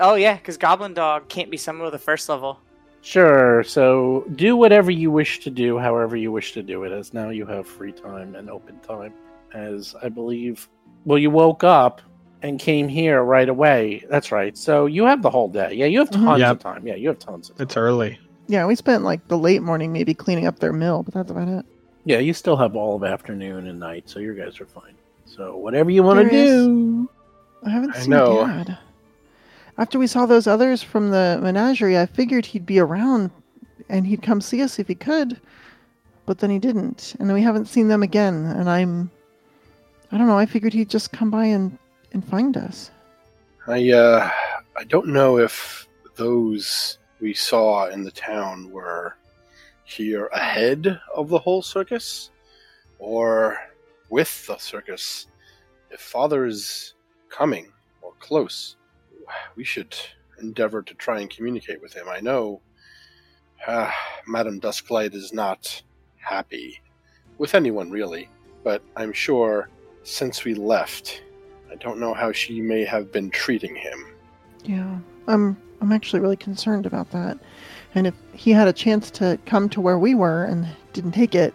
Oh 0.00 0.14
yeah, 0.14 0.36
because 0.36 0.56
Goblin 0.56 0.94
Dog 0.94 1.28
can't 1.28 1.50
be 1.50 1.56
summoned 1.56 1.84
with 1.84 1.94
a 1.94 1.98
first 1.98 2.28
level. 2.28 2.60
Sure. 3.00 3.62
So 3.62 4.24
do 4.34 4.56
whatever 4.56 4.90
you 4.90 5.10
wish 5.10 5.40
to 5.40 5.50
do, 5.50 5.78
however 5.78 6.16
you 6.16 6.32
wish 6.32 6.52
to 6.52 6.62
do 6.62 6.82
it, 6.84 6.92
as 6.92 7.14
now 7.14 7.30
you 7.30 7.46
have 7.46 7.66
free 7.66 7.92
time 7.92 8.34
and 8.34 8.50
open 8.50 8.78
time. 8.80 9.14
As 9.54 9.94
I 10.02 10.08
believe, 10.08 10.68
well, 11.04 11.18
you 11.18 11.30
woke 11.30 11.64
up 11.64 12.02
and 12.46 12.58
came 12.60 12.88
here 12.88 13.22
right 13.22 13.48
away. 13.48 14.04
That's 14.08 14.30
right. 14.32 14.56
So 14.56 14.86
you 14.86 15.04
have 15.04 15.22
the 15.22 15.30
whole 15.30 15.48
day. 15.48 15.72
Yeah, 15.74 15.86
you 15.86 15.98
have 15.98 16.10
tons 16.10 16.40
Yep. 16.40 16.50
of 16.50 16.58
time. 16.60 16.86
Yeah, 16.86 16.94
you 16.94 17.08
have 17.08 17.18
tons 17.18 17.50
of 17.50 17.56
time. 17.56 17.64
It's 17.64 17.76
early. 17.76 18.18
Yeah, 18.48 18.64
we 18.66 18.74
spent 18.76 19.02
like 19.02 19.26
the 19.28 19.36
late 19.38 19.62
morning 19.62 19.92
maybe 19.92 20.14
cleaning 20.14 20.46
up 20.46 20.58
their 20.60 20.72
mill, 20.72 21.02
but 21.02 21.12
that's 21.14 21.30
about 21.30 21.48
it. 21.48 21.64
Yeah, 22.04 22.18
you 22.18 22.32
still 22.32 22.56
have 22.56 22.76
all 22.76 22.94
of 22.96 23.02
afternoon 23.04 23.66
and 23.66 23.80
night, 23.80 24.08
so 24.08 24.20
your 24.20 24.34
guys 24.34 24.60
are 24.60 24.66
fine. 24.66 24.94
So 25.24 25.56
whatever 25.56 25.90
you 25.90 26.02
want 26.04 26.20
to 26.20 26.30
do. 26.30 27.10
I 27.64 27.70
haven't 27.70 27.96
I 27.96 28.00
seen 28.00 28.10
know. 28.10 28.46
Dad. 28.46 28.78
After 29.78 29.98
we 29.98 30.06
saw 30.06 30.24
those 30.24 30.46
others 30.46 30.82
from 30.82 31.10
the 31.10 31.38
menagerie, 31.42 31.98
I 31.98 32.06
figured 32.06 32.46
he'd 32.46 32.64
be 32.64 32.78
around 32.78 33.30
and 33.88 34.06
he'd 34.06 34.22
come 34.22 34.40
see 34.40 34.62
us 34.62 34.78
if 34.78 34.88
he 34.88 34.94
could. 34.94 35.40
But 36.24 36.38
then 36.38 36.50
he 36.50 36.58
didn't, 36.58 37.14
and 37.20 37.32
we 37.32 37.42
haven't 37.42 37.66
seen 37.66 37.88
them 37.88 38.02
again. 38.02 38.46
And 38.46 38.68
I'm, 38.70 39.10
I 40.10 40.18
don't 40.18 40.26
know. 40.26 40.38
I 40.38 40.46
figured 40.46 40.72
he'd 40.72 40.90
just 40.90 41.12
come 41.12 41.30
by 41.30 41.44
and 41.46 41.78
and 42.16 42.24
find 42.24 42.56
us. 42.56 42.90
I 43.66 43.92
uh, 43.92 44.30
I 44.74 44.84
don't 44.84 45.08
know 45.08 45.36
if 45.38 45.86
those 46.14 46.98
we 47.20 47.34
saw 47.34 47.88
in 47.88 48.04
the 48.04 48.10
town 48.10 48.70
were 48.70 49.16
here 49.84 50.26
ahead 50.32 50.98
of 51.14 51.28
the 51.28 51.38
whole 51.38 51.60
circus, 51.60 52.30
or 52.98 53.58
with 54.08 54.46
the 54.46 54.56
circus. 54.56 55.26
If 55.90 56.00
Father 56.00 56.46
is 56.46 56.94
coming 57.28 57.70
or 58.00 58.12
close, 58.18 58.76
we 59.54 59.64
should 59.64 59.94
endeavor 60.40 60.80
to 60.82 60.94
try 60.94 61.20
and 61.20 61.28
communicate 61.28 61.82
with 61.82 61.92
him. 61.92 62.08
I 62.08 62.20
know 62.20 62.62
uh, 63.66 63.90
Madame 64.26 64.58
Dusklight 64.58 65.14
is 65.14 65.34
not 65.34 65.82
happy 66.16 66.80
with 67.36 67.54
anyone 67.54 67.90
really, 67.90 68.30
but 68.64 68.80
I'm 68.96 69.12
sure 69.12 69.68
since 70.02 70.44
we 70.44 70.54
left, 70.54 71.22
I 71.70 71.76
don't 71.76 71.98
know 71.98 72.14
how 72.14 72.32
she 72.32 72.60
may 72.60 72.84
have 72.84 73.12
been 73.12 73.30
treating 73.30 73.74
him. 73.74 74.06
Yeah. 74.64 74.98
I'm 75.28 75.56
I'm 75.80 75.92
actually 75.92 76.20
really 76.20 76.36
concerned 76.36 76.86
about 76.86 77.10
that. 77.10 77.38
And 77.94 78.06
if 78.06 78.14
he 78.32 78.50
had 78.50 78.68
a 78.68 78.72
chance 78.72 79.10
to 79.12 79.38
come 79.46 79.68
to 79.70 79.80
where 79.80 79.98
we 79.98 80.14
were 80.14 80.44
and 80.44 80.66
didn't 80.92 81.12
take 81.12 81.34
it, 81.34 81.54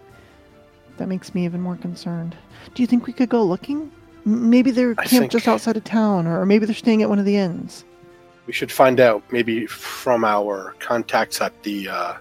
that 0.97 1.07
makes 1.07 1.33
me 1.33 1.45
even 1.45 1.61
more 1.61 1.75
concerned. 1.75 2.35
Do 2.73 2.83
you 2.83 2.87
think 2.87 3.07
we 3.07 3.13
could 3.13 3.29
go 3.29 3.43
looking? 3.43 3.91
Maybe 4.25 4.71
they're 4.71 4.95
I 4.97 5.05
camped 5.05 5.31
just 5.31 5.47
outside 5.47 5.77
of 5.77 5.83
town, 5.83 6.27
or 6.27 6.45
maybe 6.45 6.65
they're 6.65 6.75
staying 6.75 7.01
at 7.01 7.09
one 7.09 7.17
of 7.17 7.25
the 7.25 7.37
inns. 7.37 7.85
We 8.45 8.53
should 8.53 8.71
find 8.71 8.99
out 8.99 9.23
maybe 9.31 9.65
from 9.65 10.23
our 10.23 10.75
contacts 10.79 11.41
at 11.41 11.63
the 11.63 11.89
uh, 11.89 12.13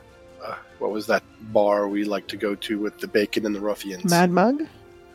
uh, 0.43 0.55
what 0.79 0.93
was 0.93 1.07
that 1.09 1.23
bar 1.53 1.89
we 1.89 2.05
like 2.05 2.27
to 2.29 2.37
go 2.37 2.55
to 2.55 2.79
with 2.79 2.99
the 2.99 3.09
bacon 3.09 3.45
and 3.45 3.55
the 3.55 3.61
ruffians? 3.61 4.11
Mad 4.11 4.31
Mug? 4.31 4.63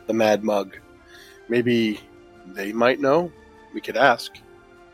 the 0.06 0.12
Mad 0.12 0.44
Mug. 0.44 0.76
Maybe 1.48 2.00
they 2.54 2.72
might 2.72 3.00
know. 3.00 3.30
We 3.74 3.80
could 3.80 3.96
ask. 3.96 4.38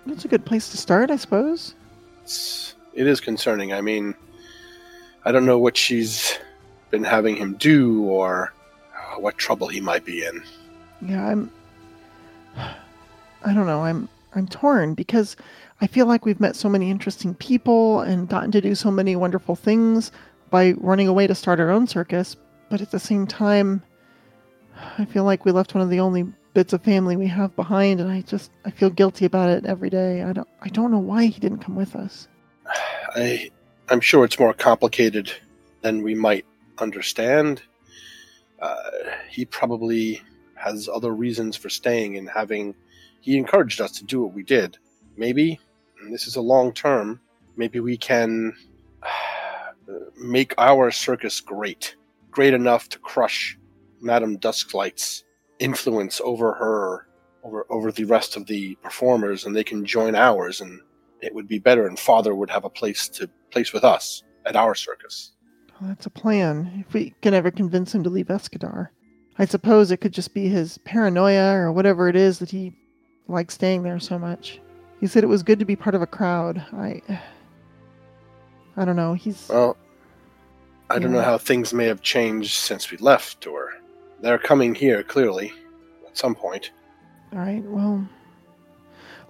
That's 0.06 0.24
a 0.24 0.28
good 0.28 0.44
place 0.44 0.70
to 0.70 0.76
start, 0.76 1.10
I 1.10 1.16
suppose. 1.16 1.74
It's, 2.22 2.74
it 2.94 3.06
is 3.06 3.20
concerning. 3.20 3.72
I 3.72 3.80
mean, 3.80 4.14
I 5.24 5.32
don't 5.32 5.46
know 5.46 5.58
what 5.58 5.76
she's 5.76 6.38
been 6.90 7.04
having 7.04 7.36
him 7.36 7.54
do 7.54 8.02
or 8.04 8.52
uh, 8.96 9.20
what 9.20 9.38
trouble 9.38 9.68
he 9.68 9.80
might 9.80 10.04
be 10.04 10.24
in. 10.24 10.42
Yeah, 11.00 11.26
I'm. 11.26 11.50
I 13.44 13.52
don't 13.52 13.66
know. 13.66 13.82
I'm 13.82 14.08
I'm 14.34 14.46
torn 14.46 14.94
because 14.94 15.36
I 15.80 15.86
feel 15.86 16.06
like 16.06 16.24
we've 16.24 16.40
met 16.40 16.56
so 16.56 16.68
many 16.68 16.90
interesting 16.90 17.34
people 17.34 18.00
and 18.00 18.28
gotten 18.28 18.52
to 18.52 18.60
do 18.60 18.74
so 18.74 18.90
many 18.90 19.16
wonderful 19.16 19.56
things 19.56 20.12
by 20.50 20.72
running 20.78 21.08
away 21.08 21.26
to 21.26 21.34
start 21.34 21.58
our 21.60 21.70
own 21.70 21.86
circus, 21.86 22.36
but 22.70 22.80
at 22.80 22.90
the 22.90 23.00
same 23.00 23.26
time, 23.26 23.82
I 24.98 25.04
feel 25.04 25.24
like 25.24 25.44
we 25.44 25.52
left 25.52 25.74
one 25.74 25.82
of 25.82 25.90
the 25.90 26.00
only 26.00 26.24
bits 26.54 26.72
of 26.72 26.82
family 26.82 27.16
we 27.16 27.26
have 27.28 27.54
behind, 27.56 28.00
and 28.00 28.10
I 28.10 28.22
just 28.22 28.50
I 28.64 28.70
feel 28.70 28.90
guilty 28.90 29.24
about 29.24 29.50
it 29.50 29.64
every 29.66 29.90
day. 29.90 30.22
I 30.22 30.32
don't 30.32 30.48
I 30.60 30.68
don't 30.68 30.90
know 30.90 30.98
why 30.98 31.26
he 31.26 31.40
didn't 31.40 31.58
come 31.58 31.76
with 31.76 31.96
us. 31.96 32.28
I, 33.14 33.50
I'm 33.88 34.00
sure 34.00 34.24
it's 34.24 34.38
more 34.38 34.54
complicated 34.54 35.32
than 35.82 36.02
we 36.02 36.14
might 36.14 36.46
understand. 36.78 37.62
Uh, 38.60 38.90
he 39.28 39.44
probably 39.44 40.22
has 40.54 40.88
other 40.88 41.12
reasons 41.12 41.56
for 41.56 41.68
staying 41.68 42.16
and 42.16 42.28
having. 42.28 42.74
He 43.20 43.36
encouraged 43.36 43.80
us 43.80 43.92
to 43.92 44.04
do 44.04 44.22
what 44.22 44.32
we 44.32 44.42
did. 44.42 44.78
Maybe, 45.16 45.60
this 46.10 46.26
is 46.26 46.36
a 46.36 46.40
long 46.40 46.72
term, 46.72 47.20
maybe 47.56 47.80
we 47.80 47.96
can 47.96 48.52
make 50.16 50.54
our 50.58 50.90
circus 50.90 51.40
great. 51.40 51.96
Great 52.30 52.54
enough 52.54 52.88
to 52.88 52.98
crush 52.98 53.58
Madame 54.00 54.38
Dusklight's 54.38 55.24
influence 55.62 56.20
over 56.24 56.52
her, 56.52 57.06
over, 57.44 57.66
over 57.70 57.92
the 57.92 58.04
rest 58.04 58.36
of 58.36 58.46
the 58.46 58.74
performers, 58.76 59.46
and 59.46 59.54
they 59.54 59.64
can 59.64 59.84
join 59.84 60.14
ours 60.14 60.60
and 60.60 60.80
it 61.20 61.32
would 61.34 61.46
be 61.46 61.58
better 61.58 61.86
and 61.86 61.98
father 61.98 62.34
would 62.34 62.50
have 62.50 62.64
a 62.64 62.70
place 62.70 63.08
to 63.08 63.30
place 63.50 63.72
with 63.72 63.84
us 63.84 64.24
at 64.44 64.56
our 64.56 64.74
circus 64.74 65.32
Well, 65.80 65.88
that's 65.88 66.06
a 66.06 66.10
plan. 66.10 66.84
If 66.86 66.92
we 66.92 67.14
can 67.22 67.32
ever 67.32 67.50
convince 67.50 67.94
him 67.94 68.02
to 68.02 68.10
leave 68.10 68.26
Escadar, 68.26 68.88
I 69.38 69.44
suppose 69.44 69.90
it 69.90 69.98
could 69.98 70.12
just 70.12 70.34
be 70.34 70.48
his 70.48 70.78
paranoia 70.78 71.54
or 71.54 71.72
whatever 71.72 72.08
it 72.08 72.16
is 72.16 72.38
that 72.40 72.50
he 72.50 72.74
likes 73.28 73.54
staying 73.54 73.82
there 73.82 74.00
so 74.00 74.18
much. 74.18 74.60
He 75.00 75.06
said 75.06 75.24
it 75.24 75.28
was 75.28 75.42
good 75.42 75.58
to 75.60 75.64
be 75.64 75.76
part 75.76 75.94
of 75.94 76.02
a 76.02 76.06
crowd. 76.06 76.58
I, 76.72 77.00
I 78.76 78.84
don't 78.84 78.96
know. 78.96 79.14
He's 79.14 79.48
well 79.48 79.76
i 80.90 80.98
don't 80.98 81.12
know 81.12 81.22
how 81.22 81.38
things 81.38 81.72
may 81.72 81.86
have 81.86 82.02
changed 82.02 82.52
since 82.52 82.90
we 82.90 82.98
left 82.98 83.46
or 83.46 83.72
they're 84.22 84.38
coming 84.38 84.74
here 84.74 85.02
clearly 85.02 85.52
at 86.06 86.16
some 86.16 86.34
point 86.34 86.70
all 87.32 87.38
right. 87.38 87.64
Well, 87.64 88.06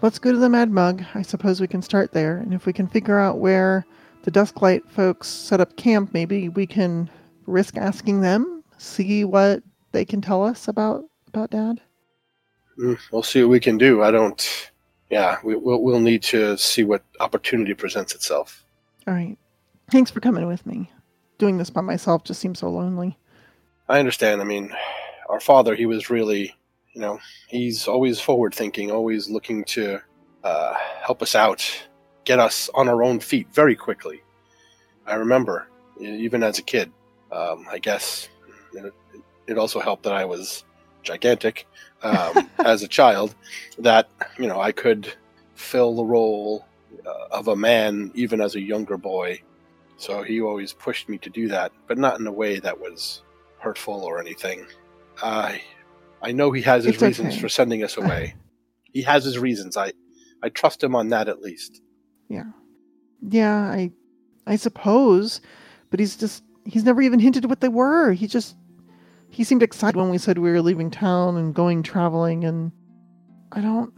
let's 0.00 0.18
go 0.18 0.32
to 0.32 0.38
the 0.38 0.48
Mad 0.48 0.72
Mug. 0.72 1.04
I 1.14 1.22
suppose 1.22 1.60
we 1.60 1.68
can 1.68 1.82
start 1.82 2.10
there, 2.12 2.38
and 2.38 2.52
if 2.52 2.66
we 2.66 2.72
can 2.72 2.88
figure 2.88 3.18
out 3.18 3.38
where 3.38 3.86
the 4.24 4.30
Dusklight 4.32 4.88
folks 4.90 5.28
set 5.28 5.60
up 5.60 5.76
camp, 5.76 6.12
maybe 6.12 6.48
we 6.48 6.66
can 6.66 7.08
risk 7.46 7.76
asking 7.76 8.20
them, 8.20 8.64
see 8.76 9.24
what 9.24 9.62
they 9.92 10.04
can 10.04 10.20
tell 10.20 10.42
us 10.42 10.66
about 10.66 11.04
about 11.28 11.50
Dad. 11.50 11.80
Mm, 12.76 12.98
we'll 13.12 13.22
see 13.22 13.42
what 13.42 13.50
we 13.50 13.60
can 13.60 13.76
do 13.76 14.02
i 14.02 14.10
don't 14.10 14.70
yeah 15.10 15.36
we, 15.44 15.54
we'll, 15.54 15.82
we'll 15.82 16.00
need 16.00 16.22
to 16.22 16.56
see 16.56 16.84
what 16.84 17.04
opportunity 17.20 17.74
presents 17.74 18.14
itself 18.14 18.64
All 19.06 19.12
right. 19.12 19.36
Thanks 19.90 20.10
for 20.10 20.20
coming 20.20 20.46
with 20.46 20.64
me. 20.64 20.90
Doing 21.36 21.58
this 21.58 21.68
by 21.68 21.82
myself 21.82 22.24
just 22.24 22.40
seems 22.40 22.60
so 22.60 22.70
lonely. 22.70 23.18
I 23.92 23.98
understand. 23.98 24.40
I 24.40 24.44
mean 24.44 24.74
our 25.28 25.40
father 25.40 25.74
he 25.74 25.86
was 25.86 26.10
really 26.10 26.54
you 26.94 27.00
know 27.00 27.20
he's 27.48 27.86
always 27.86 28.18
forward 28.18 28.54
thinking 28.54 28.90
always 28.90 29.28
looking 29.28 29.64
to 29.64 30.00
uh, 30.42 30.74
help 31.00 31.22
us 31.22 31.34
out 31.34 31.62
get 32.24 32.38
us 32.38 32.70
on 32.74 32.88
our 32.88 33.02
own 33.02 33.20
feet 33.20 33.48
very 33.52 33.76
quickly. 33.76 34.22
I 35.06 35.14
remember 35.14 35.68
even 36.00 36.42
as 36.42 36.58
a 36.58 36.62
kid 36.62 36.90
um, 37.30 37.66
i 37.70 37.78
guess 37.78 38.28
it, 38.72 38.92
it 39.46 39.58
also 39.58 39.78
helped 39.78 40.04
that 40.04 40.14
i 40.14 40.24
was 40.24 40.64
gigantic 41.02 41.66
um, 42.02 42.50
as 42.64 42.82
a 42.82 42.88
child 42.88 43.34
that 43.78 44.08
you 44.38 44.48
know 44.48 44.60
i 44.60 44.72
could 44.72 45.12
fill 45.54 45.94
the 45.94 46.04
role 46.04 46.66
uh, 47.06 47.26
of 47.30 47.48
a 47.48 47.56
man 47.56 48.10
even 48.14 48.40
as 48.40 48.54
a 48.54 48.60
younger 48.60 48.96
boy. 48.96 49.40
So 49.96 50.22
he 50.22 50.40
always 50.40 50.72
pushed 50.72 51.08
me 51.08 51.18
to 51.18 51.30
do 51.30 51.46
that 51.48 51.72
but 51.86 51.98
not 51.98 52.18
in 52.18 52.26
a 52.26 52.32
way 52.32 52.58
that 52.58 52.80
was 52.80 53.22
hurtful 53.62 54.02
or 54.04 54.18
anything 54.20 54.66
i 55.22 55.60
i 56.20 56.32
know 56.32 56.50
he 56.52 56.62
has 56.62 56.84
his 56.84 56.94
It's 56.94 57.02
reasons 57.02 57.34
okay. 57.34 57.40
for 57.40 57.48
sending 57.48 57.82
us 57.82 57.96
away 57.96 58.34
he 58.82 59.02
has 59.02 59.24
his 59.24 59.38
reasons 59.38 59.76
i 59.76 59.92
i 60.42 60.48
trust 60.48 60.82
him 60.82 60.94
on 60.94 61.08
that 61.08 61.28
at 61.28 61.40
least 61.40 61.80
Yeah, 62.28 62.50
Yeah, 63.20 63.56
I 63.70 63.92
I 64.46 64.56
suppose, 64.56 65.40
but 65.90 66.00
he's 66.00 66.16
just 66.16 66.42
he's 66.64 66.84
never 66.84 67.00
even 67.02 67.20
hinted 67.20 67.44
what 67.48 67.60
they 67.60 67.68
were. 67.68 68.12
He 68.12 68.26
just 68.26 68.56
he 69.30 69.44
seemed 69.44 69.62
excited 69.62 69.96
when 69.96 70.10
we 70.10 70.18
said 70.18 70.38
we 70.38 70.50
were 70.50 70.60
leaving 70.62 70.90
town 70.90 71.36
and 71.36 71.54
going 71.54 71.82
traveling 71.84 72.44
and 72.44 72.72
I 73.52 73.60
don't 73.60 73.92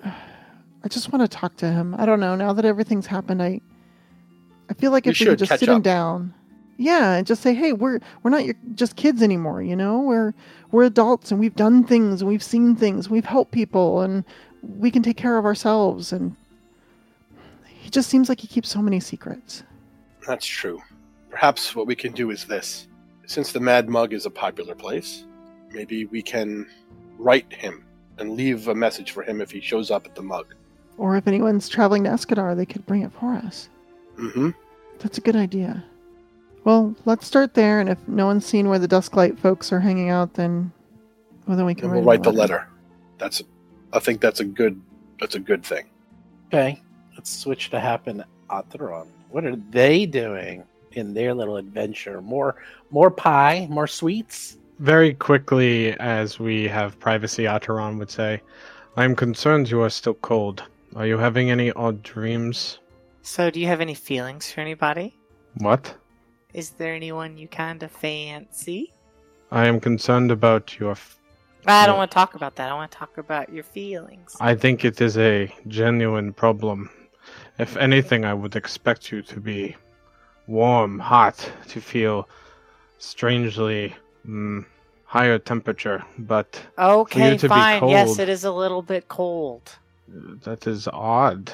I 0.85 0.89
just 0.89 1.11
want 1.13 1.23
to 1.23 1.29
talk 1.39 1.57
to 1.57 1.71
him. 1.73 1.95
I 1.97 2.05
don't 2.05 2.21
know, 2.21 2.37
now 2.37 2.53
that 2.53 2.65
everything's 2.67 3.07
happened, 3.07 3.43
I 3.43 3.61
I 4.69 4.75
feel 4.75 4.91
like 4.93 5.07
You 5.07 5.13
if 5.13 5.21
we 5.21 5.27
could 5.27 5.39
just 5.39 5.59
sit 5.59 5.69
him 5.69 5.81
down. 5.83 6.35
Yeah, 6.77 7.15
and 7.15 7.27
just 7.27 7.43
say, 7.43 7.55
"Hey, 7.55 7.73
we're 7.73 8.01
we're 8.23 8.31
not 8.31 8.45
your, 8.45 8.55
just 8.75 8.97
kids 8.97 9.23
anymore, 9.23 9.63
you 9.63 9.77
know? 9.77 10.01
We're 10.01 10.35
we're 10.73 10.85
adults 10.85 11.31
and 11.31 11.39
we've 11.39 11.55
done 11.55 11.85
things 11.85 12.21
and 12.21 12.29
we've 12.29 12.43
seen 12.43 12.75
things. 12.75 13.09
We've 13.09 13.25
helped 13.25 13.53
people 13.53 14.01
and 14.01 14.25
we 14.79 14.91
can 14.91 15.03
take 15.03 15.17
care 15.17 15.39
of 15.39 15.45
ourselves 15.45 16.13
and 16.13 16.35
he 17.85 17.91
just 17.91 18.09
seems 18.09 18.29
like 18.29 18.41
he 18.41 18.49
keeps 18.49 18.71
so 18.71 18.83
many 18.83 18.99
secrets. 18.99 19.63
That's 20.27 20.47
true. 20.47 20.83
Perhaps 21.31 21.77
what 21.77 21.87
we 21.87 21.95
can 21.95 22.13
do 22.13 22.31
is 22.31 22.45
this. 22.45 22.89
Since 23.27 23.53
the 23.53 23.61
Mad 23.61 23.89
Mug 23.89 24.13
is 24.13 24.27
a 24.27 24.31
popular 24.31 24.75
place, 24.75 25.25
maybe 25.71 26.07
we 26.07 26.23
can 26.23 26.67
write 27.19 27.53
him 27.53 27.85
and 28.19 28.37
leave 28.37 28.69
a 28.69 28.75
message 28.75 29.13
for 29.13 29.23
him 29.23 29.41
if 29.41 29.51
he 29.51 29.61
shows 29.61 29.91
up 29.91 30.07
at 30.07 30.15
the 30.15 30.23
mug. 30.23 30.55
Or 30.99 31.17
if 31.17 31.27
anyone's 31.27 31.69
traveling 31.69 32.05
to 32.05 32.11
Escadar, 32.11 32.57
they 32.57 32.67
could 32.67 32.87
bring 32.87 33.03
it 33.03 33.13
for 33.13 33.35
us. 33.35 33.69
Mm-hmm. 34.19 34.51
That's 35.01 35.19
a 35.19 35.21
good 35.21 35.37
idea. 35.37 35.85
Well, 36.65 36.97
let's 37.05 37.27
start 37.27 37.55
there, 37.55 37.81
and 37.81 37.89
if 37.89 37.99
no 38.09 38.27
one's 38.27 38.47
seen 38.47 38.69
where 38.69 38.79
the 38.79 38.89
Dusklight 38.89 39.39
folks 39.39 39.73
are 39.73 39.81
hanging 39.81 40.09
out, 40.11 40.35
then 40.35 40.73
well, 41.47 41.57
then 41.57 41.67
we 41.67 41.75
can 41.75 41.85
And 41.85 41.95
we'll 41.95 42.05
write 42.05 42.23
the 42.23 42.33
letter. 42.33 42.69
That's 43.19 43.43
I 43.93 43.99
think 43.99 44.21
that's 44.21 44.41
a 44.41 44.45
good 44.45 44.81
that's 45.21 45.35
a 45.35 45.41
good 45.41 45.65
thing. 45.65 45.85
Okay, 46.49 46.83
let's 47.15 47.31
switch 47.31 47.71
to 47.71 47.81
Happen 47.81 48.25
Otteron. 48.51 49.07
What 49.31 49.45
are 49.45 49.57
they 49.57 50.07
doing 50.07 50.65
in 50.93 51.15
their 51.15 51.35
little 51.35 51.57
adventure? 51.57 52.21
More, 52.23 52.57
more 52.91 53.11
pie, 53.11 53.67
more 53.71 53.87
sweets. 53.87 54.59
Very 54.79 55.15
quickly, 55.15 55.99
as 55.99 56.39
we 56.39 56.69
have 56.69 56.99
privacy, 56.99 57.45
Otteron 57.45 57.99
would 57.99 58.11
say, 58.11 58.41
I'm 58.97 59.17
concerned 59.17 59.71
you 59.71 59.83
are 59.83 59.91
still 59.91 60.15
cold. 60.15 60.63
Are 60.97 61.07
you 61.07 61.19
having 61.19 61.51
any 61.51 61.73
odd 61.73 62.03
dreams? 62.03 62.79
So, 63.23 63.51
do 63.51 63.59
you 63.59 63.67
have 63.67 63.81
any 63.81 63.95
feelings 63.95 64.53
for 64.53 64.61
anybody? 64.61 65.17
What? 65.59 65.95
Is 66.55 66.71
there 66.71 66.95
anyone 66.95 67.37
you 67.37 67.49
kind 67.49 67.83
of 67.83 67.91
fancy? 67.91 68.93
I 69.51 69.67
am 69.67 69.81
concerned 69.81 70.31
about 70.31 70.79
your. 70.79 70.93
F- 70.93 71.19
I 71.67 71.87
don't 71.87 71.97
want 71.97 72.11
to 72.11 72.15
talk 72.15 72.35
about 72.35 72.55
that. 72.57 72.71
I 72.71 72.75
want 72.75 72.93
to 72.93 72.99
talk 72.99 73.19
about 73.19 73.53
your 73.53 73.65
feelings. 73.65 74.37
I 74.41 74.55
think 74.55 74.85
it 74.85 75.01
is 75.01 75.19
a 75.19 75.53
genuine 75.67 76.33
problem. 76.33 76.91
If 77.59 77.77
anything, 77.77 78.25
I 78.25 78.35
would 78.35 78.55
expect 78.55 79.11
you 79.11 79.23
to 79.23 79.41
be 79.41 79.77
warm, 80.47 80.99
hot, 80.99 81.51
to 81.69 81.81
feel 81.81 82.29
strangely 82.99 83.95
mm, 84.27 84.65
higher 85.05 85.39
temperature, 85.39 86.05
but 86.19 86.61
Okay, 86.79 87.39
fine. 87.39 87.89
Yes, 87.89 88.19
it 88.19 88.29
is 88.29 88.45
a 88.45 88.53
little 88.53 88.83
bit 88.83 89.09
cold. 89.09 89.77
that 90.45 90.67
is 90.67 90.87
odd. 90.89 91.51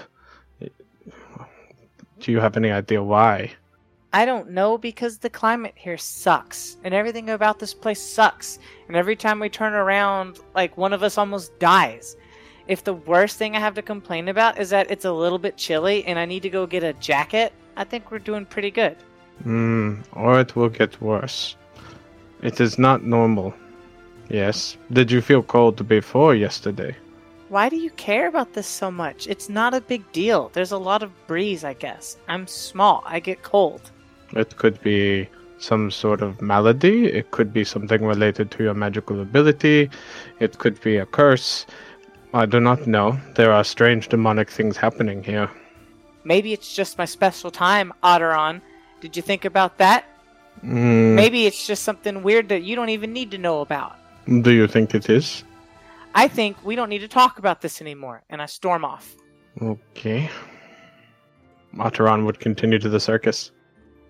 Do 2.20 2.32
you 2.32 2.40
have 2.40 2.56
any 2.56 2.70
idea 2.70 3.02
why? 3.02 3.52
I 4.12 4.24
don't 4.24 4.50
know 4.50 4.76
because 4.76 5.18
the 5.18 5.30
climate 5.30 5.74
here 5.76 5.96
sucks 5.96 6.76
and 6.82 6.92
everything 6.92 7.30
about 7.30 7.60
this 7.60 7.72
place 7.72 8.02
sucks. 8.02 8.58
And 8.88 8.96
every 8.96 9.14
time 9.14 9.38
we 9.38 9.48
turn 9.48 9.72
around, 9.72 10.40
like 10.54 10.76
one 10.76 10.92
of 10.92 11.04
us 11.04 11.16
almost 11.16 11.56
dies. 11.60 12.16
If 12.66 12.82
the 12.82 12.94
worst 12.94 13.36
thing 13.36 13.54
I 13.54 13.60
have 13.60 13.74
to 13.74 13.82
complain 13.82 14.28
about 14.28 14.58
is 14.58 14.70
that 14.70 14.90
it's 14.90 15.04
a 15.04 15.12
little 15.12 15.38
bit 15.38 15.56
chilly 15.56 16.04
and 16.06 16.18
I 16.18 16.24
need 16.24 16.42
to 16.42 16.50
go 16.50 16.66
get 16.66 16.82
a 16.82 16.92
jacket, 16.94 17.52
I 17.76 17.84
think 17.84 18.10
we're 18.10 18.18
doing 18.18 18.46
pretty 18.46 18.72
good. 18.72 18.96
Hmm, 19.44 20.00
or 20.12 20.40
it 20.40 20.56
will 20.56 20.68
get 20.68 21.00
worse. 21.00 21.56
It 22.42 22.60
is 22.60 22.78
not 22.78 23.04
normal. 23.04 23.54
Yes. 24.28 24.76
Did 24.92 25.10
you 25.10 25.20
feel 25.20 25.42
cold 25.42 25.86
before 25.86 26.34
yesterday? 26.34 26.96
Why 27.48 27.68
do 27.68 27.76
you 27.76 27.90
care 27.90 28.28
about 28.28 28.54
this 28.54 28.66
so 28.66 28.90
much? 28.90 29.26
It's 29.28 29.48
not 29.48 29.74
a 29.74 29.80
big 29.80 30.10
deal. 30.12 30.50
There's 30.52 30.72
a 30.72 30.78
lot 30.78 31.02
of 31.02 31.26
breeze, 31.26 31.64
I 31.64 31.74
guess. 31.74 32.16
I'm 32.28 32.46
small. 32.46 33.02
I 33.06 33.20
get 33.20 33.42
cold. 33.42 33.90
It 34.32 34.56
could 34.56 34.80
be 34.82 35.28
some 35.58 35.90
sort 35.90 36.22
of 36.22 36.40
malady. 36.40 37.06
It 37.06 37.30
could 37.32 37.52
be 37.52 37.64
something 37.64 38.04
related 38.04 38.50
to 38.52 38.62
your 38.62 38.74
magical 38.74 39.20
ability. 39.20 39.90
It 40.38 40.58
could 40.58 40.80
be 40.80 40.96
a 40.96 41.06
curse. 41.06 41.66
I 42.32 42.46
do 42.46 42.60
not 42.60 42.86
know. 42.86 43.18
There 43.34 43.52
are 43.52 43.64
strange 43.64 44.08
demonic 44.08 44.50
things 44.50 44.76
happening 44.76 45.22
here. 45.22 45.50
Maybe 46.24 46.52
it's 46.52 46.74
just 46.74 46.96
my 46.98 47.04
special 47.06 47.50
time, 47.50 47.92
Otteron. 48.02 48.60
Did 49.00 49.16
you 49.16 49.22
think 49.22 49.44
about 49.44 49.78
that? 49.78 50.04
Mm, 50.64 51.14
Maybe 51.14 51.46
it's 51.46 51.66
just 51.66 51.82
something 51.82 52.22
weird 52.22 52.48
that 52.50 52.62
you 52.62 52.76
don't 52.76 52.90
even 52.90 53.12
need 53.12 53.30
to 53.32 53.38
know 53.38 53.60
about. 53.62 53.96
do 54.42 54.50
you 54.52 54.66
think 54.66 54.94
it 54.94 55.08
is? 55.08 55.42
I 56.14 56.28
think 56.28 56.56
we 56.64 56.76
don't 56.76 56.88
need 56.88 56.98
to 57.00 57.08
talk 57.08 57.38
about 57.38 57.60
this 57.62 57.80
anymore, 57.80 58.22
and 58.28 58.42
I 58.42 58.46
storm 58.46 58.84
off. 58.84 59.14
Okay. 59.62 60.28
Materan 61.74 62.24
would 62.26 62.40
continue 62.40 62.78
to 62.78 62.88
the 62.88 63.00
circus. 63.00 63.52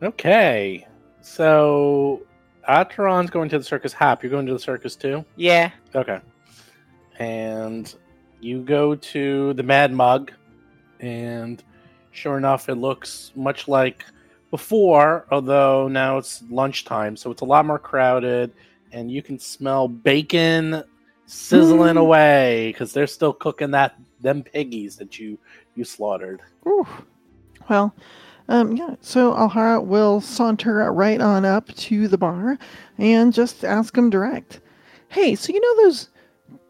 Okay. 0.02 0.86
So, 1.20 2.22
Otteron's 2.68 3.30
going 3.30 3.48
to 3.50 3.58
the 3.58 3.64
circus. 3.64 3.92
Hap, 3.92 4.22
you're 4.22 4.30
going 4.30 4.46
to 4.46 4.52
the 4.52 4.58
circus 4.58 4.96
too? 4.96 5.24
Yeah. 5.36 5.70
Okay. 5.94 6.20
And 7.18 7.94
you 8.40 8.62
go 8.62 8.94
to 8.94 9.52
the 9.54 9.62
Mad 9.62 9.92
Mug, 9.92 10.32
and 11.00 11.62
sure 12.12 12.38
enough, 12.38 12.68
it 12.68 12.76
looks 12.76 13.32
much 13.36 13.68
like 13.68 14.04
before, 14.50 15.26
although 15.30 15.88
now 15.88 16.16
it's 16.18 16.42
lunchtime, 16.50 17.16
so 17.16 17.30
it's 17.30 17.42
a 17.42 17.44
lot 17.44 17.66
more 17.66 17.78
crowded, 17.78 18.52
and 18.92 19.10
you 19.10 19.22
can 19.22 19.38
smell 19.38 19.86
bacon 19.86 20.82
sizzling 21.26 21.94
Mm. 21.94 22.00
away 22.00 22.70
because 22.72 22.92
they're 22.92 23.06
still 23.06 23.32
cooking 23.32 23.70
that 23.70 23.94
them 24.20 24.42
piggies 24.42 24.96
that 24.96 25.18
you 25.18 25.38
you 25.76 25.84
slaughtered. 25.84 26.40
Ooh. 26.66 26.86
Well, 27.68 27.94
um, 28.50 28.76
yeah. 28.76 28.96
So 29.00 29.32
Alhara 29.32 29.82
will 29.82 30.20
saunter 30.20 30.92
right 30.92 31.20
on 31.20 31.44
up 31.44 31.68
to 31.68 32.08
the 32.08 32.18
bar 32.18 32.58
and 32.98 33.32
just 33.32 33.64
ask 33.64 33.96
him 33.96 34.10
direct. 34.10 34.60
Hey, 35.08 35.36
so 35.36 35.52
you 35.52 35.60
know 35.60 35.84
those 35.84 36.10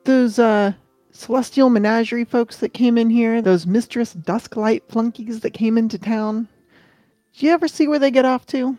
those 0.04 0.38
uh 0.38 0.74
celestial 1.10 1.70
menagerie 1.70 2.26
folks 2.26 2.58
that 2.58 2.74
came 2.74 2.98
in 2.98 3.08
here? 3.08 3.40
Those 3.40 3.66
Mistress 3.66 4.14
Dusklight 4.14 4.82
flunkies 4.88 5.40
that 5.40 5.54
came 5.54 5.78
into 5.78 5.98
town? 5.98 6.48
Do 7.36 7.46
you 7.46 7.52
ever 7.52 7.66
see 7.66 7.88
where 7.88 7.98
they 7.98 8.10
get 8.10 8.26
off 8.26 8.44
to? 8.48 8.76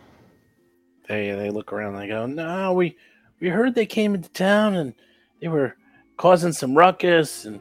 They 1.08 1.32
they 1.32 1.50
look 1.50 1.74
around 1.74 1.96
and 1.96 2.04
they 2.04 2.08
go, 2.08 2.28
No, 2.28 2.74
we 2.74 2.96
we 3.40 3.50
heard 3.50 3.74
they 3.74 3.88
came 3.88 4.14
into 4.14 4.30
town 4.30 4.76
and 4.76 4.94
they 5.42 5.48
were 5.48 5.76
causing 6.18 6.54
some 6.54 6.78
ruckus 6.78 7.46
and 7.46 7.60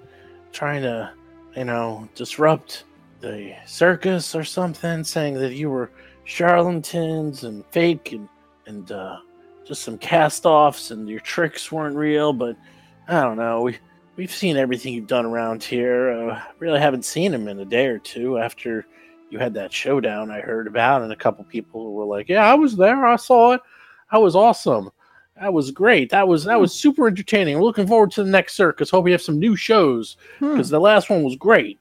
trying 0.53 0.83
to, 0.83 1.11
you 1.57 1.65
know, 1.65 2.07
disrupt 2.15 2.85
the 3.21 3.55
circus 3.67 4.35
or 4.35 4.45
something, 4.45 5.05
saying 5.05 5.35
that 5.35 5.55
you 5.55 5.71
were 5.71 5.91
charlatans 6.25 7.45
and 7.45 7.65
fake 7.67 8.13
and 8.13 8.29
and 8.67 8.93
uh, 8.93 9.19
just 9.65 9.83
some 9.83 9.99
cast 9.99 10.47
offs 10.47 10.91
and 10.91 11.09
your 11.09 11.21
tricks 11.21 11.73
weren't 11.73 11.97
real. 11.97 12.33
But 12.33 12.57
I 13.09 13.21
don't 13.21 13.37
know. 13.37 13.63
We 13.63 13.79
we've 14.17 14.33
seen 14.33 14.57
everything 14.57 14.95
you've 14.95 15.07
done 15.07 15.27
around 15.27 15.63
here. 15.63 16.11
Uh, 16.31 16.43
really 16.59 16.79
haven't 16.81 17.05
seen 17.05 17.35
him 17.35 17.49
in 17.49 17.59
a 17.59 17.65
day 17.65 17.87
or 17.87 17.99
two 17.99 18.39
after 18.39 18.87
you 19.31 19.39
had 19.39 19.55
that 19.55 19.73
showdown 19.73 20.31
I 20.31 20.41
heard 20.41 20.67
about, 20.67 21.03
and 21.03 21.13
a 21.13 21.17
couple 21.17 21.45
people 21.45 21.93
were 21.95 22.05
like, 22.05 22.29
"Yeah, 22.29 22.45
I 22.45 22.55
was 22.55 22.77
there. 22.77 23.05
I 23.07 23.17
saw 23.17 23.53
it. 23.53 23.61
That 24.13 24.19
was 24.23 24.37
awesome. 24.37 24.91
That 25.41 25.53
was 25.53 25.71
great. 25.71 26.11
That 26.11 26.29
was 26.29 26.45
that 26.45 26.61
was 26.61 26.73
super 26.73 27.09
entertaining. 27.09 27.57
We're 27.57 27.65
looking 27.65 27.87
forward 27.87 28.11
to 28.13 28.23
the 28.25 28.31
next 28.31 28.55
circus. 28.55 28.91
Hope 28.91 29.05
we 29.05 29.13
have 29.13 29.23
some 29.23 29.39
new 29.39 29.57
shows 29.57 30.17
Hmm. 30.39 30.53
because 30.53 30.69
the 30.71 30.81
last 30.81 31.11
one 31.11 31.23
was 31.25 31.35
great." 31.37 31.80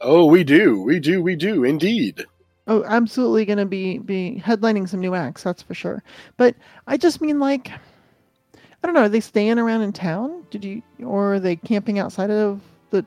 Oh, 0.00 0.26
we 0.26 0.44
do, 0.44 0.80
we 0.82 1.00
do, 1.00 1.22
we 1.22 1.36
do, 1.36 1.64
indeed. 1.64 2.24
Oh, 2.68 2.84
absolutely 2.84 3.44
going 3.44 3.58
to 3.58 3.66
be 3.66 3.98
be 3.98 4.42
headlining 4.44 4.88
some 4.88 5.00
new 5.00 5.14
acts, 5.14 5.42
that's 5.42 5.62
for 5.62 5.74
sure. 5.74 6.02
But 6.36 6.56
I 6.86 6.96
just 6.96 7.20
mean 7.20 7.38
like 7.38 7.70
I 7.70 8.86
don't 8.86 8.94
know, 8.94 9.02
are 9.02 9.08
they 9.08 9.20
staying 9.20 9.58
around 9.58 9.82
in 9.82 9.92
town? 9.92 10.44
Did 10.50 10.64
you 10.64 10.82
or 11.04 11.34
are 11.34 11.40
they 11.40 11.56
camping 11.56 11.98
outside 11.98 12.30
of 12.30 12.60
the 12.90 13.06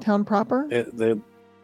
town 0.00 0.24
proper? 0.24 0.66
They, 0.68 0.82
they 0.82 1.20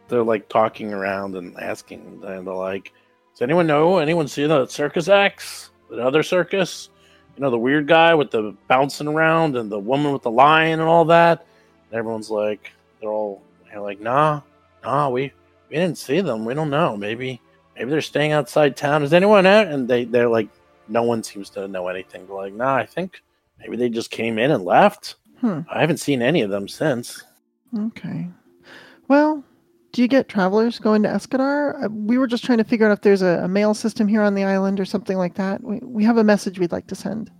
they're 0.07 0.23
like 0.23 0.49
talking 0.49 0.93
around 0.93 1.35
and 1.35 1.55
asking, 1.59 2.21
and 2.25 2.47
they're 2.47 2.53
like, 2.53 2.91
"Does 3.33 3.43
anyone 3.43 3.67
know? 3.67 3.99
Anyone 3.99 4.27
see 4.27 4.47
the 4.47 4.65
circus 4.67 5.07
acts? 5.07 5.69
The 5.89 6.03
other 6.03 6.23
circus? 6.23 6.89
You 7.37 7.43
know, 7.43 7.51
the 7.51 7.57
weird 7.57 7.87
guy 7.87 8.15
with 8.15 8.31
the 8.31 8.55
bouncing 8.67 9.07
around 9.07 9.55
and 9.55 9.71
the 9.71 9.79
woman 9.79 10.11
with 10.11 10.23
the 10.23 10.31
lion 10.31 10.79
and 10.79 10.89
all 10.89 11.05
that." 11.05 11.45
And 11.89 11.97
everyone's 11.99 12.29
like, 12.29 12.71
they're 12.99 13.09
all 13.09 13.41
they're 13.71 13.81
like, 13.81 13.99
"Nah, 13.99 14.41
nah, 14.83 15.09
we 15.09 15.31
we 15.69 15.75
didn't 15.75 15.97
see 15.97 16.21
them. 16.21 16.45
We 16.45 16.53
don't 16.53 16.69
know. 16.69 16.97
Maybe 16.97 17.41
maybe 17.75 17.89
they're 17.91 18.01
staying 18.01 18.31
outside 18.31 18.75
town. 18.75 19.03
Is 19.03 19.13
anyone 19.13 19.45
out?" 19.45 19.67
And 19.67 19.87
they 19.87 20.05
they're 20.05 20.29
like, 20.29 20.49
no 20.87 21.03
one 21.03 21.21
seems 21.23 21.49
to 21.51 21.67
know 21.67 21.87
anything. 21.87 22.25
They're 22.25 22.35
like, 22.35 22.53
"Nah, 22.53 22.75
I 22.75 22.85
think 22.85 23.21
maybe 23.59 23.77
they 23.77 23.89
just 23.89 24.11
came 24.11 24.39
in 24.39 24.51
and 24.51 24.65
left. 24.65 25.15
Hmm. 25.39 25.61
I 25.69 25.81
haven't 25.81 25.97
seen 25.97 26.21
any 26.21 26.41
of 26.41 26.49
them 26.49 26.67
since." 26.67 27.23
Okay. 27.77 28.27
Well, 29.07 29.43
do 29.91 30.01
you 30.01 30.07
get 30.07 30.29
travelers 30.29 30.79
going 30.79 31.03
to 31.03 31.09
Escadar? 31.09 31.85
Uh, 31.85 31.89
We 31.89 32.17
were 32.17 32.27
just 32.27 32.43
trying 32.45 32.59
to 32.59 32.63
figure 32.63 32.87
out 32.87 32.91
if 32.91 33.01
there's 33.01 33.21
a, 33.21 33.41
a 33.43 33.47
mail 33.47 33.73
system 33.73 34.07
here 34.07 34.21
on 34.21 34.35
the 34.35 34.43
island 34.43 34.79
or 34.79 34.85
something 34.85 35.17
like 35.17 35.35
that. 35.35 35.63
We, 35.63 35.79
we 35.79 36.03
have 36.03 36.17
a 36.17 36.23
message 36.23 36.59
we'd 36.59 36.71
like 36.71 36.87
to 36.87 36.95
send. 36.95 37.31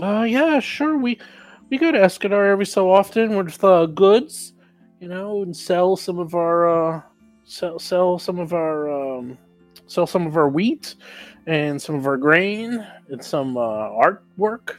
Uh, 0.00 0.22
yeah, 0.22 0.60
sure. 0.60 0.96
We 0.96 1.18
we 1.70 1.78
go 1.78 1.92
to 1.92 1.98
Escadar 1.98 2.50
every 2.50 2.66
so 2.66 2.90
often 2.90 3.36
with 3.36 3.62
uh, 3.62 3.86
goods, 3.86 4.53
you 5.04 5.10
know, 5.10 5.42
and 5.42 5.54
sell 5.54 5.96
some 5.96 6.18
of 6.18 6.34
our 6.34 6.94
uh, 6.96 7.02
sell 7.44 7.78
sell 7.78 8.18
some 8.18 8.38
of 8.38 8.54
our 8.54 8.90
um, 8.90 9.36
sell 9.86 10.06
some 10.06 10.26
of 10.26 10.38
our 10.38 10.48
wheat 10.48 10.94
and 11.46 11.80
some 11.80 11.94
of 11.94 12.06
our 12.06 12.16
grain 12.16 12.82
and 13.10 13.22
some 13.22 13.58
uh, 13.58 13.90
artwork. 13.90 14.76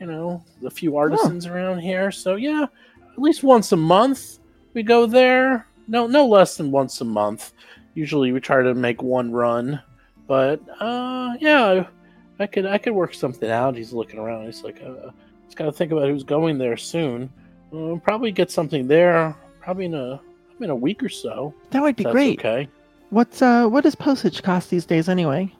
You 0.00 0.06
know, 0.06 0.42
a 0.64 0.70
few 0.70 0.96
artisans 0.96 1.44
around 1.44 1.80
here. 1.80 2.10
So 2.10 2.36
yeah, 2.36 2.64
at 3.12 3.18
least 3.18 3.42
once 3.42 3.72
a 3.72 3.76
month 3.76 4.38
we 4.72 4.82
go 4.82 5.04
there. 5.04 5.66
No, 5.88 6.06
no 6.06 6.26
less 6.26 6.56
than 6.56 6.70
once 6.70 7.02
a 7.02 7.04
month. 7.04 7.52
Usually 7.92 8.32
we 8.32 8.40
try 8.40 8.62
to 8.62 8.74
make 8.74 9.02
one 9.02 9.30
run, 9.30 9.78
but 10.26 10.58
uh, 10.80 11.34
yeah, 11.38 11.86
I 12.38 12.46
could 12.46 12.64
I 12.64 12.78
could 12.78 12.94
work 12.94 13.12
something 13.12 13.50
out. 13.50 13.76
He's 13.76 13.92
looking 13.92 14.20
around. 14.20 14.46
He's 14.46 14.64
like, 14.64 14.80
uh, 14.82 15.10
he's 15.44 15.54
got 15.54 15.66
to 15.66 15.72
think 15.72 15.92
about 15.92 16.08
who's 16.08 16.24
going 16.24 16.56
there 16.56 16.78
soon. 16.78 17.30
Uh, 17.72 17.96
probably 18.02 18.32
get 18.32 18.50
something 18.50 18.88
there. 18.88 19.36
Probably 19.60 19.86
in 19.86 19.94
a 19.94 20.20
probably 20.48 20.64
in 20.64 20.70
a 20.70 20.76
week 20.76 21.02
or 21.02 21.08
so. 21.08 21.54
That 21.70 21.82
would 21.82 21.96
be 21.96 22.04
that's 22.04 22.12
great. 22.12 22.38
Okay. 22.38 22.68
What's 23.10 23.42
uh 23.42 23.66
what 23.68 23.84
does 23.84 23.94
postage 23.94 24.42
cost 24.42 24.70
these 24.70 24.86
days 24.86 25.08
anyway? 25.08 25.52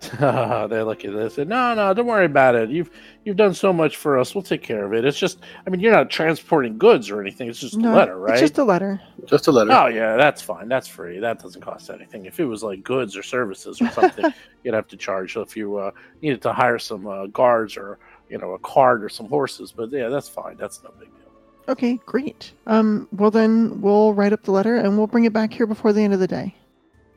they 0.20 0.82
look 0.82 1.04
at 1.04 1.12
this 1.12 1.38
and 1.38 1.50
no, 1.50 1.74
no, 1.74 1.92
don't 1.92 2.06
worry 2.06 2.26
about 2.26 2.54
it. 2.54 2.70
You've 2.70 2.88
you've 3.24 3.36
done 3.36 3.52
so 3.52 3.72
much 3.72 3.96
for 3.96 4.16
us. 4.16 4.32
We'll 4.32 4.42
take 4.42 4.62
care 4.62 4.84
of 4.84 4.94
it. 4.94 5.04
It's 5.04 5.18
just, 5.18 5.40
I 5.66 5.70
mean, 5.70 5.80
you're 5.80 5.92
not 5.92 6.08
transporting 6.08 6.78
goods 6.78 7.10
or 7.10 7.20
anything. 7.20 7.48
It's 7.48 7.58
just 7.58 7.76
no, 7.76 7.92
a 7.92 7.96
letter, 7.96 8.16
right? 8.16 8.34
It's 8.34 8.40
just 8.40 8.58
a 8.58 8.64
letter. 8.64 9.00
Just 9.26 9.48
a 9.48 9.52
letter. 9.52 9.72
Oh 9.72 9.86
yeah, 9.88 10.16
that's 10.16 10.40
fine. 10.40 10.68
That's 10.68 10.86
free. 10.86 11.18
That 11.18 11.42
doesn't 11.42 11.62
cost 11.62 11.90
anything. 11.90 12.26
If 12.26 12.38
it 12.38 12.44
was 12.44 12.62
like 12.62 12.84
goods 12.84 13.16
or 13.16 13.24
services 13.24 13.82
or 13.82 13.90
something, 13.90 14.26
you'd 14.62 14.74
have 14.74 14.86
to 14.88 14.96
charge. 14.96 15.36
If 15.36 15.56
you 15.56 15.76
uh, 15.76 15.90
needed 16.22 16.42
to 16.42 16.52
hire 16.52 16.78
some 16.78 17.08
uh, 17.08 17.26
guards 17.26 17.76
or 17.76 17.98
you 18.28 18.38
know 18.38 18.52
a 18.52 18.58
cart 18.60 19.02
or 19.02 19.08
some 19.08 19.28
horses, 19.28 19.72
but 19.72 19.90
yeah, 19.90 20.08
that's 20.08 20.28
fine. 20.28 20.56
That's 20.56 20.80
no 20.84 20.92
big 20.96 21.08
deal. 21.08 21.27
Okay, 21.68 21.98
great. 22.06 22.52
Um, 22.66 23.08
well 23.12 23.30
then 23.30 23.80
we'll 23.80 24.14
write 24.14 24.32
up 24.32 24.42
the 24.42 24.52
letter 24.52 24.76
and 24.76 24.96
we'll 24.96 25.06
bring 25.06 25.24
it 25.24 25.32
back 25.32 25.52
here 25.52 25.66
before 25.66 25.92
the 25.92 26.00
end 26.02 26.14
of 26.14 26.20
the 26.20 26.26
day. 26.26 26.54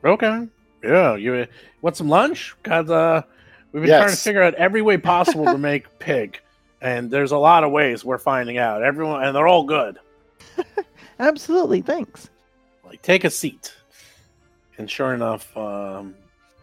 Okay. 0.04 0.46
Yeah. 0.84 1.16
You 1.16 1.46
want 1.80 1.96
some 1.96 2.08
lunch? 2.08 2.54
Cause 2.62 2.90
uh, 2.90 3.22
we've 3.72 3.82
been 3.84 3.90
trying 3.90 4.10
to 4.10 4.16
figure 4.16 4.42
out 4.42 4.54
every 4.54 4.82
way 4.82 4.98
possible 4.98 5.44
to 5.46 5.56
make 5.58 5.86
pig, 5.98 6.38
and 6.80 7.10
there's 7.10 7.32
a 7.32 7.38
lot 7.38 7.64
of 7.64 7.70
ways 7.70 8.04
we're 8.04 8.18
finding 8.18 8.58
out. 8.58 8.82
Everyone, 8.82 9.24
and 9.24 9.34
they're 9.34 9.48
all 9.48 9.64
good. 9.64 9.98
Absolutely, 11.18 11.80
thanks. 11.80 12.28
like 12.84 13.00
take 13.02 13.24
a 13.24 13.30
seat 13.30 13.72
and 14.78 14.90
sure 14.90 15.14
enough 15.14 15.54
um 15.56 16.14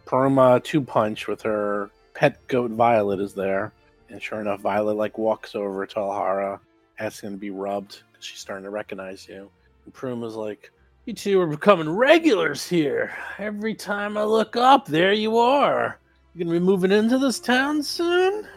Pruana 0.05 0.61
two 0.63 0.81
punch 0.81 1.27
with 1.27 1.41
her 1.43 1.89
pet 2.13 2.45
goat 2.47 2.71
violet 2.71 3.19
is 3.19 3.33
there 3.33 3.71
and 4.09 4.21
sure 4.21 4.41
enough 4.41 4.59
violet 4.59 4.95
like 4.97 5.17
walks 5.17 5.55
over 5.55 5.85
to 5.85 5.95
alhara 5.95 6.59
asking 6.99 7.31
to 7.31 7.37
be 7.37 7.49
rubbed 7.49 8.01
because 8.11 8.25
she's 8.25 8.39
starting 8.39 8.63
to 8.63 8.69
recognize 8.69 9.27
you 9.27 9.49
and 9.85 9.93
Pruana's 9.93 10.35
like 10.35 10.71
you 11.05 11.13
two 11.13 11.39
are 11.41 11.47
becoming 11.47 11.89
regulars 11.89 12.67
here 12.67 13.13
every 13.37 13.73
time 13.73 14.17
i 14.17 14.23
look 14.23 14.55
up 14.55 14.85
there 14.85 15.13
you 15.13 15.37
are 15.37 15.97
you 16.35 16.43
gonna 16.45 16.59
be 16.59 16.63
moving 16.63 16.91
into 16.91 17.17
this 17.17 17.39
town 17.39 17.81
soon 17.81 18.47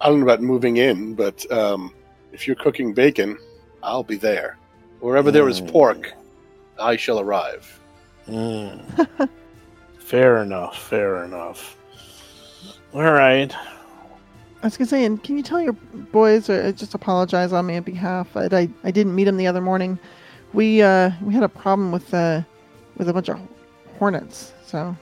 I 0.00 0.08
don't 0.08 0.20
know 0.20 0.26
about 0.26 0.42
moving 0.42 0.76
in, 0.76 1.14
but 1.14 1.50
um, 1.50 1.92
if 2.32 2.46
you're 2.46 2.54
cooking 2.54 2.92
bacon, 2.94 3.36
I'll 3.82 4.04
be 4.04 4.14
there. 4.16 4.56
Wherever 5.00 5.32
there 5.32 5.48
is 5.48 5.60
Mm. 5.60 5.72
pork, 5.72 6.12
I 6.78 6.94
shall 6.94 7.18
arrive. 7.18 7.80
Mm. 8.28 9.28
fair 9.98 10.38
enough. 10.38 10.78
Fair 10.80 11.24
enough. 11.24 11.76
All 12.94 13.10
right. 13.10 13.52
I 14.62 14.66
was 14.66 14.76
gonna 14.76 14.88
say, 14.88 15.04
and 15.04 15.22
can 15.22 15.36
you 15.36 15.42
tell 15.42 15.60
your 15.60 15.74
boys, 16.12 16.50
or 16.50 16.60
uh, 16.60 16.72
just 16.72 16.94
apologize 16.94 17.52
on 17.52 17.66
my 17.66 17.80
behalf? 17.80 18.36
I, 18.36 18.48
I, 18.50 18.68
I 18.84 18.90
didn't 18.90 19.14
meet 19.14 19.24
them 19.24 19.36
the 19.36 19.46
other 19.46 19.60
morning. 19.60 19.98
We 20.52 20.82
uh, 20.82 21.12
we 21.22 21.32
had 21.32 21.42
a 21.44 21.48
problem 21.48 21.92
with 21.92 22.12
uh, 22.12 22.42
with 22.96 23.08
a 23.08 23.12
bunch 23.12 23.28
of 23.28 23.38
hornets. 23.98 24.52
So 24.66 24.96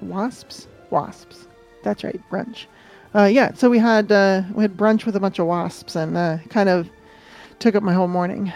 wasps, 0.00 0.66
wasps. 0.90 1.46
That's 1.84 2.02
right, 2.02 2.20
brunch. 2.30 2.66
Uh, 3.14 3.24
yeah. 3.24 3.52
So 3.54 3.70
we 3.70 3.78
had 3.78 4.10
uh, 4.10 4.42
we 4.54 4.62
had 4.64 4.76
brunch 4.76 5.06
with 5.06 5.14
a 5.14 5.20
bunch 5.20 5.38
of 5.38 5.46
wasps, 5.46 5.94
and 5.94 6.16
uh, 6.16 6.38
kind 6.48 6.68
of 6.68 6.88
took 7.60 7.74
up 7.74 7.82
my 7.82 7.94
whole 7.94 8.08
morning. 8.08 8.52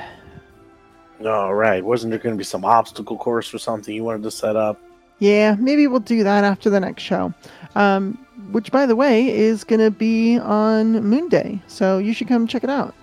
All 1.25 1.55
right. 1.55 1.85
Wasn't 1.85 2.11
there 2.11 2.19
going 2.19 2.35
to 2.35 2.39
be 2.39 2.45
some 2.45 2.65
obstacle 2.65 3.17
course 3.17 3.55
or 3.55 3.59
something 3.59 3.95
you 3.95 4.05
wanted 4.05 4.25
to 4.25 4.31
set 4.31 4.57
up? 4.57 4.81
Yeah, 5.21 5.55
maybe 5.59 5.87
we'll 5.87 6.01
do 6.01 6.25
that 6.25 6.45
after 6.45 6.69
the 6.69 6.81
next 6.81 7.03
show. 7.03 7.33
Um, 7.77 8.24
which, 8.53 8.71
by 8.73 8.87
the 8.87 8.97
way, 8.97 9.29
is 9.29 9.65
gonna 9.65 9.91
be 9.91 10.39
on 10.39 10.93
Moon 11.05 11.29
Day. 11.29 11.61
So 11.67 11.99
you 11.99 12.13
should 12.13 12.29
come 12.29 12.47
check 12.47 12.65
it 12.65 12.71
out. 12.71 12.95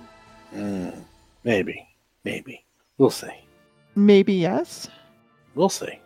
Mm, 0.54 0.94
maybe. 1.44 1.88
Maybe. 2.24 2.64
We'll 2.98 3.10
see. 3.10 3.32
Maybe 3.96 4.34
yes. 4.34 4.88
We'll 5.56 5.70
see. 5.70 6.00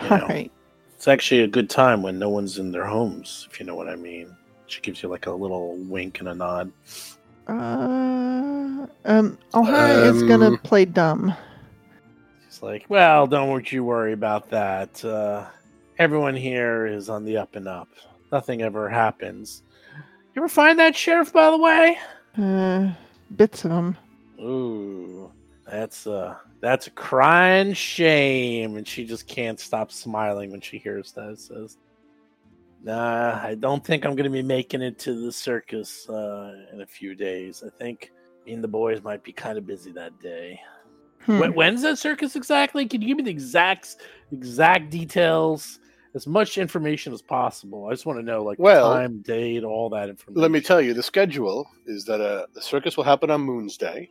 All 0.00 0.06
Yeah. 0.08 0.18
right. 0.26 0.52
It's 0.94 1.08
actually 1.08 1.42
a 1.42 1.46
good 1.48 1.70
time 1.70 2.02
when 2.02 2.18
no 2.18 2.28
one's 2.28 2.58
in 2.58 2.72
their 2.72 2.84
homes, 2.86 3.46
if 3.50 3.60
you 3.60 3.66
know 3.66 3.74
what 3.76 3.88
I 3.88 3.96
mean. 3.96 4.34
She 4.66 4.80
gives 4.80 5.02
you 5.02 5.08
like 5.08 5.26
a 5.26 5.32
little 5.32 5.76
wink 5.76 6.20
and 6.20 6.28
a 6.28 6.34
nod. 6.34 6.72
Uh, 7.46 8.86
um, 9.06 9.38
O'Hara 9.54 10.12
is 10.12 10.22
gonna 10.24 10.48
Um, 10.48 10.58
play 10.58 10.84
dumb. 10.84 11.34
She's 12.48 12.62
like, 12.62 12.84
Well, 12.88 13.26
don't 13.26 13.70
you 13.72 13.84
worry 13.84 14.12
about 14.12 14.50
that. 14.50 15.02
Uh, 15.04 15.46
everyone 15.98 16.36
here 16.36 16.86
is 16.86 17.08
on 17.08 17.24
the 17.24 17.36
up 17.38 17.56
and 17.56 17.66
up. 17.66 17.88
Nothing 18.30 18.62
ever 18.62 18.88
happens. 18.88 19.62
You 20.34 20.42
ever 20.42 20.48
find 20.48 20.78
that 20.78 20.94
sheriff, 20.94 21.32
by 21.32 21.50
the 21.50 21.58
way? 21.58 21.98
Uh, 22.36 22.92
bits 23.36 23.64
of 23.64 23.70
him. 23.70 23.96
Ooh, 24.40 25.32
that's 25.66 26.06
uh 26.06 26.36
that's 26.60 26.86
a 26.86 26.90
crying 26.90 27.72
shame, 27.72 28.76
and 28.76 28.86
she 28.86 29.04
just 29.04 29.26
can't 29.26 29.58
stop 29.58 29.90
smiling 29.90 30.50
when 30.50 30.60
she 30.60 30.78
hears 30.78 31.12
that. 31.12 31.30
It 31.30 31.40
says, 31.40 31.78
"Nah, 32.82 33.40
I 33.42 33.54
don't 33.54 33.84
think 33.84 34.04
I'm 34.04 34.14
gonna 34.14 34.30
be 34.30 34.42
making 34.42 34.82
it 34.82 34.98
to 35.00 35.24
the 35.24 35.32
circus 35.32 36.08
uh, 36.08 36.66
in 36.72 36.82
a 36.82 36.86
few 36.86 37.14
days. 37.14 37.64
I 37.66 37.70
think 37.78 38.12
me 38.46 38.52
and 38.52 38.62
the 38.62 38.68
boys 38.68 39.02
might 39.02 39.24
be 39.24 39.32
kind 39.32 39.58
of 39.58 39.66
busy 39.66 39.90
that 39.92 40.20
day. 40.20 40.60
Hmm. 41.22 41.40
When's 41.40 41.82
that 41.82 41.98
circus 41.98 42.36
exactly? 42.36 42.86
Can 42.86 43.02
you 43.02 43.08
give 43.08 43.16
me 43.16 43.24
the 43.24 43.30
exact 43.30 43.96
exact 44.30 44.90
details?" 44.90 45.80
As 46.14 46.26
much 46.26 46.58
information 46.58 47.12
as 47.12 47.22
possible. 47.22 47.86
I 47.86 47.90
just 47.90 48.06
want 48.06 48.18
to 48.18 48.24
know, 48.24 48.42
like, 48.42 48.58
Well, 48.58 48.92
time, 48.92 49.20
date, 49.20 49.62
all 49.62 49.90
that 49.90 50.08
information. 50.08 50.40
Let 50.40 50.50
me 50.50 50.60
tell 50.60 50.80
you, 50.80 50.94
the 50.94 51.02
schedule 51.02 51.68
is 51.86 52.04
that 52.06 52.20
uh, 52.20 52.46
the 52.54 52.62
circus 52.62 52.96
will 52.96 53.04
happen 53.04 53.30
on 53.30 53.42
Moon's 53.42 53.76
Day, 53.76 54.10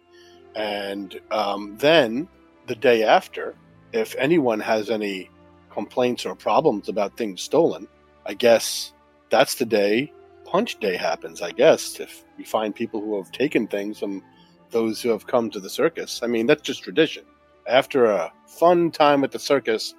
and 0.56 1.20
um, 1.32 1.76
then 1.80 2.28
the 2.68 2.76
day 2.76 3.04
after, 3.04 3.56
if 3.94 4.16
anyone 4.18 4.60
has 4.60 4.90
any 4.90 5.30
complaints 5.72 6.26
or 6.26 6.36
problems 6.36 6.90
about 6.90 7.18
things 7.18 7.42
stolen, 7.42 7.88
I 8.26 8.34
guess 8.34 8.94
that's 9.30 9.56
the 9.56 9.66
day 9.66 10.12
Punch 10.48 10.80
Day 10.80 10.96
happens. 10.96 11.42
I 11.42 11.52
guess 11.52 12.00
if 12.00 12.24
we 12.38 12.46
find 12.46 12.74
people 12.74 13.02
who 13.02 13.18
have 13.18 13.32
taken 13.32 13.68
things 13.68 14.00
from 14.00 14.24
those 14.72 15.02
who 15.02 15.10
have 15.10 15.28
come 15.28 15.50
to 15.52 15.60
the 15.60 15.70
circus, 15.70 16.22
I 16.24 16.28
mean 16.28 16.48
that's 16.48 16.62
just 16.62 16.84
tradition. 16.84 17.26
After 17.68 18.06
a 18.06 18.32
fun 18.48 18.92
time 18.92 19.26
at 19.26 19.32
the 19.32 19.40
circus, 19.40 19.94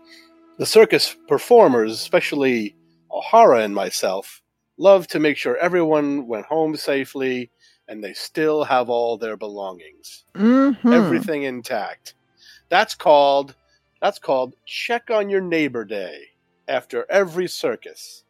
the 0.59 0.67
circus 0.67 1.17
performers, 1.29 1.93
especially 1.93 2.75
O'Hara 3.11 3.61
and 3.63 3.75
myself, 3.75 4.43
love 4.77 5.07
to 5.09 5.19
make 5.19 5.37
sure 5.37 5.57
everyone 5.57 6.27
went 6.27 6.47
home 6.47 6.77
safely 6.77 7.51
and 7.89 8.05
they 8.05 8.13
still 8.13 8.65
have 8.65 8.91
all 8.91 9.17
their 9.17 9.37
belongings 9.37 10.25
Mhm. 10.35 10.93
everything 10.93 11.43
intact 11.45 12.15
that's 12.69 12.95
called 12.95 13.57
that's 14.01 14.19
called 14.19 14.55
check 14.67 15.11
on 15.11 15.29
your 15.31 15.41
neighbor 15.41 15.85
day 15.85 16.21
after 16.69 17.07
every 17.11 17.49
circus 17.49 18.25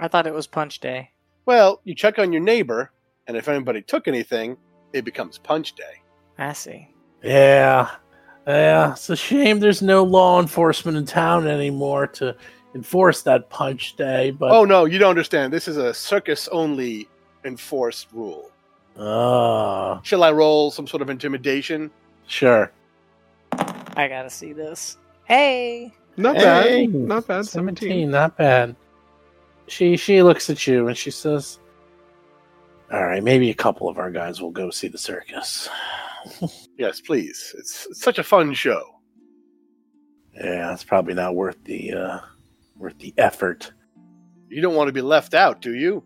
I 0.00 0.08
thought 0.08 0.26
it 0.26 0.32
was 0.34 0.46
Punch 0.48 0.80
Day. 0.80 1.10
well 1.46 1.80
you 1.84 1.94
check 1.94 2.18
on 2.18 2.32
your 2.32 2.42
neighbor 2.42 2.90
and 3.28 3.36
if 3.36 3.48
anybody 3.48 3.82
took 3.82 4.08
anything 4.08 4.56
it 4.92 5.04
becomes 5.04 5.38
punch 5.38 5.74
day 5.74 6.02
I 6.38 6.54
see. 6.54 6.88
Yeah, 7.22 7.90
yeah. 8.46 8.92
It's 8.92 9.08
a 9.10 9.16
shame 9.16 9.60
there's 9.60 9.82
no 9.82 10.04
law 10.04 10.40
enforcement 10.40 10.96
in 10.96 11.04
town 11.04 11.46
anymore 11.46 12.06
to 12.08 12.36
enforce 12.74 13.22
that 13.22 13.50
punch 13.50 13.96
day. 13.96 14.30
But 14.30 14.50
oh 14.52 14.64
no 14.64 14.84
you 14.84 14.98
don't 14.98 15.10
understand 15.10 15.52
this 15.52 15.68
is 15.68 15.76
a 15.76 15.92
circus 15.92 16.48
only 16.48 17.08
enforced 17.44 18.08
rule 18.12 18.52
oh, 18.96 20.00
shall 20.04 20.22
i 20.22 20.30
roll 20.30 20.70
some 20.70 20.86
sort 20.86 21.02
of 21.02 21.10
intimidation 21.10 21.90
sure. 22.26 22.72
I 23.96 24.08
gotta 24.08 24.30
see 24.30 24.52
this. 24.52 24.96
Hey, 25.24 25.92
Not 26.16 26.36
Hey, 26.36 26.86
bad. 26.86 26.94
Not 26.94 27.26
bad. 27.26 27.46
17. 27.46 28.10
not 28.10 28.36
bad. 28.36 28.74
She 29.68 29.96
she 29.96 30.22
looks 30.22 30.50
at 30.50 30.66
you 30.66 30.88
and 30.88 30.96
she 30.96 31.10
says, 31.10 31.58
"All 32.92 33.04
right, 33.04 33.22
maybe 33.22 33.50
a 33.50 33.54
couple 33.54 33.88
of 33.88 33.98
our 33.98 34.10
guys 34.10 34.40
will 34.40 34.50
go 34.50 34.70
see 34.70 34.88
the 34.88 34.98
circus." 34.98 35.68
yes 36.78 37.00
please 37.00 37.54
it's, 37.58 37.86
it's 37.90 38.00
such 38.02 38.18
a 38.18 38.22
fun 38.22 38.52
show 38.54 38.82
Yeah, 40.34 40.72
it's 40.72 40.84
probably 40.84 41.14
not 41.14 41.34
worth 41.34 41.62
the 41.64 41.92
uh, 41.92 42.18
worth 42.76 42.98
the 42.98 43.12
effort. 43.18 43.72
you 44.48 44.60
don't 44.62 44.74
want 44.74 44.88
to 44.88 44.92
be 44.92 45.02
left 45.02 45.34
out 45.34 45.60
do 45.60 45.74
you 45.74 46.02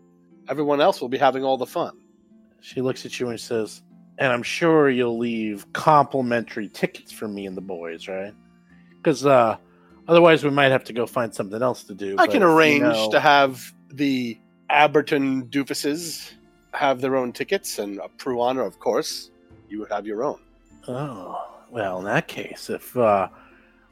everyone 0.49 0.81
else 0.81 1.01
will 1.01 1.09
be 1.09 1.17
having 1.17 1.43
all 1.43 1.57
the 1.57 1.65
fun 1.65 1.97
She 2.61 2.81
looks 2.81 3.05
at 3.05 3.19
you 3.19 3.29
and 3.29 3.39
says, 3.39 3.81
"And 4.17 4.31
I'm 4.33 4.43
sure 4.43 4.89
you'll 4.89 5.17
leave 5.19 5.71
complimentary 5.73 6.69
tickets 6.69 7.11
for 7.11 7.27
me 7.27 7.45
and 7.45 7.55
the 7.55 7.61
boys, 7.61 8.07
right? 8.07 8.33
Because 8.97 9.25
uh, 9.25 9.57
otherwise, 10.07 10.43
we 10.43 10.49
might 10.49 10.71
have 10.71 10.83
to 10.85 10.93
go 10.93 11.05
find 11.05 11.33
something 11.33 11.61
else 11.61 11.83
to 11.85 11.93
do." 11.93 12.13
I 12.13 12.25
but 12.25 12.31
can 12.31 12.41
if 12.41 12.47
you 12.47 12.55
arrange 12.55 12.81
know- 12.83 13.11
to 13.11 13.19
have 13.19 13.61
the 13.93 14.37
Abberton 14.71 15.49
doofuses 15.49 16.33
have 16.73 16.99
their 16.99 17.15
own 17.15 17.31
tickets, 17.31 17.79
and 17.79 17.99
a 17.99 18.09
Pruana, 18.17 18.65
of 18.65 18.79
course, 18.79 19.29
you 19.69 19.79
would 19.79 19.91
have 19.91 20.05
your 20.05 20.23
own. 20.23 20.39
Oh 20.87 21.43
well, 21.69 21.99
in 21.99 22.05
that 22.05 22.27
case, 22.27 22.69
if 22.69 22.95
uh, 22.95 23.27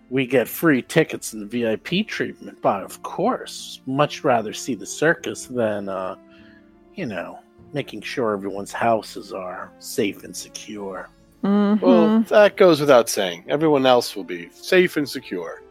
we 0.09 0.25
get 0.25 0.47
free 0.47 0.81
tickets 0.81 1.33
and 1.33 1.41
the 1.41 1.45
VIP 1.61 2.07
treatment, 2.07 2.57
but 2.61 2.83
of 2.83 3.01
course, 3.03 3.81
much 3.85 4.23
rather 4.23 4.53
see 4.53 4.75
the 4.75 4.85
circus 4.85 5.45
than, 5.47 5.89
uh, 5.89 6.15
you 6.93 7.05
know, 7.05 7.39
making 7.73 8.01
sure 8.01 8.33
everyone's 8.33 8.71
houses 8.71 9.33
are 9.33 9.71
safe 9.79 10.23
and 10.23 10.35
secure. 10.35 11.09
Mhm. 11.43 11.81
Well, 11.81 12.21
that 12.29 12.55
goes 12.55 12.79
without 12.79 13.09
saying. 13.09 13.43
Everyone 13.49 13.85
else 13.85 14.15
will 14.15 14.23
be 14.23 14.49
safe 14.51 14.95
and 14.97 15.07
secure. 15.07 15.61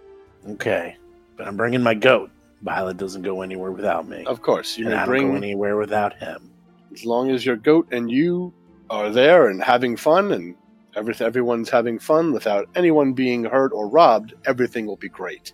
Okay, 0.48 0.96
but 1.36 1.48
I'm 1.48 1.56
bringing 1.56 1.82
my 1.82 1.94
goat. 1.94 2.30
Violet 2.62 2.96
doesn't 2.98 3.22
go 3.22 3.40
anywhere 3.42 3.72
without 3.72 4.06
me. 4.08 4.24
Of 4.26 4.42
course, 4.42 4.76
you 4.76 4.84
and 4.86 4.94
may 4.94 5.00
I 5.00 5.06
don't 5.06 5.14
go 5.14 5.20
bring 5.22 5.36
anywhere 5.36 5.76
without 5.76 6.14
him. 6.18 6.50
as 6.92 7.04
long 7.04 7.30
as 7.30 7.44
your 7.46 7.56
goat 7.56 7.88
and 7.92 8.10
you 8.10 8.52
are 8.90 9.10
there 9.10 9.48
and 9.48 9.62
having 9.62 9.96
fun, 9.96 10.32
and 10.32 10.54
every, 10.96 11.14
everyone's 11.20 11.70
having 11.70 11.98
fun 11.98 12.32
without 12.32 12.68
anyone 12.74 13.12
being 13.12 13.44
hurt 13.44 13.72
or 13.72 13.88
robbed. 13.88 14.34
Everything 14.46 14.86
will 14.86 14.96
be 14.96 15.08
great. 15.08 15.52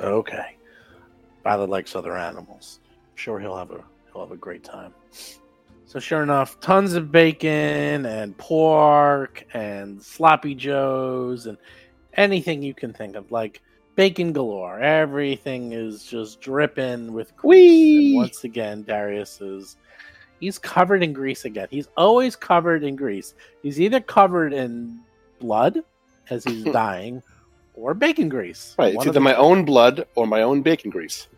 Okay. 0.00 0.56
Violet 1.44 1.70
likes 1.70 1.94
other 1.94 2.16
animals. 2.16 2.80
I'm 2.90 3.16
sure 3.16 3.38
he'll 3.38 3.56
have 3.56 3.70
a 3.70 3.82
he'll 4.12 4.22
have 4.22 4.32
a 4.32 4.36
great 4.36 4.64
time. 4.64 4.92
So 5.84 6.00
sure 6.00 6.22
enough, 6.22 6.58
tons 6.60 6.94
of 6.94 7.12
bacon 7.12 8.06
and 8.06 8.36
pork 8.36 9.46
and 9.54 10.02
sloppy 10.02 10.54
joes 10.54 11.46
and 11.46 11.56
anything 12.14 12.62
you 12.62 12.74
can 12.74 12.92
think 12.92 13.14
of, 13.14 13.30
like 13.30 13.62
bacon 13.94 14.32
galore. 14.32 14.80
Everything 14.80 15.72
is 15.72 16.02
just 16.02 16.40
dripping 16.40 17.12
with 17.12 17.36
grease. 17.36 18.16
Once 18.16 18.42
again, 18.42 18.82
Darius 18.82 19.40
is 19.40 19.76
he's 20.40 20.58
covered 20.58 21.02
in 21.02 21.12
grease 21.12 21.44
again. 21.44 21.68
He's 21.70 21.88
always 21.96 22.36
covered 22.36 22.84
in 22.84 22.96
grease. 22.96 23.34
He's 23.62 23.80
either 23.80 24.00
covered 24.00 24.52
in 24.52 25.00
blood 25.40 25.80
as 26.30 26.44
he's 26.44 26.64
dying 26.72 27.22
or 27.74 27.94
bacon 27.94 28.28
grease. 28.28 28.74
Right, 28.78 28.88
it's 28.88 28.96
One 28.96 29.08
of 29.08 29.10
either 29.10 29.14
the 29.14 29.24
my 29.24 29.34
own 29.34 29.64
blood 29.64 30.06
or 30.14 30.26
my 30.26 30.42
own 30.42 30.62
bacon 30.62 30.90
grease. 30.90 31.28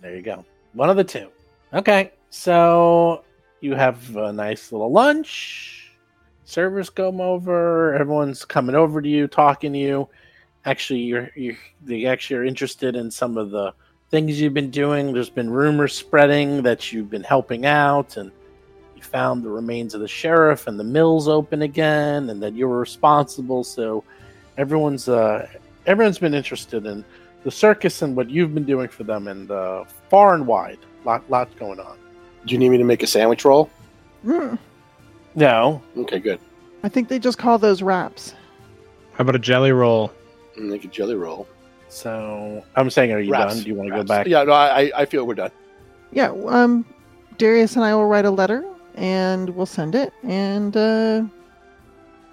there 0.00 0.14
you 0.14 0.22
go. 0.22 0.44
One 0.72 0.90
of 0.90 0.96
the 0.96 1.04
two. 1.04 1.28
Okay. 1.72 2.12
So 2.30 3.24
you 3.60 3.74
have 3.74 4.16
a 4.16 4.32
nice 4.32 4.72
little 4.72 4.92
lunch. 4.92 5.92
Servers 6.44 6.90
come 6.90 7.20
over. 7.20 7.94
Everyone's 7.94 8.44
coming 8.44 8.74
over 8.76 9.00
to 9.02 9.08
you, 9.08 9.26
talking 9.26 9.72
to 9.72 9.78
you. 9.78 10.08
Actually, 10.64 11.00
you're, 11.00 11.30
you're 11.34 11.56
they 11.82 12.06
actually 12.06 12.36
are 12.36 12.44
interested 12.44 12.94
in 12.96 13.10
some 13.10 13.36
of 13.38 13.50
the 13.50 13.72
things 14.10 14.40
you've 14.40 14.54
been 14.54 14.70
doing. 14.70 15.12
There's 15.12 15.30
been 15.30 15.50
rumors 15.50 15.92
spreading 15.94 16.62
that 16.62 16.92
you've 16.92 17.10
been 17.10 17.22
helping 17.24 17.66
out, 17.66 18.16
and 18.16 18.30
found 19.06 19.42
the 19.44 19.48
remains 19.48 19.94
of 19.94 20.00
the 20.00 20.08
sheriff 20.08 20.66
and 20.66 20.78
the 20.78 20.84
mills 20.84 21.28
open 21.28 21.62
again, 21.62 22.28
and 22.30 22.42
that 22.42 22.52
you 22.54 22.68
were 22.68 22.78
responsible. 22.78 23.64
So 23.64 24.04
everyone's 24.58 25.08
uh, 25.08 25.48
everyone's 25.86 26.18
been 26.18 26.34
interested 26.34 26.84
in 26.86 27.04
the 27.44 27.50
circus 27.50 28.02
and 28.02 28.16
what 28.16 28.28
you've 28.28 28.52
been 28.54 28.64
doing 28.64 28.88
for 28.88 29.04
them, 29.04 29.28
and 29.28 29.50
uh, 29.50 29.84
far 30.10 30.34
and 30.34 30.46
wide, 30.46 30.78
lot 31.04 31.22
lots 31.30 31.54
going 31.54 31.80
on. 31.80 31.96
Do 32.44 32.52
you 32.54 32.58
need 32.58 32.68
me 32.70 32.78
to 32.78 32.84
make 32.84 33.02
a 33.02 33.06
sandwich 33.06 33.44
roll? 33.44 33.70
Mm, 34.24 34.58
No, 35.34 35.82
Okay, 35.96 36.18
good. 36.18 36.40
I 36.82 36.88
think 36.88 37.08
they 37.08 37.18
just 37.18 37.38
call 37.38 37.58
those 37.58 37.82
wraps. 37.82 38.34
How 39.14 39.22
about 39.22 39.34
a 39.34 39.38
jelly 39.40 39.72
roll? 39.72 40.12
Make 40.56 40.84
a 40.84 40.88
jelly 40.88 41.14
roll. 41.14 41.46
so 41.88 42.64
I'm 42.76 42.90
saying, 42.90 43.12
are 43.12 43.20
you 43.20 43.32
Wraps. 43.32 43.54
done? 43.54 43.62
Do 43.64 43.68
you 43.70 43.74
want 43.74 43.88
to 43.90 43.96
go 43.96 44.02
back? 44.04 44.26
Yeah, 44.26 44.42
no, 44.44 44.52
I, 44.52 44.90
I 44.94 45.04
feel 45.06 45.26
we're 45.26 45.34
done. 45.34 45.50
Yeah, 46.12 46.30
um, 46.46 46.84
Darius 47.38 47.74
and 47.76 47.84
I 47.84 47.94
will 47.94 48.06
write 48.06 48.24
a 48.24 48.30
letter 48.30 48.64
and 48.96 49.50
we'll 49.50 49.66
send 49.66 49.94
it, 49.94 50.12
and 50.22 50.76
uh, 50.76 51.24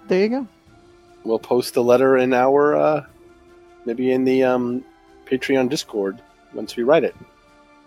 there 0.08 0.20
you 0.20 0.28
go. 0.28 0.48
We'll 1.24 1.38
post 1.38 1.74
the 1.74 1.82
letter 1.82 2.16
in 2.18 2.34
our, 2.34 2.74
uh, 2.76 3.06
maybe 3.86 4.12
in 4.12 4.24
the 4.24 4.44
um, 4.44 4.84
Patreon 5.26 5.68
Discord 5.68 6.20
once 6.52 6.76
we 6.76 6.82
write 6.82 7.04
it. 7.04 7.14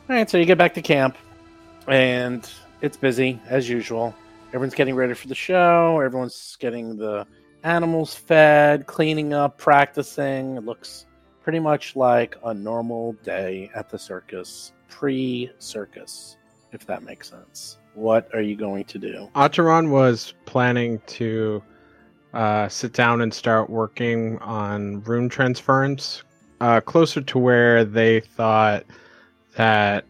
All 0.10 0.16
right, 0.16 0.30
so 0.30 0.38
you 0.38 0.46
get 0.46 0.58
back 0.58 0.74
to 0.76 0.82
camp, 0.82 1.18
and 1.88 2.50
it's 2.82 2.98
busy 2.98 3.40
as 3.48 3.68
usual. 3.68 4.16
Everyone's 4.50 4.76
getting 4.76 4.96
ready 4.96 5.14
for 5.14 5.28
the 5.28 5.36
show. 5.36 6.00
Everyone's 6.00 6.56
getting 6.60 6.96
the 6.96 7.28
animals 7.64 8.16
fed, 8.16 8.88
cleaning 8.88 9.34
up, 9.34 9.58
practicing. 9.58 10.56
It 10.56 10.64
looks 10.64 11.06
pretty 11.44 11.60
much 11.60 11.96
like 11.96 12.38
a 12.46 12.54
normal 12.54 13.14
day 13.24 13.70
at 13.76 13.90
the 13.90 14.00
circus, 14.00 14.72
pre-circus, 14.90 16.38
if 16.72 16.86
that 16.86 17.04
makes 17.04 17.30
sense. 17.30 17.78
What 17.98 18.30
are 18.36 18.42
you 18.42 18.56
going 18.56 18.84
to 18.86 19.00
do? 19.00 19.28
Otteron 19.36 19.90
was 19.90 20.36
planning 20.46 21.02
to 21.08 21.64
uh, 22.32 22.70
sit 22.70 22.94
down 22.94 23.22
and 23.22 23.34
start 23.34 23.72
working 23.72 24.38
on 24.38 25.02
rune 25.02 25.30
transference 25.30 26.22
uh, 26.62 26.80
closer 26.80 27.22
to 27.22 27.40
where 27.40 27.84
they 27.84 28.20
thought 28.20 28.86
that 29.56 30.06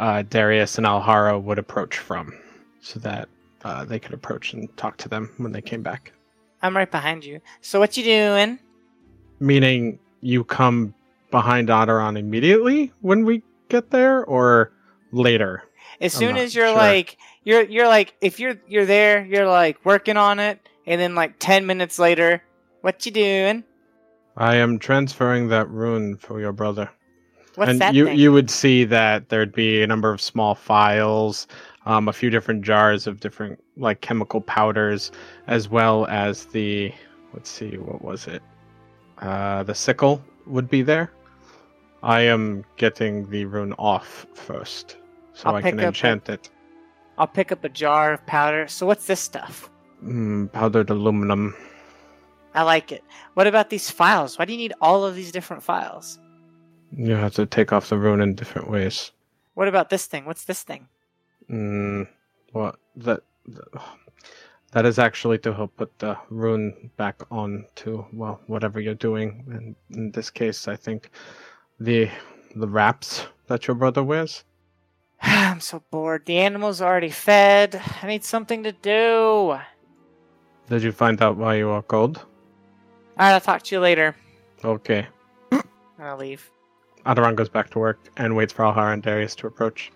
uh, 0.00 0.22
Darius 0.22 0.78
and 0.78 0.86
Alhara 0.86 1.40
would 1.40 1.60
approach 1.60 1.98
from, 1.98 2.36
so 2.80 2.98
that 2.98 3.28
uh, 3.62 3.84
they 3.84 4.00
could 4.00 4.14
approach 4.14 4.52
and 4.52 4.76
talk 4.76 4.96
to 4.96 5.08
them 5.08 5.32
when 5.36 5.52
they 5.52 5.62
came 5.62 5.84
back. 5.84 6.12
I'm 6.62 6.76
right 6.76 6.90
behind 6.90 7.24
you. 7.24 7.40
So 7.60 7.78
what 7.78 7.96
you 7.96 8.02
doing? 8.02 8.58
Meaning 9.38 10.00
you 10.22 10.42
come 10.42 10.92
behind 11.30 11.68
Otteron 11.68 12.18
immediately 12.18 12.92
when 13.00 13.24
we 13.24 13.44
get 13.68 13.90
there, 13.90 14.24
or 14.24 14.72
later? 15.12 15.62
As 16.00 16.12
soon 16.12 16.36
as 16.36 16.54
you're 16.54 16.68
sure. 16.68 16.76
like 16.76 17.16
you're 17.44 17.62
you're 17.62 17.88
like 17.88 18.14
if 18.20 18.38
you're 18.38 18.56
you're 18.68 18.86
there, 18.86 19.24
you're 19.24 19.48
like 19.48 19.84
working 19.84 20.16
on 20.16 20.38
it, 20.38 20.60
and 20.86 21.00
then 21.00 21.14
like 21.14 21.38
ten 21.38 21.66
minutes 21.66 21.98
later, 21.98 22.42
what 22.82 23.04
you 23.04 23.12
doing? 23.12 23.64
I 24.36 24.54
am 24.56 24.78
transferring 24.78 25.48
that 25.48 25.68
rune 25.68 26.16
for 26.16 26.40
your 26.40 26.52
brother. 26.52 26.88
What's 27.56 27.72
and 27.72 27.80
that 27.80 27.94
you 27.94 28.04
thing? 28.04 28.18
you 28.18 28.30
would 28.32 28.50
see 28.50 28.84
that 28.84 29.28
there'd 29.30 29.52
be 29.52 29.82
a 29.82 29.86
number 29.86 30.12
of 30.12 30.20
small 30.20 30.54
files, 30.54 31.48
um, 31.86 32.06
a 32.06 32.12
few 32.12 32.30
different 32.30 32.62
jars 32.62 33.08
of 33.08 33.18
different 33.18 33.58
like 33.76 34.00
chemical 34.00 34.40
powders, 34.40 35.10
as 35.48 35.68
well 35.68 36.06
as 36.06 36.44
the 36.46 36.92
let's 37.34 37.50
see 37.50 37.76
what 37.76 38.02
was 38.02 38.28
it, 38.28 38.42
uh, 39.18 39.64
the 39.64 39.74
sickle 39.74 40.22
would 40.46 40.68
be 40.70 40.82
there. 40.82 41.10
I 42.04 42.20
am 42.20 42.64
getting 42.76 43.28
the 43.28 43.44
rune 43.46 43.72
off 43.72 44.24
first, 44.34 44.96
so 45.38 45.50
I'll 45.50 45.54
I 45.54 45.62
can 45.62 45.78
enchant 45.78 46.28
it. 46.28 46.50
I'll 47.16 47.28
pick 47.28 47.52
up 47.52 47.62
a 47.62 47.68
jar 47.68 48.12
of 48.12 48.26
powder. 48.26 48.66
So 48.66 48.86
what's 48.86 49.06
this 49.06 49.20
stuff? 49.20 49.70
Mm, 50.04 50.50
powdered 50.50 50.90
aluminum. 50.90 51.54
I 52.54 52.62
like 52.62 52.90
it. 52.90 53.04
What 53.34 53.46
about 53.46 53.70
these 53.70 53.88
files? 53.88 54.36
Why 54.36 54.46
do 54.46 54.52
you 54.52 54.58
need 54.58 54.72
all 54.80 55.04
of 55.04 55.14
these 55.14 55.30
different 55.30 55.62
files? 55.62 56.18
You 56.96 57.14
have 57.14 57.34
to 57.34 57.46
take 57.46 57.72
off 57.72 57.88
the 57.88 57.96
rune 57.96 58.20
in 58.20 58.34
different 58.34 58.68
ways. 58.68 59.12
What 59.54 59.68
about 59.68 59.90
this 59.90 60.06
thing? 60.06 60.24
What's 60.24 60.44
this 60.44 60.64
thing? 60.64 60.88
Mm, 61.48 62.08
what 62.50 62.76
that 62.96 63.20
that 64.72 64.86
is 64.86 64.98
actually 64.98 65.38
to 65.38 65.54
help 65.54 65.76
put 65.76 65.96
the 66.00 66.18
rune 66.30 66.90
back 66.96 67.22
on 67.30 67.64
to 67.76 68.04
well 68.12 68.40
whatever 68.48 68.80
you're 68.80 68.94
doing. 68.94 69.44
And 69.52 69.76
in 69.96 70.10
this 70.10 70.30
case, 70.30 70.66
I 70.66 70.74
think 70.74 71.10
the 71.78 72.10
the 72.56 72.66
wraps 72.66 73.26
that 73.46 73.68
your 73.68 73.76
brother 73.76 74.02
wears. 74.02 74.42
I'm 75.22 75.60
so 75.60 75.82
bored. 75.90 76.26
The 76.26 76.38
animals 76.38 76.80
are 76.80 76.90
already 76.90 77.10
fed. 77.10 77.80
I 78.02 78.06
need 78.06 78.24
something 78.24 78.62
to 78.62 78.72
do. 78.72 79.58
Did 80.68 80.82
you 80.82 80.92
find 80.92 81.20
out 81.22 81.36
why 81.36 81.56
you 81.56 81.70
are 81.70 81.82
cold? 81.82 82.18
Alright, 83.18 83.34
I'll 83.34 83.40
talk 83.40 83.62
to 83.64 83.74
you 83.74 83.80
later. 83.80 84.14
Okay. 84.64 85.06
I'll 85.98 86.16
leave. 86.16 86.50
Otteron 87.06 87.34
goes 87.34 87.48
back 87.48 87.70
to 87.70 87.78
work 87.78 87.98
and 88.16 88.36
waits 88.36 88.52
for 88.52 88.64
Alhara 88.64 88.92
and 88.92 89.02
Darius 89.02 89.34
to 89.36 89.46
approach. 89.46 89.90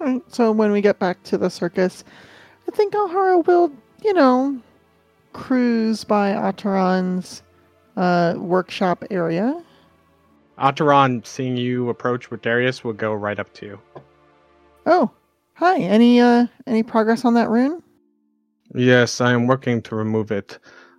Alright, 0.00 0.22
so 0.32 0.50
when 0.50 0.72
we 0.72 0.80
get 0.80 0.98
back 0.98 1.22
to 1.24 1.38
the 1.38 1.50
circus, 1.50 2.02
I 2.66 2.74
think 2.74 2.94
Alhara 2.94 3.46
will, 3.46 3.70
you 4.02 4.14
know, 4.14 4.60
cruise 5.32 6.02
by 6.02 6.32
Otteron's 6.32 7.42
uh, 7.96 8.34
workshop 8.36 9.04
area. 9.10 9.62
Otteron, 10.62 11.26
seeing 11.26 11.56
you 11.56 11.88
approach 11.88 12.30
with 12.30 12.42
Darius, 12.42 12.84
will 12.84 12.92
go 12.92 13.12
right 13.12 13.38
up 13.38 13.52
to 13.54 13.66
you. 13.66 13.80
Oh, 14.86 15.10
hi. 15.54 15.78
Any 15.80 16.20
uh 16.20 16.46
any 16.66 16.82
progress 16.84 17.24
on 17.24 17.34
that 17.34 17.50
rune? 17.50 17.82
Yes, 18.74 19.20
I 19.20 19.32
am 19.32 19.48
working 19.48 19.82
to 19.82 19.96
remove 19.96 20.30
it, 20.30 20.58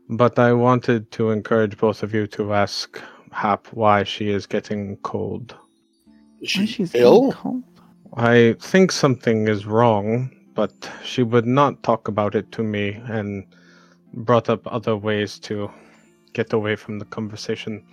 but 0.09 0.37
I 0.37 0.53
wanted 0.53 1.09
to 1.11 1.31
encourage 1.31 1.77
both 1.77 2.03
of 2.03 2.13
you 2.13 2.27
to 2.27 2.53
ask 2.53 3.01
Hap 3.31 3.67
why 3.67 4.03
she 4.03 4.29
is 4.29 4.45
getting 4.45 4.97
cold. 4.97 5.55
Is 6.41 6.51
she 6.51 6.65
she's 6.65 6.93
ill? 6.93 7.31
cold. 7.31 7.63
I 8.15 8.55
think 8.59 8.91
something 8.91 9.47
is 9.47 9.65
wrong, 9.65 10.29
but 10.53 10.89
she 11.03 11.23
would 11.23 11.47
not 11.47 11.81
talk 11.83 12.07
about 12.09 12.35
it 12.35 12.51
to 12.51 12.63
me 12.63 13.01
and 13.07 13.45
brought 14.13 14.49
up 14.49 14.61
other 14.67 14.95
ways 14.95 15.39
to 15.39 15.71
get 16.33 16.53
away 16.53 16.75
from 16.75 16.99
the 16.99 17.05
conversation. 17.05 17.83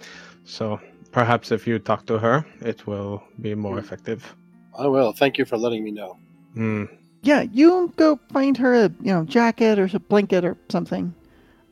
So 0.44 0.80
perhaps 1.12 1.52
if 1.52 1.66
you 1.66 1.78
talk 1.78 2.06
to 2.06 2.18
her, 2.18 2.44
it 2.60 2.86
will 2.86 3.22
be 3.40 3.54
more 3.54 3.78
effective. 3.78 4.34
I 4.78 4.86
will. 4.86 5.12
Thank 5.12 5.38
you 5.38 5.44
for 5.44 5.56
letting 5.56 5.84
me 5.84 5.90
know. 5.90 6.18
Hmm. 6.54 6.84
Yeah, 7.22 7.42
you 7.42 7.92
go 7.96 8.18
find 8.32 8.56
her 8.56 8.74
a 8.74 8.88
you 9.02 9.12
know 9.12 9.24
jacket 9.24 9.78
or 9.78 9.88
a 9.92 9.98
blanket 10.00 10.44
or 10.44 10.56
something. 10.68 11.14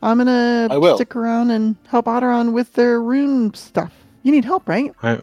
I'm 0.03 0.18
gonna 0.18 0.68
I 0.70 0.76
will. 0.76 0.97
stick 0.97 1.16
around 1.16 1.51
and 1.51 1.76
help 1.89 2.07
Otteron 2.07 2.53
with 2.53 2.72
their 2.74 3.01
rune 3.01 3.55
stuff. 3.55 3.93
You 4.22 4.32
need 4.32 4.45
help, 4.45 4.68
right? 4.68 4.93
I, 5.03 5.20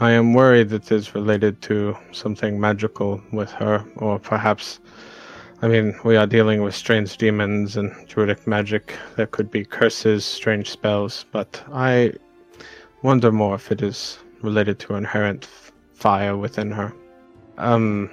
I 0.00 0.10
am 0.10 0.34
worried 0.34 0.70
that 0.70 0.90
it 0.90 0.92
is 0.92 1.14
related 1.14 1.62
to 1.62 1.96
something 2.12 2.60
magical 2.60 3.22
with 3.32 3.50
her, 3.52 3.84
or 3.96 4.18
perhaps, 4.18 4.80
I 5.62 5.68
mean, 5.68 5.94
we 6.04 6.16
are 6.16 6.26
dealing 6.26 6.62
with 6.62 6.74
strange 6.74 7.16
demons 7.16 7.76
and 7.76 7.94
druidic 8.08 8.46
magic. 8.46 8.98
There 9.16 9.28
could 9.28 9.50
be 9.50 9.64
curses, 9.64 10.24
strange 10.24 10.70
spells, 10.70 11.24
but 11.30 11.62
I 11.72 12.14
wonder 13.02 13.32
more 13.32 13.54
if 13.54 13.70
it 13.70 13.82
is 13.82 14.18
related 14.42 14.78
to 14.80 14.94
inherent 14.94 15.44
f- 15.44 15.72
fire 15.94 16.36
within 16.36 16.70
her. 16.70 16.92
Um, 17.58 18.10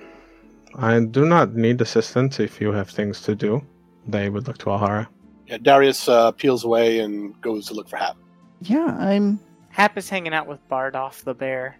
I 0.76 1.00
do 1.00 1.26
not 1.26 1.56
need 1.56 1.82
assistance 1.82 2.40
if 2.40 2.62
you 2.62 2.72
have 2.72 2.90
things 2.90 3.22
to 3.22 3.36
do. 3.36 3.62
They 4.08 4.30
would 4.30 4.48
look 4.48 4.58
to 4.60 4.66
Alhara. 4.66 5.08
Yeah, 5.48 5.58
Darius 5.58 6.08
uh, 6.08 6.32
peels 6.32 6.64
away 6.64 7.00
and 7.00 7.40
goes 7.42 7.68
to 7.68 7.74
look 7.74 7.90
for 7.90 7.98
Hap. 7.98 8.18
Yeah, 8.62 8.96
I'm. 9.00 9.40
Hap 9.70 9.98
is 9.98 10.10
hanging 10.10 10.34
out 10.34 10.48
with 10.48 10.60
Bardoff 10.70 11.24
the 11.24 11.34
bear. 11.34 11.78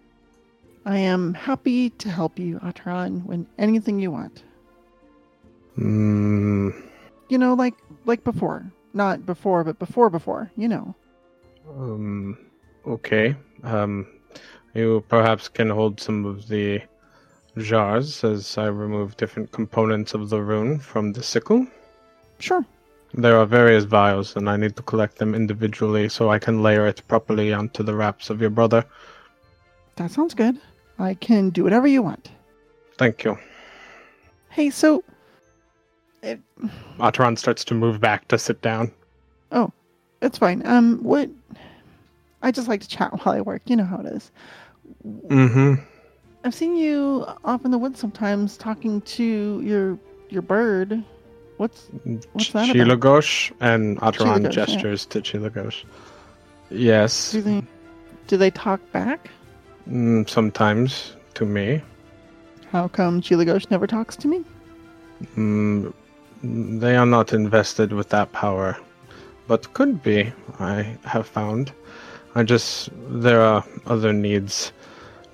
I 0.86 0.98
am 0.98 1.34
happy 1.34 1.90
to 1.90 2.08
help 2.08 2.38
you, 2.38 2.58
Otteron, 2.60 3.24
when 3.26 3.46
anything 3.58 4.00
you 4.00 4.10
want. 4.10 4.42
Hmm. 5.74 6.70
You 7.28 7.38
know, 7.38 7.54
like 7.54 7.74
like 8.06 8.24
before. 8.24 8.70
Not 8.92 9.24
before, 9.24 9.62
but 9.62 9.78
before 9.78 10.10
before. 10.10 10.50
You 10.56 10.68
know. 10.68 10.94
Um, 11.68 12.38
okay. 12.86 13.34
Um, 13.62 14.06
you 14.74 15.04
perhaps 15.08 15.48
can 15.48 15.70
hold 15.70 16.00
some 16.00 16.24
of 16.24 16.48
the 16.48 16.80
jars 17.58 18.24
as 18.24 18.56
I 18.56 18.66
remove 18.66 19.16
different 19.16 19.52
components 19.52 20.14
of 20.14 20.30
the 20.30 20.40
rune 20.40 20.78
from 20.78 21.12
the 21.12 21.22
sickle. 21.22 21.66
Sure. 22.38 22.64
There 23.12 23.36
are 23.36 23.46
various 23.46 23.84
vials, 23.84 24.36
and 24.36 24.48
I 24.48 24.56
need 24.56 24.76
to 24.76 24.82
collect 24.82 25.18
them 25.18 25.34
individually 25.34 26.08
so 26.08 26.30
I 26.30 26.38
can 26.38 26.62
layer 26.62 26.86
it 26.86 27.02
properly 27.08 27.52
onto 27.52 27.82
the 27.82 27.94
wraps 27.94 28.30
of 28.30 28.40
your 28.40 28.50
brother. 28.50 28.84
That 29.96 30.12
sounds 30.12 30.32
good. 30.34 30.60
I 30.98 31.14
can 31.14 31.50
do 31.50 31.64
whatever 31.64 31.88
you 31.88 32.02
want. 32.02 32.30
Thank 32.98 33.24
you. 33.24 33.36
Hey, 34.50 34.70
so. 34.70 35.02
It, 36.22 36.40
Otteron 36.98 37.36
starts 37.36 37.64
to 37.64 37.74
move 37.74 38.00
back 38.00 38.28
to 38.28 38.38
sit 38.38 38.62
down. 38.62 38.92
Oh. 39.50 39.72
that's 40.20 40.38
fine. 40.38 40.64
Um, 40.64 41.02
what? 41.02 41.28
I 42.42 42.50
just 42.50 42.68
like 42.68 42.80
to 42.80 42.88
chat 42.88 43.12
while 43.24 43.34
I 43.34 43.40
work. 43.40 43.62
You 43.66 43.76
know 43.76 43.84
how 43.84 43.98
it 43.98 44.06
is. 44.06 44.30
Mm-hmm. 45.06 45.74
I've 46.44 46.54
seen 46.54 46.76
you 46.76 47.26
off 47.44 47.64
in 47.64 47.70
the 47.70 47.78
woods 47.78 48.00
sometimes 48.00 48.56
talking 48.56 49.00
to 49.02 49.60
your 49.62 49.98
your 50.28 50.42
bird. 50.42 51.02
What's 51.58 51.88
What's 52.32 52.52
that 52.52 52.70
about? 52.70 52.76
Chilagosh 52.76 53.52
and 53.60 53.98
Otteron 54.00 54.38
Chilagosh, 54.38 54.42
yeah. 54.44 54.48
gestures 54.50 55.06
to 55.06 55.20
Chilagosh. 55.20 55.84
Yes, 56.70 57.32
do 57.32 57.42
they 57.42 57.62
do 58.26 58.36
they 58.36 58.50
talk 58.50 58.80
back? 58.92 59.28
mm, 59.88 60.28
sometimes 60.28 61.16
to 61.34 61.44
me. 61.44 61.82
How 62.70 62.88
come 62.88 63.20
Chilagosh 63.20 63.70
never 63.70 63.86
talks 63.86 64.16
to 64.16 64.28
me? 64.28 64.44
Mm, 65.36 65.92
they 66.42 66.96
are 66.96 67.06
not 67.06 67.32
invested 67.32 67.92
with 67.92 68.08
that 68.10 68.32
power, 68.32 68.76
but 69.46 69.72
could 69.74 70.02
be. 70.02 70.32
I 70.58 70.96
have 71.04 71.26
found. 71.26 71.72
I 72.40 72.42
just 72.42 72.88
there 73.10 73.42
are 73.42 73.62
other 73.84 74.14
needs. 74.14 74.72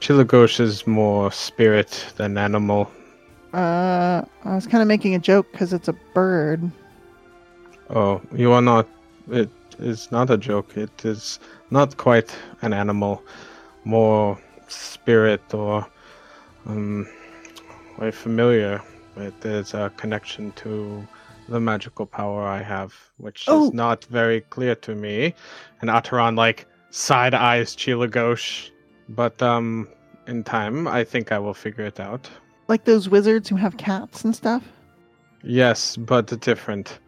Chilagosh 0.01 0.59
is 0.59 0.89
more 0.89 1.31
spirit 1.31 2.05
than 2.17 2.37
animal. 2.37 2.91
Uh, 3.55 4.25
I 4.45 4.55
was 4.57 4.67
kind 4.67 4.83
of 4.83 4.89
making 4.89 5.15
a 5.15 5.21
joke 5.21 5.47
because 5.53 5.73
it's 5.73 5.87
a 5.87 5.93
bird. 6.15 6.69
Oh, 7.91 8.21
you 8.35 8.51
are 8.51 8.61
not. 8.61 8.89
It 9.31 9.51
is 9.79 10.11
not 10.11 10.31
a 10.31 10.37
joke. 10.37 10.77
It 10.77 11.05
is 11.05 11.39
not 11.71 11.97
quite 11.97 12.35
an 12.63 12.73
animal, 12.73 13.23
more 13.85 14.37
spirit 14.67 15.55
or 15.55 15.87
um, 16.67 17.07
very 18.01 18.11
familiar. 18.11 18.83
It 19.17 19.45
is 19.45 19.75
a 19.75 19.93
connection 19.97 20.51
to 20.57 21.07
the 21.49 21.61
magical 21.61 22.05
power 22.05 22.43
I 22.49 22.63
have, 22.63 22.93
which 23.19 23.45
Oh. 23.47 23.67
is 23.69 23.73
not 23.73 24.05
very 24.07 24.41
clear 24.41 24.75
to 24.75 24.97
me. 24.97 25.35
And 25.81 25.89
Otteron 25.89 26.37
like 26.37 26.67
side 26.97 27.35
eyes 27.35 27.77
Chilagosh, 27.77 28.71
but 29.11 29.43
um, 29.43 29.87
in 30.27 30.43
time, 30.43 30.89
I 30.89 31.05
think 31.05 31.31
I 31.31 31.39
will 31.39 31.53
figure 31.53 31.85
it 31.85 32.01
out. 32.01 32.29
Like 32.69 32.85
those 32.85 33.09
wizards 33.09 33.51
who 33.51 33.57
have 33.57 33.77
cats 33.77 34.25
and 34.25 34.35
stuff. 34.35 34.65
Yes, 35.43 35.97
but 35.97 36.41
different. 36.41 36.99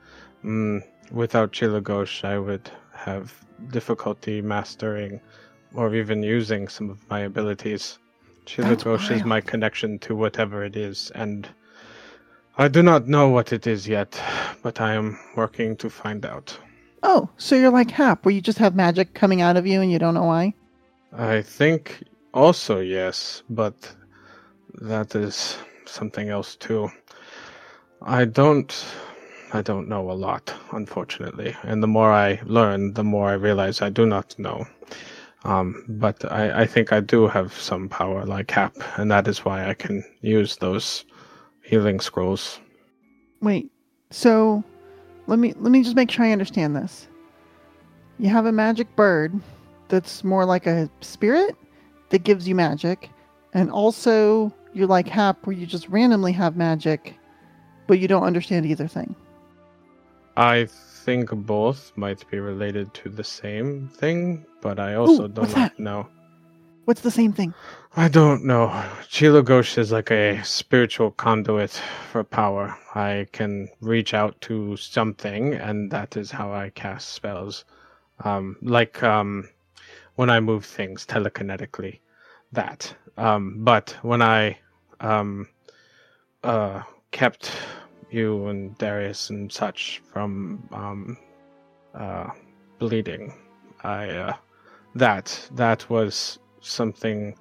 Mm, 0.44 0.82
without 1.10 1.52
Chilagosh, 1.52 2.22
I 2.22 2.38
would 2.38 2.70
have 2.92 3.32
difficulty 3.70 4.42
mastering 4.42 5.20
or 5.74 5.94
even 5.94 6.22
using 6.22 6.68
some 6.68 6.90
of 6.90 6.98
my 7.08 7.20
abilities. 7.20 7.98
Chilagosh 8.44 9.10
is 9.10 9.24
my 9.24 9.40
connection 9.40 9.98
to 10.00 10.14
whatever 10.14 10.64
it 10.64 10.76
is, 10.76 11.10
and 11.14 11.48
I 12.58 12.68
do 12.68 12.82
not 12.82 13.08
know 13.08 13.28
what 13.28 13.52
it 13.52 13.66
is 13.66 13.88
yet, 13.88 14.20
but 14.62 14.80
I 14.80 14.92
am 14.94 15.18
working 15.34 15.76
to 15.78 15.88
find 15.88 16.24
out. 16.26 16.58
Oh, 17.02 17.28
so 17.36 17.54
you're 17.54 17.70
like 17.70 17.90
Hap, 17.90 18.24
where 18.24 18.34
you 18.34 18.40
just 18.40 18.58
have 18.58 18.74
magic 18.74 19.14
coming 19.14 19.40
out 19.40 19.56
of 19.56 19.66
you 19.66 19.80
and 19.80 19.90
you 19.90 19.98
don't 19.98 20.14
know 20.14 20.24
why? 20.24 20.54
I 21.12 21.42
think 21.42 22.02
also 22.34 22.80
yes, 22.80 23.42
but 23.48 23.74
that 24.74 25.14
is 25.14 25.56
something 25.86 26.28
else 26.28 26.56
too. 26.56 26.90
I 28.02 28.24
don't 28.24 28.72
I 29.52 29.62
don't 29.62 29.88
know 29.88 30.10
a 30.10 30.12
lot, 30.12 30.52
unfortunately. 30.72 31.56
And 31.62 31.82
the 31.82 31.86
more 31.86 32.12
I 32.12 32.40
learn, 32.44 32.92
the 32.92 33.04
more 33.04 33.28
I 33.28 33.34
realize 33.34 33.80
I 33.80 33.88
do 33.88 34.04
not 34.04 34.38
know. 34.38 34.66
Um, 35.44 35.84
but 35.88 36.30
I, 36.30 36.62
I 36.62 36.66
think 36.66 36.92
I 36.92 37.00
do 37.00 37.26
have 37.28 37.54
some 37.54 37.88
power 37.88 38.26
like 38.26 38.50
Hap, 38.50 38.76
and 38.98 39.10
that 39.10 39.26
is 39.28 39.44
why 39.44 39.68
I 39.68 39.74
can 39.74 40.04
use 40.20 40.56
those 40.56 41.04
healing 41.62 42.00
scrolls. 42.00 42.60
Wait. 43.40 43.70
So, 44.10 44.64
let 45.28 45.38
me 45.38 45.54
let 45.58 45.70
me 45.70 45.84
just 45.84 45.94
make 45.94 46.10
sure 46.10 46.24
I 46.24 46.32
understand 46.32 46.74
this. 46.74 47.06
You 48.18 48.28
have 48.30 48.46
a 48.46 48.52
magic 48.52 48.94
bird 48.96 49.38
that's 49.88 50.24
more 50.24 50.44
like 50.44 50.66
a 50.66 50.90
spirit 51.00 51.54
that 52.08 52.24
gives 52.24 52.48
you 52.48 52.54
magic, 52.54 53.10
and 53.54 53.70
also 53.70 54.52
you're 54.72 54.88
like 54.88 55.06
Hap, 55.06 55.46
where 55.46 55.54
you 55.54 55.66
just 55.66 55.88
randomly 55.88 56.32
have 56.32 56.56
magic, 56.56 57.14
but 57.86 58.00
you 58.00 58.08
don't 58.08 58.24
understand 58.24 58.66
either 58.66 58.88
thing. 58.88 59.14
I 60.36 60.66
think 60.66 61.30
both 61.30 61.92
might 61.96 62.28
be 62.30 62.38
related 62.38 62.92
to 62.94 63.08
the 63.08 63.24
same 63.24 63.88
thing, 63.88 64.46
but 64.60 64.78
I 64.78 64.94
also 64.94 65.24
Ooh, 65.24 65.28
do 65.28 65.42
what's 65.42 65.54
not 65.54 65.72
that? 65.76 65.78
know. 65.78 66.08
What's 66.88 67.02
the 67.02 67.10
same 67.10 67.34
thing? 67.34 67.52
I 67.98 68.08
don't 68.08 68.46
know. 68.46 68.68
Chilagosh 69.10 69.76
is 69.76 69.92
like 69.92 70.10
a 70.10 70.42
spiritual 70.42 71.10
conduit 71.10 71.72
for 72.10 72.24
power. 72.24 72.78
I 72.94 73.26
can 73.32 73.68
reach 73.82 74.14
out 74.14 74.40
to 74.48 74.74
something, 74.78 75.52
and 75.52 75.90
that 75.90 76.16
is 76.16 76.30
how 76.30 76.50
I 76.50 76.70
cast 76.70 77.10
spells. 77.10 77.66
Um, 78.24 78.56
like 78.62 79.02
um, 79.02 79.50
when 80.14 80.30
I 80.30 80.40
move 80.40 80.64
things 80.64 81.04
telekinetically, 81.04 81.98
that. 82.52 82.94
Um, 83.18 83.62
but 83.64 83.94
when 84.00 84.22
I 84.22 84.56
um, 85.00 85.46
uh, 86.42 86.80
kept 87.10 87.52
you 88.10 88.46
and 88.46 88.78
Darius 88.78 89.28
and 89.28 89.52
such 89.52 90.00
from 90.10 90.66
um, 90.72 91.18
uh, 91.94 92.30
bleeding, 92.78 93.34
I 93.84 94.08
uh, 94.08 94.36
that 94.94 95.50
that 95.52 95.90
was 95.90 96.38
something 96.68 97.34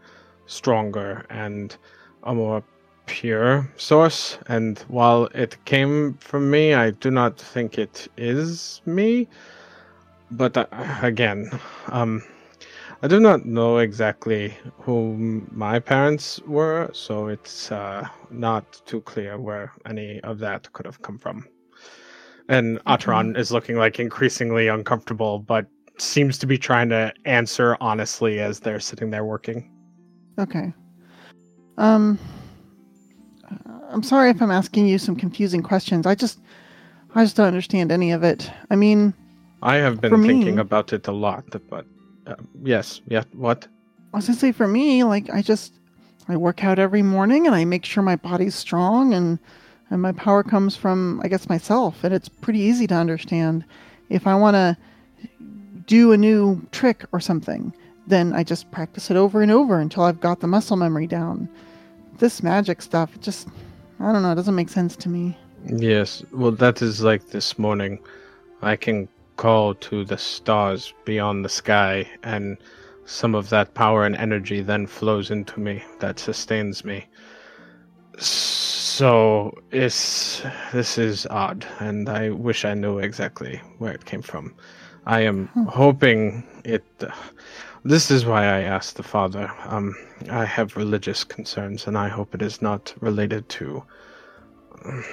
stronger 0.46 1.26
and 1.30 1.78
a 2.24 2.34
more 2.34 2.64
pure 3.06 3.70
source. 3.78 4.38
And 4.48 4.80
while 4.88 5.26
it 5.34 5.58
came 5.66 6.16
from 6.16 6.50
me, 6.52 6.74
I 6.74 6.92
do 6.92 7.12
not 7.12 7.40
think 7.40 7.78
it 7.78 8.08
is 8.18 8.82
me. 8.86 9.28
But 10.32 10.58
uh, 10.58 10.66
again, 11.02 11.50
um, 11.88 12.22
I 13.02 13.08
do 13.08 13.20
not 13.20 13.46
know 13.46 13.78
exactly 13.78 14.58
who 14.80 15.46
my 15.52 15.80
parents 15.80 16.42
were, 16.48 16.90
so 16.94 17.28
it's 17.28 17.72
uh, 17.72 18.08
not 18.32 18.82
too 18.86 19.02
clear 19.02 19.38
where 19.38 19.72
any 19.86 20.20
of 20.22 20.40
that 20.40 20.72
could 20.74 20.86
have 20.86 21.02
come 21.02 21.18
from. 21.18 21.48
And 22.50 22.84
Otteron 22.86 23.38
is 23.38 23.52
looking 23.52 23.78
like 23.78 24.00
increasingly 24.00 24.68
uncomfortable, 24.68 25.40
but 25.40 25.68
seems 26.02 26.38
to 26.39 26.48
be 26.48 26.58
trying 26.58 26.89
to 26.89 27.14
answer 27.26 27.78
honestly 27.82 28.39
as 28.39 28.60
they're 28.60 28.80
sitting 28.80 29.10
there 29.10 29.26
working. 29.26 29.70
Okay. 30.39 30.74
Um, 31.78 32.18
I'm 33.89 34.04
sorry 34.04 34.30
if 34.30 34.41
I'm 34.41 34.52
asking 34.52 34.88
you 34.88 34.98
some 34.98 35.16
confusing 35.16 35.64
questions. 35.64 36.06
I 36.06 36.16
just, 36.16 36.39
I 37.16 37.24
just 37.24 37.36
don't 37.36 37.48
understand 37.48 37.91
any 37.91 38.12
of 38.12 38.24
it. 38.24 38.50
I 38.70 38.76
mean, 38.76 39.14
I 39.62 39.76
have 39.78 40.02
been 40.02 40.12
For 40.12 40.18
me- 40.18 40.28
thinking 40.28 40.60
about 40.60 40.93
it 40.93 41.08
a 41.08 41.12
lot, 41.12 41.45
but 41.70 41.86
uh, 42.28 42.36
yes, 42.64 43.02
yeah, 43.08 43.24
what? 43.34 43.68
I 44.14 44.18
was 44.18 44.28
gonna 44.28 44.38
say 44.38 44.52
for 44.52 44.68
me, 44.68 45.04
like 45.04 45.30
I 45.30 45.41
just, 45.41 45.74
I 46.28 46.38
work 46.38 46.64
out 46.64 46.80
every 46.80 47.02
morning 47.02 47.48
and 47.48 47.56
I 47.56 47.66
make 47.66 47.86
sure 47.86 48.04
my 48.04 48.16
body's 48.18 48.56
strong 48.56 49.14
and, 49.14 49.39
and 49.89 50.02
my 50.02 50.12
power 50.12 50.43
comes 50.43 50.76
from, 50.76 51.22
I 51.24 51.28
guess, 51.28 51.48
myself. 51.50 52.04
And 52.04 52.14
it's 52.14 52.28
pretty 52.30 52.60
easy 52.60 52.88
to 52.88 52.95
understand. 52.95 53.64
If 54.10 54.28
I 54.28 54.36
want 54.36 54.56
to 54.56 54.78
do 55.88 56.12
a 56.12 56.18
new 56.18 56.62
trick 56.72 57.06
or 57.12 57.20
something, 57.20 57.74
then 58.06 58.34
I 58.34 58.44
just 58.44 58.70
practice 58.72 59.10
it 59.10 59.18
over 59.18 59.42
and 59.42 59.52
over 59.52 59.80
until 59.80 60.04
I've 60.04 60.22
got 60.22 60.40
the 60.40 60.48
muscle 60.48 60.78
memory 60.78 61.08
down. 61.08 61.50
This 62.20 62.44
magic 62.44 62.82
stuff, 62.82 63.16
it 63.16 63.22
just, 63.22 63.48
I 64.00 64.12
don't 64.12 64.22
know, 64.22 64.32
it 64.32 64.36
doesn't 64.36 64.56
make 64.56 64.70
sense 64.70 64.96
to 64.98 65.10
me. 65.10 65.38
Yes, 65.66 66.24
well, 66.32 66.52
that 66.52 66.82
is 66.82 67.02
like 67.02 67.30
this 67.30 67.58
morning. 67.58 68.00
I 68.61 68.76
can 68.76 69.07
call 69.36 69.76
to 69.76 70.03
the 70.06 70.18
stars 70.18 70.94
beyond 71.06 71.44
the 71.44 71.49
sky, 71.49 72.10
and 72.24 72.57
some 73.06 73.36
of 73.36 73.49
that 73.49 73.74
power 73.74 74.06
and 74.06 74.16
energy 74.16 74.61
then 74.61 74.88
flows 74.88 75.32
into 75.32 75.60
me 75.60 75.84
that 75.99 76.20
sustains 76.20 76.84
me. 76.84 77.06
So 78.18 79.53
it's 79.72 80.41
this 80.74 80.98
is 80.98 81.28
odd, 81.28 81.66
and 81.80 82.10
I 82.10 82.32
wish 82.32 82.66
I 82.66 82.74
knew 82.74 82.99
exactly 82.99 83.61
where 83.78 83.94
it 83.94 84.06
came 84.06 84.22
from. 84.22 84.56
I 85.08 85.22
am 85.22 85.48
hoping 85.70 86.44
it. 86.66 86.84
Uh, 87.00 87.08
this 87.86 88.12
is 88.12 88.26
why 88.26 88.44
I 88.44 88.64
asked 88.64 88.98
the 88.98 89.04
father. 89.04 89.50
Um, 89.66 89.96
I 90.30 90.44
have 90.44 90.76
religious 90.76 91.24
concerns, 91.24 91.88
and 91.88 91.98
I 91.98 92.10
hope 92.10 92.36
it 92.36 92.42
is 92.42 92.62
not 92.62 92.94
related 93.00 93.48
to 93.50 93.84
um, 94.84 95.06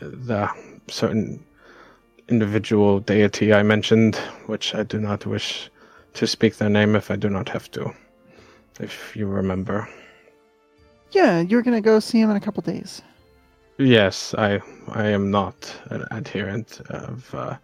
the 0.00 0.50
certain 0.88 1.42
individual 2.28 3.00
deity 3.00 3.54
I 3.54 3.62
mentioned, 3.62 4.16
which 4.46 4.74
I 4.74 4.82
do 4.82 5.00
not 5.00 5.24
wish 5.24 5.70
to 6.12 6.26
speak 6.26 6.58
their 6.58 6.68
name 6.68 6.94
if 6.94 7.10
I 7.10 7.16
do 7.16 7.30
not 7.30 7.48
have 7.48 7.70
to. 7.70 7.90
If 8.80 9.16
you 9.16 9.26
remember. 9.26 9.88
Yeah, 11.12 11.40
you're 11.40 11.62
gonna 11.62 11.80
go 11.80 12.00
see 12.00 12.20
him 12.20 12.28
in 12.30 12.36
a 12.36 12.40
couple 12.40 12.62
days. 12.62 13.00
Yes, 13.78 14.34
I 14.36 14.60
I 14.88 15.06
am 15.06 15.30
not 15.30 15.74
an 15.88 16.04
adherent 16.10 16.82
of 16.90 17.34
uh, 17.34 17.56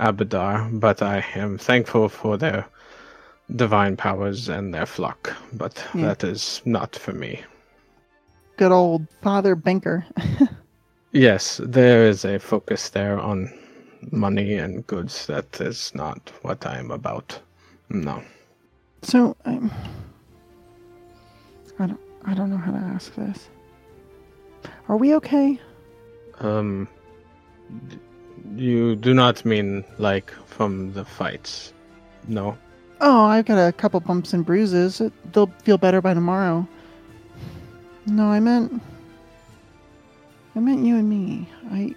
Abadar, 0.00 0.68
but 0.80 1.02
I 1.02 1.24
am 1.34 1.58
thankful 1.58 2.08
for 2.08 2.36
their 2.36 2.66
divine 3.56 3.96
powers 3.96 4.48
and 4.48 4.72
their 4.74 4.86
flock. 4.86 5.32
But 5.52 5.84
Yeah. 5.94 6.06
that 6.08 6.24
is 6.24 6.62
not 6.64 6.94
for 6.96 7.12
me. 7.12 7.42
Good 8.56 8.72
old 8.72 9.06
Father 9.22 9.54
Banker. 9.54 10.04
Yes, 11.12 11.58
there 11.64 12.06
is 12.06 12.26
a 12.26 12.38
focus 12.38 12.90
there 12.90 13.18
on 13.18 13.50
money 14.12 14.54
and 14.58 14.86
goods. 14.86 15.26
That 15.26 15.58
is 15.58 15.90
not 15.94 16.30
what 16.42 16.66
I 16.66 16.78
am 16.78 16.90
about. 16.90 17.40
No. 17.88 18.22
So, 19.00 19.34
um, 19.46 19.70
I 21.78 21.86
don't, 21.86 22.00
I 22.26 22.34
don't 22.34 22.50
know 22.50 22.58
how 22.58 22.72
to 22.72 22.76
ask 22.78 23.14
this. 23.14 23.48
Are 24.88 24.98
we 24.98 25.14
okay? 25.14 25.58
Um, 26.40 26.86
d- 27.88 27.98
you 28.56 28.96
do 28.96 29.14
not 29.14 29.44
mean 29.44 29.84
like 29.98 30.30
from 30.46 30.92
the 30.92 31.04
fights, 31.04 31.72
no? 32.26 32.56
Oh, 33.00 33.24
I've 33.24 33.44
got 33.46 33.58
a 33.58 33.72
couple 33.72 34.00
bumps 34.00 34.32
and 34.32 34.44
bruises. 34.44 35.00
They'll 35.32 35.52
feel 35.62 35.78
better 35.78 36.00
by 36.00 36.14
tomorrow. 36.14 36.66
No, 38.06 38.24
I 38.24 38.40
meant. 38.40 38.82
I 40.56 40.60
meant 40.60 40.84
you 40.84 40.96
and 40.96 41.08
me. 41.08 41.48
I. 41.70 41.94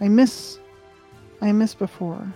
I 0.00 0.08
miss. 0.08 0.58
I 1.40 1.50
miss 1.52 1.74
before. 1.74 2.32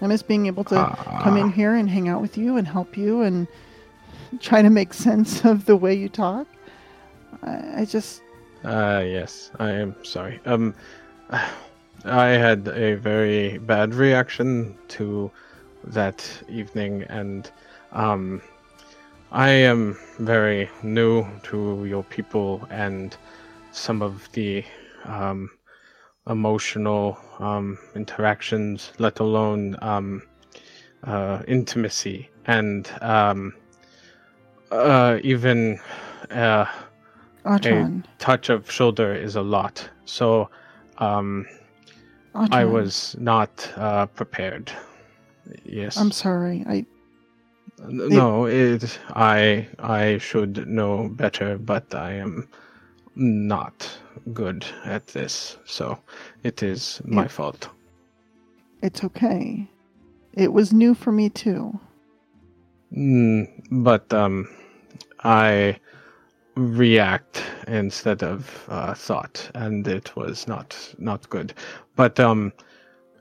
I 0.00 0.06
miss 0.06 0.22
being 0.22 0.46
able 0.46 0.64
to 0.64 0.74
come 1.22 1.36
in 1.36 1.44
Ah. 1.48 1.50
here 1.50 1.74
and 1.74 1.88
hang 1.88 2.08
out 2.08 2.20
with 2.20 2.36
you 2.38 2.56
and 2.56 2.66
help 2.66 2.96
you 2.96 3.22
and 3.22 3.46
try 4.40 4.62
to 4.62 4.70
make 4.70 4.92
sense 4.94 5.44
of 5.44 5.66
the 5.66 5.76
way 5.76 5.94
you 5.94 6.08
talk. 6.08 6.46
I, 7.42 7.80
I 7.80 7.84
just. 7.84 8.22
Uh, 8.64 9.02
yes, 9.04 9.50
I 9.58 9.70
am 9.72 9.94
sorry. 10.04 10.40
Um, 10.46 10.74
I 12.04 12.28
had 12.28 12.68
a 12.68 12.94
very 12.94 13.58
bad 13.58 13.94
reaction 13.94 14.76
to 14.88 15.30
that 15.84 16.28
evening, 16.48 17.04
and 17.08 17.50
um, 17.92 18.42
I 19.32 19.48
am 19.48 19.98
very 20.18 20.68
new 20.82 21.26
to 21.44 21.84
your 21.86 22.04
people 22.04 22.66
and 22.70 23.16
some 23.72 24.02
of 24.02 24.30
the 24.32 24.64
um, 25.04 25.50
emotional 26.28 27.18
um, 27.38 27.78
interactions, 27.94 28.92
let 28.98 29.18
alone 29.20 29.76
um, 29.80 30.22
uh, 31.04 31.42
intimacy, 31.48 32.28
and 32.46 32.90
um, 33.00 33.54
uh, 34.70 35.18
even. 35.22 35.80
Uh, 36.30 36.66
Otteron. 37.44 38.04
touch 38.18 38.48
of 38.48 38.70
shoulder 38.70 39.14
is 39.14 39.36
a 39.36 39.42
lot. 39.42 39.86
So 40.06 40.48
um, 40.98 41.46
I 42.34 42.64
was 42.64 43.16
not 43.18 43.72
uh, 43.76 44.06
prepared. 44.06 44.72
Yes. 45.64 45.96
I'm 45.96 46.10
sorry. 46.12 46.64
I. 46.66 46.86
no, 47.88 48.46
it 48.46 48.98
I 49.14 49.68
I 49.78 50.18
should 50.18 50.66
know 50.66 51.08
better, 51.08 51.58
but 51.58 51.94
I 51.94 52.12
am 52.14 52.48
not 53.14 53.88
good 54.32 54.64
at 54.84 55.06
this. 55.08 55.58
So 55.64 55.98
it 56.42 56.62
is 56.62 57.00
my 57.04 57.22
Yeah. 57.22 57.28
fault. 57.28 57.68
It's 58.82 59.04
okay. 59.04 59.68
It 60.34 60.52
was 60.52 60.72
new 60.72 60.94
for 60.94 61.12
me 61.12 61.30
too. 61.30 61.78
Mm, 62.96 63.46
but 63.70 64.12
um, 64.12 64.48
I 65.22 65.78
react 66.56 67.42
instead 67.66 68.22
of 68.22 68.66
uh, 68.68 68.94
thought, 68.94 69.50
and 69.54 69.86
it 69.86 70.14
was 70.16 70.46
not 70.48 70.94
not 70.98 71.28
good. 71.30 71.54
But 71.96 72.18
um, 72.20 72.52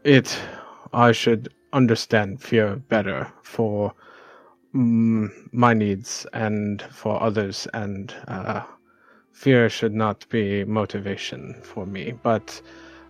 it 0.03 0.37
I 0.93 1.11
should 1.11 1.49
understand 1.73 2.41
fear 2.41 2.75
better 2.77 3.31
for 3.43 3.93
mm, 4.75 5.29
my 5.51 5.73
needs 5.73 6.25
and 6.33 6.81
for 6.83 7.21
others, 7.21 7.67
and 7.73 8.13
uh, 8.27 8.63
fear 9.31 9.69
should 9.69 9.93
not 9.93 10.27
be 10.29 10.63
motivation 10.65 11.55
for 11.63 11.85
me. 11.85 12.13
But 12.23 12.61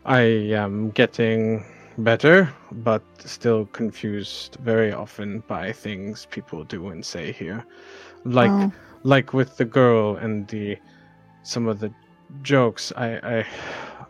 I 0.06 0.22
am 0.22 0.92
getting 0.92 1.66
better, 1.98 2.54
but 2.72 3.04
still 3.20 3.66
confused 3.68 4.58
very 4.62 4.92
often 4.92 5.42
by 5.48 5.72
things 5.72 6.26
people 6.30 6.64
do 6.64 6.88
and 6.90 7.06
say 7.06 7.32
here. 7.32 7.66
Like 8.24 8.52
Oh. 8.52 8.74
Like 9.04 9.34
with 9.34 9.58
the 9.58 9.66
girl 9.66 10.16
and 10.18 10.48
the 10.48 10.78
some 11.44 11.68
of 11.68 11.80
the 11.80 11.94
jokes 12.42 12.92
I 12.96 13.18
I, 13.18 13.46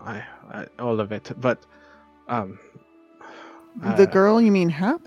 I, 0.01 0.23
I 0.51 0.67
all 0.79 0.99
of 0.99 1.11
it 1.11 1.31
but 1.37 1.65
um 2.27 2.59
the 3.75 4.03
uh, 4.03 4.05
girl, 4.05 4.39
you 4.39 4.51
mean 4.51 4.69
Hap? 4.69 5.01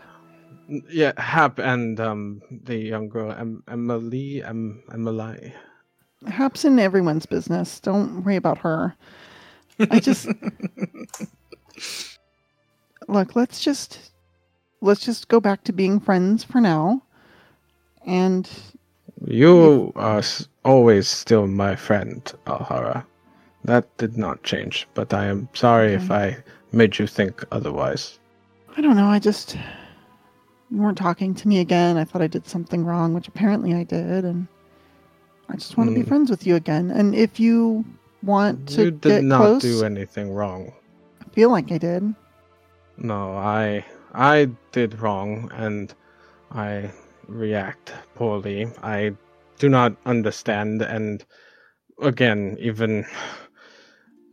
yeah 0.90 1.12
hap 1.16 1.60
and 1.60 2.00
um 2.00 2.42
the 2.64 2.76
young 2.76 3.08
girl 3.08 3.30
em- 3.32 3.62
emily 3.68 4.42
em- 4.42 4.82
emily 4.92 5.54
Hap's 6.26 6.64
in 6.64 6.78
everyone's 6.78 7.26
business. 7.26 7.78
Don't 7.78 8.24
worry 8.24 8.36
about 8.36 8.58
her. 8.58 8.96
I 9.90 10.00
just 10.00 10.26
look. 13.08 13.36
Let's 13.36 13.60
just 13.60 14.12
let's 14.80 15.04
just 15.04 15.28
go 15.28 15.40
back 15.40 15.62
to 15.64 15.72
being 15.72 16.00
friends 16.00 16.42
for 16.42 16.60
now. 16.60 17.02
And 18.06 18.48
you 19.24 19.92
are 19.96 20.18
s- 20.18 20.48
always 20.64 21.08
still 21.08 21.46
my 21.46 21.74
friend 21.76 22.32
alhara 22.46 23.04
that 23.64 23.84
did 23.96 24.16
not 24.16 24.42
change 24.42 24.86
but 24.94 25.12
i 25.14 25.24
am 25.26 25.48
sorry 25.54 25.92
if 25.94 26.10
i 26.10 26.36
made 26.72 26.98
you 26.98 27.06
think 27.06 27.44
otherwise 27.52 28.18
I 28.76 28.82
don't 28.82 28.96
know. 28.96 29.06
I 29.08 29.18
just 29.18 29.56
you 30.70 30.76
weren't 30.82 30.98
talking 30.98 31.34
to 31.34 31.48
me 31.48 31.60
again. 31.60 31.96
I 31.96 32.04
thought 32.04 32.20
I 32.20 32.26
did 32.26 32.46
something 32.46 32.84
wrong, 32.84 33.14
which 33.14 33.26
apparently 33.26 33.72
I 33.72 33.84
did, 33.84 34.22
and 34.26 34.46
I 35.48 35.54
just 35.54 35.78
want 35.78 35.88
to 35.88 35.94
be 35.94 36.02
Mm. 36.02 36.08
friends 36.08 36.28
with 36.28 36.46
you 36.46 36.56
again. 36.56 36.90
And 36.90 37.14
if 37.14 37.40
you 37.40 37.86
want 38.22 38.68
to 38.76 38.84
you 38.84 38.90
did 38.90 39.24
not 39.24 39.38
close, 39.38 39.62
do 39.62 39.82
anything 39.82 40.30
wrong 40.30 40.72
I 41.22 41.28
feel 41.32 41.48
like 41.50 41.72
I 41.72 41.78
did. 41.78 42.14
No, 42.98 43.32
I 43.38 43.82
I 44.12 44.50
did 44.72 45.00
wrong 45.00 45.50
and 45.54 45.94
I 46.52 46.90
react 47.28 47.92
poorly. 48.14 48.66
I 48.82 49.12
do 49.58 49.68
not 49.68 49.96
understand 50.04 50.82
and 50.82 51.24
again 52.02 52.56
even 52.60 53.06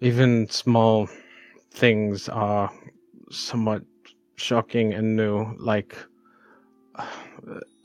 even 0.01 0.49
small 0.49 1.07
things 1.71 2.27
are 2.27 2.69
somewhat 3.31 3.83
shocking 4.35 4.93
and 4.93 5.15
new 5.15 5.55
like 5.57 5.95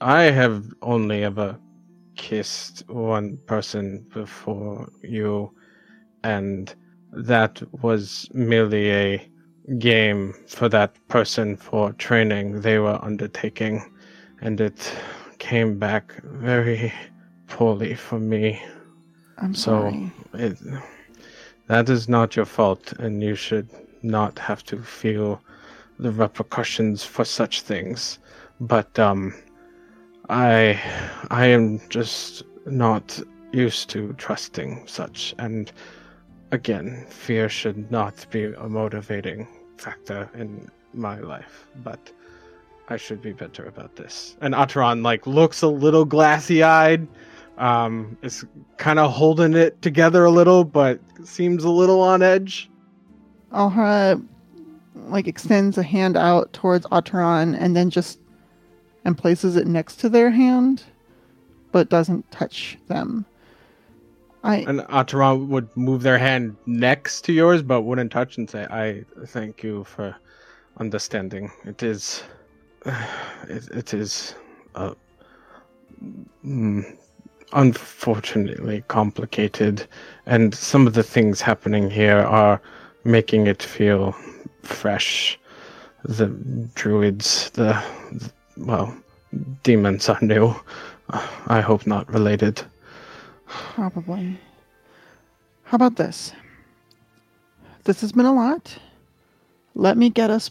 I 0.00 0.22
have 0.24 0.64
only 0.82 1.24
ever 1.24 1.58
kissed 2.16 2.82
one 2.88 3.38
person 3.46 4.04
before 4.12 4.88
you 5.02 5.52
and 6.24 6.74
that 7.12 7.62
was 7.82 8.28
merely 8.34 8.90
a 8.90 9.30
game 9.78 10.34
for 10.46 10.68
that 10.68 10.96
person 11.08 11.56
for 11.56 11.92
training 11.94 12.60
they 12.62 12.78
were 12.78 12.98
undertaking, 13.02 13.82
and 14.40 14.60
it 14.60 14.94
came 15.38 15.78
back 15.78 16.14
very 16.22 16.92
poorly 17.46 17.94
for 17.94 18.18
me. 18.18 18.60
I'm 19.38 19.54
So 19.54 19.90
sorry. 19.90 20.12
it, 20.34 20.58
that 21.68 21.88
is 21.88 22.08
not 22.08 22.36
your 22.36 22.44
fault, 22.46 22.92
and 22.98 23.22
you 23.22 23.34
should 23.34 23.68
not 24.02 24.38
have 24.38 24.64
to 24.64 24.78
feel 24.82 25.40
the 25.98 26.10
repercussions 26.12 27.04
for 27.04 27.24
such 27.24 27.62
things. 27.62 28.18
But 28.60 28.98
um, 28.98 29.34
I, 30.28 30.80
I 31.30 31.46
am 31.46 31.80
just 31.88 32.42
not 32.66 33.20
used 33.52 33.90
to 33.90 34.12
trusting 34.14 34.86
such, 34.86 35.34
and 35.38 35.72
again, 36.52 37.06
fear 37.08 37.48
should 37.48 37.90
not 37.90 38.26
be 38.30 38.44
a 38.44 38.68
motivating 38.68 39.46
factor 39.78 40.28
in 40.34 40.68
my 40.92 41.18
life. 41.20 41.66
But 41.84 42.12
I 42.88 42.96
should 42.96 43.20
be 43.20 43.32
better 43.32 43.64
about 43.64 43.96
this. 43.96 44.36
And 44.40 44.54
Otteron 44.54 45.02
like 45.02 45.26
looks 45.26 45.62
a 45.62 45.68
little 45.68 46.04
glassy 46.04 46.62
eyed. 46.62 47.06
Um, 47.58 48.16
is 48.22 48.44
kind 48.76 49.00
of 49.00 49.10
holding 49.10 49.54
it 49.54 49.82
together 49.82 50.24
a 50.24 50.30
little, 50.30 50.62
but 50.62 51.00
seems 51.24 51.64
a 51.64 51.70
little 51.70 52.00
on 52.00 52.22
edge. 52.22 52.70
Alhara 53.52 54.24
like 54.94 55.26
extends 55.26 55.76
a 55.76 55.82
hand 55.82 56.16
out 56.16 56.52
towards 56.52 56.86
Otteron 56.86 57.56
and 57.58 57.74
then 57.74 57.90
just 57.90 58.20
and 59.04 59.18
places 59.18 59.56
it 59.56 59.66
next 59.66 59.96
to 59.96 60.08
their 60.08 60.30
hand, 60.30 60.84
but 61.72 61.88
doesn't 61.88 62.30
touch 62.30 62.78
them. 62.86 63.24
I 64.44 64.58
And 64.58 64.80
Otteron 64.82 65.48
would 65.48 65.74
move 65.76 66.02
their 66.02 66.18
hand 66.18 66.56
next 66.66 67.22
to 67.22 67.32
yours, 67.32 67.60
but 67.60 67.82
wouldn't 67.82 68.12
touch 68.12 68.38
and 68.38 68.48
say, 68.48 68.66
"I 68.70 69.04
thank 69.26 69.64
you 69.64 69.82
for 69.84 70.14
understanding. 70.78 71.50
It 71.64 71.82
is, 71.82 72.22
it, 73.48 73.68
it 73.70 73.94
is, 73.94 74.34
uh, 74.74 74.94
mm, 76.44 76.96
unfortunately 77.52 78.84
complicated, 78.88 79.86
and 80.26 80.54
some 80.54 80.86
of 80.86 80.94
the 80.94 81.02
things 81.02 81.40
happening 81.40 81.90
here 81.90 82.18
are 82.18 82.60
making 83.04 83.46
it 83.46 83.62
feel 83.62 84.14
fresh. 84.62 85.38
The 86.04 86.26
druids, 86.74 87.50
the, 87.50 87.82
the 88.12 88.30
well, 88.56 88.96
demons 89.62 90.08
are 90.08 90.18
new. 90.20 90.54
I 91.46 91.60
hope 91.60 91.86
not 91.86 92.12
related." 92.12 92.62
Probably. 93.46 94.38
How 95.64 95.76
about 95.76 95.96
this? 95.96 96.32
This 97.84 98.00
has 98.02 98.12
been 98.12 98.26
a 98.26 98.34
lot. 98.34 98.78
Let 99.74 99.96
me 99.96 100.10
get 100.10 100.30
us 100.30 100.50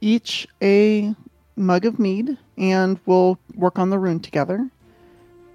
each 0.00 0.46
a 0.62 1.14
mug 1.60 1.84
of 1.84 1.98
mead 1.98 2.36
and 2.58 2.98
we'll 3.06 3.38
work 3.54 3.78
on 3.78 3.90
the 3.90 3.98
rune 3.98 4.20
together. 4.20 4.68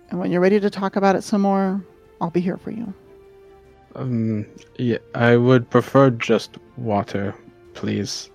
And 0.10 0.19
when 0.19 0.32
you're 0.32 0.41
ready 0.41 0.60
to 0.60 0.69
talk 0.69 0.95
about 0.95 1.15
it 1.15 1.23
some 1.23 1.41
more, 1.41 1.84
I'll 2.22 2.30
be 2.30 2.41
here 2.41 2.57
for 2.57 2.72
you. 2.72 2.94
Um, 3.95 4.45
yeah, 4.77 4.98
I 5.14 5.38
would 5.38 5.69
prefer 5.69 6.10
just 6.10 6.57
water, 6.77 7.34
please. 7.73 8.30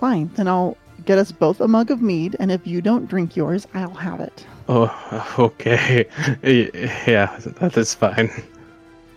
Fine, 0.00 0.30
then 0.34 0.48
I'll 0.48 0.76
get 1.04 1.18
us 1.18 1.32
both 1.32 1.60
a 1.60 1.68
mug 1.68 1.90
of 1.90 2.02
mead, 2.02 2.36
and 2.38 2.52
if 2.52 2.66
you 2.66 2.82
don't 2.82 3.06
drink 3.06 3.36
yours, 3.36 3.66
I'll 3.74 3.94
have 3.94 4.20
it. 4.20 4.46
Oh, 4.68 5.34
okay. 5.38 6.06
Yeah, 6.42 7.36
that 7.60 7.76
is 7.76 7.94
fine. 7.94 8.30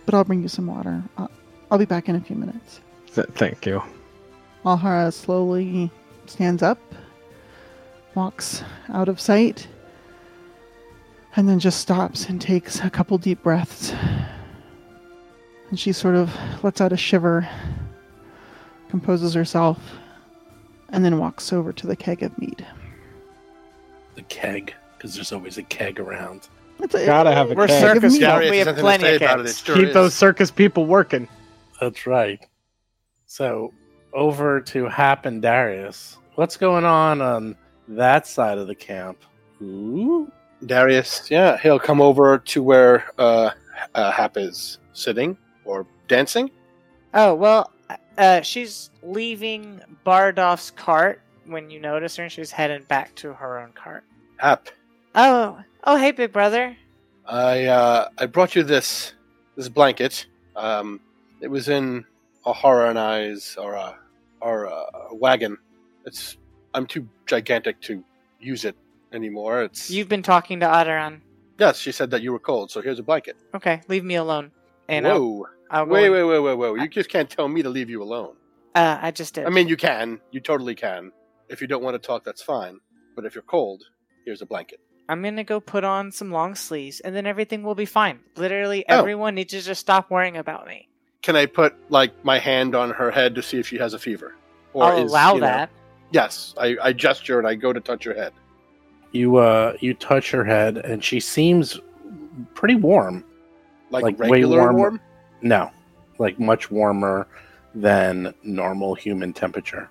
But 0.06 0.14
I'll 0.14 0.24
bring 0.24 0.42
you 0.42 0.48
some 0.48 0.66
water. 0.66 1.02
I'll, 1.18 1.30
I'll 1.70 1.78
be 1.78 1.84
back 1.84 2.08
in 2.08 2.16
a 2.16 2.20
few 2.20 2.36
minutes. 2.36 2.80
Th- 3.14 3.26
thank 3.34 3.66
you. 3.66 3.82
Alhara 4.64 5.12
slowly 5.12 5.90
stands 6.26 6.62
up, 6.62 6.78
walks 8.14 8.62
out 8.88 9.08
of 9.08 9.20
sight, 9.20 9.68
and 11.36 11.48
then 11.48 11.58
just 11.58 11.80
stops 11.80 12.28
and 12.28 12.40
takes 12.40 12.80
a 12.80 12.90
couple 12.90 13.16
deep 13.18 13.42
breaths. 13.42 13.92
And 15.70 15.78
she 15.78 15.92
sort 15.92 16.16
of 16.16 16.34
lets 16.64 16.80
out 16.80 16.92
a 16.92 16.96
shiver, 16.96 17.48
composes 18.88 19.34
herself, 19.34 19.78
and 20.88 21.04
then 21.04 21.18
walks 21.18 21.52
over 21.52 21.72
to 21.72 21.86
the 21.86 21.94
keg 21.96 22.22
of 22.24 22.36
mead. 22.38 22.66
The 24.16 24.22
keg, 24.22 24.74
because 24.96 25.14
there's 25.14 25.32
always 25.32 25.58
a 25.58 25.62
keg 25.62 26.00
around. 26.00 26.48
It's 26.80 26.94
a, 26.94 27.06
Gotta 27.06 27.30
have 27.32 27.52
a 27.52 27.54
We're 27.54 27.68
keg. 27.68 27.80
circus 27.80 28.14
Give 28.18 28.22
me- 28.22 28.26
folk. 28.26 28.50
We 28.50 28.58
have 28.58 28.76
plenty 28.76 29.08
of 29.14 29.20
kegs. 29.20 29.58
Sure 29.60 29.76
Keep 29.76 29.88
is. 29.88 29.94
those 29.94 30.14
circus 30.14 30.50
people 30.50 30.86
working. 30.86 31.28
That's 31.80 32.06
right. 32.06 32.40
So 33.26 33.72
over 34.12 34.60
to 34.62 34.86
Hap 34.86 35.26
and 35.26 35.40
Darius. 35.40 36.16
What's 36.34 36.56
going 36.56 36.84
on 36.84 37.20
on 37.20 37.54
that 37.90 38.26
side 38.26 38.58
of 38.58 38.66
the 38.66 38.74
camp? 38.74 39.18
Ooh. 39.62 40.30
Darius, 40.66 41.30
yeah, 41.30 41.56
he'll 41.58 41.78
come 41.78 42.00
over 42.00 42.38
to 42.38 42.62
where 42.62 43.04
uh, 43.18 43.50
uh, 43.94 44.10
Hap 44.10 44.36
is 44.36 44.78
sitting 44.92 45.36
or 45.64 45.86
dancing. 46.06 46.50
Oh 47.14 47.34
well, 47.34 47.72
uh, 48.18 48.42
she's 48.42 48.90
leaving 49.02 49.80
Bardolph's 50.04 50.70
cart 50.70 51.22
when 51.46 51.70
you 51.70 51.80
notice 51.80 52.16
her, 52.16 52.24
and 52.24 52.32
she's 52.32 52.50
heading 52.50 52.82
back 52.84 53.14
to 53.16 53.32
her 53.32 53.58
own 53.58 53.72
cart. 53.72 54.04
Hap, 54.36 54.68
Oh, 55.14 55.58
oh, 55.84 55.96
hey, 55.96 56.12
big 56.12 56.32
brother. 56.32 56.76
I 57.26 57.64
uh, 57.64 58.08
I 58.18 58.26
brought 58.26 58.54
you 58.54 58.62
this 58.62 59.14
this 59.56 59.68
blanket. 59.68 60.26
Um, 60.56 61.00
it 61.40 61.48
was 61.48 61.68
in 61.68 62.04
Alhara 62.44 62.90
and 62.90 62.98
I's 62.98 63.56
or 63.58 63.74
a 63.74 63.98
or 64.40 64.64
a 64.64 64.84
wagon. 65.12 65.56
It's 66.04 66.36
I'm 66.74 66.86
too 66.86 67.08
gigantic 67.26 67.80
to 67.82 68.04
use 68.40 68.64
it 68.64 68.76
anymore. 69.12 69.62
It's 69.62 69.90
You've 69.90 70.08
been 70.08 70.22
talking 70.22 70.60
to 70.60 70.66
Otteron. 70.66 71.20
yes. 71.58 71.78
She 71.78 71.92
said 71.92 72.10
that 72.12 72.22
you 72.22 72.32
were 72.32 72.38
cold, 72.38 72.70
so 72.70 72.80
here's 72.80 72.98
a 72.98 73.02
blanket. 73.02 73.36
Okay, 73.54 73.80
leave 73.88 74.04
me 74.04 74.14
alone. 74.16 74.52
And 74.88 75.06
I'll, 75.06 75.20
Whoa! 75.20 75.46
I'll 75.70 75.86
go. 75.86 75.92
Wait, 75.92 76.10
wait, 76.10 76.24
wait, 76.24 76.38
wait, 76.40 76.54
wait! 76.56 76.80
You 76.82 76.88
just 76.88 77.10
can't 77.10 77.28
tell 77.30 77.48
me 77.48 77.62
to 77.62 77.68
leave 77.68 77.88
you 77.90 78.02
alone. 78.02 78.34
Uh, 78.74 78.98
I 79.00 79.10
just 79.10 79.34
did. 79.34 79.46
I 79.46 79.50
mean, 79.50 79.68
you 79.68 79.76
can. 79.76 80.20
You 80.30 80.40
totally 80.40 80.74
can. 80.74 81.12
If 81.48 81.60
you 81.60 81.66
don't 81.66 81.82
want 81.82 81.94
to 82.00 82.04
talk, 82.06 82.24
that's 82.24 82.42
fine. 82.42 82.78
But 83.16 83.24
if 83.24 83.34
you're 83.34 83.42
cold, 83.42 83.82
here's 84.24 84.42
a 84.42 84.46
blanket. 84.46 84.80
I'm 85.08 85.22
gonna 85.22 85.42
go 85.44 85.58
put 85.60 85.82
on 85.82 86.12
some 86.12 86.30
long 86.30 86.54
sleeves, 86.54 87.00
and 87.00 87.14
then 87.16 87.26
everything 87.26 87.62
will 87.64 87.74
be 87.74 87.84
fine. 87.86 88.20
Literally, 88.36 88.84
Oh. 88.88 88.98
everyone 89.00 89.34
needs 89.34 89.52
to 89.52 89.60
just 89.60 89.80
stop 89.80 90.08
worrying 90.10 90.36
about 90.36 90.66
me. 90.68 90.88
Can 91.22 91.34
I 91.36 91.46
put 91.46 91.74
like 91.90 92.12
my 92.24 92.38
hand 92.38 92.74
on 92.76 92.90
her 92.90 93.10
head 93.10 93.34
to 93.34 93.42
see 93.42 93.58
if 93.58 93.66
she 93.68 93.78
has 93.78 93.92
a 93.94 93.98
fever? 93.98 94.34
I'll 94.74 95.04
is, 95.04 95.10
allow 95.10 95.34
you 95.34 95.40
know- 95.40 95.46
that. 95.46 95.70
Yes, 96.12 96.54
I, 96.58 96.76
I 96.82 96.92
gesture 96.92 97.38
and 97.38 97.46
I 97.48 97.54
go 97.54 97.72
to 97.72 97.80
touch 97.80 98.04
her 98.04 98.14
head. 98.14 98.32
You 99.12 99.36
uh 99.36 99.76
you 99.80 99.94
touch 99.94 100.30
her 100.30 100.44
head 100.44 100.78
and 100.78 101.02
she 101.02 101.18
seems 101.20 101.80
pretty 102.54 102.76
warm. 102.76 103.24
Like, 103.90 104.04
Like, 104.04 104.18
way 104.18 104.30
regular 104.30 104.58
warm- 104.60 104.76
warm. 104.76 105.00
No. 105.42 105.70
Like 106.18 106.38
much 106.38 106.70
warmer 106.70 107.26
than 107.74 108.32
normal 108.44 108.94
human 108.94 109.32
temperature. 109.32 109.88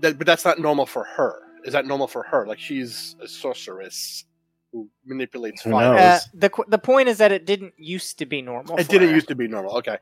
That, 0.00 0.18
but 0.18 0.26
that's 0.26 0.44
not 0.44 0.58
normal 0.60 0.86
for 0.86 1.02
her. 1.04 1.40
Is 1.64 1.72
that 1.72 1.86
normal 1.86 2.06
for 2.06 2.22
her? 2.24 2.46
Like 2.46 2.58
she's 2.60 3.16
a 3.20 3.26
sorceress 3.26 4.24
who 4.70 4.88
manipulates 5.06 5.62
Who 5.62 5.70
fire. 5.72 5.92
knows? 5.94 6.00
Uh, 6.00 6.20
the 6.34 6.50
the 6.68 6.78
point 6.78 7.08
is 7.08 7.18
that 7.18 7.32
it 7.32 7.46
didn't 7.46 7.72
used 7.78 8.18
to 8.18 8.26
be 8.26 8.42
normal. 8.42 8.76
It 8.78 8.84
for 8.84 8.90
didn't 8.92 9.08
her. 9.08 9.14
used 9.14 9.28
to 9.28 9.34
be 9.34 9.48
normal. 9.48 9.76
Okay. 9.78 9.96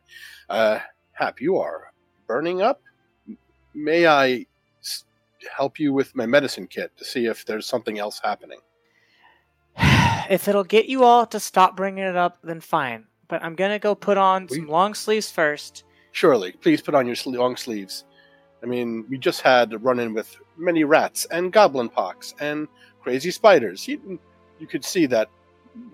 Uh, 0.51 0.81
Hap, 1.13 1.41
you 1.41 1.57
are 1.59 1.93
burning 2.27 2.61
up. 2.61 2.83
May 3.75 4.07
I 4.07 4.31
s- 4.31 4.45
help 5.57 5.79
you 5.79 5.93
with 5.93 6.15
my 6.15 6.27
medicine 6.27 6.67
kit 6.67 6.97
to 6.97 7.05
see 7.05 7.27
if 7.27 7.45
there's 7.45 7.67
something 7.67 7.99
else 7.99 8.21
happening? 8.23 8.61
if 10.31 10.49
it'll 10.49 10.65
get 10.65 10.87
you 10.87 11.05
all 11.05 11.27
to 11.27 11.41
stop 11.41 11.77
bringing 11.77 12.05
it 12.05 12.17
up, 12.17 12.39
then 12.43 12.61
fine. 12.61 13.07
But 13.29 13.43
I'm 13.43 13.55
gonna 13.55 13.79
go 13.79 13.95
put 13.95 14.19
on 14.19 14.47
We- 14.51 14.57
some 14.57 14.69
long 14.69 14.95
sleeves 14.95 15.31
first. 15.31 15.85
Surely, 16.13 16.53
please 16.53 16.81
put 16.81 16.95
on 16.95 17.07
your 17.07 17.17
long 17.27 17.57
sleeves. 17.57 18.05
I 18.63 18.67
mean, 18.67 19.05
we 19.11 19.19
just 19.19 19.41
had 19.41 19.73
a 19.73 19.79
run 19.79 19.99
in 19.99 20.15
with 20.15 20.37
many 20.57 20.85
rats 20.85 21.27
and 21.27 21.53
goblin 21.53 21.89
pox 21.89 22.35
and 22.41 22.69
crazy 23.03 23.31
spiders. 23.31 23.87
You, 23.87 24.19
you 24.59 24.67
could 24.67 24.85
see 24.85 25.07
that 25.07 25.29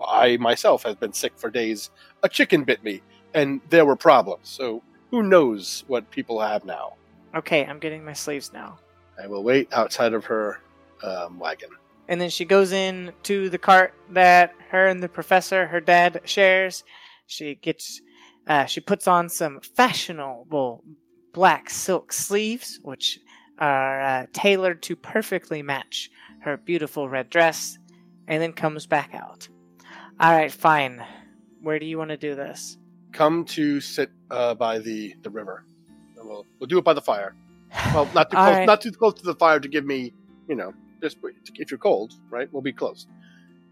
I 0.07 0.37
myself 0.37 0.83
have 0.83 0.99
been 0.99 1.11
sick 1.11 1.33
for 1.35 1.49
days. 1.49 1.89
A 2.23 2.29
chicken 2.29 2.63
bit 2.63 2.83
me, 2.83 3.01
and 3.33 3.59
there 3.69 3.83
were 3.85 3.95
problems. 3.95 4.47
So 4.47 4.83
who 5.09 5.23
knows 5.23 5.83
what 5.87 6.09
people 6.11 6.39
have 6.39 6.63
now? 6.63 6.93
Okay, 7.35 7.65
I'm 7.65 7.79
getting 7.79 8.05
my 8.05 8.13
sleeves 8.13 8.53
now. 8.53 8.77
I 9.21 9.27
will 9.27 9.43
wait 9.43 9.71
outside 9.71 10.13
of 10.13 10.25
her 10.25 10.59
um, 11.03 11.39
wagon. 11.39 11.69
And 12.07 12.19
then 12.19 12.29
she 12.29 12.45
goes 12.45 12.71
in 12.71 13.13
to 13.23 13.49
the 13.49 13.57
cart 13.57 13.93
that 14.09 14.53
her 14.69 14.87
and 14.87 15.01
the 15.01 15.09
professor, 15.09 15.67
her 15.67 15.79
dad, 15.79 16.21
shares. 16.25 16.83
She 17.27 17.55
gets, 17.55 18.01
uh, 18.47 18.65
she 18.65 18.81
puts 18.81 19.07
on 19.07 19.29
some 19.29 19.61
fashionable 19.61 20.83
black 21.33 21.69
silk 21.69 22.11
sleeves, 22.11 22.79
which 22.81 23.19
are 23.59 24.01
uh, 24.01 24.25
tailored 24.33 24.81
to 24.83 24.95
perfectly 24.95 25.61
match 25.61 26.09
her 26.41 26.57
beautiful 26.57 27.07
red 27.07 27.29
dress, 27.29 27.77
and 28.27 28.41
then 28.41 28.51
comes 28.51 28.87
back 28.87 29.13
out. 29.13 29.47
All 30.19 30.31
right, 30.31 30.51
fine. 30.51 31.03
Where 31.61 31.79
do 31.79 31.85
you 31.85 31.97
want 31.97 32.09
to 32.09 32.17
do 32.17 32.35
this? 32.35 32.77
Come 33.11 33.45
to 33.45 33.79
sit 33.79 34.09
uh, 34.31 34.55
by 34.55 34.79
the, 34.79 35.13
the 35.21 35.29
river. 35.29 35.63
We'll 36.17 36.45
we'll 36.59 36.67
do 36.67 36.77
it 36.77 36.83
by 36.83 36.93
the 36.93 37.01
fire. 37.01 37.35
Well, 37.93 38.09
not 38.13 38.29
too 38.29 38.35
close, 38.37 38.55
right. 38.55 38.65
not 38.65 38.81
too 38.81 38.91
close 38.91 39.13
to 39.15 39.23
the 39.23 39.35
fire 39.35 39.59
to 39.59 39.67
give 39.67 39.85
me, 39.85 40.13
you 40.47 40.55
know, 40.55 40.73
just 41.01 41.17
if 41.55 41.71
you're 41.71 41.77
cold, 41.77 42.13
right? 42.29 42.47
We'll 42.51 42.61
be 42.61 42.73
close. 42.73 43.07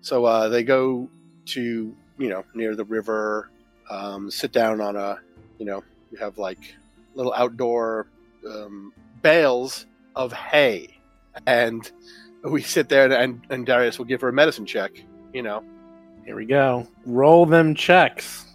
So 0.01 0.25
uh, 0.25 0.49
they 0.49 0.63
go 0.63 1.09
to 1.47 1.95
you 2.17 2.29
know 2.29 2.43
near 2.53 2.75
the 2.75 2.85
river, 2.85 3.49
um, 3.89 4.31
sit 4.31 4.51
down 4.51 4.81
on 4.81 4.95
a, 4.95 5.19
you 5.57 5.65
know, 5.65 5.83
you 6.11 6.17
have 6.17 6.37
like 6.37 6.75
little 7.15 7.33
outdoor 7.33 8.07
um, 8.47 8.93
bales 9.21 9.85
of 10.15 10.31
hay, 10.31 10.97
and 11.45 11.91
we 12.43 12.61
sit 12.61 12.89
there 12.89 13.11
and 13.11 13.45
and 13.49 13.65
Darius 13.65 13.97
will 13.97 14.05
give 14.05 14.21
her 14.21 14.29
a 14.29 14.33
medicine 14.33 14.65
check. 14.65 14.91
You 15.33 15.43
know, 15.43 15.63
Here 16.25 16.35
we 16.35 16.45
go. 16.45 16.87
Roll 17.05 17.45
them 17.45 17.75
checks. 17.75 18.45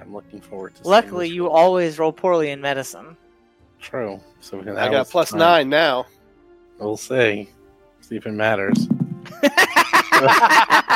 I'm 0.00 0.12
looking 0.14 0.40
forward 0.40 0.74
to 0.76 0.82
seeing 0.82 0.90
Luckily, 0.90 1.28
you 1.28 1.44
roll. 1.46 1.54
always 1.54 1.98
roll 1.98 2.12
poorly 2.12 2.50
in 2.50 2.60
medicine. 2.60 3.16
True. 3.82 4.20
So 4.40 4.56
we 4.56 4.64
can, 4.64 4.78
I 4.78 4.88
got 4.90 5.10
plus 5.10 5.30
fine. 5.30 5.38
nine 5.40 5.68
now. 5.68 6.06
We'll 6.78 6.96
see. 6.96 7.50
See 8.00 8.16
if 8.16 8.26
it 8.26 8.32
matters. 8.32 8.88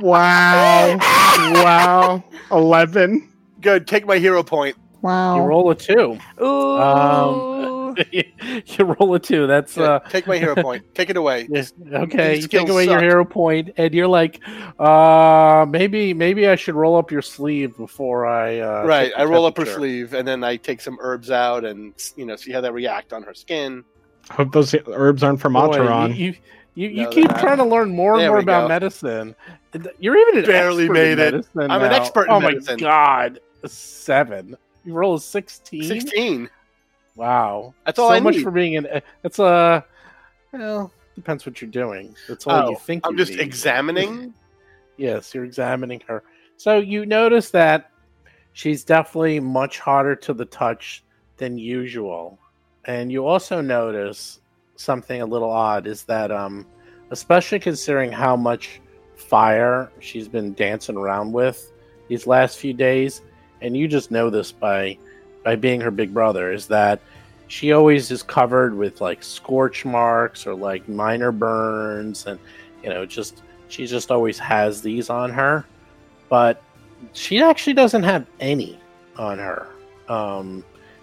Wow. 0.00 0.96
wow. 0.98 2.24
11. 2.52 3.28
Good. 3.60 3.86
Take 3.86 4.06
my 4.06 4.18
hero 4.18 4.42
point. 4.42 4.76
Wow. 5.02 5.36
You 5.36 5.42
roll 5.42 5.70
a 5.70 5.74
two. 5.74 6.18
Ooh. 6.40 6.78
Um, 6.78 7.67
you 8.12 8.84
roll 8.84 9.14
a 9.14 9.18
two. 9.18 9.46
That's 9.46 9.74
Good. 9.74 9.84
uh. 9.88 10.00
Take 10.08 10.26
my 10.26 10.38
hero 10.38 10.54
point. 10.62 10.84
Take 10.94 11.10
it 11.10 11.16
away. 11.16 11.48
Yes, 11.50 11.72
okay, 11.92 12.34
These 12.34 12.42
you 12.44 12.48
take 12.48 12.60
skills 12.60 12.70
away 12.70 12.84
your 12.84 13.00
hero 13.00 13.24
point, 13.24 13.70
and 13.76 13.92
you're 13.94 14.06
like, 14.08 14.40
uh, 14.78 15.66
maybe, 15.68 16.14
maybe 16.14 16.48
I 16.48 16.54
should 16.56 16.74
roll 16.74 16.96
up 16.96 17.10
your 17.10 17.22
sleeve 17.22 17.76
before 17.76 18.26
I. 18.26 18.60
Uh, 18.60 18.84
right. 18.84 19.12
I 19.16 19.24
roll 19.24 19.46
up 19.46 19.56
her 19.56 19.66
sleeve 19.66 20.14
and 20.14 20.26
then 20.26 20.44
I 20.44 20.56
take 20.56 20.80
some 20.80 20.96
herbs 21.00 21.30
out 21.30 21.64
and 21.64 21.94
you 22.16 22.24
know 22.26 22.36
see 22.36 22.52
how 22.52 22.60
they 22.60 22.70
react 22.70 23.12
on 23.12 23.22
her 23.22 23.34
skin. 23.34 23.84
Hope 24.30 24.52
those 24.52 24.74
herbs 24.88 25.22
aren't 25.22 25.40
from 25.40 25.54
Boy, 25.54 25.68
Otteron. 25.78 26.10
You, 26.16 26.26
you, 26.26 26.34
you, 26.74 26.88
you 26.90 27.02
No, 27.04 27.10
keep 27.10 27.28
trying 27.38 27.56
to 27.58 27.64
learn 27.64 27.90
more 27.90 28.12
and 28.12 28.20
There 28.22 28.30
more 28.30 28.38
about 28.40 28.62
go. 28.62 28.68
medicine. 28.68 29.34
You're 29.98 30.16
even 30.16 30.38
an 30.38 30.44
Barely 30.46 30.88
made 30.88 31.18
in 31.18 31.36
it. 31.36 31.46
I'm 31.56 31.82
an 31.82 31.92
expert 31.92 32.24
in 32.28 32.32
oh 32.34 32.40
medicine. 32.40 32.74
my 32.80 32.86
god, 32.88 33.40
a 33.62 33.68
seven. 33.68 34.56
You 34.84 34.92
roll 34.94 35.14
a 35.16 35.20
sixteen. 35.20 35.82
Sixteen. 35.84 36.48
Wow, 37.18 37.74
That's 37.84 37.98
all 37.98 38.10
so 38.10 38.14
I 38.14 38.20
much 38.20 38.36
need. 38.36 38.42
for 38.44 38.52
being 38.52 38.76
an. 38.76 39.02
It's 39.24 39.40
a. 39.40 39.84
Well, 40.52 40.92
depends 41.16 41.44
what 41.44 41.60
you're 41.60 41.68
doing. 41.70 42.14
That's 42.28 42.46
all 42.46 42.66
Oh, 42.68 42.70
you 42.70 42.76
think. 42.76 43.04
I'm 43.04 43.12
you 43.12 43.18
just 43.18 43.32
need. 43.32 43.40
examining. 43.40 44.32
Yes, 45.00 45.32
you're 45.32 45.44
examining 45.44 46.02
her. 46.08 46.24
So 46.56 46.78
you 46.78 47.06
notice 47.06 47.50
that 47.52 47.92
she's 48.52 48.82
definitely 48.82 49.38
much 49.38 49.78
harder 49.78 50.16
to 50.16 50.34
the 50.34 50.44
touch 50.44 51.04
than 51.36 51.56
usual. 51.56 52.36
And 52.84 53.12
you 53.12 53.24
also 53.24 53.60
notice 53.60 54.40
something 54.74 55.22
a 55.22 55.24
little 55.26 55.50
odd 55.50 55.86
is 55.86 56.02
that 56.04 56.32
um 56.32 56.66
especially 57.12 57.60
considering 57.60 58.10
how 58.10 58.34
much 58.34 58.80
fire 59.14 59.92
she's 60.00 60.26
been 60.26 60.52
dancing 60.54 60.96
around 60.96 61.30
with 61.32 61.70
these 62.08 62.26
last 62.26 62.58
few 62.58 62.72
days, 62.72 63.22
and 63.60 63.76
you 63.76 63.86
just 63.86 64.10
know 64.10 64.30
this 64.30 64.50
by 64.50 64.98
by 65.48 65.56
being 65.56 65.80
her 65.80 65.90
big 65.90 66.12
brother, 66.12 66.52
is 66.52 66.66
that 66.66 67.00
she 67.46 67.72
always 67.72 68.10
is 68.10 68.22
covered 68.22 68.76
with 68.76 69.00
like 69.00 69.22
scorch 69.22 69.86
marks 69.86 70.46
or 70.46 70.54
like 70.54 70.86
minor 70.86 71.32
burns, 71.32 72.26
and 72.26 72.38
you 72.82 72.90
know, 72.90 73.06
just 73.06 73.40
she 73.68 73.86
just 73.86 74.10
always 74.10 74.38
has 74.38 74.82
these 74.82 75.08
on 75.08 75.30
her, 75.30 75.64
but 76.28 76.62
she 77.14 77.40
actually 77.40 77.72
doesn't 77.72 78.02
have 78.02 78.26
any 78.40 78.78
on 79.16 79.38
her. 79.38 79.70
Um, 80.10 80.62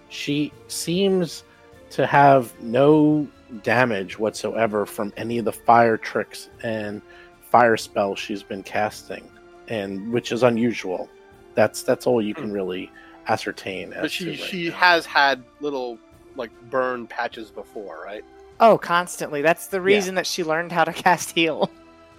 she 0.09 0.53
seems 0.67 1.43
to 1.89 2.05
have 2.05 2.53
no 2.61 3.27
damage 3.63 4.19
whatsoever 4.19 4.85
from 4.85 5.11
any 5.17 5.39
of 5.39 5.45
the 5.45 5.53
fire 5.53 5.97
tricks 5.97 6.51
and 6.61 7.01
fire 7.49 7.77
spells 7.77 8.19
she's 8.19 8.43
been 8.43 8.61
casting, 8.61 9.27
and 9.69 10.13
which 10.13 10.31
is 10.31 10.43
unusual. 10.43 11.09
That's 11.55 11.81
that's 11.81 12.05
all 12.05 12.21
you 12.21 12.35
can 12.35 12.51
really 12.51 12.91
ascertain. 13.27 13.89
But 13.91 14.05
as 14.05 14.11
she 14.11 14.29
right 14.29 14.39
she 14.39 14.69
now. 14.69 14.75
has 14.75 15.05
had 15.05 15.43
little 15.59 15.97
like 16.35 16.51
burn 16.69 17.07
patches 17.07 17.49
before, 17.51 18.01
right? 18.03 18.23
Oh, 18.59 18.77
constantly. 18.77 19.41
That's 19.41 19.67
the 19.67 19.81
reason 19.81 20.15
that 20.15 20.27
she 20.27 20.43
learned 20.43 20.71
how 20.71 20.83
to 20.83 20.93
cast 20.93 21.31
heal. 21.31 21.69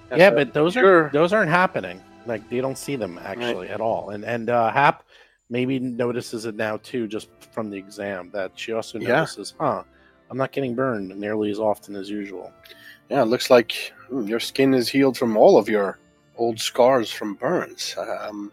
That's 0.08 0.20
yeah, 0.20 0.28
a- 0.28 0.34
but 0.34 0.52
those 0.54 0.74
sure. 0.74 1.06
are 1.06 1.10
those 1.12 1.32
aren't 1.32 1.50
happening. 1.50 2.00
Like 2.26 2.42
you 2.50 2.60
don't 2.60 2.78
see 2.78 2.96
them 2.96 3.18
actually 3.24 3.68
at 3.68 3.80
all. 3.80 4.10
And 4.10 4.24
and 4.24 4.50
uh, 4.50 4.70
Hap 4.70 5.04
maybe 5.48 5.78
notices 5.78 6.44
it 6.46 6.56
now 6.56 6.76
too, 6.78 7.06
just 7.06 7.28
from 7.52 7.70
the 7.70 7.76
exam. 7.78 8.30
That 8.32 8.52
she 8.56 8.72
also 8.72 8.98
Yeah. 8.98 9.08
notices, 9.20 9.54
huh? 9.58 9.82
I'm 10.28 10.36
not 10.36 10.50
getting 10.50 10.74
burned 10.74 11.16
nearly 11.16 11.50
as 11.50 11.60
often 11.60 11.94
as 11.94 12.10
usual. 12.10 12.52
Yeah, 13.10 13.22
it 13.22 13.26
looks 13.26 13.48
like 13.48 13.92
hmm, 14.08 14.26
your 14.26 14.40
skin 14.40 14.74
is 14.74 14.88
healed 14.88 15.16
from 15.16 15.36
all 15.36 15.56
of 15.56 15.68
your 15.68 16.00
old 16.36 16.58
scars 16.58 17.10
from 17.12 17.34
burns. 17.34 17.94
Um, 17.96 18.52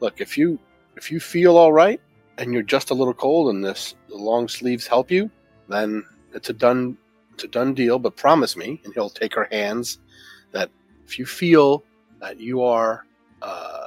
look, 0.00 0.20
if 0.20 0.36
you 0.36 0.58
if 0.96 1.10
you 1.10 1.20
feel 1.20 1.56
all 1.56 1.72
right 1.72 2.00
and 2.38 2.52
you're 2.52 2.62
just 2.62 2.90
a 2.90 2.94
little 2.94 3.14
cold 3.14 3.54
and 3.54 3.64
this 3.64 3.94
the 4.08 4.16
long 4.16 4.48
sleeves 4.48 4.86
help 4.86 5.10
you, 5.10 5.30
then 5.68 6.04
it's 6.34 6.50
a 6.50 6.52
done 6.52 6.96
it's 7.34 7.44
a 7.44 7.48
done 7.48 7.74
deal. 7.74 7.98
But 7.98 8.16
promise 8.16 8.56
me, 8.56 8.80
and 8.84 8.94
he'll 8.94 9.10
take 9.10 9.34
her 9.34 9.48
hands, 9.50 9.98
that 10.52 10.70
if 11.06 11.18
you 11.18 11.26
feel 11.26 11.84
that 12.20 12.38
you 12.40 12.62
are 12.62 13.04
uh, 13.42 13.86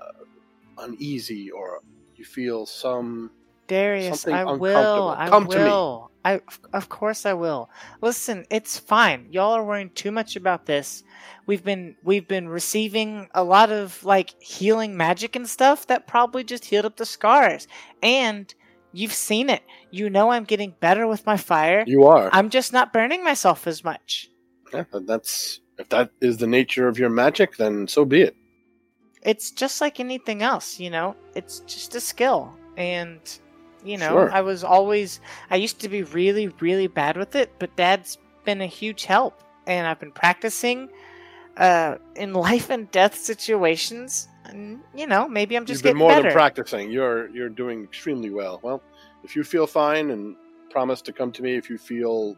uneasy 0.80 1.52
or 1.52 1.80
you 2.16 2.26
feel 2.26 2.66
some 2.66 3.32
Darius, 3.68 4.22
Something 4.22 4.36
I 4.36 4.46
will. 4.46 5.10
uncomfortable. 5.10 5.10
I 5.10 5.30
Come 5.30 5.48
to 5.48 5.60
me. 5.60 5.64
will. 5.72 6.12
I 6.26 6.42
of 6.74 6.90
course 6.90 7.26
I 7.26 7.34
will. 7.34 7.70
Listen, 8.02 8.46
it's 8.50 8.80
fine. 8.80 9.28
Y'all 9.30 9.54
are 9.54 9.64
worrying 9.64 9.92
too 9.92 10.12
much 10.12 10.36
about 10.36 10.66
this. 10.66 11.04
We've 11.46 11.64
been 11.64 11.96
we've 12.04 12.28
been 12.28 12.50
receiving 12.50 13.30
a 13.36 13.44
lot 13.44 13.72
of 13.72 14.04
like 14.04 14.42
healing 14.42 14.98
magic 14.98 15.36
and 15.36 15.48
stuff 15.48 15.86
that 15.88 16.08
probably 16.08 16.44
just 16.44 16.66
healed 16.66 16.86
up 16.86 16.98
the 16.98 17.06
scars. 17.06 17.68
And 18.02 18.52
you've 18.92 19.14
seen 19.14 19.52
it. 19.52 19.62
You 19.92 20.10
know 20.10 20.32
I'm 20.32 20.46
getting 20.46 20.74
better 20.80 21.06
with 21.06 21.28
my 21.28 21.38
fire. 21.38 21.84
you 21.86 22.06
are. 22.06 22.30
I'm 22.34 22.50
just 22.50 22.74
not 22.74 22.92
burning 22.92 23.24
myself 23.24 23.68
as 23.68 23.84
much. 23.84 24.32
Yeah, 24.74 24.86
that's 24.92 25.62
if 25.78 25.90
that 25.90 26.10
is 26.22 26.38
the 26.38 26.48
nature 26.48 26.88
of 26.88 26.98
your 26.98 27.12
magic, 27.12 27.58
then 27.58 27.88
so 27.88 28.04
be 28.04 28.22
it. 28.22 28.36
It's 29.22 29.52
just 29.52 29.80
like 29.80 30.00
anything 30.00 30.42
else, 30.42 30.80
you 30.80 30.90
know. 30.90 31.16
It's 31.36 31.60
just 31.62 31.94
a 31.94 32.00
skill. 32.00 32.52
And 32.78 33.20
you 33.86 33.98
know, 33.98 34.10
Sure. 34.10 34.32
I 34.32 34.42
was 34.42 34.64
always 34.64 35.20
I 35.50 35.56
used 35.58 35.80
to 35.82 35.90
be 35.90 36.04
really 36.04 36.48
really 36.60 36.88
bad 36.88 37.16
with 37.18 37.36
it, 37.36 37.52
but 37.60 37.76
dad's 37.76 38.18
been 38.44 38.62
a 38.62 38.68
huge 38.68 39.06
help 39.06 39.42
and 39.68 39.88
I've 39.88 40.00
been 40.00 40.12
practicing 40.12 40.90
uh 41.58 41.96
in 42.16 42.34
life 42.50 42.70
and 42.70 42.90
death 42.92 43.16
situations. 43.16 44.28
And 44.46 44.80
you 44.96 45.08
know, 45.08 45.28
maybe 45.28 45.56
I'm 45.56 45.66
just 45.66 45.84
You've 45.84 45.94
been 45.94 45.98
getting 45.98 46.08
more 46.08 46.10
better. 46.16 46.30
than 46.30 46.34
practicing. 46.34 46.92
You're 46.92 47.30
you're 47.30 47.50
doing 47.50 47.84
extremely 47.84 48.30
well. 48.30 48.60
Well, 48.64 48.82
if 49.24 49.36
you 49.36 49.44
feel 49.44 49.68
fine 49.68 50.12
and 50.12 50.36
promise 50.70 51.02
to 51.04 51.14
come 51.14 51.32
to 51.32 51.42
me 51.42 51.56
if 51.56 51.70
you 51.70 51.78
feel 51.78 52.36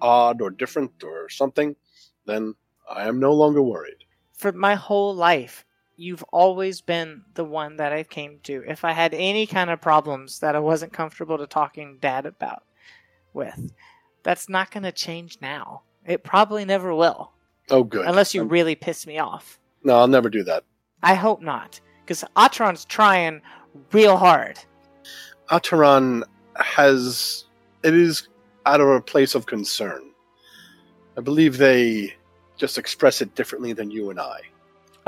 odd 0.00 0.40
or 0.40 0.50
different 0.50 0.92
or 1.04 1.28
something, 1.28 1.74
then 2.26 2.54
I 2.88 3.08
am 3.08 3.18
no 3.20 3.32
longer 3.32 3.62
worried. 3.62 4.04
For 4.32 4.52
my 4.52 4.74
whole 4.74 5.14
life, 5.14 5.64
you've 6.00 6.24
always 6.32 6.80
been 6.80 7.22
the 7.34 7.44
one 7.44 7.76
that 7.76 7.92
I 7.92 8.02
came 8.04 8.38
to 8.44 8.64
if 8.66 8.84
I 8.86 8.92
had 8.92 9.12
any 9.12 9.46
kind 9.46 9.68
of 9.68 9.82
problems 9.82 10.38
that 10.40 10.56
I 10.56 10.58
wasn't 10.58 10.94
comfortable 10.94 11.36
to 11.36 11.46
talking 11.46 11.98
dad 12.00 12.24
about 12.24 12.62
with. 13.34 13.72
That's 14.22 14.48
not 14.48 14.70
going 14.70 14.84
to 14.84 14.92
change 14.92 15.36
now. 15.42 15.82
It 16.06 16.24
probably 16.24 16.64
never 16.64 16.94
will. 16.94 17.32
Oh, 17.70 17.84
good. 17.84 18.06
Unless 18.06 18.34
you 18.34 18.40
Um, 18.42 18.48
really 18.48 18.74
piss 18.74 19.06
me 19.06 19.18
off. 19.18 19.60
no, 19.84 19.98
I'll 19.98 20.08
never 20.08 20.30
do 20.30 20.42
that. 20.44 20.64
I 21.02 21.14
hope 21.14 21.42
not. 21.42 21.80
Because 22.02 22.24
Otteron's 22.34 22.84
trying 22.86 23.42
real 23.92 24.16
hard. 24.16 24.58
Otteron 25.50 26.22
has 26.56 27.44
it 27.82 27.94
is 27.94 28.28
out 28.66 28.80
of 28.80 28.88
a 28.88 29.00
place 29.00 29.34
of 29.34 29.46
concern. 29.46 30.10
I 31.16 31.20
believe 31.20 31.58
they 31.58 32.14
just 32.56 32.78
express 32.78 33.20
it 33.20 33.34
differently 33.34 33.72
than 33.74 33.90
you 33.90 34.10
and 34.10 34.18
I. 34.20 34.40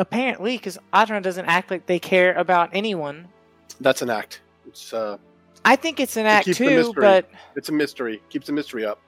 Apparently, 0.03 0.57
because 0.57 0.79
Otteron 0.93 1.23
doesn't 1.23 1.45
act 1.45 1.71
like 1.71 1.87
they 1.87 2.01
care 2.01 2.35
about 2.35 2.71
anyone. 2.73 3.29
That's 3.81 4.03
an 4.03 4.11
act. 4.11 4.41
It's 4.67 4.93
uh, 4.93 5.17
I 5.65 5.77
think 5.77 6.01
it's 6.01 6.17
an 6.17 6.27
act 6.27 6.53
too, 6.53 6.65
mystery. 6.65 7.01
but 7.01 7.31
it's 7.55 7.69
a 7.69 7.73
mystery. 7.73 8.21
Keeps 8.29 8.49
the 8.49 8.53
mystery 8.53 8.85
up. 8.85 8.99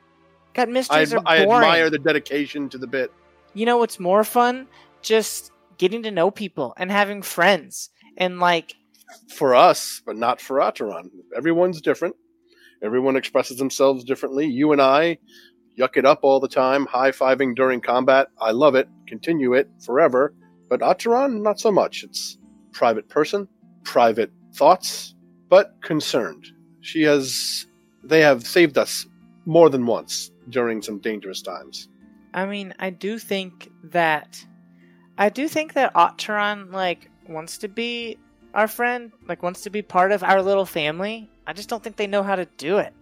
God, 0.53 0.69
I, 0.69 0.71
mysteries 0.71 1.13
adm- 1.13 1.23
are 1.27 1.29
I 1.29 1.39
admire 1.39 1.91
the 1.91 1.99
dedication 1.99 2.69
to 2.69 2.79
the 2.79 2.87
bit. 2.87 3.11
you 3.55 3.67
know 3.67 3.77
what's 3.77 3.99
more 3.99 4.23
fun? 4.23 4.69
Just 5.03 5.51
getting 5.79 6.05
to 6.05 6.13
know 6.13 6.31
people 6.31 6.75
and 6.77 6.93
having 6.93 7.23
friends 7.23 7.91
and 8.17 8.39
like 8.39 8.77
for 9.35 9.57
us, 9.57 10.01
but 10.07 10.17
not 10.17 10.41
for 10.41 10.59
Otteron. 10.59 11.11
Everyone's 11.37 11.81
different. 11.81 12.15
Everyone 12.85 13.17
expresses 13.17 13.57
themselves 13.57 14.05
differently. 14.05 14.47
You 14.47 14.71
and 14.71 14.81
I 14.81 15.19
yuck 15.77 15.97
it 15.97 16.07
up 16.07 16.21
all 16.23 16.39
the 16.39 16.47
time, 16.47 16.87
high 16.87 17.11
fiving 17.11 17.57
during 17.57 17.81
combat. 17.81 18.29
I 18.41 18.53
love 18.53 18.77
it. 18.77 18.89
Continue 19.09 19.55
it 19.55 19.69
forever. 19.85 20.33
But 20.69 20.81
Otteron, 20.81 21.43
not 21.43 21.61
so 21.61 21.71
much. 21.71 22.05
It's 22.05 22.39
private 22.73 23.09
person, 23.09 23.49
private 23.85 24.31
thoughts, 24.55 25.15
but 25.49 25.75
concerned. 25.83 26.47
She 26.81 27.03
has. 27.03 27.67
They 28.03 28.21
have 28.21 28.47
saved 28.47 28.77
us 28.77 29.07
more 29.47 29.71
than 29.71 29.87
once 29.87 30.31
during 30.51 30.83
some 30.83 30.99
dangerous 30.99 31.43
times. 31.43 31.89
I 32.35 32.47
mean, 32.47 32.75
I 32.79 32.91
do 32.91 33.19
think 33.19 33.71
that 33.85 34.45
I 35.17 35.29
do 35.29 35.49
think 35.49 35.75
that 35.75 35.95
Otteron 35.95 36.73
like 36.73 37.11
wants 37.29 37.59
to 37.59 37.69
be 37.69 38.19
our 38.53 38.69
friend, 38.69 39.13
like 39.29 39.43
wants 39.43 39.63
to 39.63 39.71
be 39.71 39.83
part 39.83 40.13
of 40.13 40.23
our 40.23 40.43
little 40.43 40.67
family. 40.67 41.31
I 41.47 41.53
just 41.53 41.69
don't 41.69 41.83
think 41.83 41.97
they 41.97 42.07
know 42.07 42.23
how 42.23 42.37
to 42.37 42.47
do 42.57 42.79
it. 42.79 42.93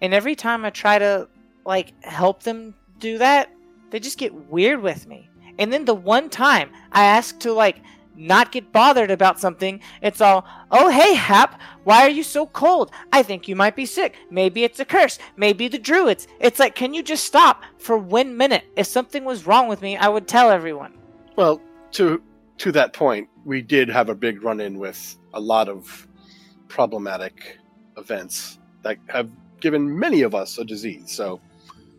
And 0.00 0.14
every 0.14 0.34
time 0.34 0.64
I 0.64 0.70
try 0.70 0.98
to 0.98 1.28
like 1.64 1.92
help 2.04 2.42
them 2.42 2.74
do 2.98 3.18
that, 3.18 3.50
they 3.90 4.00
just 4.00 4.18
get 4.18 4.34
weird 4.34 4.82
with 4.82 5.06
me. 5.06 5.28
And 5.58 5.72
then 5.72 5.84
the 5.84 5.94
one 5.94 6.30
time 6.30 6.70
I 6.92 7.04
ask 7.04 7.38
to 7.40 7.52
like 7.52 7.80
not 8.14 8.50
get 8.50 8.72
bothered 8.72 9.10
about 9.10 9.38
something, 9.38 9.80
it's 10.02 10.20
all, 10.20 10.44
"Oh, 10.70 10.88
hey, 10.88 11.14
Hap, 11.14 11.60
why 11.84 12.02
are 12.02 12.08
you 12.08 12.22
so 12.22 12.46
cold? 12.46 12.90
I 13.12 13.22
think 13.22 13.46
you 13.46 13.54
might 13.54 13.76
be 13.76 13.86
sick. 13.86 14.16
Maybe 14.30 14.64
it's 14.64 14.80
a 14.80 14.84
curse. 14.84 15.18
Maybe 15.36 15.68
the 15.68 15.78
druids." 15.78 16.26
It's 16.40 16.58
like, 16.58 16.74
"Can 16.74 16.94
you 16.94 17.02
just 17.02 17.24
stop 17.24 17.62
for 17.78 17.96
one 17.96 18.36
minute? 18.36 18.64
If 18.76 18.86
something 18.86 19.24
was 19.24 19.46
wrong 19.46 19.68
with 19.68 19.82
me, 19.82 19.96
I 19.96 20.08
would 20.08 20.26
tell 20.26 20.50
everyone." 20.50 20.94
Well, 21.36 21.60
to 21.92 22.20
to 22.58 22.72
that 22.72 22.92
point, 22.92 23.28
we 23.44 23.62
did 23.62 23.88
have 23.88 24.08
a 24.08 24.14
big 24.14 24.42
run 24.42 24.60
in 24.60 24.78
with 24.78 25.16
a 25.32 25.40
lot 25.40 25.68
of 25.68 26.08
problematic 26.66 27.58
events 27.96 28.58
that 28.82 28.98
have 29.08 29.30
given 29.60 29.98
many 29.98 30.22
of 30.22 30.34
us 30.34 30.58
a 30.58 30.64
disease. 30.64 31.10
So 31.10 31.40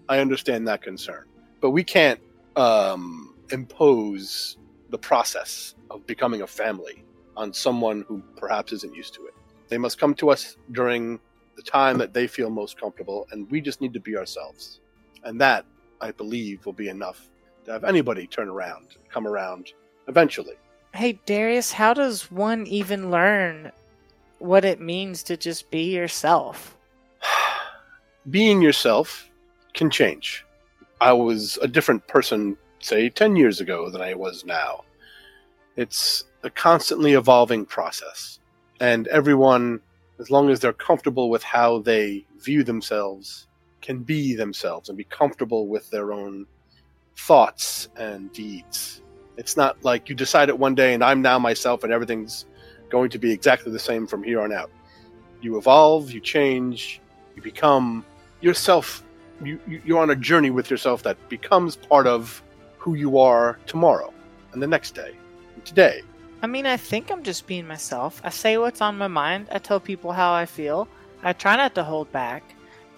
I 0.10 0.20
understand 0.20 0.68
that 0.68 0.82
concern, 0.82 1.26
but 1.62 1.72
we 1.72 1.84
can't 1.84 2.20
um, 2.56 3.34
impose 3.52 4.58
the 4.90 4.98
process 4.98 5.76
of 5.90 6.06
becoming 6.08 6.42
a 6.42 6.48
family 6.48 7.04
on 7.38 7.54
someone 7.54 8.04
who 8.08 8.22
perhaps 8.36 8.72
isn't 8.74 8.96
used 8.96 9.14
to 9.16 9.26
it. 9.28 9.34
They 9.68 9.78
must 9.78 10.00
come 10.00 10.14
to 10.16 10.30
us 10.30 10.58
during 10.72 11.20
the 11.56 11.62
time 11.62 11.98
that 11.98 12.14
they 12.14 12.28
feel 12.28 12.50
most 12.50 12.80
comfortable, 12.80 13.28
and 13.32 13.50
we 13.52 13.62
just 13.62 13.82
need 13.82 13.94
to 13.94 14.00
be 14.00 14.18
ourselves. 14.18 14.80
And 15.24 15.40
that, 15.42 15.66
I 16.02 16.12
believe, 16.12 16.66
will 16.66 16.74
be 16.74 16.90
enough 16.90 17.30
to 17.66 17.72
have 17.72 17.84
anybody 17.84 18.26
turn 18.28 18.50
around, 18.50 18.96
come 19.10 19.28
around 19.28 19.74
eventually. 20.08 20.56
Hey, 20.94 21.20
Darius, 21.26 21.72
how 21.72 21.94
does 21.94 22.32
one 22.32 22.66
even 22.66 23.12
learn 23.12 23.72
what 24.40 24.66
it 24.66 24.82
means 24.82 25.22
to 25.24 25.38
just 25.38 25.70
be 25.70 25.94
yourself? 25.94 26.76
Being 28.30 28.62
yourself 28.62 29.30
can 29.74 29.90
change. 29.90 30.46
I 31.02 31.14
was 31.14 31.60
a 31.62 31.68
different 31.68 32.08
person, 32.08 32.58
say, 32.80 33.10
10 33.10 33.36
years 33.36 33.62
ago 33.62 33.90
than 33.90 34.02
I 34.02 34.14
was 34.14 34.46
now. 34.46 34.84
It's 35.76 36.26
a 36.44 36.50
constantly 36.50 37.14
evolving 37.14 37.66
process. 37.66 38.40
And 38.80 39.08
everyone, 39.08 39.82
as 40.20 40.30
long 40.32 40.50
as 40.50 40.60
they're 40.60 40.74
comfortable 40.74 41.30
with 41.30 41.44
how 41.44 41.80
they 41.80 42.26
view 42.40 42.64
themselves, 42.64 43.48
can 43.82 44.00
be 44.00 44.36
themselves 44.36 44.90
and 44.90 44.98
be 44.98 45.04
comfortable 45.06 45.68
with 45.68 45.90
their 45.90 46.12
own 46.12 46.46
thoughts 47.18 47.90
and 47.98 48.32
deeds. 48.34 49.02
It's 49.38 49.56
not 49.56 49.84
like 49.84 50.10
you 50.10 50.16
decide 50.16 50.50
it 50.50 50.60
one 50.60 50.76
day 50.76 50.94
and 50.94 51.04
I'm 51.04 51.22
now 51.22 51.40
myself 51.40 51.84
and 51.84 51.94
everything's 51.94 52.46
going 52.90 53.10
to 53.12 53.20
be 53.20 53.32
exactly 53.32 53.72
the 53.72 53.80
same 53.80 54.08
from 54.08 54.24
here 54.24 54.42
on 54.42 54.52
out. 54.52 54.72
you 55.42 55.58
evolve, 55.58 56.12
you 56.12 56.20
change, 56.20 57.00
you 57.36 57.42
become 57.42 58.06
yourself. 58.42 59.04
You, 59.42 59.58
you- 59.68 59.82
you're 59.86 60.00
on 60.02 60.10
a 60.10 60.16
journey 60.16 60.50
with 60.50 60.70
yourself 60.70 61.04
that 61.04 61.18
becomes 61.30 61.78
part 61.78 62.08
of 62.08 62.44
who 62.80 62.96
you 62.96 63.20
are 63.20 63.60
tomorrow 63.68 64.12
and 64.54 64.62
the 64.62 64.68
next 64.68 64.96
day 64.96 65.14
and 65.54 65.64
today. 65.66 66.02
I 66.42 66.48
mean, 66.48 66.66
I 66.66 66.78
think 66.78 67.12
I'm 67.12 67.22
just 67.24 67.46
being 67.46 67.68
myself. 67.68 68.22
I 68.24 68.30
say 68.30 68.58
what's 68.58 68.82
on 68.82 68.98
my 68.98 69.08
mind. 69.10 69.48
I 69.52 69.60
tell 69.60 69.80
people 69.80 70.14
how 70.14 70.34
I 70.34 70.46
feel. 70.46 70.88
I 71.22 71.34
try 71.34 71.58
not 71.58 71.76
to 71.76 71.84
hold 71.84 72.12
back. 72.12 72.44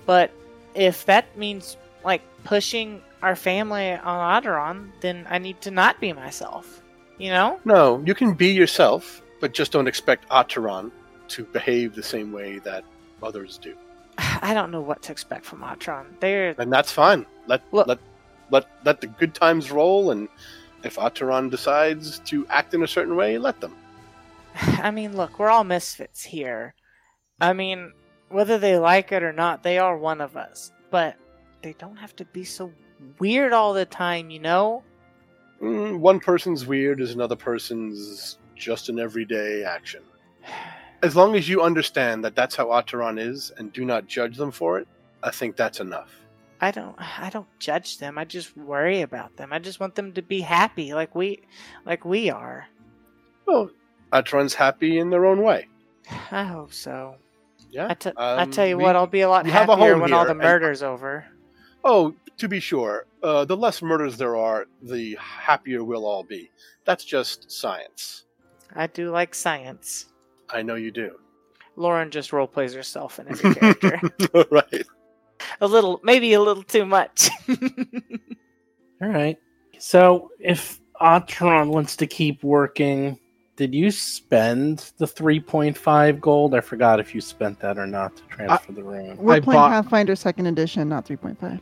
But 0.06 0.32
if 0.76 1.06
that 1.06 1.36
means 1.38 1.76
like 2.06 2.22
pushing 2.44 3.02
our 3.24 3.36
family 3.36 3.92
on 3.94 4.44
Otteron, 4.44 4.92
then 5.02 5.26
I 5.30 5.40
need 5.40 5.60
to 5.62 5.72
not 5.72 6.00
be 6.00 6.14
myself. 6.14 6.82
You 7.18 7.32
know? 7.32 7.60
No, 7.66 8.02
you 8.06 8.14
can 8.16 8.34
be 8.34 8.52
yourself, 8.52 9.22
but 9.40 9.54
just 9.54 9.72
don't 9.72 9.88
expect 9.88 10.30
Otteron 10.30 10.92
to 11.30 11.46
behave 11.46 11.96
the 11.96 12.04
same 12.04 12.32
way 12.32 12.60
that 12.60 12.84
others 13.24 13.58
do. 13.58 13.76
I 14.18 14.54
don't 14.54 14.70
know 14.72 14.82
what 14.82 15.02
to 15.04 15.12
expect 15.12 15.46
from 15.46 15.62
Otteron. 15.62 16.06
They're 16.20 16.56
And 16.60 16.72
that's 16.72 16.92
fine. 16.92 17.26
Let 17.48 17.62
Look- 17.72 17.88
let 17.88 18.00
let 18.52 18.68
let 18.86 19.02
the 19.02 19.08
good 19.08 19.34
times 19.34 19.72
roll 19.72 20.12
and 20.12 20.28
if 20.84 20.96
Otteron 20.96 21.50
decides 21.50 22.20
to 22.20 22.46
act 22.48 22.74
in 22.74 22.84
a 22.84 22.88
certain 22.88 23.16
way, 23.16 23.38
let 23.38 23.60
them. 23.62 23.76
I 24.56 24.92
mean, 24.92 25.16
look, 25.16 25.40
we're 25.40 25.50
all 25.50 25.64
misfits 25.64 26.24
here. 26.24 26.74
I 27.40 27.54
mean, 27.54 27.94
whether 28.30 28.58
they 28.58 28.78
like 28.78 29.12
it 29.12 29.24
or 29.24 29.34
not, 29.34 29.64
they 29.64 29.78
are 29.78 29.98
one 29.98 30.22
of 30.22 30.36
us. 30.36 30.72
But 30.90 31.16
they 31.62 31.74
don't 31.74 31.98
have 31.98 32.16
to 32.18 32.26
be 32.26 32.44
so 32.44 32.72
weird 33.20 33.54
all 33.54 33.74
the 33.74 33.86
time, 33.86 34.30
you 34.30 34.40
know? 34.40 34.84
Mm, 35.62 36.00
one 36.00 36.20
person's 36.20 36.66
weird 36.66 37.02
is 37.02 37.14
another 37.14 37.36
person's 37.36 38.38
just 38.56 38.90
an 38.90 39.00
everyday 39.00 39.64
action. 39.64 40.04
As 41.04 41.16
long 41.16 41.36
as 41.36 41.50
you 41.50 41.64
understand 41.64 42.24
that 42.24 42.36
that's 42.36 42.56
how 42.56 42.68
Otteron 42.68 43.20
is 43.20 43.52
and 43.58 43.74
do 43.74 43.86
not 43.86 44.06
judge 44.06 44.38
them 44.38 44.52
for 44.52 44.78
it, 44.78 44.88
I 45.24 45.32
think 45.32 45.56
that's 45.56 45.80
enough. 45.80 46.21
I 46.62 46.70
don't 46.72 46.96
I 47.00 47.30
don't 47.32 47.48
judge 47.60 47.98
them. 47.98 48.18
I 48.18 48.26
just 48.26 48.56
worry 48.56 49.02
about 49.02 49.36
them. 49.38 49.52
I 49.52 49.60
just 49.60 49.80
want 49.80 49.96
them 49.96 50.14
to 50.14 50.22
be 50.22 50.42
happy 50.42 50.94
like 50.94 51.16
we 51.16 51.42
like 51.86 52.06
we 52.06 52.30
are. 52.30 52.68
Well, 53.48 53.72
Otteron's 54.14 54.54
happy 54.54 55.00
in 55.00 55.10
their 55.10 55.26
own 55.26 55.42
way. 55.42 55.68
I 56.32 56.44
hope 56.44 56.74
so. 56.74 57.16
Yeah. 57.70 57.88
I, 57.90 57.94
t- 57.96 58.12
I 58.18 58.44
Um, 58.44 58.52
tell 58.52 58.68
you 58.68 58.78
we- 58.78 58.84
what, 58.84 58.96
I'll 58.96 59.08
be 59.08 59.22
a 59.22 59.30
lot 59.30 59.48
a 59.48 59.52
happier 59.52 59.76
home 59.94 60.02
when 60.02 60.14
all 60.14 60.26
the 60.26 60.32
and- 60.32 60.40
murder's 60.40 60.84
over. 60.84 61.26
Oh, 61.84 62.14
to 62.38 62.48
be 62.48 62.60
sure, 62.60 63.06
uh, 63.24 63.46
the 63.46 63.58
less 63.58 63.82
murders 63.82 64.18
there 64.18 64.36
are, 64.36 64.68
the 64.84 65.16
happier 65.20 65.84
we'll 65.84 66.06
all 66.06 66.24
be. 66.24 66.52
That's 66.86 67.04
just 67.04 67.52
science. 67.52 68.26
I 68.76 68.88
do 68.88 69.10
like 69.10 69.34
science. 69.34 70.08
I 70.50 70.62
know 70.62 70.76
you 70.76 70.92
do. 70.92 71.18
Loren 71.76 72.12
just 72.12 72.34
role 72.34 72.46
plays 72.48 72.74
herself 72.74 73.18
in 73.20 73.30
every 73.30 73.56
character. 73.80 74.46
right. 74.52 74.86
A 75.62 75.68
little, 75.68 76.00
maybe 76.04 76.34
a 76.34 76.42
little 76.42 76.64
too 76.64 76.86
much. 76.86 77.30
All 79.02 79.08
right. 79.10 79.38
So 79.80 80.30
if 80.40 80.80
Otteron 81.02 81.70
wants 81.70 81.96
to 81.98 82.08
keep 82.08 82.44
working, 82.44 83.18
did 83.56 83.74
you 83.74 83.92
spend 83.92 84.92
the 84.98 85.06
3.5 85.06 86.20
gold? 86.20 86.56
I 86.56 86.62
forgot 86.62 87.00
if 87.00 87.14
you 87.14 87.22
spent 87.22 87.60
that 87.60 87.78
or 87.78 87.88
not 87.88 88.16
to 88.18 88.24
transfer 88.24 88.72
the 88.72 88.84
rune. 88.84 89.18
We're 89.18 89.36
I 89.36 89.40
playing 89.40 89.60
bought- 89.60 89.70
Pathfinder 89.84 90.16
Second 90.16 90.48
Edition, 90.48 90.90
not 90.90 91.06
3.5. 91.06 91.60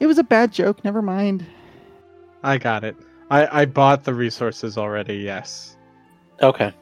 It 0.00 0.06
was 0.06 0.18
a 0.18 0.24
bad 0.24 0.52
joke. 0.52 0.84
Never 0.84 1.02
mind. 1.02 1.44
I 2.42 2.58
got 2.58 2.84
it. 2.84 2.96
I, 3.30 3.62
I 3.62 3.64
bought 3.66 4.04
the 4.04 4.14
resources 4.14 4.78
already, 4.78 5.16
yes. 5.16 5.76
Okay. 6.42 6.72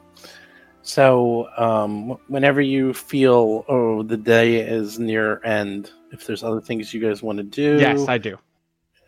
So, 0.87 1.49
um, 1.57 2.17
whenever 2.29 2.61
you 2.61 2.93
feel, 2.93 3.65
oh, 3.67 4.03
the 4.03 4.15
day 4.15 4.61
is 4.61 4.97
near 4.97 5.43
end, 5.43 5.91
if 6.13 6.25
there's 6.25 6.43
other 6.43 6.61
things 6.61 6.93
you 6.93 7.01
guys 7.01 7.21
want 7.21 7.39
to 7.39 7.43
do, 7.43 7.77
Yes, 7.77 8.07
I 8.07 8.17
do. 8.17 8.37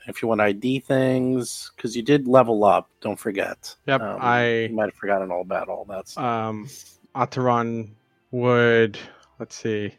if 0.05 0.21
you 0.21 0.27
want 0.27 0.39
to 0.39 0.43
ID 0.43 0.81
things, 0.81 1.71
because 1.73 1.95
you 1.95 2.01
did 2.03 2.27
level 2.27 2.65
up, 2.65 2.89
don't 2.99 3.17
forget. 3.17 3.73
Yep, 3.87 4.01
Um, 4.01 4.17
I- 4.21 4.69
might 4.73 4.87
have 4.87 4.95
forgotten 4.95 5.31
all 5.31 5.39
about 5.39 5.69
all 5.69 5.85
that 5.85 6.09
stuff. 6.09 6.21
Um, 6.21 6.67
Otteron 7.15 7.91
would. 8.31 8.97
Let's 9.39 9.55
see. 9.55 9.93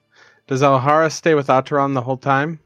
Does 0.48 0.60
Alhara 0.60 1.10
stay 1.10 1.34
with 1.34 1.46
Otteron 1.46 1.94
the 1.94 2.02
whole 2.02 2.18
time? 2.18 2.60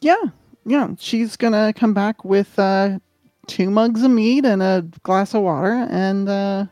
Yeah, 0.00 0.22
yeah. 0.64 0.90
She's 1.00 1.36
gonna 1.36 1.72
come 1.72 1.94
back 1.94 2.24
with 2.24 2.56
uh, 2.60 3.00
two 3.48 3.70
mugs 3.70 4.04
of 4.04 4.12
meat 4.12 4.44
and 4.44 4.62
a 4.62 4.84
glass 5.02 5.34
of 5.34 5.42
water 5.42 5.88
and 5.90 6.28
uh, 6.28 6.66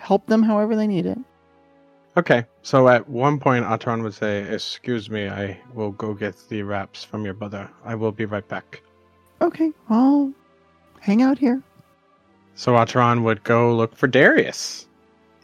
help 0.00 0.26
them 0.26 0.42
however 0.42 0.74
they 0.74 0.86
need 0.86 1.06
it. 1.06 1.18
Okay, 2.16 2.44
so 2.62 2.88
at 2.88 3.08
one 3.08 3.38
point, 3.38 3.64
Otteron 3.64 4.02
would 4.02 4.14
say, 4.14 4.42
Excuse 4.42 5.08
me, 5.08 5.28
I 5.28 5.58
will 5.74 5.92
go 5.92 6.12
get 6.12 6.34
the 6.48 6.62
wraps 6.62 7.04
from 7.04 7.24
your 7.24 7.34
brother. 7.34 7.70
I 7.84 7.94
will 7.94 8.10
be 8.12 8.24
right 8.24 8.46
back. 8.48 8.82
Okay, 9.40 9.70
I'll 9.88 10.32
hang 11.00 11.22
out 11.22 11.38
here. 11.38 11.62
So 12.56 12.72
Otteron 12.72 13.22
would 13.22 13.44
go 13.44 13.74
look 13.76 13.96
for 13.96 14.08
Darius. 14.08 14.86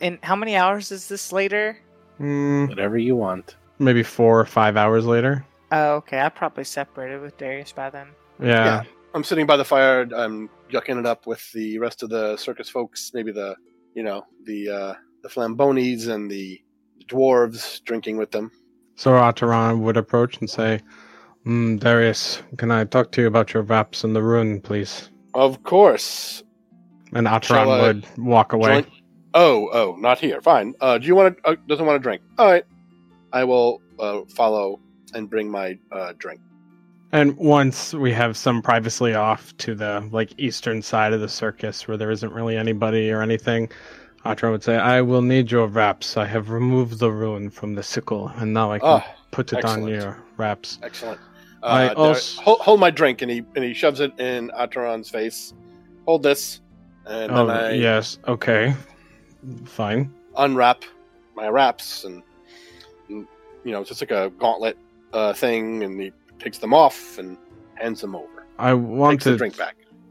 and 0.00 0.18
how 0.22 0.34
many 0.36 0.56
hours 0.56 0.90
is 0.90 1.08
this 1.08 1.32
later? 1.32 1.78
Hmm, 2.18 2.66
Whatever 2.66 2.98
you 2.98 3.14
want. 3.16 3.56
maybe 3.78 4.02
four 4.02 4.40
or 4.40 4.44
five 4.46 4.76
hours 4.76 5.06
later. 5.06 5.46
Oh, 5.72 5.94
okay. 5.96 6.20
I 6.20 6.28
probably 6.30 6.64
separated 6.64 7.20
with 7.20 7.36
Darius 7.38 7.72
by 7.72 7.90
then. 7.90 8.08
Yeah. 8.42 8.82
I'm 9.14 9.24
sitting 9.24 9.46
by 9.46 9.56
the 9.56 9.64
fire. 9.64 10.02
I'm 10.14 10.50
yucking 10.70 10.98
it 10.98 11.06
up 11.06 11.26
with 11.26 11.50
the 11.52 11.78
rest 11.78 12.02
of 12.02 12.10
the 12.10 12.36
circus 12.36 12.68
folks. 12.68 13.12
Maybe 13.14 13.32
the, 13.32 13.56
you 13.96 14.02
know, 14.04 14.24
the 14.44 14.68
uh, 14.68 14.94
the 15.22 15.28
flambonis 15.28 16.06
and 16.06 16.30
the 16.30 16.60
dwarves 17.06 17.82
drinking 17.82 18.18
with 18.18 18.30
them. 18.30 18.52
So 18.94 19.10
Otteron 19.12 19.80
would 19.80 19.96
approach 19.96 20.38
and 20.38 20.48
say, 20.48 20.80
mm, 21.46 21.80
Darius, 21.80 22.42
can 22.58 22.70
I 22.70 22.84
talk 22.84 23.10
to 23.12 23.22
you 23.22 23.26
about 23.26 23.52
your 23.52 23.62
wraps 23.64 24.04
in 24.04 24.12
the 24.12 24.22
rune, 24.22 24.60
please? 24.60 25.10
Of 25.34 25.62
course. 25.64 26.42
And 27.12 27.26
Otteron 27.26 27.80
would 27.80 28.06
walk 28.18 28.52
away. 28.52 28.82
Join- 28.82 28.92
Oh, 29.38 29.68
oh, 29.70 29.96
not 29.98 30.18
here. 30.18 30.40
Fine. 30.40 30.74
Uh, 30.80 30.96
do 30.96 31.06
you 31.06 31.14
want 31.14 31.36
to? 31.36 31.48
Uh, 31.50 31.56
doesn't 31.68 31.84
want 31.84 31.96
to 31.96 32.02
drink. 32.02 32.22
All 32.38 32.46
right. 32.50 32.64
I 33.34 33.44
will 33.44 33.82
uh, 34.00 34.22
follow 34.34 34.80
and 35.12 35.28
bring 35.28 35.50
my 35.50 35.78
uh, 35.92 36.14
drink. 36.16 36.40
And 37.16 37.34
once 37.38 37.94
we 37.94 38.12
have 38.12 38.36
some 38.36 38.60
privacy 38.60 39.14
off 39.14 39.56
to 39.56 39.74
the 39.74 40.06
like 40.12 40.38
eastern 40.38 40.82
side 40.82 41.14
of 41.14 41.22
the 41.22 41.30
circus 41.30 41.88
where 41.88 41.96
there 41.96 42.10
isn't 42.10 42.30
really 42.30 42.58
anybody 42.58 43.10
or 43.10 43.22
anything, 43.22 43.70
Otteron 44.26 44.50
would 44.50 44.62
say, 44.62 44.76
I 44.76 45.00
will 45.00 45.22
need 45.22 45.50
your 45.50 45.66
wraps. 45.66 46.18
I 46.18 46.26
have 46.26 46.50
removed 46.50 46.98
the 46.98 47.10
rune 47.10 47.48
from 47.48 47.74
the 47.74 47.82
sickle, 47.82 48.28
and 48.36 48.52
now 48.52 48.70
I 48.70 48.80
can 48.80 48.88
Oh, 49.00 49.14
put 49.30 49.50
it 49.54 49.64
on 49.64 49.88
your 49.88 50.22
wraps. 50.36 50.78
excellent. 50.82 51.18
I 51.62 51.86
Uh, 51.86 51.88
there- 51.88 51.96
also- 51.96 52.42
hold, 52.42 52.60
hold 52.60 52.80
my 52.80 52.90
drink, 52.90 53.22
and 53.22 53.30
he 53.30 53.38
and 53.54 53.64
he 53.64 53.72
shoves 53.72 54.00
it 54.00 54.12
in 54.20 54.50
Otteron's 54.50 55.08
face. 55.08 55.54
Hold 56.04 56.22
this, 56.22 56.60
and 57.06 57.32
Oh, 57.32 57.46
then 57.46 57.56
I 57.56 57.70
yes, 57.76 58.18
okay. 58.28 58.74
Fine. 59.64 60.12
unwrap 60.36 60.82
my 61.34 61.48
wraps, 61.48 62.04
and, 62.04 62.22
and, 63.08 63.26
you 63.64 63.72
know, 63.72 63.80
it's 63.80 63.88
just 63.88 64.02
like 64.02 64.10
a 64.10 64.30
gauntlet 64.38 64.76
uh, 65.14 65.32
thing, 65.32 65.82
and 65.82 65.98
he 65.98 66.12
takes 66.38 66.58
them 66.58 66.74
off 66.74 67.18
and 67.18 67.36
hands 67.74 68.00
them 68.00 68.14
over. 68.14 68.46
I 68.58 68.74
wanted 68.74 69.52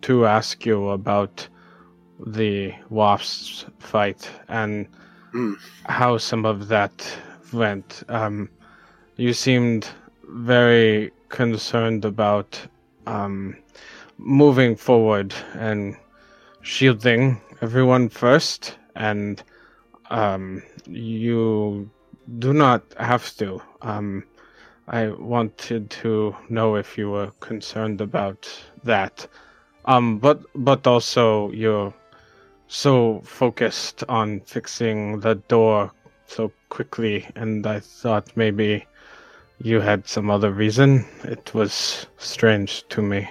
to 0.01 0.25
ask 0.25 0.65
you 0.65 0.89
about 0.89 1.47
the 2.25 2.73
wasps 2.89 3.65
fight 3.79 4.29
and 4.47 4.87
Hmm. 5.31 5.53
how 5.85 6.17
some 6.17 6.45
of 6.45 6.67
that 6.69 6.93
went. 7.51 8.03
Um, 8.07 8.49
you 9.17 9.33
seemed 9.33 9.89
very 10.23 11.11
concerned 11.29 12.05
about 12.05 12.59
um, 13.05 13.57
moving 14.17 14.75
forward 14.77 15.33
and 15.55 15.95
shielding 16.61 17.41
everyone 17.61 18.09
first, 18.09 18.77
and 18.95 19.43
um, 20.09 20.63
you 20.87 21.89
do 22.39 22.53
not 22.53 22.81
have 22.97 23.35
to. 23.37 23.61
Um, 23.81 24.23
I 24.87 25.07
wanted 25.07 25.89
to 26.01 26.35
know 26.49 26.75
if 26.75 26.97
you 26.97 27.09
were 27.09 27.31
concerned 27.39 28.01
about 28.01 28.47
that. 28.83 29.27
Um, 29.85 30.19
but 30.19 30.41
but 30.55 30.85
also 30.87 31.51
you're 31.51 31.93
so 32.67 33.21
focused 33.23 34.03
on 34.09 34.41
fixing 34.41 35.19
the 35.19 35.35
door 35.35 35.91
so 36.27 36.51
quickly, 36.69 37.27
and 37.35 37.65
I 37.65 37.79
thought 37.79 38.35
maybe 38.35 38.85
you 39.59 39.79
had 39.79 40.07
some 40.07 40.29
other 40.29 40.51
reason. 40.51 41.05
It 41.23 41.53
was 41.53 42.07
strange 42.17 42.87
to 42.89 43.01
me. 43.01 43.29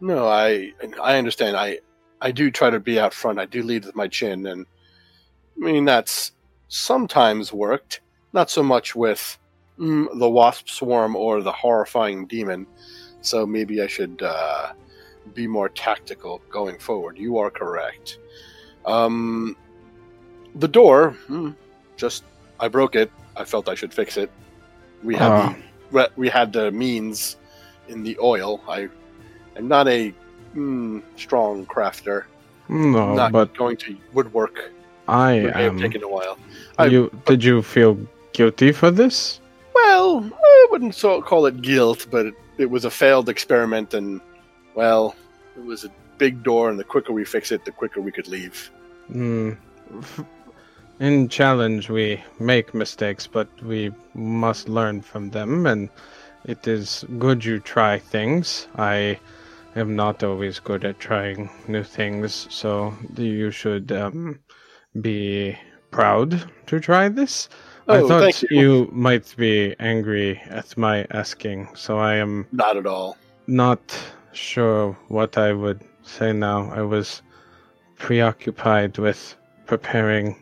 No, 0.00 0.26
I 0.26 0.72
I 1.02 1.18
understand. 1.18 1.56
I 1.56 1.80
I 2.20 2.30
do 2.30 2.50
try 2.50 2.70
to 2.70 2.80
be 2.80 2.98
out 2.98 3.14
front. 3.14 3.38
I 3.38 3.46
do 3.46 3.62
lead 3.62 3.84
with 3.84 3.96
my 3.96 4.08
chin, 4.08 4.46
and 4.46 4.66
I 5.56 5.64
mean 5.64 5.84
that's 5.84 6.32
sometimes 6.68 7.52
worked. 7.52 8.00
Not 8.32 8.50
so 8.50 8.62
much 8.62 8.94
with 8.96 9.38
mm, 9.78 10.06
the 10.18 10.28
wasp 10.28 10.68
swarm 10.68 11.16
or 11.16 11.42
the 11.42 11.52
horrifying 11.52 12.26
demon. 12.26 12.66
So 13.20 13.46
maybe 13.46 13.80
I 13.82 13.86
should 13.86 14.22
uh, 14.22 14.72
be 15.34 15.46
more 15.46 15.68
tactical 15.68 16.40
going 16.50 16.78
forward. 16.78 17.16
You 17.18 17.38
are 17.38 17.50
correct. 17.50 18.18
Um, 18.86 19.56
the 20.56 20.68
door, 20.68 21.10
hmm, 21.26 21.50
just 21.96 22.24
I 22.60 22.68
broke 22.68 22.94
it. 22.96 23.10
I 23.36 23.44
felt 23.44 23.68
I 23.68 23.74
should 23.74 23.92
fix 23.94 24.16
it. 24.16 24.30
We 25.02 25.14
had 25.16 25.30
Ah. 25.32 25.54
the 25.90 26.10
we 26.16 26.28
had 26.28 26.52
the 26.52 26.70
means 26.70 27.36
in 27.88 28.02
the 28.02 28.16
oil. 28.20 28.60
I 28.68 28.88
am 29.56 29.68
not 29.68 29.88
a 29.88 30.12
mm, 30.54 31.02
strong 31.16 31.66
crafter. 31.66 32.24
No, 32.68 33.14
not 33.14 33.32
but 33.32 33.56
going 33.56 33.76
to 33.78 33.96
woodwork. 34.12 34.70
I 35.08 35.32
It 35.32 35.54
may 35.56 35.62
have 35.64 35.72
am. 35.72 35.78
taken 35.78 36.02
a 36.02 36.08
while. 36.08 36.38
I- 36.78 36.86
You 36.86 37.10
did 37.26 37.42
you 37.44 37.62
feel 37.62 37.96
guilty 38.32 38.72
for 38.72 38.90
this? 38.90 39.40
Well, 39.74 40.30
I 40.32 40.66
wouldn't 40.70 40.94
so 40.94 41.20
call 41.20 41.46
it 41.46 41.60
guilt, 41.62 42.06
but 42.10 42.26
it, 42.26 42.34
it 42.58 42.70
was 42.70 42.84
a 42.84 42.90
failed 42.90 43.28
experiment, 43.28 43.94
and 43.94 44.20
well, 44.74 45.14
it 45.56 45.64
was 45.64 45.84
a 45.84 45.90
big 46.18 46.42
door, 46.42 46.70
and 46.70 46.78
the 46.78 46.84
quicker 46.84 47.12
we 47.12 47.24
fix 47.24 47.50
it, 47.52 47.64
the 47.64 47.72
quicker 47.72 48.00
we 48.00 48.12
could 48.12 48.28
leave. 48.28 48.70
F- 49.10 50.24
In 51.00 51.28
challenge, 51.28 51.90
we 51.90 52.22
make 52.38 52.72
mistakes, 52.72 53.26
but 53.26 53.48
we 53.62 53.92
must 54.14 54.68
learn 54.68 55.02
from 55.02 55.30
them, 55.30 55.66
and 55.66 55.90
it 56.44 56.66
is 56.68 57.04
good 57.18 57.44
you 57.44 57.58
try 57.58 57.98
things. 57.98 58.68
I 58.76 59.18
am 59.74 59.96
not 59.96 60.22
always 60.22 60.60
good 60.60 60.84
at 60.84 61.00
trying 61.00 61.50
new 61.66 61.82
things, 61.82 62.46
so 62.48 62.94
you 63.16 63.50
should 63.50 63.90
um, 63.90 64.38
be 65.00 65.58
proud 65.90 66.44
to 66.66 66.78
try 66.78 67.08
this. 67.08 67.48
I 67.88 67.98
Oh, 67.98 68.08
thought 68.08 68.42
you. 68.42 68.48
you 68.60 68.88
might 68.92 69.34
be 69.36 69.74
angry 69.78 70.40
at 70.48 70.76
my 70.76 71.06
asking, 71.10 71.68
so 71.74 71.98
I 71.98 72.14
am 72.14 72.46
Not 72.52 72.76
at 72.76 72.86
all. 72.86 73.16
not 73.46 73.80
sure 74.32 74.96
what 75.08 75.36
I 75.36 75.52
would 75.52 75.80
say 76.02 76.32
now. 76.32 76.70
I 76.72 76.82
was 76.82 77.22
preoccupied 77.96 78.98
with 78.98 79.36
preparing 79.66 80.36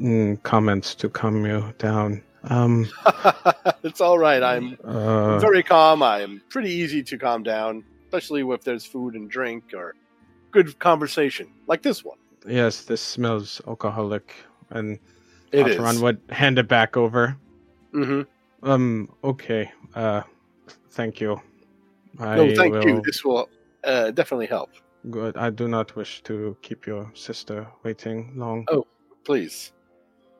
mm, 0.00 0.40
comments 0.44 0.94
to 0.96 1.08
calm 1.08 1.44
you 1.44 1.72
down. 1.78 2.22
Um, 2.44 2.86
it's 3.82 4.00
all 4.00 4.18
right. 4.18 4.42
I'm 4.42 4.76
uh, 4.84 5.38
very 5.40 5.62
calm. 5.64 6.02
I 6.02 6.20
am 6.20 6.40
pretty 6.48 6.70
easy 6.70 7.02
to 7.02 7.18
calm 7.18 7.42
down, 7.42 7.84
especially 8.04 8.42
if 8.54 8.62
there's 8.62 8.84
food 8.86 9.14
and 9.14 9.28
drink 9.28 9.74
or 9.74 9.94
good 10.52 10.78
conversation 10.78 11.48
like 11.66 11.82
this 11.82 12.04
one. 12.04 12.18
yes, 12.46 12.82
this 12.84 13.00
smells 13.00 13.60
alcoholic, 13.66 14.32
and 14.70 14.98
It. 15.56 15.66
Otteron 15.78 16.00
would 16.02 16.20
hand 16.30 16.58
it 16.58 16.68
back 16.68 16.96
over. 16.96 17.36
hmm 17.92 18.22
Um, 18.62 19.08
okay. 19.24 19.70
Uh, 19.94 20.22
thank 20.90 21.20
you. 21.20 21.40
I 22.18 22.36
No, 22.36 22.54
thank 22.54 22.84
you. 22.84 23.00
This 23.04 23.24
will 23.24 23.48
uh, 23.84 24.10
definitely 24.10 24.46
help. 24.46 24.70
Good. 25.10 25.36
I 25.36 25.50
do 25.50 25.68
not 25.68 25.94
wish 25.96 26.22
to 26.24 26.56
keep 26.62 26.86
your 26.86 27.10
sister 27.14 27.66
waiting 27.84 28.32
long. 28.36 28.64
Oh. 28.70 28.86
Please. 29.24 29.72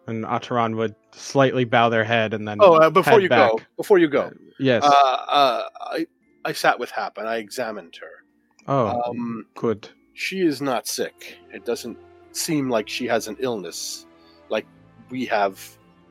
And 0.06 0.24
Otteron 0.24 0.76
would 0.76 0.94
slightly 1.12 1.64
bow 1.64 1.88
their 1.88 2.04
head 2.04 2.34
and 2.34 2.46
then. 2.46 2.58
Oh, 2.60 2.74
uh, 2.74 2.90
before 2.90 3.20
you 3.20 3.28
back. 3.28 3.50
go, 3.50 3.60
before 3.76 3.98
you 3.98 4.06
go, 4.08 4.30
Yes. 4.60 4.84
uh, 4.84 4.88
uh, 4.88 5.62
I 5.80 6.06
I 6.44 6.52
sat 6.52 6.78
with 6.78 6.90
Hap 6.92 7.18
and 7.18 7.26
I 7.28 7.36
examined 7.38 7.96
her. 7.96 8.22
oh, 8.68 9.02
Um, 9.10 9.46
good. 9.54 9.88
she 10.14 10.40
is 10.42 10.62
not 10.62 10.86
sick. 10.86 11.36
It 11.52 11.64
doesn't 11.64 11.98
seem 12.30 12.70
like 12.70 12.88
she 12.88 13.06
has 13.06 13.26
an 13.26 13.36
illness 13.40 14.06
like 14.48 14.66
we 15.10 15.24
have 15.26 15.60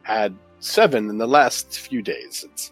had 0.04 0.36
seven 0.60 1.10
in 1.10 1.18
the 1.18 1.28
last 1.28 1.80
few 1.80 2.02
days. 2.02 2.46
It's 2.50 2.72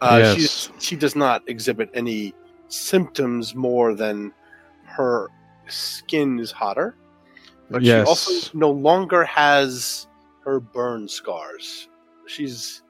uh, 0.00 0.18
Yes. 0.20 0.34
she's, 0.36 0.70
she 0.78 0.96
does 0.96 1.16
not 1.16 1.42
exhibit 1.48 1.90
any 1.94 2.34
symptoms 2.68 3.54
more 3.54 3.94
than 3.94 4.32
her 4.84 5.28
skin 5.68 6.38
is 6.38 6.50
hotter, 6.50 6.96
but 7.70 7.82
Yes. 7.82 8.06
she 8.06 8.08
also 8.08 8.58
no 8.58 8.70
longer 8.70 9.24
has 9.24 10.06
her 10.44 10.60
burn 10.60 11.08
scars. 11.08 11.88
She's 12.26 12.82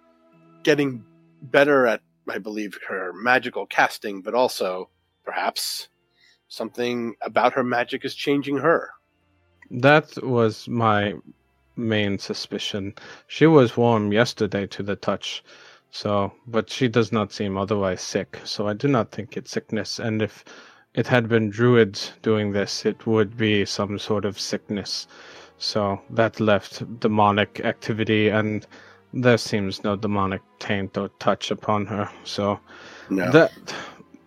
getting 0.63 1.05
better 1.43 1.87
at, 1.87 2.01
I 2.29 2.39
believe, 2.39 2.79
her 2.89 3.13
magical 3.15 3.67
casting, 3.67 4.21
but 4.21 4.35
also 4.35 4.91
perhaps 5.25 5.89
something 6.49 7.15
about 7.23 7.53
her 7.53 7.65
magic 7.65 8.05
is 8.05 8.15
changing 8.15 8.57
her. 8.59 8.91
That 9.71 10.23
was 10.23 10.67
my 10.69 11.15
main 11.79 12.19
suspicion. 12.19 12.95
She 13.27 13.47
was 13.47 13.77
warm 13.77 14.13
yesterday 14.13 14.67
to 14.67 14.83
the 14.83 14.97
touch, 14.97 15.43
so 15.91 16.33
but 16.47 16.69
she 16.69 16.89
does 16.89 17.13
not 17.13 17.33
seem 17.33 17.57
otherwise 17.57 18.03
sick. 18.03 18.39
So 18.45 18.69
I 18.69 18.75
do 18.75 18.89
not 18.89 19.13
think 19.13 19.37
it's 19.37 19.51
sickness. 19.51 19.99
And 19.99 20.21
if 20.21 20.45
it 20.95 21.07
had 21.07 21.29
been 21.29 21.51
druids 21.51 22.13
doing 22.23 22.53
this, 22.53 22.85
it 22.85 23.07
would 23.07 23.37
be 23.37 23.65
some 23.65 23.99
sort 23.99 24.25
of 24.25 24.39
sickness. 24.39 25.07
So 25.59 26.01
that 26.11 26.41
left 26.41 27.01
demonic 27.01 27.61
activity, 27.65 28.29
and 28.29 28.67
there 29.15 29.39
seems 29.39 29.83
no 29.85 29.97
demonic 29.97 30.43
taint 30.59 30.97
or 30.99 31.09
touch 31.19 31.51
upon 31.51 31.87
her. 31.87 32.11
So 32.25 32.61
No. 33.11 33.31
that 33.33 33.53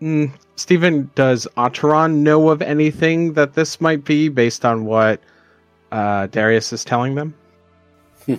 mm, 0.02 0.32
Stephen, 0.56 1.10
does 1.16 1.48
Otteron 1.58 2.18
know 2.18 2.50
of 2.50 2.62
anything 2.62 3.34
that 3.34 3.54
this 3.54 3.80
might 3.80 4.04
be 4.04 4.30
based 4.30 4.66
on 4.66 4.86
what 4.86 5.22
uh, 5.92 6.28
Darius 6.28 6.74
is 6.74 6.84
telling 6.84 7.16
them? 7.16 7.34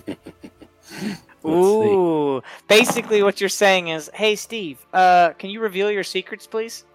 Ooh. 1.45 2.41
Basically, 2.67 3.21
what 3.23 3.39
you're 3.41 3.49
saying 3.49 3.89
is, 3.89 4.09
hey, 4.13 4.35
Steve, 4.35 4.85
uh, 4.93 5.31
can 5.37 5.49
you 5.49 5.59
reveal 5.59 5.91
your 5.91 6.03
secrets, 6.03 6.47
please? 6.47 6.85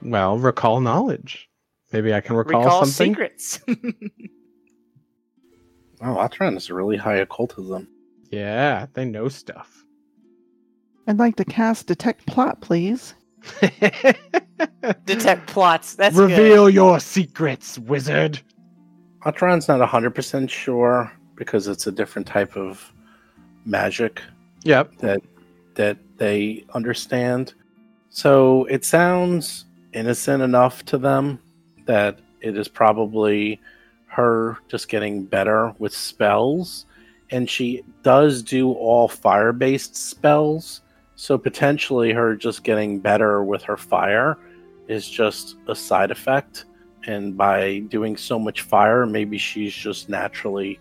Well, 0.00 0.38
recall 0.38 0.80
knowledge. 0.80 1.48
Maybe 1.92 2.14
I 2.14 2.20
can 2.20 2.36
recall, 2.36 2.62
Recall 2.62 2.86
something. 2.86 3.12
secrets. 3.14 3.60
Oh, 6.04 6.16
Otteron 6.16 6.56
is 6.56 6.68
really 6.68 6.96
high 6.96 7.14
occultism. 7.18 7.86
Yeah, 8.32 8.86
they 8.94 9.04
know 9.04 9.28
stuff. 9.28 9.84
I'd 11.06 11.20
like 11.20 11.36
to 11.36 11.44
cast 11.44 11.86
detect 11.86 12.26
plot, 12.26 12.60
please. 12.60 13.14
Detect 15.04 15.46
plots. 15.46 15.94
That's 15.94 16.16
good. 16.16 16.30
Reveal 16.30 16.68
your 16.68 16.98
secrets, 16.98 17.78
wizard. 17.78 18.40
Otteron's 19.24 19.68
not 19.68 19.88
100% 19.88 20.50
sure 20.50 21.12
because 21.36 21.68
it's 21.68 21.86
a 21.86 21.92
different 21.92 22.26
type 22.26 22.56
of 22.56 22.92
magic 23.64 24.22
Yep. 24.64 24.98
that 24.98 25.22
that 25.74 25.96
they 26.18 26.64
understand. 26.74 27.54
So 28.10 28.64
it 28.66 28.84
sounds 28.84 29.64
innocent 29.92 30.42
enough 30.42 30.84
to 30.86 30.98
them 30.98 31.38
that 31.86 32.18
it 32.40 32.56
is 32.56 32.68
probably 32.68 33.60
her 34.06 34.58
just 34.68 34.88
getting 34.88 35.24
better 35.24 35.74
with 35.78 35.94
spells 35.94 36.84
and 37.30 37.48
she 37.48 37.82
does 38.02 38.42
do 38.42 38.72
all 38.72 39.08
fire-based 39.08 39.96
spells. 39.96 40.82
So 41.16 41.38
potentially 41.38 42.12
her 42.12 42.36
just 42.36 42.62
getting 42.62 43.00
better 43.00 43.42
with 43.42 43.62
her 43.62 43.78
fire 43.78 44.36
is 44.88 45.08
just 45.08 45.56
a 45.66 45.74
side 45.74 46.10
effect 46.10 46.66
and 47.06 47.36
by 47.36 47.78
doing 47.88 48.16
so 48.16 48.38
much 48.38 48.60
fire 48.60 49.06
maybe 49.06 49.38
she's 49.38 49.72
just 49.72 50.08
naturally 50.08 50.78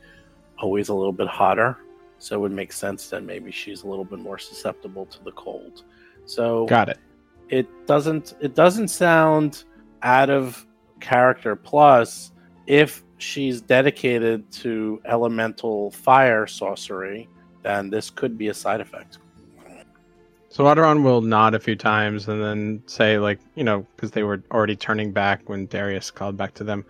always 0.61 0.89
a 0.89 0.93
little 0.93 1.11
bit 1.11 1.27
hotter 1.27 1.77
so 2.19 2.35
it 2.35 2.39
would 2.39 2.51
make 2.51 2.71
sense 2.71 3.09
that 3.09 3.23
maybe 3.23 3.51
she's 3.51 3.83
a 3.83 3.87
little 3.87 4.05
bit 4.05 4.19
more 4.19 4.37
susceptible 4.37 5.05
to 5.07 5.23
the 5.23 5.31
cold 5.31 5.83
so 6.25 6.65
Got 6.67 6.89
it. 6.89 6.99
it 7.49 7.67
doesn't 7.87 8.35
it 8.41 8.53
doesn't 8.55 8.89
sound 8.89 9.63
out 10.03 10.29
of 10.29 10.65
character 10.99 11.55
plus 11.55 12.31
if 12.67 13.03
she's 13.17 13.61
dedicated 13.61 14.49
to 14.51 15.01
elemental 15.05 15.91
fire 15.91 16.45
sorcery 16.47 17.27
then 17.63 17.89
this 17.89 18.09
could 18.09 18.37
be 18.37 18.47
a 18.49 18.53
side 18.53 18.81
effect 18.81 19.17
So 20.49 20.65
Otteron 20.65 21.01
will 21.03 21.21
nod 21.21 21.55
a 21.55 21.59
few 21.59 21.77
times 21.77 22.27
and 22.27 22.43
then 22.43 22.83
say, 22.85 23.17
like, 23.17 23.39
you 23.55 23.63
know, 23.63 23.87
because 23.95 24.11
they 24.11 24.23
were 24.23 24.43
already 24.51 24.75
turning 24.75 25.13
back 25.13 25.47
when 25.47 25.65
Darius 25.67 26.11
called 26.11 26.35
back 26.35 26.53
to 26.55 26.65
them. 26.65 26.83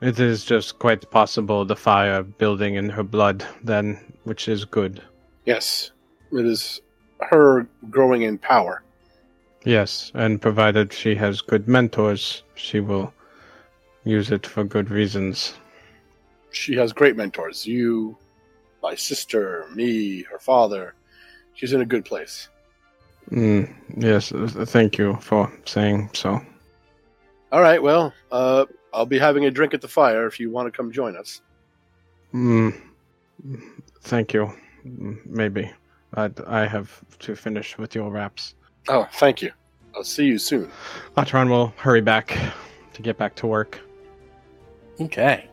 It 0.00 0.20
is 0.20 0.44
just 0.44 0.78
quite 0.78 1.10
possible 1.10 1.64
the 1.64 1.76
fire 1.76 2.22
building 2.22 2.74
in 2.74 2.90
her 2.90 3.02
blood, 3.02 3.46
then, 3.62 3.98
which 4.24 4.48
is 4.48 4.64
good. 4.64 5.02
Yes, 5.46 5.92
it 6.32 6.44
is 6.44 6.80
her 7.20 7.66
growing 7.90 8.22
in 8.22 8.36
power. 8.38 8.82
Yes, 9.64 10.12
and 10.14 10.40
provided 10.40 10.92
she 10.92 11.14
has 11.14 11.40
good 11.40 11.66
mentors, 11.66 12.42
she 12.54 12.80
will 12.80 13.12
use 14.04 14.30
it 14.30 14.46
for 14.46 14.64
good 14.64 14.90
reasons. 14.90 15.54
She 16.52 16.76
has 16.76 16.92
great 16.92 17.16
mentors. 17.16 17.66
You, 17.66 18.16
my 18.82 18.94
sister, 18.94 19.66
me, 19.74 20.22
her 20.22 20.38
father. 20.38 20.94
She's 21.54 21.72
in 21.72 21.80
a 21.80 21.86
good 21.86 22.04
place. 22.04 22.48
Mm, 23.30 23.74
yes, 23.96 24.28
th- 24.28 24.68
thank 24.68 24.98
you 24.98 25.16
for 25.20 25.52
saying 25.64 26.10
so. 26.12 26.40
All 27.50 27.60
right, 27.60 27.82
well, 27.82 28.12
uh, 28.30 28.66
I'll 28.96 29.04
be 29.04 29.18
having 29.18 29.44
a 29.44 29.50
drink 29.50 29.74
at 29.74 29.82
the 29.82 29.88
fire 29.88 30.26
if 30.26 30.40
you 30.40 30.50
want 30.50 30.72
to 30.72 30.76
come 30.76 30.90
join 30.90 31.16
us. 31.16 31.42
Mm, 32.32 32.80
thank 34.00 34.32
you. 34.32 34.50
Mm, 34.86 35.24
Maybe. 35.26 35.70
But 36.12 36.40
I 36.48 36.66
have 36.66 37.04
to 37.18 37.36
finish 37.36 37.76
with 37.76 37.94
your 37.94 38.10
wraps. 38.10 38.54
Oh, 38.88 39.06
thank 39.12 39.42
you. 39.42 39.52
I'll 39.94 40.02
see 40.04 40.24
you 40.24 40.38
soon. 40.38 40.70
Otteron 41.16 41.50
will 41.50 41.74
hurry 41.76 42.00
back 42.00 42.38
to 42.94 43.02
get 43.02 43.18
back 43.18 43.34
to 43.36 43.46
work. 43.46 43.78
Okay. 44.98 45.46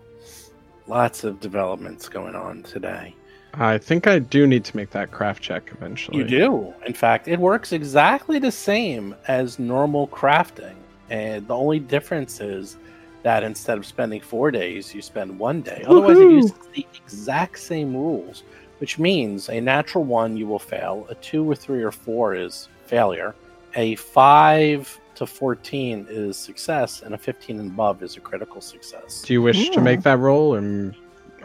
Lots 0.88 1.26
of 1.26 1.41
developments 1.41 2.07
going 2.07 2.36
on 2.36 2.64
today. 2.64 3.14
I 3.56 3.78
think 3.78 4.07
I 4.07 4.20
do 4.20 4.48
need 4.48 4.64
to 4.65 4.78
make 4.78 4.90
that 4.91 5.11
craft 5.11 5.44
check 5.44 5.70
eventually. 5.74 6.20
You 6.20 6.24
do. 6.24 6.74
In 6.86 6.94
fact, 6.94 7.28
it 7.28 7.40
works 7.40 7.74
exactly 7.74 8.40
the 8.40 8.52
same 8.52 9.15
as 9.28 9.60
normal 9.60 10.07
crafting. 10.07 10.76
And 11.10 11.45
the 11.48 11.56
only 11.56 11.80
difference 11.80 12.40
is 12.40 12.78
that 13.24 13.44
instead 13.44 13.78
of 13.78 13.86
spending 13.86 14.22
four 14.22 14.52
days, 14.52 14.94
you 14.94 15.02
spend 15.02 15.38
one 15.40 15.62
day. 15.62 15.84
Otherwise, 15.88 16.18
it 16.18 16.22
Woohoo! 16.28 16.32
uses 16.36 16.54
the 16.74 16.86
exact 16.95 17.58
same 17.60 17.95
rules, 17.95 18.44
which 18.80 19.00
means 19.00 19.50
a 19.50 19.60
natural 19.62 20.04
one, 20.04 20.36
you 20.38 20.45
will 20.48 20.60
fail. 20.60 21.06
A 21.10 21.16
two 21.16 21.50
or 21.50 21.56
three 21.56 21.82
or 21.84 21.91
four 21.91 22.36
is 22.36 22.68
failure. 22.86 23.34
A 23.76 23.95
five 23.95 25.00
to 25.16 25.26
14 25.26 26.08
is 26.10 26.38
success, 26.38 27.02
and 27.02 27.14
a 27.14 27.18
15 27.18 27.60
and 27.60 27.72
above 27.72 28.04
is 28.04 28.18
a 28.18 28.20
critical 28.20 28.62
success. 28.62 29.22
Do 29.26 29.34
you 29.34 29.41
wish 29.41 29.70
to 29.70 29.82
make 29.82 30.02
that 30.04 30.20
roll? 30.20 30.56
Or... 30.56 30.62
mm, 30.62 30.94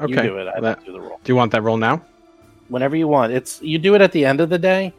Okay. 0.00 0.10
You 0.24 0.30
do 0.30 0.36
it. 0.38 0.46
I 0.48 0.60
That- 0.60 0.76
don't 0.76 0.86
do 0.86 0.92
the 0.92 1.00
roll. 1.00 1.18
Do 1.24 1.32
you 1.32 1.36
want 1.36 1.50
that 1.52 1.62
roll 1.62 1.76
now? 1.76 2.02
Whenever 2.68 2.96
you 2.96 3.08
want. 3.08 3.32
It's 3.32 3.60
You 3.62 3.78
do 3.78 3.94
it 3.94 4.00
at 4.00 4.12
the 4.12 4.24
end 4.24 4.40
of 4.40 4.48
the 4.48 4.58
day. 4.58 4.92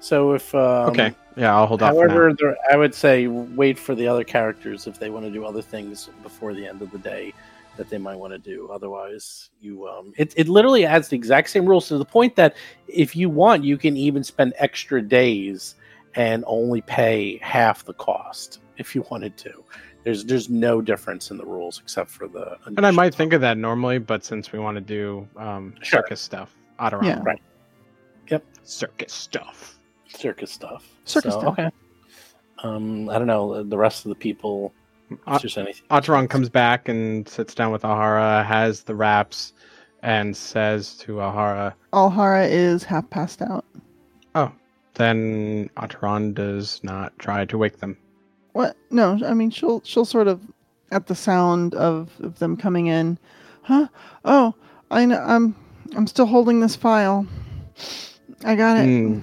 So 0.00 0.32
if. 0.32 0.54
Um, 0.54 0.90
okay. 0.90 1.14
Yeah, 1.36 1.54
I'll 1.54 1.66
hold 1.66 1.82
off. 1.82 1.94
However, 1.94 2.34
there, 2.38 2.56
I 2.70 2.76
would 2.76 2.94
say 2.94 3.28
wait 3.28 3.78
for 3.78 3.94
the 3.94 4.06
other 4.06 4.24
characters 4.24 4.86
if 4.86 4.98
they 4.98 5.10
want 5.10 5.24
to 5.26 5.30
do 5.30 5.44
other 5.44 5.62
things 5.62 6.10
before 6.22 6.52
the 6.52 6.66
end 6.66 6.82
of 6.82 6.90
the 6.90 6.98
day 6.98 7.32
that 7.76 7.88
they 7.88 7.98
might 7.98 8.16
want 8.16 8.32
to 8.32 8.38
do. 8.38 8.68
Otherwise, 8.70 9.50
you 9.60 9.88
um, 9.88 10.12
it 10.16 10.34
it 10.36 10.48
literally 10.48 10.84
adds 10.84 11.08
the 11.08 11.16
exact 11.16 11.50
same 11.50 11.66
rules 11.66 11.88
to 11.88 11.98
the 11.98 12.04
point 12.04 12.36
that 12.36 12.56
if 12.88 13.14
you 13.14 13.30
want, 13.30 13.64
you 13.64 13.78
can 13.78 13.96
even 13.96 14.24
spend 14.24 14.54
extra 14.58 15.00
days 15.00 15.76
and 16.14 16.44
only 16.46 16.80
pay 16.82 17.38
half 17.38 17.84
the 17.84 17.94
cost 17.94 18.60
if 18.76 18.94
you 18.94 19.06
wanted 19.10 19.36
to. 19.38 19.64
There's 20.02 20.24
there's 20.24 20.48
no 20.48 20.80
difference 20.80 21.30
in 21.30 21.36
the 21.36 21.46
rules 21.46 21.80
except 21.82 22.10
for 22.10 22.26
the. 22.26 22.56
And 22.66 22.86
I 22.86 22.90
might 22.90 23.14
think 23.14 23.32
of 23.32 23.40
that 23.42 23.56
normally, 23.56 23.98
but 23.98 24.24
since 24.24 24.52
we 24.52 24.58
want 24.58 24.76
to 24.76 24.80
do 24.80 25.28
um, 25.36 25.74
Sure. 25.82 26.00
circus 26.00 26.20
stuff, 26.20 26.54
Otteron. 26.78 27.04
Yeah. 27.04 27.20
Right. 27.22 27.40
Yep. 28.28 28.44
Circus 28.64 29.12
stuff. 29.12 29.78
Circus 30.16 30.50
stuff. 30.50 30.86
Circus 31.04 31.34
So, 31.34 31.40
stuff. 31.40 31.52
Okay. 31.58 31.70
Um, 32.62 33.08
I 33.08 33.18
don't 33.18 33.26
know 33.26 33.62
the 33.62 33.78
rest 33.78 34.04
of 34.04 34.10
the 34.10 34.14
people. 34.14 34.72
Uh, 35.26 35.34
If 35.34 35.42
there's 35.42 35.58
anything. 35.58 35.82
Otteron 35.90 36.28
comes 36.28 36.48
back 36.48 36.88
and 36.88 37.28
sits 37.28 37.54
down 37.54 37.72
with 37.72 37.82
Alhara, 37.82 38.44
has 38.44 38.82
the 38.84 38.94
wraps, 38.94 39.52
and 40.02 40.36
says 40.36 40.94
to 40.98 41.14
Alhara, 41.20 41.74
"Alhara 41.92 42.46
is 42.48 42.84
half 42.84 43.08
passed 43.10 43.42
out. 43.42 43.64
"Oh, 44.34 44.52
then 44.94 45.68
Otteron 45.76 46.34
does 46.34 46.80
not 46.84 47.18
try 47.18 47.44
to 47.46 47.58
wake 47.58 47.78
them." 47.80 47.96
What? 48.52 48.76
No, 48.90 49.18
I 49.26 49.34
mean 49.34 49.50
she'll 49.50 49.80
she'll 49.84 50.04
sort 50.04 50.28
of 50.28 50.40
at 50.92 51.06
the 51.06 51.14
sound 51.14 51.74
of, 51.74 52.10
of 52.20 52.38
them 52.38 52.56
coming 52.56 52.86
in. 52.86 53.18
Huh? 53.62 53.88
Oh, 54.24 54.54
I 54.90 55.06
know. 55.06 55.18
I'm 55.18 55.54
I'm 55.96 56.06
still 56.06 56.26
holding 56.26 56.60
this 56.60 56.76
file. 56.76 57.26
I 58.44 58.54
got 58.54 58.76
it. 58.76 58.84
Hmm, 58.86 59.20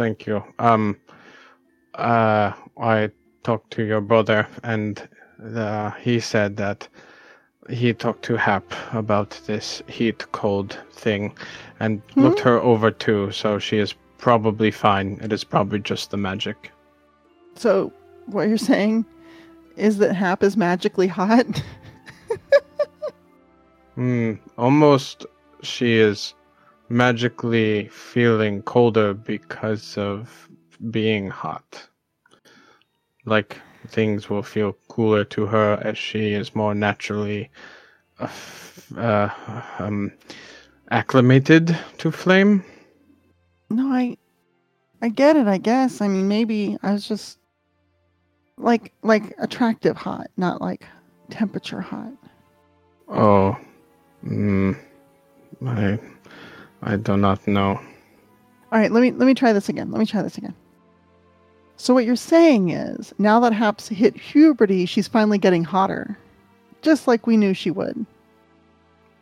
thank 0.00 0.26
you. 0.26 0.42
Um, 0.58 0.96
uh, 1.94 2.52
I 2.80 3.10
talked 3.42 3.70
to 3.72 3.82
your 3.82 4.00
brother, 4.00 4.48
and 4.62 5.06
uh, 5.54 5.90
he 5.90 6.20
said 6.20 6.56
that 6.56 6.88
he 7.68 7.92
talked 7.92 8.24
to 8.24 8.36
Hap 8.36 8.64
about 8.94 9.38
this 9.46 9.82
heat 9.88 10.24
cold 10.32 10.78
thing, 10.92 11.34
and 11.80 12.00
Hmm? 12.14 12.22
looked 12.22 12.40
her 12.40 12.58
over 12.60 12.90
too. 12.90 13.30
So 13.30 13.58
she 13.58 13.76
is 13.76 13.94
probably 14.16 14.70
fine. 14.70 15.18
It 15.20 15.34
is 15.34 15.44
probably 15.44 15.80
just 15.80 16.10
the 16.10 16.16
magic. 16.16 16.70
So 17.54 17.92
what 18.24 18.48
you're 18.48 18.56
saying 18.56 19.04
is 19.76 19.98
that 19.98 20.14
Hap 20.14 20.42
is 20.42 20.56
magically 20.56 21.08
hot? 21.08 21.46
Hmm. 23.96 24.34
Almost, 24.56 25.26
she 25.62 25.96
is 25.98 26.32
magically 26.90 27.88
feeling 27.88 28.62
colder 28.62 29.14
because 29.14 29.96
of 29.96 30.48
being 30.90 31.30
hot. 31.30 31.88
Like 33.24 33.60
things 33.86 34.28
will 34.28 34.42
feel 34.42 34.74
cooler 34.88 35.24
to 35.24 35.46
her 35.46 35.80
as 35.82 35.96
she 35.96 36.32
is 36.34 36.54
more 36.54 36.74
naturally 36.74 37.50
uh, 38.18 38.28
uh, 38.96 39.30
um, 39.78 40.12
acclimated 40.90 41.78
to 41.98 42.10
flame. 42.10 42.64
no, 43.70 43.86
I 43.86 44.16
I 45.00 45.08
get 45.08 45.36
it. 45.36 45.46
I 45.46 45.58
guess. 45.58 46.00
I 46.00 46.08
mean, 46.08 46.28
maybe 46.28 46.76
I 46.82 46.92
was 46.92 47.06
just 47.06 47.38
like 48.58 48.92
like 49.02 49.34
attractive 49.38 49.96
hot, 49.96 50.26
not 50.36 50.60
like 50.60 50.84
temperature 51.30 51.80
hot. 51.80 52.12
Oh, 53.08 53.56
mm, 54.24 54.76
I, 55.66 55.98
I 56.82 56.96
do 56.96 57.16
not 57.16 57.46
know. 57.46 57.80
All 58.72 58.78
right, 58.78 58.90
let 58.90 59.00
me 59.00 59.10
let 59.10 59.26
me 59.26 59.34
try 59.34 59.52
this 59.52 59.68
again. 59.68 59.90
Let 59.90 59.98
me 59.98 60.06
try 60.06 60.22
this 60.22 60.38
again. 60.38 60.54
So 61.76 61.94
what 61.94 62.04
you're 62.04 62.14
saying 62.14 62.70
is, 62.70 63.14
now 63.18 63.40
that 63.40 63.52
Hap's 63.54 63.88
hit 63.88 64.14
puberty, 64.14 64.84
she's 64.84 65.08
finally 65.08 65.38
getting 65.38 65.64
hotter, 65.64 66.18
just 66.82 67.08
like 67.08 67.26
we 67.26 67.38
knew 67.38 67.54
she 67.54 67.70
would. 67.70 68.04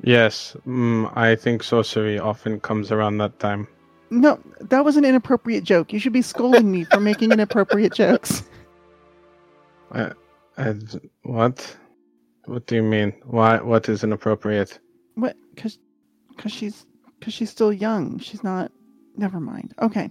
Yes, 0.02 0.56
mm, 0.66 1.10
I 1.16 1.36
think 1.36 1.62
sorcery 1.62 2.18
often 2.18 2.60
comes 2.60 2.90
around 2.92 3.18
that 3.18 3.38
time. 3.38 3.68
No, 4.10 4.40
that 4.60 4.84
was 4.84 4.96
an 4.96 5.04
inappropriate 5.04 5.64
joke. 5.64 5.92
You 5.92 5.98
should 5.98 6.12
be 6.12 6.22
scolding 6.22 6.70
me 6.70 6.84
for 6.84 6.98
making 7.00 7.32
inappropriate 7.32 7.94
jokes. 7.94 8.42
I, 9.92 10.12
I, 10.56 10.74
what? 11.22 11.76
What 12.46 12.66
do 12.66 12.76
you 12.76 12.82
mean? 12.82 13.12
Why? 13.24 13.58
What 13.60 13.88
is 13.88 14.02
inappropriate? 14.02 14.78
What? 15.14 15.36
Cause, 15.56 15.78
cause 16.38 16.52
she's, 16.52 16.86
cause 17.20 17.34
she's 17.34 17.50
still 17.50 17.72
young. 17.72 18.18
She's 18.18 18.42
not. 18.44 18.70
Never 19.16 19.40
mind. 19.40 19.74
Okay, 19.80 20.10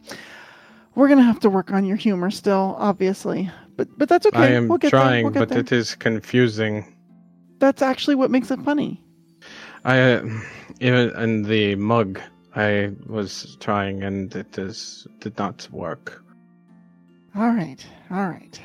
we're 0.96 1.08
gonna 1.08 1.24
have 1.24 1.40
to 1.42 1.50
work 1.50 1.72
on 1.72 1.86
your 1.86 1.98
humor 1.98 2.30
still, 2.32 2.76
obviously. 2.78 3.50
But 3.76 3.88
but 3.98 4.10
that's 4.10 4.26
okay. 4.26 4.38
I 4.40 4.48
am 4.48 4.68
we'll 4.68 4.78
get 4.78 4.92
there. 4.92 5.02
trying, 5.02 5.24
We'll 5.26 5.34
get 5.34 5.40
but 5.40 5.50
there. 5.50 5.60
it 5.60 5.72
is 5.72 5.96
confusing. 5.96 6.96
That's 7.60 7.82
actually 7.82 8.16
what 8.16 8.30
makes 8.32 8.52
it 8.52 8.60
funny. 8.62 9.04
I 9.86 10.00
uh, 10.00 10.26
even 10.82 11.10
in 11.20 11.44
the 11.44 11.76
mug, 11.76 12.20
I 12.56 12.92
was 13.08 13.56
trying, 13.60 14.04
and 14.04 14.36
it 14.36 14.58
is 14.58 15.08
did 15.20 15.38
not 15.38 15.68
work. 15.72 16.24
All 17.36 17.48
right. 17.48 17.86
All 18.12 18.28
right. 18.28 18.60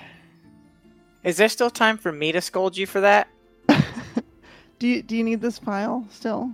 Is 1.24 1.36
there 1.36 1.48
still 1.48 1.70
time 1.70 1.98
for 1.98 2.10
me 2.10 2.32
to 2.32 2.40
scold 2.40 2.76
you 2.76 2.86
for 2.86 3.00
that? 3.02 3.28
do 4.78 4.88
you 4.88 5.02
do 5.02 5.16
you 5.16 5.22
need 5.22 5.40
this 5.40 5.58
file 5.58 6.04
still? 6.10 6.50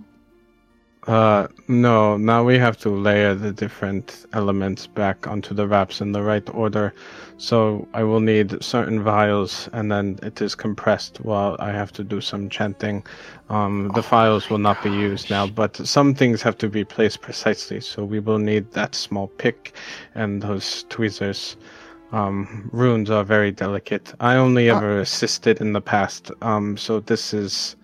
Uh, 1.07 1.47
no. 1.67 2.17
Now 2.17 2.43
we 2.43 2.59
have 2.59 2.77
to 2.79 2.89
layer 2.89 3.33
the 3.33 3.51
different 3.51 4.25
elements 4.33 4.85
back 4.85 5.27
onto 5.27 5.55
the 5.55 5.67
wraps 5.67 6.01
in 6.01 6.11
the 6.11 6.21
right 6.21 6.47
order. 6.53 6.93
So 7.37 7.87
I 7.93 8.03
will 8.03 8.19
need 8.19 8.61
certain 8.61 9.01
vials, 9.01 9.69
and 9.71 9.89
then 9.91 10.19
it 10.21 10.41
is 10.41 10.55
compressed 10.55 11.21
while 11.21 11.55
I 11.59 11.71
have 11.71 11.91
to 11.93 12.03
do 12.03 12.21
some 12.21 12.49
chanting. 12.49 13.05
Um, 13.49 13.91
the 13.95 14.03
files 14.03 14.49
will 14.49 14.59
not 14.59 14.83
be 14.83 14.91
used 14.91 15.29
now, 15.29 15.47
but 15.47 15.77
some 15.77 16.13
things 16.13 16.41
have 16.41 16.57
to 16.57 16.69
be 16.69 16.83
placed 16.83 17.21
precisely. 17.21 17.79
So 17.79 18.03
we 18.03 18.19
will 18.19 18.39
need 18.39 18.71
that 18.73 18.93
small 18.93 19.29
pick 19.29 19.73
and 20.15 20.43
those 20.43 20.83
tweezers. 20.89 21.55
Um, 22.11 22.69
runes 22.73 23.09
are 23.09 23.23
very 23.23 23.51
delicate. 23.51 24.13
I 24.19 24.35
only 24.35 24.69
Uh, 24.69 24.77
ever 24.77 24.99
assisted 24.99 25.61
in 25.61 25.73
the 25.73 25.81
past, 25.81 26.31
um, 26.41 26.75
so 26.75 26.99
this 26.99 27.33
is 27.33 27.75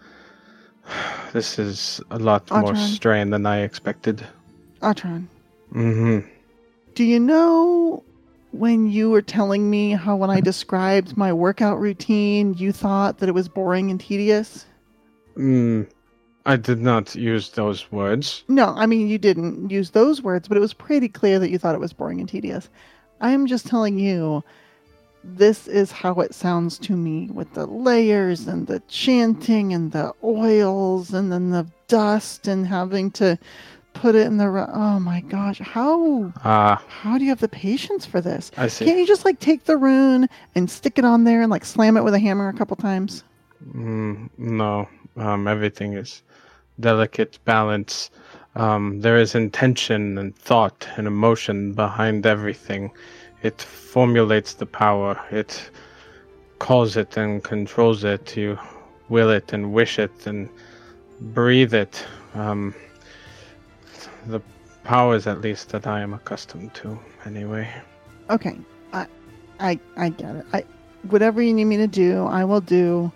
this 1.34 1.60
is 1.60 2.02
a 2.12 2.20
lot 2.20 2.50
more 2.52 2.74
Otteron. 2.74 2.94
strain 2.94 3.30
than 3.30 3.46
I 3.46 3.62
expected. 3.62 4.26
Otteron, 4.82 5.28
hmm 5.72 6.20
do 6.96 7.04
you 7.04 7.20
know 7.20 8.04
when 8.52 8.88
you 8.88 9.10
were 9.10 9.22
telling 9.22 9.70
me 9.70 9.92
how 9.92 10.16
when 10.16 10.30
I 10.30 10.40
described 10.52 11.18
my 11.18 11.32
workout 11.34 11.80
routine, 11.80 12.54
you 12.54 12.72
thought 12.72 13.20
that 13.20 13.30
it 13.30 13.34
was 13.34 13.50
boring 13.50 13.92
and 13.92 14.00
tedious? 14.00 14.66
Mm, 15.38 15.88
I 16.46 16.56
did 16.56 16.82
not 16.82 17.14
use 17.16 17.50
those 17.50 17.92
words. 17.92 18.44
No, 18.48 18.74
I 18.78 18.86
mean 18.86 19.10
you 19.10 19.18
didn't 19.18 19.70
use 19.70 19.92
those 19.92 20.22
words, 20.22 20.48
but 20.48 20.58
it 20.58 20.62
was 20.62 20.74
pretty 20.74 21.10
clear 21.10 21.38
that 21.40 21.50
you 21.50 21.58
thought 21.60 21.76
it 21.76 21.82
was 21.82 21.94
boring 21.94 22.22
and 22.22 22.30
tedious. 22.30 22.70
I'm 23.20 23.46
just 23.46 23.68
telling 23.68 24.00
you 24.00 24.44
this 25.28 25.68
is 25.68 25.92
how 25.92 26.14
it 26.22 26.34
sounds 26.36 26.78
to 26.80 26.94
me 26.96 27.28
with 27.34 27.54
the 27.54 27.66
layers 27.66 28.48
and 28.48 28.68
the 28.68 28.80
chanting 28.88 29.74
and 29.74 29.92
the 29.92 30.14
oils 30.24 31.14
and 31.14 31.32
then 31.32 31.50
the 31.50 31.66
dust 31.88 32.48
and 32.48 32.68
having 32.68 33.10
to 33.12 33.38
put 33.94 34.14
it 34.14 34.28
in 34.28 34.38
the 34.38 34.46
oh 34.74 35.00
my 35.00 35.22
gosh 35.22 35.60
how 35.60 36.32
Ah, 36.44 36.84
how 36.88 37.18
do 37.18 37.24
you 37.24 37.30
have 37.32 37.40
the 37.40 37.48
patience 37.48 38.06
for 38.06 38.22
this 38.22 38.52
I 38.58 38.68
see. 38.68 38.86
can't 38.86 39.00
you 39.00 39.08
just 39.08 39.26
like 39.26 39.40
take 39.40 39.64
the 39.66 39.78
rune 39.78 40.28
and 40.54 40.70
stick 40.70 40.98
it 41.00 41.06
on 41.06 41.24
there 41.24 41.42
and 41.42 41.50
like 41.50 41.66
slam 41.66 41.96
it 41.98 42.04
with 42.04 42.14
a 42.14 42.20
hammer 42.20 42.48
a 42.50 42.54
couple 42.54 42.76
times 42.78 43.24
Mm, 43.74 44.30
no, 44.38 44.88
um, 45.18 45.48
everything 45.48 45.94
is 45.94 46.22
delicate 46.80 47.40
balance. 47.46 48.12
Um, 48.56 49.00
there 49.02 49.18
is 49.18 49.34
intention 49.34 50.18
and 50.18 50.36
thought 50.38 50.88
and 50.98 51.08
emotion 51.08 51.74
behind 51.74 52.26
everything. 52.26 52.92
It 53.46 53.62
formulates 53.62 54.56
the 54.56 54.66
power. 54.66 55.22
It 55.30 55.70
calls 56.58 56.98
it 56.98 57.16
and 57.16 57.44
controls 57.44 58.04
it. 58.04 58.36
You 58.36 58.58
will 59.08 59.30
it 59.30 59.54
and 59.54 59.72
wish 59.72 60.00
it 60.00 60.26
and 60.26 60.50
breathe 61.22 61.76
it. 61.76 62.04
Um, 62.34 62.74
the 64.26 64.42
powers 64.84 65.28
at 65.28 65.42
least 65.42 65.70
that 65.70 65.86
I 65.86 66.02
am 66.02 66.16
accustomed 66.16 66.74
to. 66.82 66.98
Anyway, 67.24 67.72
Okay, 68.32 68.58
I, 68.94 69.06
I, 69.60 69.80
I 69.96 70.10
get 70.10 70.36
it. 70.38 70.46
I, 70.52 70.66
whatever 71.10 71.40
you 71.40 71.54
need 71.54 71.66
me 71.66 71.78
to 71.78 71.88
do, 71.88 72.26
I 72.26 72.44
will 72.46 72.62
do. 72.62 73.12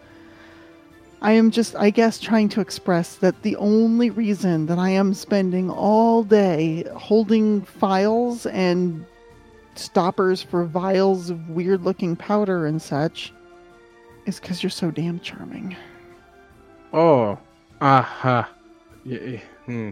I 1.23 1.31
am 1.31 1.49
just, 1.49 1.76
I 1.76 1.89
guess, 1.89 2.19
trying 2.19 2.49
to 2.49 2.61
express 2.61 3.15
that 3.15 3.41
the 3.41 3.56
only 3.56 4.11
reason 4.11 4.68
that 4.68 4.77
I 4.77 4.91
am 4.91 5.15
spending 5.15 5.72
all 5.72 6.23
day 6.23 6.85
holding 6.95 7.64
files 7.64 8.45
and 8.45 9.07
stoppers 9.80 10.41
for 10.43 10.65
vials 10.65 11.30
of 11.30 11.49
weird 11.49 11.81
looking 11.84 12.15
powder 12.15 12.65
and 12.65 12.81
such 12.81 13.34
is 14.26 14.39
because 14.39 14.61
you're 14.61 14.69
so 14.69 14.91
damn 14.91 15.19
charming. 15.19 15.76
oh, 16.93 17.38
aha, 17.81 18.49
y- 19.06 19.19
y- 19.22 19.43
hmm. 19.65 19.89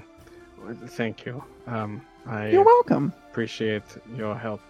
Thank 0.88 1.26
you. 1.26 1.42
Um, 1.68 2.02
I 2.26 2.50
You're 2.50 2.66
welcome. 2.66 3.14
appreciate 3.30 3.84
your 4.16 4.36
help. 4.36 4.62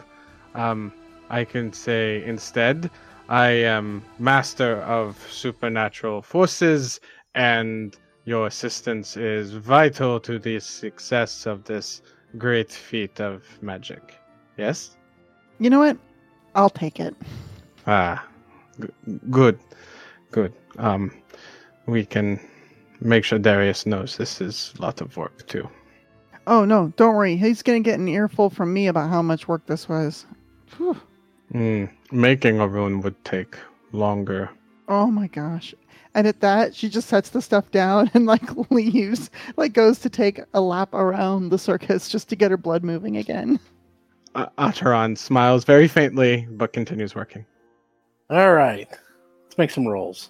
Um, 0.53 0.93
I 1.29 1.43
can 1.43 1.73
say 1.73 2.23
instead, 2.25 2.89
I 3.29 3.47
am 3.49 4.03
master 4.19 4.77
of 4.83 5.17
supernatural 5.31 6.21
forces, 6.21 6.99
and 7.33 7.97
your 8.25 8.47
assistance 8.47 9.17
is 9.17 9.53
vital 9.53 10.19
to 10.19 10.37
the 10.37 10.59
success 10.59 11.45
of 11.47 11.63
this 11.63 12.01
great 12.37 12.71
feat 12.71 13.19
of 13.19 13.43
magic. 13.61 14.15
Yes? 14.57 14.97
You 15.59 15.69
know 15.69 15.79
what? 15.79 15.97
I'll 16.55 16.69
take 16.69 16.99
it. 16.99 17.15
Ah, 17.85 18.25
g- 18.79 18.87
good, 19.29 19.59
good. 20.31 20.53
Um, 20.77 21.11
we 21.85 22.05
can 22.05 22.39
make 22.99 23.23
sure 23.23 23.39
Darius 23.39 23.85
knows 23.85 24.17
this 24.17 24.41
is 24.41 24.73
a 24.77 24.81
lot 24.81 25.01
of 25.01 25.15
work 25.17 25.47
too. 25.47 25.67
Oh 26.47 26.65
no, 26.65 26.93
don't 26.95 27.15
worry. 27.15 27.35
He's 27.37 27.61
gonna 27.61 27.79
get 27.79 27.99
an 27.99 28.07
earful 28.07 28.49
from 28.49 28.73
me 28.73 28.87
about 28.87 29.09
how 29.09 29.21
much 29.21 29.47
work 29.47 29.65
this 29.65 29.89
was. 29.89 30.25
Whew. 30.77 30.97
Mm, 31.53 31.89
making 32.11 32.59
a 32.59 32.67
rune 32.67 33.01
would 33.01 33.23
take 33.23 33.55
longer. 33.91 34.49
Oh 34.87 35.07
my 35.07 35.27
gosh. 35.27 35.73
And 36.13 36.25
at 36.25 36.39
that, 36.41 36.73
she 36.75 36.89
just 36.89 37.09
sets 37.09 37.29
the 37.29 37.41
stuff 37.41 37.69
down 37.71 38.09
and 38.13 38.25
like 38.25 38.71
leaves, 38.71 39.29
like 39.55 39.73
goes 39.73 39.99
to 39.99 40.09
take 40.09 40.41
a 40.53 40.61
lap 40.61 40.93
around 40.93 41.49
the 41.49 41.59
circus 41.59 42.09
just 42.09 42.29
to 42.29 42.35
get 42.35 42.51
her 42.51 42.57
blood 42.57 42.83
moving 42.83 43.17
again. 43.17 43.59
Uh, 44.37 44.45
Otteron 44.59 45.17
smiles 45.17 45.63
very 45.65 45.87
faintly, 45.87 46.47
but 46.51 46.71
continues 46.71 47.15
working. 47.15 47.43
All 48.29 48.53
right. 48.53 48.87
Let's 49.43 49.57
make 49.57 49.71
some 49.71 49.87
rolls. 49.87 50.29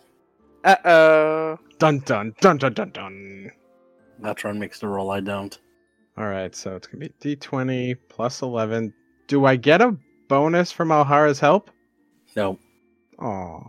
Uh 0.64 0.76
oh. 0.86 1.60
Dun 1.78 2.00
dun 2.00 2.34
dun 2.40 2.58
dun 2.58 2.74
dun 2.74 2.90
dun. 2.92 3.52
Otteron 4.22 4.58
makes 4.58 4.80
the 4.80 4.88
roll. 4.88 5.12
I 5.12 5.20
don't. 5.20 5.58
All 6.18 6.28
right, 6.28 6.56
so 6.56 6.76
it's 6.76 6.88
gonna 6.88 7.10
be 7.20 7.36
D20 7.36 7.98
plus 8.08 8.42
11. 8.42 8.94
Do 9.28 9.44
I 9.46 9.58
get 9.58 9.82
a 9.82 9.96
bonus 10.30 10.72
from 10.72 10.90
Alhara's 10.92 11.40
help? 11.40 11.70
No. 12.36 12.58
Oh, 13.20 13.62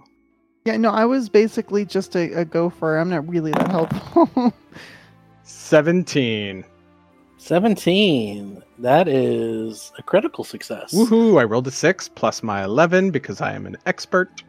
Yeah, 0.64 0.76
no, 0.76 0.90
I 0.90 1.04
was 1.04 1.28
basically 1.28 1.84
just 1.84 2.14
a, 2.14 2.32
a 2.32 2.44
gopher. 2.44 2.96
I'm 2.96 3.10
not 3.10 3.28
really 3.28 3.50
that 3.52 3.70
helpful. 3.70 4.54
17. 5.42 6.64
17. 7.38 8.62
That 8.78 9.08
is 9.08 9.92
a 9.98 10.02
critical 10.02 10.44
success. 10.44 10.92
Woohoo! 10.92 11.40
I 11.40 11.44
rolled 11.44 11.66
a 11.66 11.70
six 11.70 12.08
plus 12.08 12.42
my 12.42 12.64
11 12.64 13.10
because 13.10 13.40
I 13.40 13.52
am 13.52 13.66
an 13.66 13.76
expert. 13.86 14.42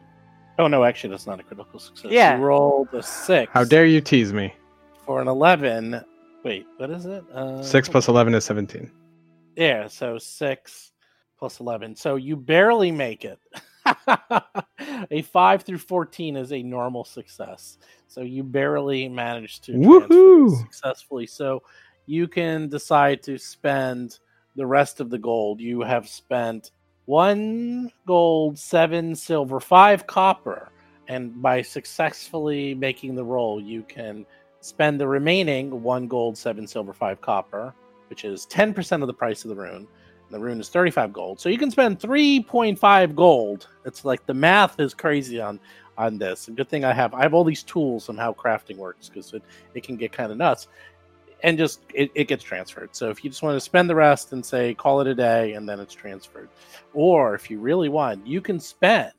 Oh, 0.58 0.66
no, 0.66 0.84
actually, 0.84 1.10
that's 1.10 1.26
not 1.26 1.40
a 1.40 1.42
critical 1.42 1.80
success. 1.80 2.12
Yeah. 2.12 2.36
You 2.36 2.44
rolled 2.44 2.92
a 2.92 3.02
6. 3.02 3.50
How 3.52 3.64
dare 3.64 3.86
you 3.86 4.02
tease 4.02 4.32
me? 4.32 4.52
For 5.06 5.22
an 5.22 5.28
11. 5.28 6.04
Wait, 6.44 6.66
what 6.76 6.90
is 6.90 7.06
it? 7.06 7.24
Uh, 7.32 7.62
Six 7.62 7.88
plus 7.88 8.08
11 8.08 8.34
is 8.34 8.44
17. 8.44 8.90
Yeah, 9.56 9.88
so 9.88 10.18
6 10.18 10.92
plus 11.38 11.60
11. 11.60 11.96
So 11.96 12.16
you 12.16 12.36
barely 12.36 12.90
make 12.90 13.24
it. 13.24 13.38
a 15.10 15.22
5 15.22 15.62
through 15.62 15.78
14 15.78 16.36
is 16.36 16.52
a 16.52 16.62
normal 16.62 17.04
success. 17.04 17.78
So 18.06 18.20
you 18.20 18.42
barely 18.42 19.08
managed 19.08 19.64
to 19.64 19.72
Woohoo! 19.72 20.58
successfully. 20.58 21.26
So 21.26 21.62
you 22.10 22.26
can 22.26 22.68
decide 22.68 23.22
to 23.22 23.38
spend 23.38 24.18
the 24.56 24.66
rest 24.66 24.98
of 24.98 25.10
the 25.10 25.18
gold. 25.18 25.60
You 25.60 25.82
have 25.82 26.08
spent 26.08 26.72
one 27.04 27.92
gold, 28.04 28.58
seven 28.58 29.14
silver, 29.14 29.60
five 29.60 30.08
copper. 30.08 30.72
And 31.06 31.40
by 31.40 31.62
successfully 31.62 32.74
making 32.74 33.14
the 33.14 33.22
roll, 33.22 33.60
you 33.60 33.84
can 33.84 34.26
spend 34.60 35.00
the 35.00 35.06
remaining 35.06 35.82
one 35.84 36.08
gold, 36.08 36.36
seven 36.36 36.66
silver, 36.66 36.92
five 36.92 37.20
copper, 37.20 37.72
which 38.08 38.24
is 38.24 38.44
10% 38.46 39.02
of 39.02 39.06
the 39.06 39.14
price 39.14 39.44
of 39.44 39.50
the 39.50 39.54
rune. 39.54 39.86
And 39.86 40.30
the 40.30 40.40
rune 40.40 40.60
is 40.60 40.68
35 40.68 41.12
gold. 41.12 41.38
So 41.38 41.48
you 41.48 41.58
can 41.58 41.70
spend 41.70 42.00
3.5 42.00 43.14
gold. 43.14 43.68
It's 43.84 44.04
like 44.04 44.26
the 44.26 44.34
math 44.34 44.80
is 44.80 44.94
crazy 44.94 45.40
on 45.40 45.60
on 45.96 46.16
this. 46.16 46.48
A 46.48 46.52
good 46.52 46.68
thing 46.68 46.84
I 46.84 46.94
have 46.94 47.12
I 47.14 47.22
have 47.22 47.34
all 47.34 47.44
these 47.44 47.62
tools 47.62 48.08
on 48.08 48.16
how 48.16 48.32
crafting 48.32 48.78
works 48.78 49.08
because 49.08 49.34
it, 49.34 49.42
it 49.74 49.82
can 49.82 49.96
get 49.96 50.12
kind 50.12 50.32
of 50.32 50.38
nuts. 50.38 50.66
And 51.42 51.56
just 51.56 51.80
it, 51.94 52.10
it 52.14 52.28
gets 52.28 52.44
transferred. 52.44 52.94
So 52.94 53.08
if 53.10 53.24
you 53.24 53.30
just 53.30 53.42
want 53.42 53.56
to 53.56 53.60
spend 53.60 53.88
the 53.88 53.94
rest 53.94 54.32
and 54.32 54.44
say 54.44 54.74
call 54.74 55.00
it 55.00 55.06
a 55.06 55.14
day 55.14 55.52
and 55.54 55.68
then 55.68 55.80
it's 55.80 55.94
transferred. 55.94 56.48
Or 56.92 57.34
if 57.34 57.50
you 57.50 57.60
really 57.60 57.88
want, 57.88 58.26
you 58.26 58.40
can 58.40 58.60
spend 58.60 59.12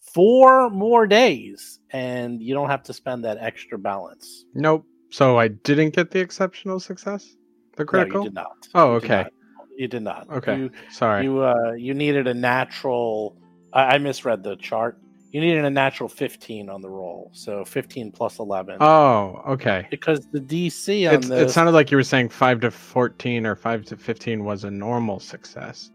four 0.00 0.70
more 0.70 1.06
days 1.06 1.80
and 1.90 2.42
you 2.42 2.54
don't 2.54 2.68
have 2.68 2.82
to 2.84 2.92
spend 2.92 3.24
that 3.24 3.38
extra 3.40 3.78
balance. 3.78 4.44
Nope. 4.54 4.84
So 5.10 5.38
I 5.38 5.48
didn't 5.48 5.90
get 5.94 6.10
the 6.10 6.20
exceptional 6.20 6.78
success? 6.80 7.36
The 7.76 7.84
No, 7.84 7.86
critical? 7.86 8.20
you 8.22 8.28
did 8.28 8.34
not. 8.34 8.68
Oh, 8.74 8.94
You 8.94 9.00
did 9.00 9.04
okay. 9.06 9.22
not. 9.22 9.32
You 9.76 9.88
did 9.88 10.02
not. 10.02 10.30
Okay. 10.30 10.56
You, 10.58 10.70
Sorry. 10.90 11.24
you 11.24 11.42
uh 11.42 11.72
you 11.72 11.94
needed 11.94 12.26
a 12.26 12.34
natural 12.34 13.36
I, 13.72 13.94
I 13.94 13.98
misread 13.98 14.42
the 14.42 14.56
chart. 14.56 14.98
You 15.32 15.40
needed 15.40 15.64
a 15.64 15.70
natural 15.70 16.08
15 16.08 16.68
on 16.68 16.80
the 16.80 16.88
roll. 16.88 17.30
So 17.32 17.64
15 17.64 18.10
plus 18.10 18.38
11. 18.40 18.78
Oh, 18.80 19.42
okay. 19.46 19.86
because 19.90 20.26
the 20.32 20.40
DC 20.40 21.08
on 21.08 21.14
It's, 21.16 21.28
this 21.28 21.50
it 21.50 21.52
sounded 21.52 21.72
like 21.72 21.90
you 21.92 21.96
were 21.96 22.02
saying 22.02 22.30
5 22.30 22.60
to 22.60 22.70
14 22.70 23.46
or 23.46 23.54
5 23.54 23.84
to 23.86 23.96
15 23.96 24.44
was 24.44 24.64
a 24.64 24.70
normal 24.70 25.20
success. 25.20 25.90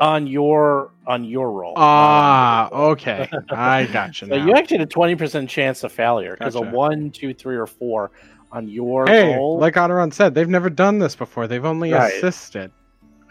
on 0.00 0.26
your 0.26 0.90
on 1.06 1.22
your 1.24 1.52
roll. 1.52 1.74
Ah, 1.76 2.68
not 2.70 2.72
on 2.72 2.78
your 2.78 2.84
roll. 2.84 2.92
okay. 2.92 3.28
I 3.50 3.86
gotcha 3.92 4.26
So 4.26 4.36
now. 4.36 4.44
you 4.46 4.54
actually 4.54 4.78
had 4.78 4.88
a 4.88 4.90
20% 4.90 5.48
chance 5.48 5.84
of 5.84 5.92
failure 5.92 6.34
because 6.36 6.56
a 6.56 6.60
Gotcha. 6.60 6.74
one, 6.74 7.10
two, 7.10 7.32
three, 7.34 7.56
or 7.56 7.66
four 7.68 8.10
on 8.50 8.66
your 8.66 9.06
Hey, 9.06 9.36
roll. 9.36 9.58
like 9.58 9.74
Otteron 9.74 10.12
said, 10.12 10.34
they've 10.34 10.48
never 10.48 10.68
done 10.70 10.98
this 10.98 11.14
before. 11.14 11.46
They've 11.46 11.64
only 11.64 11.92
Right. 11.92 12.12
assisted. 12.14 12.72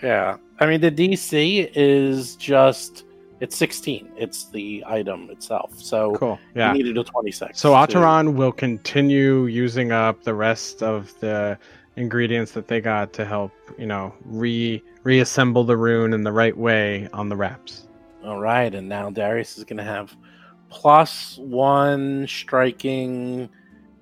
Yeah. 0.01 0.37
I 0.61 0.65
mean, 0.67 0.79
the 0.79 0.91
DC 0.91 1.69
is 1.75 2.35
just, 2.37 3.03
it's 3.39 3.55
16. 3.55 4.11
It's 4.17 4.45
the 4.49 4.83
item 4.87 5.29
itself. 5.29 5.71
So 5.77 6.13
Cool. 6.15 6.39
you 6.55 6.61
Yeah. 6.61 6.73
needed 6.73 6.97
a 6.97 7.03
26. 7.03 7.59
So 7.59 7.69
to- 7.71 7.75
Otteron 7.97 8.33
will 8.35 8.51
continue 8.51 9.45
using 9.45 9.91
up 9.91 10.23
the 10.23 10.33
rest 10.33 10.83
of 10.83 11.17
the 11.19 11.57
ingredients 11.95 12.51
that 12.53 12.67
they 12.67 12.79
got 12.81 13.13
to 13.13 13.25
help, 13.25 13.51
you 13.77 13.85
know, 13.87 14.13
re 14.25 14.81
reassemble 15.03 15.63
the 15.63 15.75
rune 15.77 16.13
in 16.13 16.23
the 16.23 16.31
right 16.31 16.55
way 16.57 17.07
on 17.13 17.29
the 17.29 17.35
wraps. 17.35 17.87
All 18.23 18.39
right. 18.39 18.73
And 18.75 18.87
now 18.89 19.09
Darius 19.09 19.57
is 19.57 19.63
going 19.63 19.77
to 19.77 19.83
have 19.83 20.15
plus 20.69 21.37
one 21.37 22.27
striking. 22.27 23.49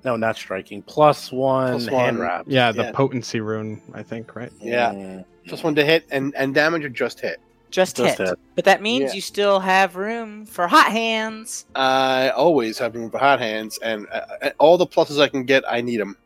No, 0.04 0.16
not 0.16 0.36
striking. 0.36 0.82
Plus 0.82 1.32
one 1.32 1.74
Plus 1.74 1.86
hand 1.88 2.18
one. 2.18 2.28
wrap. 2.28 2.46
Yeah, 2.48 2.72
the 2.72 2.84
Yeah. 2.86 2.92
potency 2.94 3.40
rune, 3.42 3.82
I 3.94 4.04
think, 4.04 4.36
right? 4.36 4.52
Yeah. 4.60 4.92
Mm, 4.94 5.26
Just 5.46 5.64
one 5.64 5.76
to 5.76 5.86
hit 5.86 6.06
and, 6.12 6.34
and 6.36 6.54
damage 6.54 6.84
or 6.84 6.90
just 6.90 7.20
hit. 7.20 7.40
Just, 7.70 7.98
Just 7.98 8.18
hit. 8.18 8.28
hit. 8.30 8.40
But 8.56 8.66
that 8.66 8.82
means 8.82 9.12
Yeah. 9.12 9.16
you 9.16 9.22
still 9.22 9.60
have 9.60 9.96
room 9.96 10.46
for 10.46 10.68
hot 10.68 10.92
hands. 10.92 11.66
I 11.76 12.30
always 12.30 12.78
have 12.80 12.96
room 12.96 13.10
for 13.12 13.18
hot 13.18 13.40
hands, 13.40 13.78
and 13.84 14.08
uh, 14.12 14.22
uh, 14.42 14.50
all 14.60 14.78
the 14.78 14.88
pluses 14.88 15.20
I 15.20 15.28
can 15.28 15.44
get, 15.44 15.64
I 15.70 15.82
need 15.82 16.00
them. 16.00 16.18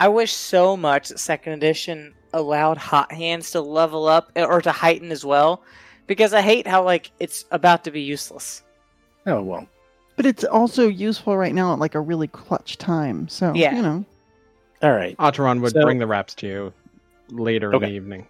I 0.00 0.08
wish 0.08 0.32
so 0.32 0.76
much 0.76 1.08
that 1.10 1.18
second 1.18 1.52
edition 1.52 2.14
allowed 2.32 2.76
hot 2.78 3.12
hands 3.12 3.50
to 3.52 3.60
level 3.60 4.06
up 4.06 4.32
eh, 4.36 4.44
or 4.44 4.60
to 4.62 4.72
heighten 4.72 5.12
as 5.12 5.24
well, 5.24 5.62
because 6.06 6.32
I 6.34 6.40
hate 6.40 6.66
how 6.66 6.82
like 6.84 7.10
it's 7.20 7.44
about 7.50 7.84
to 7.84 7.90
be 7.90 8.00
useless. 8.00 8.62
Oh, 9.26 9.42
well. 9.42 9.66
But 10.16 10.26
it's 10.26 10.44
also 10.44 10.88
useful 10.88 11.36
right 11.36 11.54
now 11.54 11.72
at 11.72 11.78
like 11.78 11.94
a 11.94 12.00
really 12.00 12.28
clutch 12.28 12.78
time. 12.78 13.28
So, 13.28 13.52
Yeah. 13.54 13.74
you 13.76 13.82
know. 13.82 14.04
All 14.82 14.92
right. 14.92 15.16
Otteron 15.18 15.60
would 15.60 15.72
So- 15.72 15.82
bring 15.82 15.98
the 15.98 16.06
wraps 16.06 16.34
to 16.36 16.46
you 16.46 16.72
later 17.30 17.72
in 17.72 17.80
the 17.80 17.88
evening. 17.88 18.26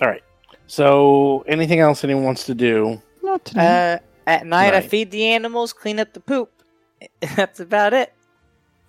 All 0.00 0.08
right. 0.08 0.22
So, 0.66 1.44
anything 1.46 1.80
else 1.80 2.04
anyone 2.04 2.24
wants 2.24 2.46
to 2.46 2.54
do? 2.54 3.00
Not 3.22 3.44
today. 3.44 3.94
Uh, 3.94 3.98
at 4.26 4.46
night, 4.46 4.74
I 4.74 4.80
feed 4.80 5.10
the 5.10 5.24
animals, 5.24 5.72
clean 5.72 5.98
up 5.98 6.12
the 6.12 6.20
poop. 6.20 6.62
That's 7.36 7.60
about 7.60 7.92
it. 7.92 8.12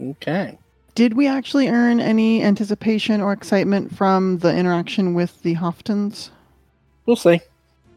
Okay. 0.02 0.58
Did 0.96 1.16
we 1.16 1.28
actually 1.28 1.70
earn 1.70 2.00
any 2.00 2.44
anticipation 2.44 3.20
or 3.20 3.34
excitement 3.34 3.96
from 3.96 4.38
the 4.40 4.56
interaction 4.56 5.16
with 5.16 5.42
the 5.42 5.56
Hoftons? 5.56 6.30
We'll 7.06 7.16
see. 7.16 7.42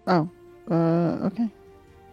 Oh, 0.06 0.30
uh, 0.70 1.26
okay. 1.26 1.48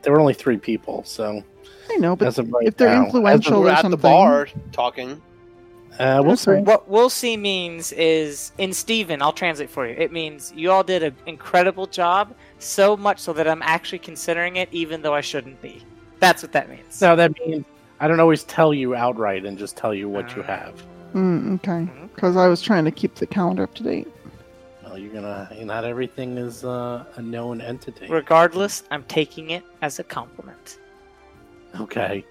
There 0.02 0.12
were 0.12 0.20
only 0.20 0.34
three 0.34 0.58
people, 0.58 1.04
so 1.06 1.42
I 1.90 1.96
know, 1.96 2.16
but 2.16 2.28
as 2.28 2.38
right 2.38 2.68
if 2.68 2.76
they're 2.76 2.90
now, 2.90 3.06
influential 3.06 3.62
We're 3.62 3.68
or 3.68 3.72
at 3.72 3.82
something, 3.82 3.92
the 3.92 3.98
bar 3.98 4.48
talking. 4.74 5.22
Uh, 6.00 6.22
we'll 6.26 6.36
see. 6.36 6.52
What 6.52 6.90
we'll 6.90 7.10
see 7.10 7.38
means 7.38 7.92
is 7.92 8.52
in 8.58 8.74
Steven, 8.74 9.22
I'll 9.22 9.34
translate 9.34 9.70
for 9.70 9.88
you. 9.88 9.96
It 9.96 10.12
means 10.12 10.52
you 10.56 10.72
all 10.72 10.84
did 10.84 11.04
an 11.04 11.16
incredible 11.26 11.86
job, 11.86 12.34
so 12.60 12.98
much 12.98 13.20
so 13.20 13.34
that 13.34 13.48
I'm 13.48 13.62
actually 13.62 14.00
considering 14.00 14.56
it, 14.56 14.70
even 14.72 15.02
though 15.02 15.14
I 15.14 15.22
shouldn't 15.22 15.62
be. 15.62 15.84
That's 16.20 16.42
what 16.42 16.52
that 16.54 16.70
means. 16.70 16.96
So 16.96 17.16
that 17.16 17.32
means 17.40 17.66
I 18.00 18.08
don't 18.08 18.20
always 18.20 18.44
tell 18.44 18.74
you 18.74 18.96
outright 18.96 19.46
and 19.46 19.58
just 19.58 19.78
tell 19.78 19.94
you 19.94 20.10
what 20.10 20.36
you 20.36 20.42
have. 20.42 20.84
Mm, 21.14 21.56
okay. 21.56 21.90
Because 22.14 22.36
I 22.36 22.48
was 22.48 22.62
trying 22.62 22.86
to 22.86 22.92
keep 22.92 23.16
the 23.16 23.28
calendar 23.28 23.64
up 23.64 23.74
to 23.76 23.84
date. 23.84 24.08
Well, 24.84 24.98
you're 24.98 25.14
gonna. 25.14 25.50
Not 25.62 25.86
everything 25.86 26.38
is 26.38 26.64
uh, 26.64 27.06
a 27.16 27.22
known 27.22 27.62
entity. 27.62 28.08
Regardless, 28.08 28.84
I'm 28.92 29.04
taking 29.04 29.52
it 29.52 29.64
as 29.82 30.00
a 30.00 30.04
compliment. 30.04 30.80
Okay. 31.80 32.26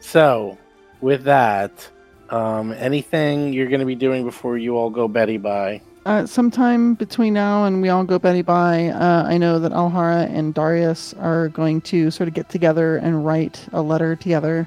So, 0.00 0.58
with 1.00 1.24
that, 1.24 1.88
um, 2.32 2.72
anything 2.72 3.52
you're 3.52 3.68
going 3.68 3.80
to 3.80 3.86
be 3.86 3.94
doing 3.94 4.24
before 4.24 4.56
you 4.56 4.76
all 4.76 4.90
go 4.90 5.06
Betty 5.06 5.36
by? 5.36 5.82
Uh, 6.04 6.26
sometime 6.26 6.94
between 6.94 7.32
now 7.32 7.64
and 7.64 7.80
we 7.80 7.88
all 7.88 8.02
go 8.02 8.18
Betty 8.18 8.42
by, 8.42 8.88
uh, 8.88 9.24
I 9.24 9.38
know 9.38 9.60
that 9.60 9.70
Alhara 9.70 10.28
and 10.28 10.52
Darius 10.52 11.14
are 11.14 11.48
going 11.48 11.80
to 11.82 12.10
sort 12.10 12.26
of 12.28 12.34
get 12.34 12.48
together 12.48 12.96
and 12.96 13.24
write 13.24 13.64
a 13.72 13.82
letter 13.82 14.16
together 14.16 14.66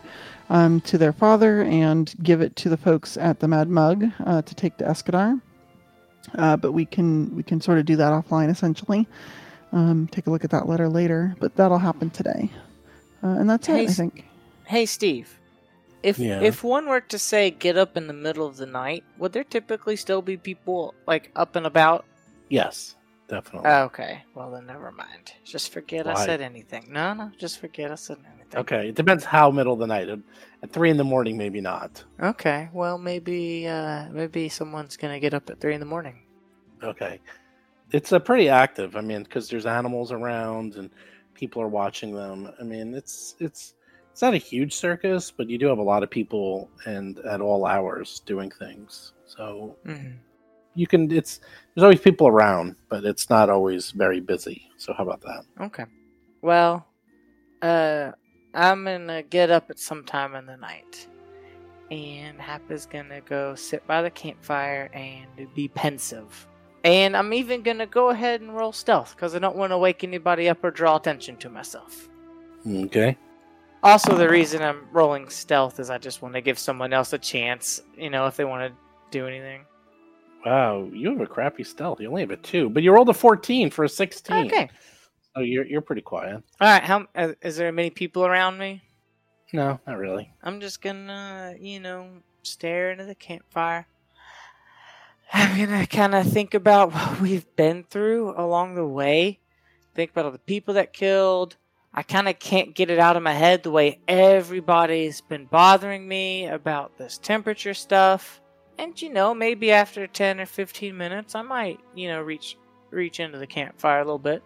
um, 0.50 0.80
to 0.82 0.98
their 0.98 1.12
father 1.12 1.64
and 1.64 2.14
give 2.24 2.40
it 2.40 2.56
to 2.58 2.70
the 2.70 2.78
folks 2.78 3.18
at 3.18 3.40
the 3.40 3.48
Mad 3.50 3.68
Mug 3.68 4.06
uh, 4.26 4.44
to 4.44 4.56
take 4.56 4.78
to 4.78 4.86
Escadar. 4.86 5.42
Uh, 6.36 6.56
but 6.56 6.72
we 6.72 6.86
can 6.86 7.36
we 7.36 7.44
can 7.44 7.62
sort 7.62 7.78
of 7.80 7.86
do 7.86 7.96
that 7.98 8.12
offline 8.12 8.50
essentially. 8.50 9.08
Um, 9.72 10.08
take 10.08 10.28
a 10.28 10.30
look 10.30 10.44
at 10.44 10.52
that 10.52 10.68
letter 10.70 10.88
later, 10.88 11.36
but 11.40 11.56
that'll 11.56 11.78
happen 11.80 12.10
today. 12.10 12.50
Uh, 13.24 13.28
and 13.28 13.50
that's 13.50 13.68
Hey, 13.68 13.84
I 13.84 13.88
think. 13.88 14.26
Hey, 14.66 14.86
Steve. 14.86 15.38
If 16.06 16.19
Yeah. 16.19 16.40
if 16.41 16.64
one 16.64 16.86
were 16.88 17.02
to 17.02 17.18
say 17.18 17.49
get 17.49 17.77
up 17.77 17.98
in 17.98 18.06
the 18.06 18.14
middle 18.14 18.45
of 18.45 18.57
the 18.57 18.68
night, 18.68 19.03
would 19.18 19.34
there 19.34 19.44
typically 19.44 19.95
still 19.95 20.22
be 20.22 20.38
people 20.38 20.94
like 21.07 21.32
up 21.36 21.56
and 21.56 21.65
about? 21.65 22.06
Yes, 22.49 22.95
definitely. 23.27 23.69
Okay, 23.69 24.23
well 24.36 24.52
then 24.52 24.68
never 24.68 24.91
mind. 24.91 25.34
Just 25.44 25.73
forget 25.73 26.06
I 26.07 26.14
said 26.26 26.41
anything. 26.41 26.86
No, 26.90 27.14
no, 27.14 27.32
just 27.40 27.60
forget 27.60 27.91
I 27.91 27.95
said 27.95 28.18
anything. 28.34 28.60
okay, 28.60 28.90
it 28.90 28.95
depends 28.95 29.23
how 29.23 29.49
middle 29.49 29.73
of 29.73 29.80
the 29.80 29.88
night. 29.88 30.07
At- 30.10 30.19
three 30.72 30.90
in 30.91 30.98
the 30.98 31.03
morning, 31.03 31.38
maybe 31.38 31.60
not. 31.61 32.03
Okay, 32.22 32.69
well 32.72 32.98
maybe 32.99 33.68
uh 33.68 34.06
maybe 34.11 34.48
someone's 34.49 34.98
gonna 34.98 35.19
get 35.19 35.34
up 35.34 35.49
at 35.49 35.60
three 35.60 35.73
in 35.73 35.80
the 35.80 35.86
morning. 35.88 36.22
Okay, 36.84 37.19
it's 37.91 38.11
uh, 38.11 38.19
pretty 38.19 38.49
active. 38.49 38.95
I 38.95 39.02
mean, 39.02 39.23
because 39.23 39.49
there's 39.49 39.65
animals 39.65 40.11
around 40.11 40.76
and 40.76 40.90
people 41.34 41.61
are 41.61 41.68
watching 41.68 42.11
them. 42.14 42.52
I 42.60 42.64
mean, 42.64 42.94
it's 42.94 43.36
it's 43.40 43.74
it's 44.16 44.22
not 44.22 44.34
a 44.34 44.38
huge 44.38 44.74
circus, 44.74 45.30
but 45.30 45.50
you 45.50 45.58
do 45.58 45.68
have 45.68 45.78
a 45.78 45.84
lot 45.84 46.02
of 46.02 46.10
people 46.10 46.70
and 46.86 47.20
at 47.20 47.42
all 47.42 47.66
hours 47.66 48.22
doing 48.26 48.50
things. 48.50 49.12
So 49.26 49.76
hmm 49.86 50.12
you 50.74 50.88
can. 50.88 51.12
It's 51.12 51.42
there's 51.74 51.84
always 51.84 52.00
people 52.00 52.30
around, 52.30 52.78
but 52.88 53.04
it's 53.04 53.30
not 53.30 53.50
always 53.50 53.92
very 53.92 54.22
busy. 54.22 54.70
So 54.78 54.94
how 54.94 55.04
about 55.04 55.20
that? 55.20 55.44
Okay. 55.66 55.84
Well, 56.42 56.88
uh, 57.62 58.12
I'm 58.54 58.86
gonna 58.86 59.22
get 59.24 59.52
up 59.52 59.70
at 59.70 59.80
some 59.80 60.06
time 60.06 60.34
in 60.34 60.46
the 60.46 60.56
night, 60.56 61.10
and 61.92 62.40
Hap 62.40 62.72
is 62.72 62.86
gonna 62.86 63.20
go 63.20 63.54
sit 63.56 63.86
by 63.86 64.02
the 64.02 64.12
campfire 64.12 64.90
and 64.94 65.28
be 65.54 65.68
pensive. 65.68 66.48
And 66.86 67.18
I'm 67.18 67.34
even 67.34 67.64
gonna 67.64 67.88
go 67.88 68.12
ahead 68.12 68.40
and 68.40 68.56
roll 68.56 68.72
stealth 68.72 69.14
because 69.14 69.36
I 69.36 69.40
don't 69.40 69.58
want 69.58 69.74
to 69.74 69.78
wake 69.78 70.06
anybody 70.06 70.48
up 70.48 70.64
or 70.64 70.72
draw 70.72 70.96
attention 70.96 71.36
to 71.38 71.50
myself. 71.50 72.08
Okay. 72.66 73.18
Also, 73.86 74.18
the 74.18 74.28
reason 74.28 74.64
I'm 74.64 74.88
rolling 74.91 75.30
stealth 75.30 75.80
is 75.80 75.91
I 75.91 75.99
just 75.99 76.24
want 76.24 76.34
to 76.34 76.41
give 76.41 76.57
someone 76.57 76.91
else 76.91 77.14
a 77.14 77.20
chance, 77.20 77.84
you 77.95 78.10
know, 78.10 78.26
if 78.26 78.36
they 78.36 78.44
want 78.44 78.68
to 78.68 78.76
do 79.12 79.28
anything. 79.28 79.64
Wow, 80.44 80.90
you 80.91 81.12
have 81.12 81.22
a 81.22 81.28
crappy 81.28 81.64
stealth. 81.64 82.02
You 82.02 82.10
only 82.10 82.22
have 82.22 82.32
a 82.32 82.38
two, 82.38 82.68
but 82.72 82.82
you 82.82 82.91
rolled 82.91 83.10
a 83.10 83.14
fourteen 83.14 83.70
for 83.70 83.86
a 83.86 83.90
sixteen. 83.90 84.48
Okay. 84.48 84.72
So 85.36 85.41
you're 85.41 85.68
you're 85.68 85.82
pretty 85.82 86.02
quiet. 86.02 86.41
All 86.60 86.68
right. 86.68 86.84
How 86.84 87.06
uh, 87.14 87.34
is 87.44 87.57
there 87.57 87.72
many 87.72 87.91
people 87.91 88.26
around 88.26 88.57
me? 88.57 88.82
No, 89.53 89.80
not 89.86 89.99
really. 89.99 90.34
I'm 90.41 90.60
just 90.62 90.82
gonna, 90.82 91.53
you 91.60 91.80
know, 91.80 92.10
stare 92.41 92.91
into 92.91 93.06
the 93.06 93.14
campfire. 93.14 93.86
I'm 95.32 95.60
gonna 95.60 95.86
kind 95.86 96.16
of 96.16 96.26
think 96.28 96.56
about 96.56 96.91
what 96.94 97.22
we've 97.22 97.56
been 97.56 97.84
through 97.84 98.34
along 98.36 98.74
the 98.74 98.88
way. 98.88 99.41
Think 99.94 100.10
about 100.10 100.26
all 100.26 100.32
the 100.32 100.40
people 100.40 100.74
that 100.74 100.91
killed. 100.91 101.57
I 101.97 102.03
kind 102.03 102.27
of 102.27 102.38
can't 102.39 102.76
get 102.76 102.89
it 102.89 102.99
out 102.99 103.15
of 103.15 103.23
my 103.23 103.34
head 103.34 103.63
the 103.63 103.72
way 103.72 103.99
everybody's 104.05 105.22
been 105.22 105.45
bothering 105.45 106.05
me 106.05 106.45
about 106.45 106.97
this 106.97 107.17
temperature 107.17 107.73
stuff. 107.73 108.41
And 108.77 109.01
you 109.01 109.09
know, 109.09 109.34
maybe 109.34 109.72
after 109.72 110.05
10 110.05 110.41
or 110.41 110.45
15 110.45 110.95
minutes, 110.95 111.35
I 111.35 111.41
might, 111.41 111.80
you 111.95 112.09
know, 112.09 112.22
reach 112.22 112.57
reach 112.91 113.22
into 113.22 113.38
the 113.38 113.47
campfire 113.47 113.99
a 113.99 114.03
little 114.03 114.19
bit, 114.19 114.43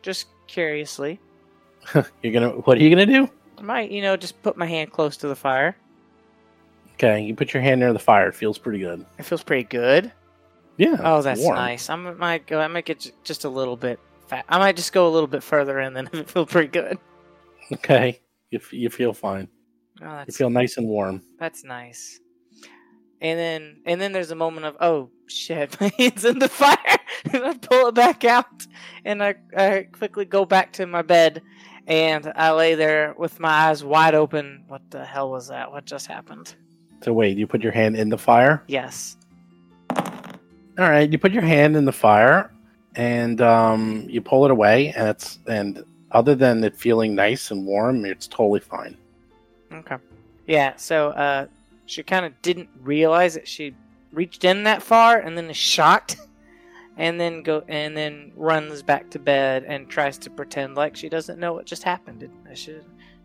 just 0.00 0.28
curiously. 0.46 1.18
You're 2.22 2.32
gonna. 2.32 2.50
What 2.50 2.78
are 2.78 2.80
you 2.80 2.90
gonna 2.90 3.04
do? 3.06 3.28
I 3.58 3.62
might, 3.62 3.90
you 3.90 4.00
know, 4.00 4.16
just 4.16 4.40
put 4.42 4.56
my 4.56 4.66
hand 4.66 4.92
close 4.92 5.16
to 5.18 5.28
the 5.28 5.34
fire. 5.34 5.76
Okay, 6.94 7.20
you 7.22 7.34
put 7.34 7.52
your 7.52 7.64
hand 7.64 7.80
near 7.80 7.92
the 7.92 7.98
fire. 7.98 8.28
It 8.28 8.36
feels 8.36 8.58
pretty 8.58 8.78
good. 8.78 9.04
It 9.18 9.24
feels 9.24 9.42
pretty 9.42 9.64
good. 9.64 10.12
Yeah. 10.76 11.00
Oh, 11.02 11.20
that's 11.20 11.40
warm. 11.40 11.56
nice. 11.56 11.90
I 11.90 11.96
might 11.96 12.46
go. 12.46 12.60
I 12.60 12.68
might 12.68 12.84
get 12.84 13.00
j- 13.00 13.10
just 13.24 13.44
a 13.44 13.48
little 13.48 13.76
bit 13.76 13.98
I 14.48 14.58
might 14.58 14.76
just 14.76 14.92
go 14.92 15.06
a 15.08 15.10
little 15.10 15.26
bit 15.26 15.42
further 15.42 15.78
in, 15.80 15.94
then 15.94 16.08
it 16.12 16.30
feel 16.30 16.46
pretty 16.46 16.68
good. 16.68 16.98
Okay, 17.72 18.20
you 18.50 18.58
f- 18.58 18.72
you 18.72 18.88
feel 18.90 19.12
fine. 19.12 19.48
Oh, 20.02 20.24
You 20.26 20.32
feel 20.32 20.50
nice 20.50 20.76
and 20.78 20.86
warm. 20.88 21.22
that's 21.38 21.64
nice. 21.64 22.18
And 23.20 23.38
then 23.38 23.76
and 23.86 24.00
then 24.00 24.12
there's 24.12 24.30
a 24.32 24.34
moment 24.34 24.66
of 24.66 24.76
oh 24.80 25.10
shit, 25.26 25.78
my 25.80 25.92
hand's 25.98 26.24
in 26.24 26.38
the 26.38 26.48
fire, 26.48 26.76
and 27.32 27.44
I 27.44 27.54
pull 27.56 27.88
it 27.88 27.94
back 27.94 28.24
out, 28.24 28.66
and 29.04 29.22
I 29.22 29.34
I 29.56 29.86
quickly 29.92 30.24
go 30.24 30.44
back 30.44 30.72
to 30.74 30.86
my 30.86 31.02
bed, 31.02 31.40
and 31.86 32.32
I 32.34 32.50
lay 32.52 32.74
there 32.74 33.14
with 33.16 33.38
my 33.38 33.68
eyes 33.68 33.84
wide 33.84 34.14
open. 34.14 34.64
What 34.66 34.82
the 34.90 35.04
hell 35.04 35.30
was 35.30 35.48
that? 35.48 35.70
What 35.70 35.84
just 35.84 36.06
happened? 36.08 36.54
So 37.02 37.12
wait, 37.12 37.36
you 37.38 37.46
put 37.46 37.62
your 37.62 37.72
hand 37.72 37.96
in 37.96 38.08
the 38.08 38.18
fire. 38.18 38.64
Yes. 38.66 39.16
All 40.78 40.88
right, 40.90 41.10
you 41.10 41.18
put 41.18 41.32
your 41.32 41.42
hand 41.42 41.76
in 41.76 41.84
the 41.84 41.92
fire, 41.92 42.50
and 42.94 43.40
um, 43.40 44.06
you 44.08 44.20
pull 44.20 44.44
it 44.44 44.50
away, 44.50 44.92
and 44.96 45.08
it's 45.08 45.38
and 45.46 45.84
other 46.12 46.34
than 46.34 46.62
it 46.62 46.76
feeling 46.76 47.14
nice 47.14 47.50
and 47.50 47.66
warm, 47.66 48.04
it's 48.04 48.26
totally 48.26 48.60
fine. 48.60 48.96
Okay. 49.72 49.96
Yeah, 50.46 50.76
so 50.76 51.08
uh 51.10 51.46
she 51.86 52.02
kind 52.02 52.24
of 52.24 52.40
didn't 52.42 52.68
realize 52.80 53.34
that 53.34 53.48
she 53.48 53.74
reached 54.12 54.44
in 54.44 54.62
that 54.64 54.82
far 54.82 55.18
and 55.18 55.36
then 55.36 55.50
is 55.50 55.56
shocked 55.56 56.16
and 56.96 57.20
then 57.20 57.42
go 57.42 57.64
and 57.68 57.96
then 57.96 58.32
runs 58.36 58.82
back 58.82 59.10
to 59.10 59.18
bed 59.18 59.64
and 59.66 59.88
tries 59.88 60.18
to 60.18 60.30
pretend 60.30 60.74
like 60.74 60.94
she 60.96 61.08
doesn't 61.08 61.38
know 61.38 61.52
what 61.52 61.66
just 61.66 61.82
happened. 61.82 62.28
She 62.54 62.76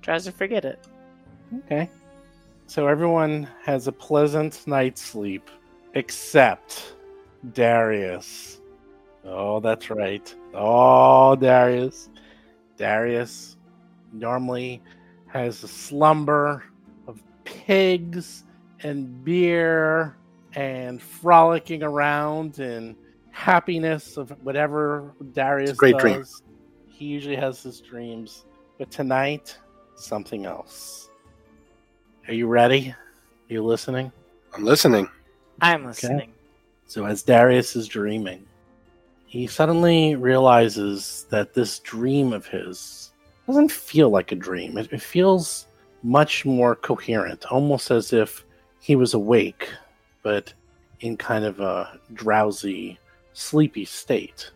tries 0.01 0.25
to 0.25 0.31
forget 0.31 0.65
it. 0.65 0.79
Okay. 1.65 1.89
So 2.67 2.87
everyone 2.87 3.47
has 3.63 3.87
a 3.87 3.91
pleasant 3.91 4.65
night's 4.67 5.01
sleep, 5.01 5.49
except 5.93 6.95
Darius. 7.53 8.59
Oh, 9.27 9.59
that's 9.59 9.89
right. 9.89 10.33
Oh, 10.53 11.35
Darius. 11.35 12.09
Darius 12.77 13.57
normally 14.13 14.81
has 15.27 15.63
a 15.63 15.67
slumber 15.67 16.63
of 17.07 17.21
pigs 17.43 18.43
and 18.83 19.23
beer 19.23 20.15
and 20.53 21.01
frolicking 21.01 21.83
around 21.83 22.59
and 22.59 22.95
happiness 23.31 24.17
of 24.17 24.31
whatever 24.43 25.13
Darius 25.33 25.71
It's 25.71 25.77
a 25.77 25.79
great 25.79 25.97
does. 25.97 26.01
dream. 26.01 26.25
He 26.87 27.05
usually 27.05 27.35
has 27.35 27.61
his 27.61 27.81
dreams. 27.81 28.45
But 28.79 28.89
tonight, 28.91 29.57
something 29.95 30.45
else. 30.45 31.09
Are 32.27 32.33
you 32.33 32.47
ready? 32.47 32.89
Are 32.91 33.53
you 33.53 33.63
listening? 33.63 34.11
I'm 34.53 34.63
listening. 34.63 35.07
I'm 35.61 35.85
listening. 35.85 36.33
So, 36.87 37.05
as 37.05 37.23
Darius 37.23 37.75
is 37.75 37.87
dreaming, 37.87 38.45
he 39.27 39.45
suddenly 39.45 40.15
realizes 40.15 41.25
that 41.29 41.53
this 41.53 41.79
dream 41.79 42.33
of 42.33 42.47
his 42.47 43.11
doesn't 43.45 43.71
feel 43.71 44.09
like 44.09 44.31
a 44.31 44.35
dream. 44.35 44.77
It, 44.77 44.91
it 44.91 45.01
feels 45.01 45.67
much 46.01 46.45
more 46.45 46.75
coherent, 46.75 47.45
almost 47.51 47.91
as 47.91 48.13
if 48.13 48.45
he 48.79 48.95
was 48.95 49.13
awake, 49.13 49.69
but 50.23 50.53
in 51.01 51.17
kind 51.17 51.45
of 51.45 51.59
a 51.59 51.99
drowsy, 52.13 52.97
sleepy 53.33 53.85
state. 53.85 54.51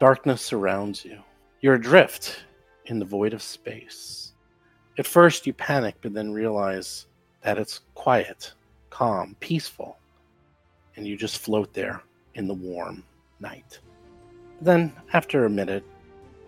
Darkness 0.00 0.42
surrounds 0.42 1.04
you. 1.04 1.18
You're 1.60 1.74
adrift 1.74 2.44
in 2.86 2.98
the 2.98 3.04
void 3.04 3.32
of 3.32 3.42
space. 3.42 4.32
At 4.98 5.06
first, 5.06 5.46
you 5.46 5.52
panic, 5.52 5.96
but 6.00 6.14
then 6.14 6.32
realize 6.32 7.06
that 7.42 7.58
it's 7.58 7.80
quiet, 7.94 8.52
calm, 8.90 9.36
peaceful 9.40 9.98
and 10.96 11.06
you 11.06 11.16
just 11.16 11.38
float 11.38 11.72
there 11.74 12.02
in 12.34 12.46
the 12.46 12.54
warm 12.54 13.02
night. 13.44 13.78
Then, 14.60 14.92
after 15.12 15.44
a 15.44 15.50
minute 15.50 15.84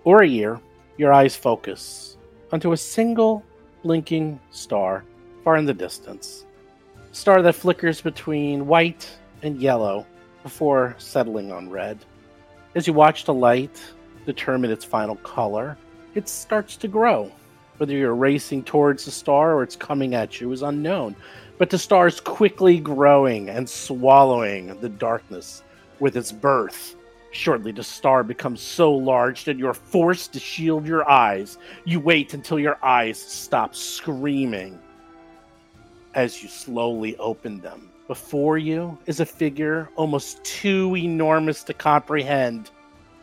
or 0.02 0.22
a 0.22 0.28
year, 0.28 0.60
your 0.96 1.12
eyes 1.12 1.36
focus 1.36 2.16
onto 2.52 2.72
a 2.72 2.76
single 2.76 3.44
blinking 3.82 4.40
star 4.50 5.04
far 5.44 5.56
in 5.56 5.66
the 5.66 5.74
distance, 5.74 6.46
Star 7.16 7.40
that 7.40 7.54
flickers 7.54 8.02
between 8.02 8.66
white 8.66 9.10
and 9.40 9.58
yellow 9.58 10.04
before 10.42 10.94
settling 10.98 11.50
on 11.50 11.70
red. 11.70 11.98
As 12.74 12.86
you 12.86 12.92
watch 12.92 13.24
the 13.24 13.32
light 13.32 13.82
determine 14.26 14.70
its 14.70 14.84
final 14.84 15.16
color, 15.16 15.78
it 16.14 16.28
starts 16.28 16.76
to 16.76 16.88
grow. 16.88 17.32
Whether 17.78 17.94
you're 17.94 18.14
racing 18.14 18.64
towards 18.64 19.06
the 19.06 19.10
star 19.10 19.54
or 19.54 19.62
it's 19.62 19.76
coming 19.76 20.14
at 20.14 20.42
you 20.42 20.52
is 20.52 20.60
unknown, 20.60 21.16
but 21.56 21.70
the 21.70 21.78
star 21.78 22.06
is 22.06 22.20
quickly 22.20 22.80
growing 22.80 23.48
and 23.48 23.66
swallowing 23.66 24.78
the 24.82 24.90
darkness 24.90 25.62
with 26.00 26.16
its 26.16 26.32
birth. 26.32 26.96
Shortly, 27.32 27.72
the 27.72 27.84
star 27.84 28.22
becomes 28.22 28.60
so 28.60 28.92
large 28.92 29.44
that 29.44 29.58
you're 29.58 29.74
forced 29.74 30.32
to 30.32 30.38
shield 30.38 30.86
your 30.86 31.08
eyes. 31.08 31.58
You 31.84 32.00
wait 32.00 32.32
until 32.32 32.58
your 32.58 32.78
eyes 32.82 33.18
stop 33.18 33.74
screaming 33.74 34.78
as 36.14 36.42
you 36.42 36.48
slowly 36.48 37.16
open 37.18 37.60
them. 37.60 37.90
Before 38.06 38.56
you 38.56 38.96
is 39.06 39.20
a 39.20 39.26
figure 39.26 39.90
almost 39.96 40.42
too 40.44 40.96
enormous 40.96 41.62
to 41.64 41.74
comprehend. 41.74 42.70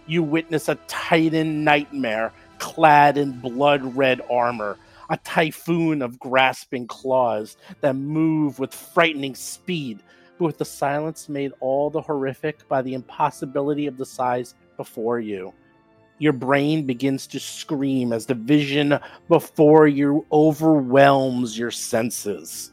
You 0.06 0.22
witness 0.22 0.70
a 0.70 0.76
Titan 0.88 1.64
nightmare 1.64 2.34
clad 2.60 3.18
in 3.18 3.40
blood 3.40 3.96
red 3.96 4.22
armor, 4.30 4.78
a 5.10 5.18
typhoon 5.18 6.02
of 6.02 6.20
grasping 6.20 6.88
claws 6.88 7.58
that 7.82 7.96
move 7.96 8.60
with 8.60 8.74
frightening 8.74 9.36
speed, 9.36 10.00
but 10.38 10.46
with 10.46 10.58
the 10.58 10.66
silence 10.66 11.30
made 11.30 11.52
all 11.60 11.90
the 11.90 12.02
horrific 12.02 12.68
by 12.68 12.82
the 12.82 12.94
impossibility 12.94 13.88
of 13.88 13.98
the 13.98 14.06
size 14.06 14.56
before 14.78 15.20
you. 15.20 15.54
Your 16.20 16.34
brain 16.34 16.86
begins 16.86 17.28
to 17.28 17.40
scream 17.40 18.14
as 18.14 18.26
the 18.26 18.36
vision 18.36 19.00
before 19.28 19.88
you 19.88 20.26
overwhelms 20.32 21.58
your 21.58 21.72
senses. 21.72 22.72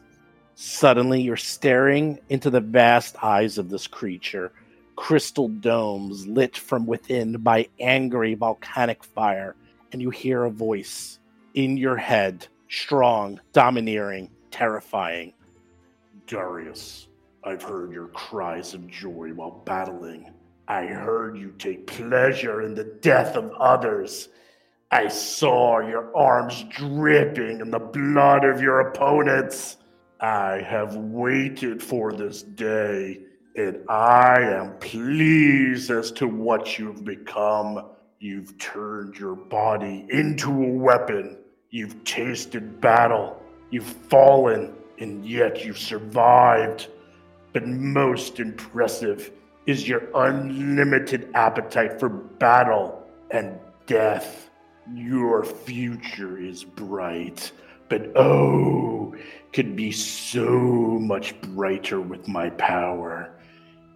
Suddenly, 0.55 1.21
you're 1.21 1.37
staring 1.37 2.19
into 2.29 2.49
the 2.49 2.61
vast 2.61 3.15
eyes 3.23 3.57
of 3.57 3.69
this 3.69 3.87
creature, 3.87 4.51
crystal 4.95 5.47
domes 5.47 6.27
lit 6.27 6.55
from 6.55 6.85
within 6.85 7.33
by 7.41 7.67
angry 7.79 8.35
volcanic 8.35 9.03
fire 9.03 9.55
and 9.91 10.01
you 10.01 10.09
hear 10.09 10.43
a 10.43 10.51
voice 10.51 11.19
in 11.53 11.77
your 11.77 11.97
head, 11.97 12.47
strong, 12.69 13.39
domineering, 13.53 14.29
terrifying. 14.51 15.33
Darius, 16.27 17.07
I've 17.43 17.63
heard 17.63 17.91
your 17.91 18.07
cries 18.07 18.75
of 18.75 18.87
joy 18.87 19.31
while 19.33 19.63
battling. 19.65 20.31
I 20.67 20.85
heard 20.85 21.35
you 21.35 21.53
take 21.57 21.87
pleasure 21.87 22.61
in 22.61 22.75
the 22.75 22.83
death 22.83 23.35
of 23.35 23.51
others. 23.53 24.29
I 24.91 25.07
saw 25.07 25.79
your 25.79 26.15
arms 26.15 26.63
dripping 26.69 27.61
in 27.61 27.71
the 27.71 27.79
blood 27.79 28.45
of 28.45 28.61
your 28.61 28.81
opponents. 28.81 29.77
I 30.19 30.61
have 30.61 30.95
waited 30.95 31.81
for 31.81 32.13
this 32.13 32.43
day, 32.43 33.21
and 33.55 33.89
I 33.89 34.41
am 34.41 34.77
pleased 34.77 35.89
as 35.89 36.11
to 36.13 36.27
what 36.27 36.77
you've 36.77 37.03
become. 37.03 37.87
You've 38.19 38.55
turned 38.59 39.17
your 39.17 39.35
body 39.35 40.05
into 40.09 40.51
a 40.51 40.73
weapon. 40.73 41.39
You've 41.71 42.03
tasted 42.03 42.79
battle. 42.79 43.41
You've 43.71 43.85
fallen, 43.85 44.75
and 44.99 45.25
yet 45.25 45.65
you've 45.65 45.79
survived. 45.79 46.87
But 47.53 47.67
most 47.67 48.39
impressive 48.39 49.31
is 49.65 49.87
your 49.87 50.03
unlimited 50.15 51.29
appetite 51.33 51.99
for 51.99 52.09
battle 52.09 53.05
and 53.29 53.59
death. 53.85 54.49
Your 54.93 55.43
future 55.43 56.37
is 56.37 56.63
bright, 56.63 57.51
but 57.89 58.11
oh, 58.15 59.13
could 59.53 59.75
be 59.75 59.91
so 59.91 60.49
much 60.49 61.39
brighter 61.41 61.99
with 62.01 62.27
my 62.27 62.49
power. 62.51 63.37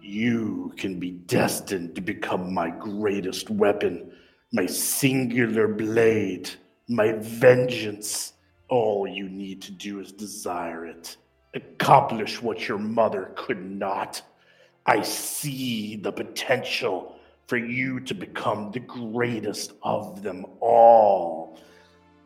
You 0.02 0.72
can 0.76 1.00
be 1.00 1.10
destined 1.10 1.94
to 1.96 2.00
become 2.00 2.54
my 2.54 2.70
greatest 2.70 3.50
weapon, 3.50 4.12
my 4.52 4.66
singular 4.66 5.66
blade, 5.66 6.50
my 6.88 7.12
vengeance. 7.12 8.34
All 8.68 9.06
you 9.06 9.28
need 9.28 9.62
to 9.62 9.72
do 9.72 10.00
is 10.00 10.12
desire 10.12 10.86
it. 10.86 11.16
Accomplish 11.56 12.42
what 12.42 12.68
your 12.68 12.76
mother 12.78 13.32
could 13.34 13.64
not. 13.64 14.20
I 14.84 15.00
see 15.00 15.96
the 15.96 16.12
potential 16.12 17.16
for 17.46 17.56
you 17.56 17.98
to 18.00 18.14
become 18.14 18.70
the 18.70 18.80
greatest 18.80 19.72
of 19.82 20.22
them 20.22 20.44
all. 20.60 21.58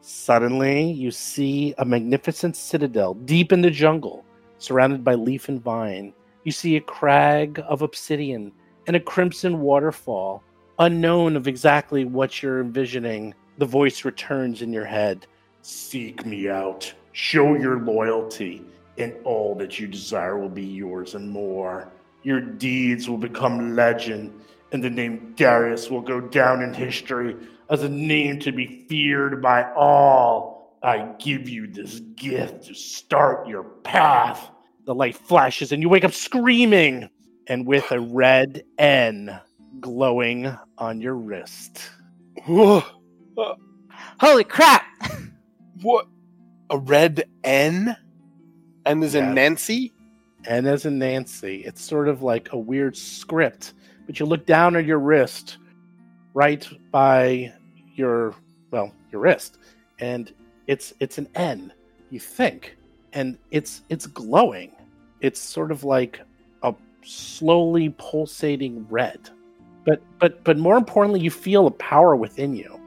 Suddenly, 0.01 0.91
you 0.91 1.13
see 1.13 1.75
a 1.79 1.85
magnificent 1.85 2.57
citadel 2.57 3.15
deep 3.15 3.53
in 3.53 3.61
the 3.61 3.71
jungle, 3.71 4.25
surrounded 4.59 5.05
by 5.05 5.15
leaf 5.15 5.49
and 5.49 5.63
vine. 5.63 6.13
You 6.43 6.51
see 6.51 6.75
a 6.77 6.81
crag 6.81 7.63
of 7.69 7.83
obsidian 7.83 8.51
and 8.89 8.97
a 8.97 9.01
crimson 9.01 9.61
waterfall. 9.61 10.43
Unknown 10.81 11.37
of 11.37 11.47
exactly 11.47 12.05
what 12.05 12.43
you're 12.43 12.61
envisioning, 12.61 13.35
the 13.59 13.67
voice 13.67 14.05
returns 14.05 14.61
in 14.63 14.73
your 14.73 14.87
head. 14.87 15.27
Seek 15.63 16.27
me 16.27 16.49
out, 16.49 16.93
show 17.13 17.55
your 17.55 17.79
loyalty, 17.81 18.65
and 19.03 19.15
all 19.25 19.55
that 19.57 19.79
you 19.79 19.87
desire 19.87 20.39
will 20.39 20.49
be 20.49 20.65
yours 20.65 21.15
and 21.15 21.31
more. 21.31 21.91
Your 22.23 22.41
deeds 22.41 23.09
will 23.09 23.19
become 23.19 23.75
legend, 23.75 24.33
and 24.73 24.83
the 24.83 24.91
name 24.91 25.35
Darius 25.37 25.91
will 25.91 26.01
go 26.03 26.21
down 26.21 26.63
in 26.63 26.75
history 26.75 27.37
as 27.71 27.83
a 27.83 27.89
name 27.89 28.39
to 28.41 28.53
be 28.53 28.85
feared 28.89 29.41
by 29.41 29.73
all. 29.73 30.79
I 30.83 31.13
give 31.19 31.49
you 31.49 31.67
this 31.67 32.01
gift 32.17 32.65
to 32.67 32.75
start 32.75 33.47
your 33.49 33.65
path. 33.65 34.51
The 34.87 34.95
light 34.95 35.17
flashes 35.17 35.73
and 35.73 35.83
you 35.83 35.89
wake 35.89 36.05
up 36.05 36.13
screaming 36.13 37.09
and 37.47 37.67
with 37.67 37.91
a 37.93 38.01
red 38.01 38.65
N 38.79 39.39
glowing 39.79 40.57
on 40.79 41.01
your 41.01 41.15
wrist. 41.15 41.91
Whoa, 42.47 42.83
Holy 44.21 44.45
crap! 44.45 44.85
what? 45.83 46.07
A 46.71 46.79
red 46.79 47.25
N? 47.45 47.97
N 48.91 49.03
is 49.05 49.15
Yeah. 49.15 49.29
in 49.29 49.35
Nancy? 49.35 49.93
N 50.47 50.67
as 50.67 50.85
in 50.87 50.99
Nancy. 50.99 51.63
It's 51.65 51.83
sort 51.83 52.09
of 52.09 52.23
like 52.23 52.53
a 52.53 52.59
weird 52.59 52.97
script, 52.97 53.75
but 54.07 54.19
you 54.19 54.27
look 54.27 54.47
down 54.47 54.75
at 54.75 54.85
your 54.85 54.99
wrist, 54.99 55.59
right 56.35 56.67
by 56.91 57.53
your 57.95 58.35
well, 58.71 58.93
your 59.13 59.21
wrist, 59.21 59.59
and 60.01 60.33
it's 60.67 60.93
it's 61.01 61.19
an 61.19 61.29
N. 61.35 61.73
You 62.11 62.19
think, 62.21 62.77
and 63.13 63.39
it's 63.51 63.83
it's 63.91 64.07
glowing. 64.07 64.73
It's 65.21 65.39
sort 65.41 65.71
of 65.71 65.85
like 65.85 66.21
a 66.63 66.75
slowly 67.05 67.91
pulsating 67.99 68.87
red, 68.89 69.21
but 69.85 70.03
but 70.19 70.43
but 70.43 70.59
more 70.59 70.77
importantly, 70.77 71.21
you 71.21 71.31
feel 71.31 71.67
a 71.67 71.71
power 71.73 72.17
within 72.17 72.55
you, 72.57 72.81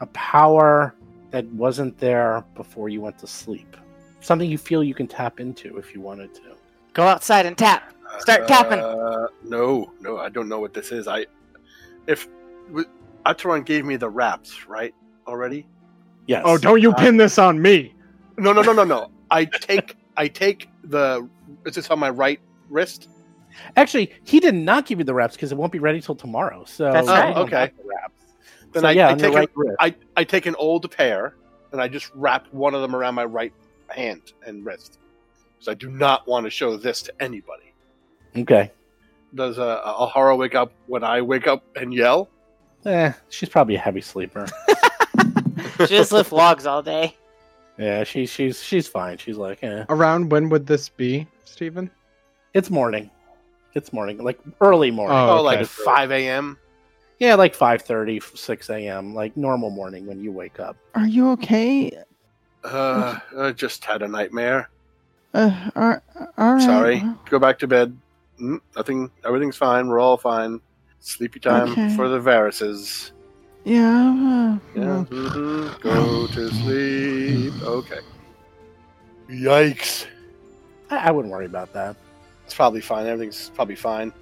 a 0.00 0.06
power 0.06 0.94
that 1.32 1.44
wasn't 1.46 1.98
there 1.98 2.44
before 2.54 2.88
you 2.88 3.00
went 3.00 3.18
to 3.18 3.26
sleep. 3.26 3.76
Something 4.22 4.48
you 4.48 4.56
feel 4.56 4.82
you 4.84 4.94
can 4.94 5.08
tap 5.08 5.40
into 5.40 5.76
if 5.78 5.92
you 5.92 6.00
wanted 6.00 6.32
to. 6.36 6.56
Go 6.94 7.02
outside 7.02 7.44
and 7.44 7.58
tap. 7.58 7.92
Start 8.20 8.46
tapping. 8.46 8.78
Uh, 8.78 9.26
no, 9.42 9.92
no, 10.00 10.18
I 10.18 10.28
don't 10.28 10.48
know 10.48 10.60
what 10.60 10.72
this 10.72 10.92
is. 10.92 11.08
I, 11.08 11.26
if 12.06 12.28
w- 12.68 12.88
Otteron 13.26 13.64
gave 13.64 13.84
me 13.84 13.96
the 13.96 14.08
wraps, 14.08 14.68
right? 14.68 14.94
Already? 15.26 15.66
Yes. 16.26 16.42
Oh, 16.44 16.56
don't 16.56 16.80
you 16.80 16.92
pin 16.94 17.16
this 17.16 17.38
on 17.38 17.60
me? 17.60 17.94
No, 18.38 18.52
no, 18.52 18.62
no, 18.62 18.72
no, 18.72 18.84
no. 18.84 19.10
I 19.30 19.44
take, 19.44 19.96
I 20.16 20.28
take 20.28 20.68
the. 20.84 21.28
Is 21.66 21.74
this 21.74 21.90
on 21.90 21.98
my 21.98 22.10
right 22.10 22.38
wrist? 22.68 23.08
Actually, 23.76 24.12
he 24.24 24.38
did 24.38 24.54
not 24.54 24.86
give 24.86 24.98
you 24.98 25.04
the 25.04 25.14
wraps 25.14 25.34
because 25.34 25.50
it 25.50 25.56
won't 25.56 25.72
be 25.72 25.78
ready 25.78 26.00
till 26.00 26.14
tomorrow. 26.14 26.64
So 26.64 26.92
That's 26.92 27.08
right. 27.08 27.34
don't 27.34 27.44
Okay. 27.46 27.72
the 27.76 27.88
wraps. 27.88 28.14
Then 28.72 28.82
So, 28.82 28.88
I, 28.88 28.92
yeah, 28.92 29.08
I 29.08 29.14
take 29.14 29.34
right 29.34 29.50
an. 29.56 29.76
I, 29.80 29.94
I 30.16 30.24
take 30.24 30.46
an 30.46 30.54
old 30.56 30.90
pair, 30.90 31.34
and 31.72 31.80
I 31.80 31.88
just 31.88 32.10
wrap 32.14 32.46
one 32.52 32.74
of 32.74 32.82
them 32.82 32.94
around 32.94 33.14
my 33.14 33.24
right 33.24 33.52
hand 33.92 34.32
and 34.46 34.64
wrist. 34.64 34.98
Because 35.54 35.68
I 35.68 35.74
do 35.74 35.90
not 35.90 36.26
want 36.26 36.44
to 36.46 36.50
show 36.50 36.76
this 36.76 37.02
to 37.02 37.12
anybody. 37.20 37.72
Okay. 38.36 38.70
Does 39.34 39.58
uh, 39.58 39.80
Alhara 39.84 40.36
wake 40.36 40.54
up 40.54 40.72
when 40.86 41.04
I 41.04 41.22
wake 41.22 41.46
up 41.46 41.62
and 41.76 41.92
yell? 41.94 42.28
Eh, 42.84 43.12
she's 43.28 43.48
probably 43.48 43.76
a 43.76 43.78
heavy 43.80 44.00
sleeper. 44.00 44.46
She 45.78 45.86
just 45.86 46.12
lifts 46.12 46.32
logs 46.32 46.64
all 46.66 46.82
day. 46.82 47.16
yeah, 47.78 48.04
she, 48.04 48.24
she's 48.26 48.62
she's 48.62 48.86
fine. 48.86 49.18
She's 49.18 49.36
like, 49.36 49.62
eh. 49.62 49.84
Around 49.88 50.30
when 50.30 50.48
would 50.48 50.66
this 50.66 50.88
be, 50.88 51.26
Stephen? 51.44 51.90
It's 52.54 52.70
morning. 52.70 53.10
It's 53.74 53.92
morning, 53.92 54.18
like 54.18 54.38
early 54.60 54.90
morning. 54.90 55.16
Oh, 55.16 55.38
Oh, 55.38 55.42
like 55.42 55.66
5 55.66 56.10
a.m.? 56.12 56.56
Yeah, 57.18 57.34
like 57.36 57.56
5.30, 57.56 58.36
6 58.36 58.70
a.m., 58.70 59.14
like 59.14 59.36
normal 59.36 59.70
morning 59.70 60.06
when 60.06 60.20
you 60.22 60.30
wake 60.32 60.60
up. 60.60 60.76
Are 60.94 61.06
you 61.06 61.30
okay? 61.32 61.96
Uh, 62.64 63.18
I 63.38 63.52
just 63.52 63.84
had 63.84 64.02
a 64.02 64.08
nightmare. 64.08 64.68
Uh, 65.34 65.70
are, 65.74 66.02
all 66.38 66.54
right. 66.54 66.62
Sorry. 66.62 67.02
Go 67.30 67.38
back 67.38 67.58
to 67.60 67.66
bed. 67.66 67.96
Mm, 68.40 68.60
nothing. 68.76 69.10
Everything's 69.24 69.56
fine. 69.56 69.88
We're 69.88 69.98
all 70.00 70.16
fine. 70.16 70.60
Sleepy 71.00 71.40
time 71.40 71.72
Okay. 71.72 71.96
for 71.96 72.08
the 72.08 72.18
Varises. 72.20 73.10
Yeah. 73.64 74.58
uh, 74.76 74.78
Yeah. 74.78 75.04
hmm 75.04 75.68
Go 75.80 76.26
to 76.28 76.50
sleep. 76.50 77.54
Okay. 77.62 78.00
Yikes. 79.28 80.06
I, 80.90 81.08
I 81.08 81.10
wouldn't 81.10 81.32
worry 81.32 81.46
about 81.46 81.72
that. 81.72 81.96
It's 82.44 82.54
probably 82.54 82.80
fine. 82.80 83.06
Everything's 83.06 83.50
probably 83.54 83.76
fine. 83.76 84.12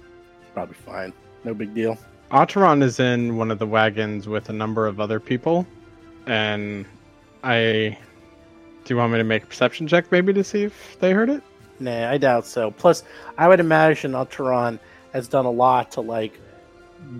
Probably 0.53 0.75
fine. 0.75 1.13
No 1.43 1.53
big 1.53 1.73
deal. 1.73 1.97
Otteron 2.31 2.81
is 2.81 2.99
in 2.99 3.35
one 3.35 3.51
of 3.51 3.59
the 3.59 3.67
wagons 3.67 4.27
with 4.27 4.49
a 4.49 4.53
number 4.53 4.87
of 4.87 4.99
other 4.99 5.19
people, 5.19 5.67
and 6.27 6.85
I. 7.43 7.97
Do 8.91 8.95
you 8.95 8.99
want 8.99 9.13
me 9.13 9.19
to 9.19 9.23
make 9.23 9.43
a 9.43 9.45
perception 9.45 9.87
check 9.87 10.11
maybe 10.11 10.33
to 10.33 10.43
see 10.43 10.63
if 10.63 10.99
they 10.99 11.13
heard 11.13 11.29
it? 11.29 11.41
Nah, 11.79 12.11
I 12.11 12.17
doubt 12.17 12.45
so. 12.45 12.71
Plus, 12.71 13.05
I 13.37 13.47
would 13.47 13.61
imagine 13.61 14.11
Otteron 14.11 14.79
has 15.13 15.29
done 15.29 15.45
a 15.45 15.49
lot 15.49 15.91
to 15.91 16.01
like 16.01 16.37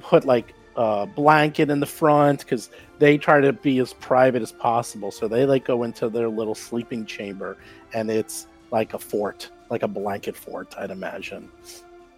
put 0.02 0.26
like 0.26 0.54
a 0.76 1.06
blanket 1.06 1.70
in 1.70 1.80
the 1.80 1.86
front 1.86 2.42
because 2.42 2.72
they 3.00 3.18
try 3.18 3.40
to 3.40 3.54
be 3.54 3.80
as 3.80 3.94
private 3.94 4.42
as 4.42 4.52
possible. 4.52 5.12
So 5.12 5.30
they 5.30 5.46
like 5.46 5.64
go 5.64 5.84
into 5.84 6.10
their 6.10 6.28
little 6.28 6.56
sleeping 6.56 7.06
chamber, 7.06 7.56
and 7.94 8.12
it's 8.12 8.48
like 8.70 8.94
a 8.94 9.00
fort, 9.00 9.50
like 9.70 9.84
a 9.84 9.88
blanket 9.88 10.36
fort. 10.36 10.76
I'd 10.78 10.92
imagine. 10.92 11.48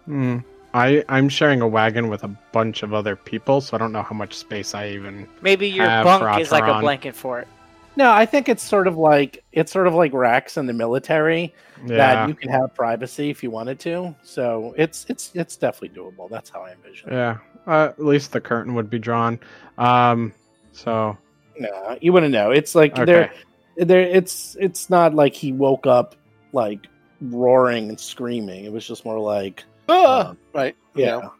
Hmm. 0.06 0.38
I 0.74 1.04
I'm 1.08 1.28
sharing 1.28 1.60
a 1.60 1.68
wagon 1.68 2.08
with 2.08 2.24
a 2.24 2.28
bunch 2.50 2.82
of 2.82 2.92
other 2.92 3.14
people, 3.14 3.60
so 3.60 3.76
I 3.76 3.78
don't 3.78 3.92
know 3.92 4.02
how 4.02 4.16
much 4.16 4.34
space 4.34 4.74
I 4.74 4.88
even. 4.88 5.28
Maybe 5.42 5.68
your 5.68 5.86
Have 5.86 6.04
bunk 6.04 6.40
is 6.40 6.50
like 6.50 6.64
a 6.64 6.80
blanket 6.80 7.14
fort. 7.14 7.46
No, 7.96 8.10
I 8.12 8.26
think 8.26 8.48
it's 8.48 8.62
sort 8.62 8.86
of 8.86 8.96
like 8.96 9.44
it's 9.52 9.70
sort 9.72 9.86
of 9.86 9.94
like 9.94 10.12
racks 10.12 10.56
in 10.56 10.66
the 10.66 10.72
military 10.72 11.54
Yeah. 11.86 11.96
that 11.96 12.28
you 12.28 12.34
can 12.34 12.50
have 12.50 12.74
privacy 12.74 13.30
if 13.30 13.42
you 13.42 13.50
wanted 13.50 13.78
to. 13.80 14.14
So 14.22 14.74
it's 14.76 15.06
it's 15.08 15.30
it's 15.34 15.56
definitely 15.56 15.96
doable. 16.00 16.28
That's 16.28 16.50
how 16.50 16.62
I 16.62 16.72
envision. 16.72 17.10
it. 17.10 17.14
Yeah. 17.14 17.38
Uh, 17.66 17.88
at 17.90 18.04
least 18.04 18.32
the 18.32 18.40
curtain 18.40 18.74
would 18.74 18.90
be 18.90 18.98
drawn. 18.98 19.38
Um. 19.78 20.32
So. 20.72 21.16
No, 21.58 21.96
you 22.00 22.12
wouldn't 22.12 22.32
know. 22.32 22.50
It's 22.50 22.74
like 22.74 22.92
Okay. 22.98 23.04
they're 23.04 23.32
there. 23.76 24.00
It's 24.00 24.56
it's 24.58 24.90
not 24.90 25.14
like 25.14 25.34
he 25.34 25.52
woke 25.52 25.86
up 25.86 26.16
like 26.52 26.86
roaring 27.20 27.88
and 27.90 27.98
screaming. 28.00 28.64
It 28.64 28.72
was 28.72 28.86
just 28.86 29.04
more 29.04 29.20
like 29.20 29.62
Ah, 29.88 30.30
um, 30.30 30.38
right. 30.52 30.74
you 30.96 31.04
yeah, 31.04 31.10
know. 31.20 31.32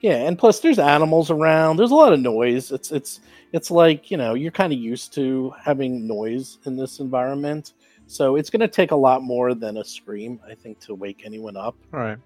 Yeah. 0.00 0.16
And 0.16 0.38
plus, 0.38 0.60
there's 0.60 0.78
animals 0.78 1.30
around. 1.30 1.76
There's 1.76 1.90
a 1.90 1.96
lot 1.96 2.12
of 2.12 2.20
noise. 2.20 2.72
It's 2.72 2.92
it's 2.92 3.20
it's 3.52 3.70
like 3.70 4.10
you 4.10 4.16
know 4.16 4.34
you're 4.34 4.52
kind 4.52 4.72
of 4.72 4.78
used 4.78 5.12
to 5.14 5.52
having 5.62 6.06
noise 6.06 6.58
in 6.66 6.76
this 6.76 7.00
environment. 7.00 7.72
So 8.06 8.36
it's 8.36 8.48
going 8.48 8.60
to 8.60 8.68
take 8.68 8.90
a 8.90 8.96
lot 8.96 9.22
more 9.22 9.54
than 9.54 9.76
a 9.76 9.84
scream, 9.84 10.40
I 10.48 10.54
think, 10.54 10.80
to 10.80 10.94
wake 10.94 11.22
anyone 11.26 11.58
up. 11.58 11.76
All 11.92 12.00
right. 12.00 12.18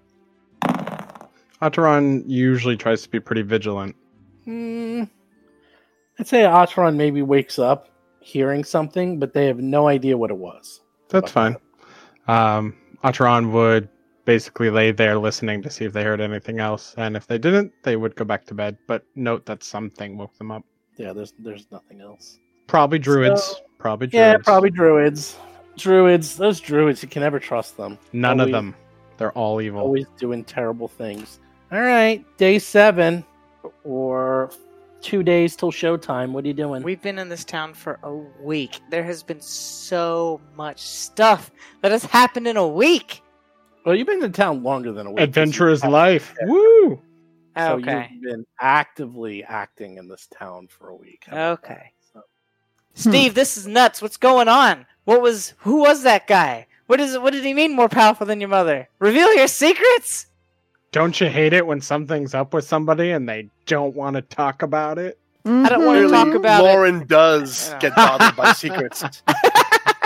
Otteron 1.61 2.23
usually 2.25 2.77
tries 2.77 3.01
to 3.03 3.09
be 3.09 3.19
pretty 3.19 3.41
vigilant. 3.41 3.95
Hmm. 4.45 5.03
I'd 6.19 6.27
say 6.27 6.43
Otteron 6.43 6.95
maybe 6.95 7.21
wakes 7.21 7.59
up 7.59 7.89
hearing 8.21 8.63
something, 8.63 9.19
but 9.19 9.33
they 9.33 9.45
have 9.47 9.59
no 9.59 9.87
idea 9.87 10.17
what 10.17 10.31
it 10.31 10.37
was. 10.37 10.81
That's 11.09 11.31
fine. 11.31 11.57
Um, 12.27 12.75
Otteron 13.03 13.51
would 13.51 13.89
basically 14.25 14.69
lay 14.69 14.91
there 14.91 15.17
listening 15.17 15.61
to 15.63 15.69
see 15.69 15.85
if 15.85 15.93
they 15.93 16.03
heard 16.03 16.21
anything 16.21 16.59
else, 16.59 16.93
and 16.97 17.15
if 17.15 17.27
they 17.27 17.37
didn't, 17.37 17.71
they 17.83 17.95
would 17.95 18.15
go 18.15 18.25
back 18.25 18.45
to 18.45 18.53
bed. 18.53 18.77
But 18.87 19.03
note 19.15 19.45
that 19.45 19.63
something 19.63 20.17
woke 20.17 20.37
them 20.37 20.51
up. 20.51 20.63
Yeah, 20.97 21.13
there's 21.13 21.33
there's 21.39 21.67
nothing 21.71 22.01
else. 22.01 22.39
Probably 22.67 22.99
druids. 22.99 23.43
So- 23.43 23.55
probably 23.79 24.07
druids. 24.07 24.15
Yeah, 24.15 24.37
probably 24.43 24.69
druids. 24.69 25.37
Druids, 25.75 26.37
those 26.37 26.59
druids, 26.59 27.01
you 27.01 27.09
can 27.09 27.21
never 27.21 27.39
trust 27.39 27.77
them. 27.77 27.97
None 28.13 28.39
Always- 28.39 28.53
of 28.53 28.57
them. 28.57 28.75
They're 29.17 29.31
all 29.33 29.59
evil. 29.61 29.81
Always 29.81 30.05
doing 30.17 30.43
terrible 30.43 30.87
things. 30.87 31.39
All 31.71 31.81
right, 31.81 32.23
day 32.37 32.59
seven, 32.59 33.25
or 33.83 34.51
two 35.01 35.23
days 35.23 35.55
till 35.55 35.71
showtime. 35.71 36.31
What 36.31 36.45
are 36.45 36.47
you 36.47 36.53
doing? 36.53 36.83
We've 36.83 37.01
been 37.01 37.17
in 37.19 37.27
this 37.29 37.43
town 37.43 37.73
for 37.73 37.99
a 38.03 38.13
week. 38.13 38.79
There 38.91 39.03
has 39.03 39.23
been 39.23 39.41
so 39.41 40.39
much 40.55 40.79
stuff 40.79 41.51
that 41.81 41.91
has 41.91 42.03
happened 42.05 42.47
in 42.47 42.55
a 42.57 42.67
week. 42.67 43.22
Well, 43.85 43.95
you've 43.95 44.07
been 44.07 44.23
in 44.23 44.31
town 44.31 44.63
longer 44.63 44.91
than 44.93 45.07
a 45.07 45.11
week. 45.11 45.21
Adventurous 45.21 45.83
life. 45.83 46.33
Yeah. 46.39 46.47
Woo! 46.47 47.01
So 47.57 47.73
okay. 47.73 48.09
you've 48.11 48.23
been 48.23 48.45
actively 48.59 49.43
acting 49.43 49.97
in 49.97 50.07
this 50.07 50.27
town 50.27 50.67
for 50.67 50.89
a 50.89 50.95
week. 50.95 51.25
Okay. 51.31 51.91
So- 52.13 52.23
Steve, 52.95 53.35
this 53.35 53.57
is 53.57 53.67
nuts. 53.67 54.01
What's 54.01 54.17
going 54.17 54.47
on? 54.47 54.85
What 55.05 55.21
was 55.21 55.53
who 55.57 55.81
was 55.81 56.03
that 56.03 56.27
guy? 56.27 56.67
What 56.87 56.99
is 56.99 57.17
what 57.19 57.33
did 57.33 57.43
he 57.43 57.53
mean 57.53 57.75
more 57.75 57.89
powerful 57.89 58.25
than 58.25 58.39
your 58.39 58.49
mother? 58.49 58.87
Reveal 58.99 59.33
your 59.35 59.47
secrets? 59.47 60.27
Don't 60.91 61.19
you 61.19 61.27
hate 61.27 61.53
it 61.53 61.65
when 61.65 61.81
something's 61.81 62.33
up 62.33 62.53
with 62.53 62.65
somebody 62.65 63.11
and 63.11 63.27
they 63.27 63.49
don't 63.65 63.95
want 63.95 64.15
to 64.15 64.21
talk 64.21 64.61
about 64.61 64.97
it? 64.97 65.17
I 65.45 65.67
don't 65.67 65.85
wanna 65.85 66.01
Mhm. 66.01 66.09
talk 66.11 66.33
about 66.35 66.61
it. 66.61 66.67
Loren 66.67 67.05
does 67.05 67.75
get 67.79 67.95
bothered 67.95 68.35
by 68.35 68.53
secrets. 68.53 69.03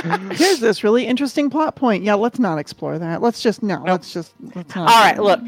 Here's 0.03 0.59
this 0.59 0.83
really 0.83 1.05
interesting 1.05 1.49
plot 1.49 1.75
point. 1.75 2.03
Yeah, 2.03 2.15
let's 2.15 2.39
not 2.39 2.57
explore 2.59 2.99
that. 2.99 3.21
Let's 3.21 3.41
just 3.41 3.63
no. 3.63 3.77
Nope. 3.77 3.87
Let's 3.87 4.13
just 4.13 4.33
let's 4.55 4.75
not. 4.75 4.89
All 4.89 5.03
right, 5.03 5.17
look. 5.17 5.41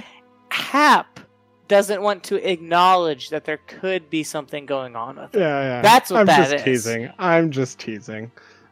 Hap 0.52 1.20
doesn't 1.68 2.02
want 2.02 2.24
to 2.24 2.50
acknowledge 2.50 3.30
that 3.30 3.46
there 3.46 3.60
could 3.68 4.10
be 4.10 4.24
something 4.24 4.66
going 4.66 4.96
on 4.96 5.16
with 5.16 5.36
it. 5.36 5.40
Yeah, 5.40 5.62
yeah. 5.62 5.82
That's 5.82 6.10
what 6.10 6.22
I'm 6.22 6.26
that 6.26 6.50
just 6.50 6.56
is. 6.56 6.84
teasing. 6.84 7.12
I'm 7.20 7.52
just 7.52 7.80
teasing. 7.80 8.32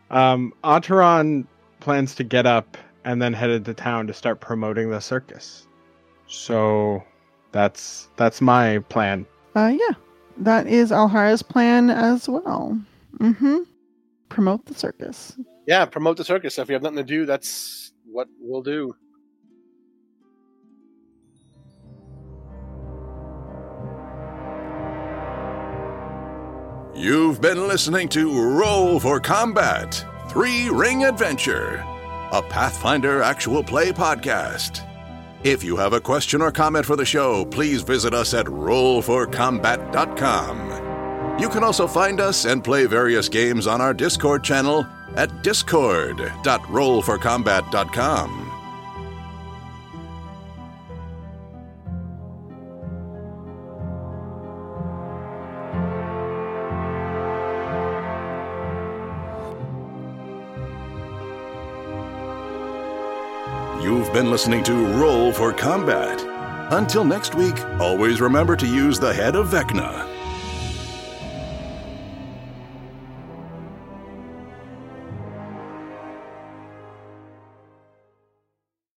Um, 0.10 0.54
Otteron 0.64 1.46
plans 1.80 2.16
to 2.16 2.24
get 2.24 2.46
up 2.46 2.78
and 3.06 3.22
then 3.22 3.34
headed 3.34 3.64
to 3.66 3.74
town 3.74 4.08
to 4.08 4.14
start 4.14 4.42
promoting 4.42 4.90
the 4.90 5.00
circus. 5.00 5.68
So 6.28 7.04
that's 7.52 8.10
that's 8.18 8.42
my 8.42 8.80
plan. 8.90 9.26
Uh, 9.56 9.74
yeah, 9.78 9.96
that 10.38 10.68
is 10.68 10.92
Alhara's 10.92 11.42
plan 11.42 11.90
as 11.90 12.28
well. 12.28 12.80
Mm-hmm. 13.20 13.60
Promote 14.30 14.66
the 14.66 14.74
circus. 14.74 15.38
Yeah, 15.68 15.86
promote 15.86 16.18
the 16.18 16.24
circus. 16.24 16.58
If 16.58 16.70
we 16.70 16.74
have 16.74 16.82
nothing 16.82 16.98
to 16.98 17.04
do, 17.04 17.28
that's 17.28 17.92
what 18.10 18.28
we'll 18.40 18.64
do. 18.64 18.96
You've 26.96 27.42
been 27.42 27.68
listening 27.68 28.08
to 28.10 28.42
Roll 28.42 29.00
for 29.00 29.20
Combat 29.20 30.04
Three 30.30 30.68
Ring 30.70 31.04
Adventure, 31.04 31.84
a 32.32 32.42
Pathfinder 32.42 33.22
actual 33.22 33.62
play 33.62 33.92
podcast. 33.92 34.84
If 35.44 35.64
you 35.64 35.78
have 35.78 35.94
a 35.94 36.02
question 36.02 36.42
or 36.42 36.52
comment 36.52 36.88
for 36.88 36.96
the 36.96 37.06
show, 37.06 37.46
please 37.46 37.84
visit 37.84 38.16
us 38.16 38.34
at 38.34 38.48
rollforcombat.com. 38.48 41.40
You 41.40 41.50
can 41.50 41.64
also 41.64 41.86
find 41.86 42.20
us 42.20 42.46
and 42.46 42.64
play 42.64 42.88
various 42.88 43.30
games 43.30 43.68
on 43.68 43.80
our 43.80 43.94
Discord 43.94 44.44
channel 44.44 44.88
at 45.18 45.44
discord.rollforcombat.com. 45.44 48.44
You've 63.82 64.12
been 64.12 64.32
listening 64.32 64.64
to 64.64 64.74
Roll 65.00 65.32
for 65.32 65.54
Combat. 65.54 66.20
Until 66.72 67.06
next 67.06 67.36
week, 67.36 67.64
always 67.80 68.20
remember 68.20 68.56
to 68.56 68.68
use 68.68 69.00
the 69.00 69.14
head 69.14 69.36
of 69.36 69.50
Vecna. 69.50 70.17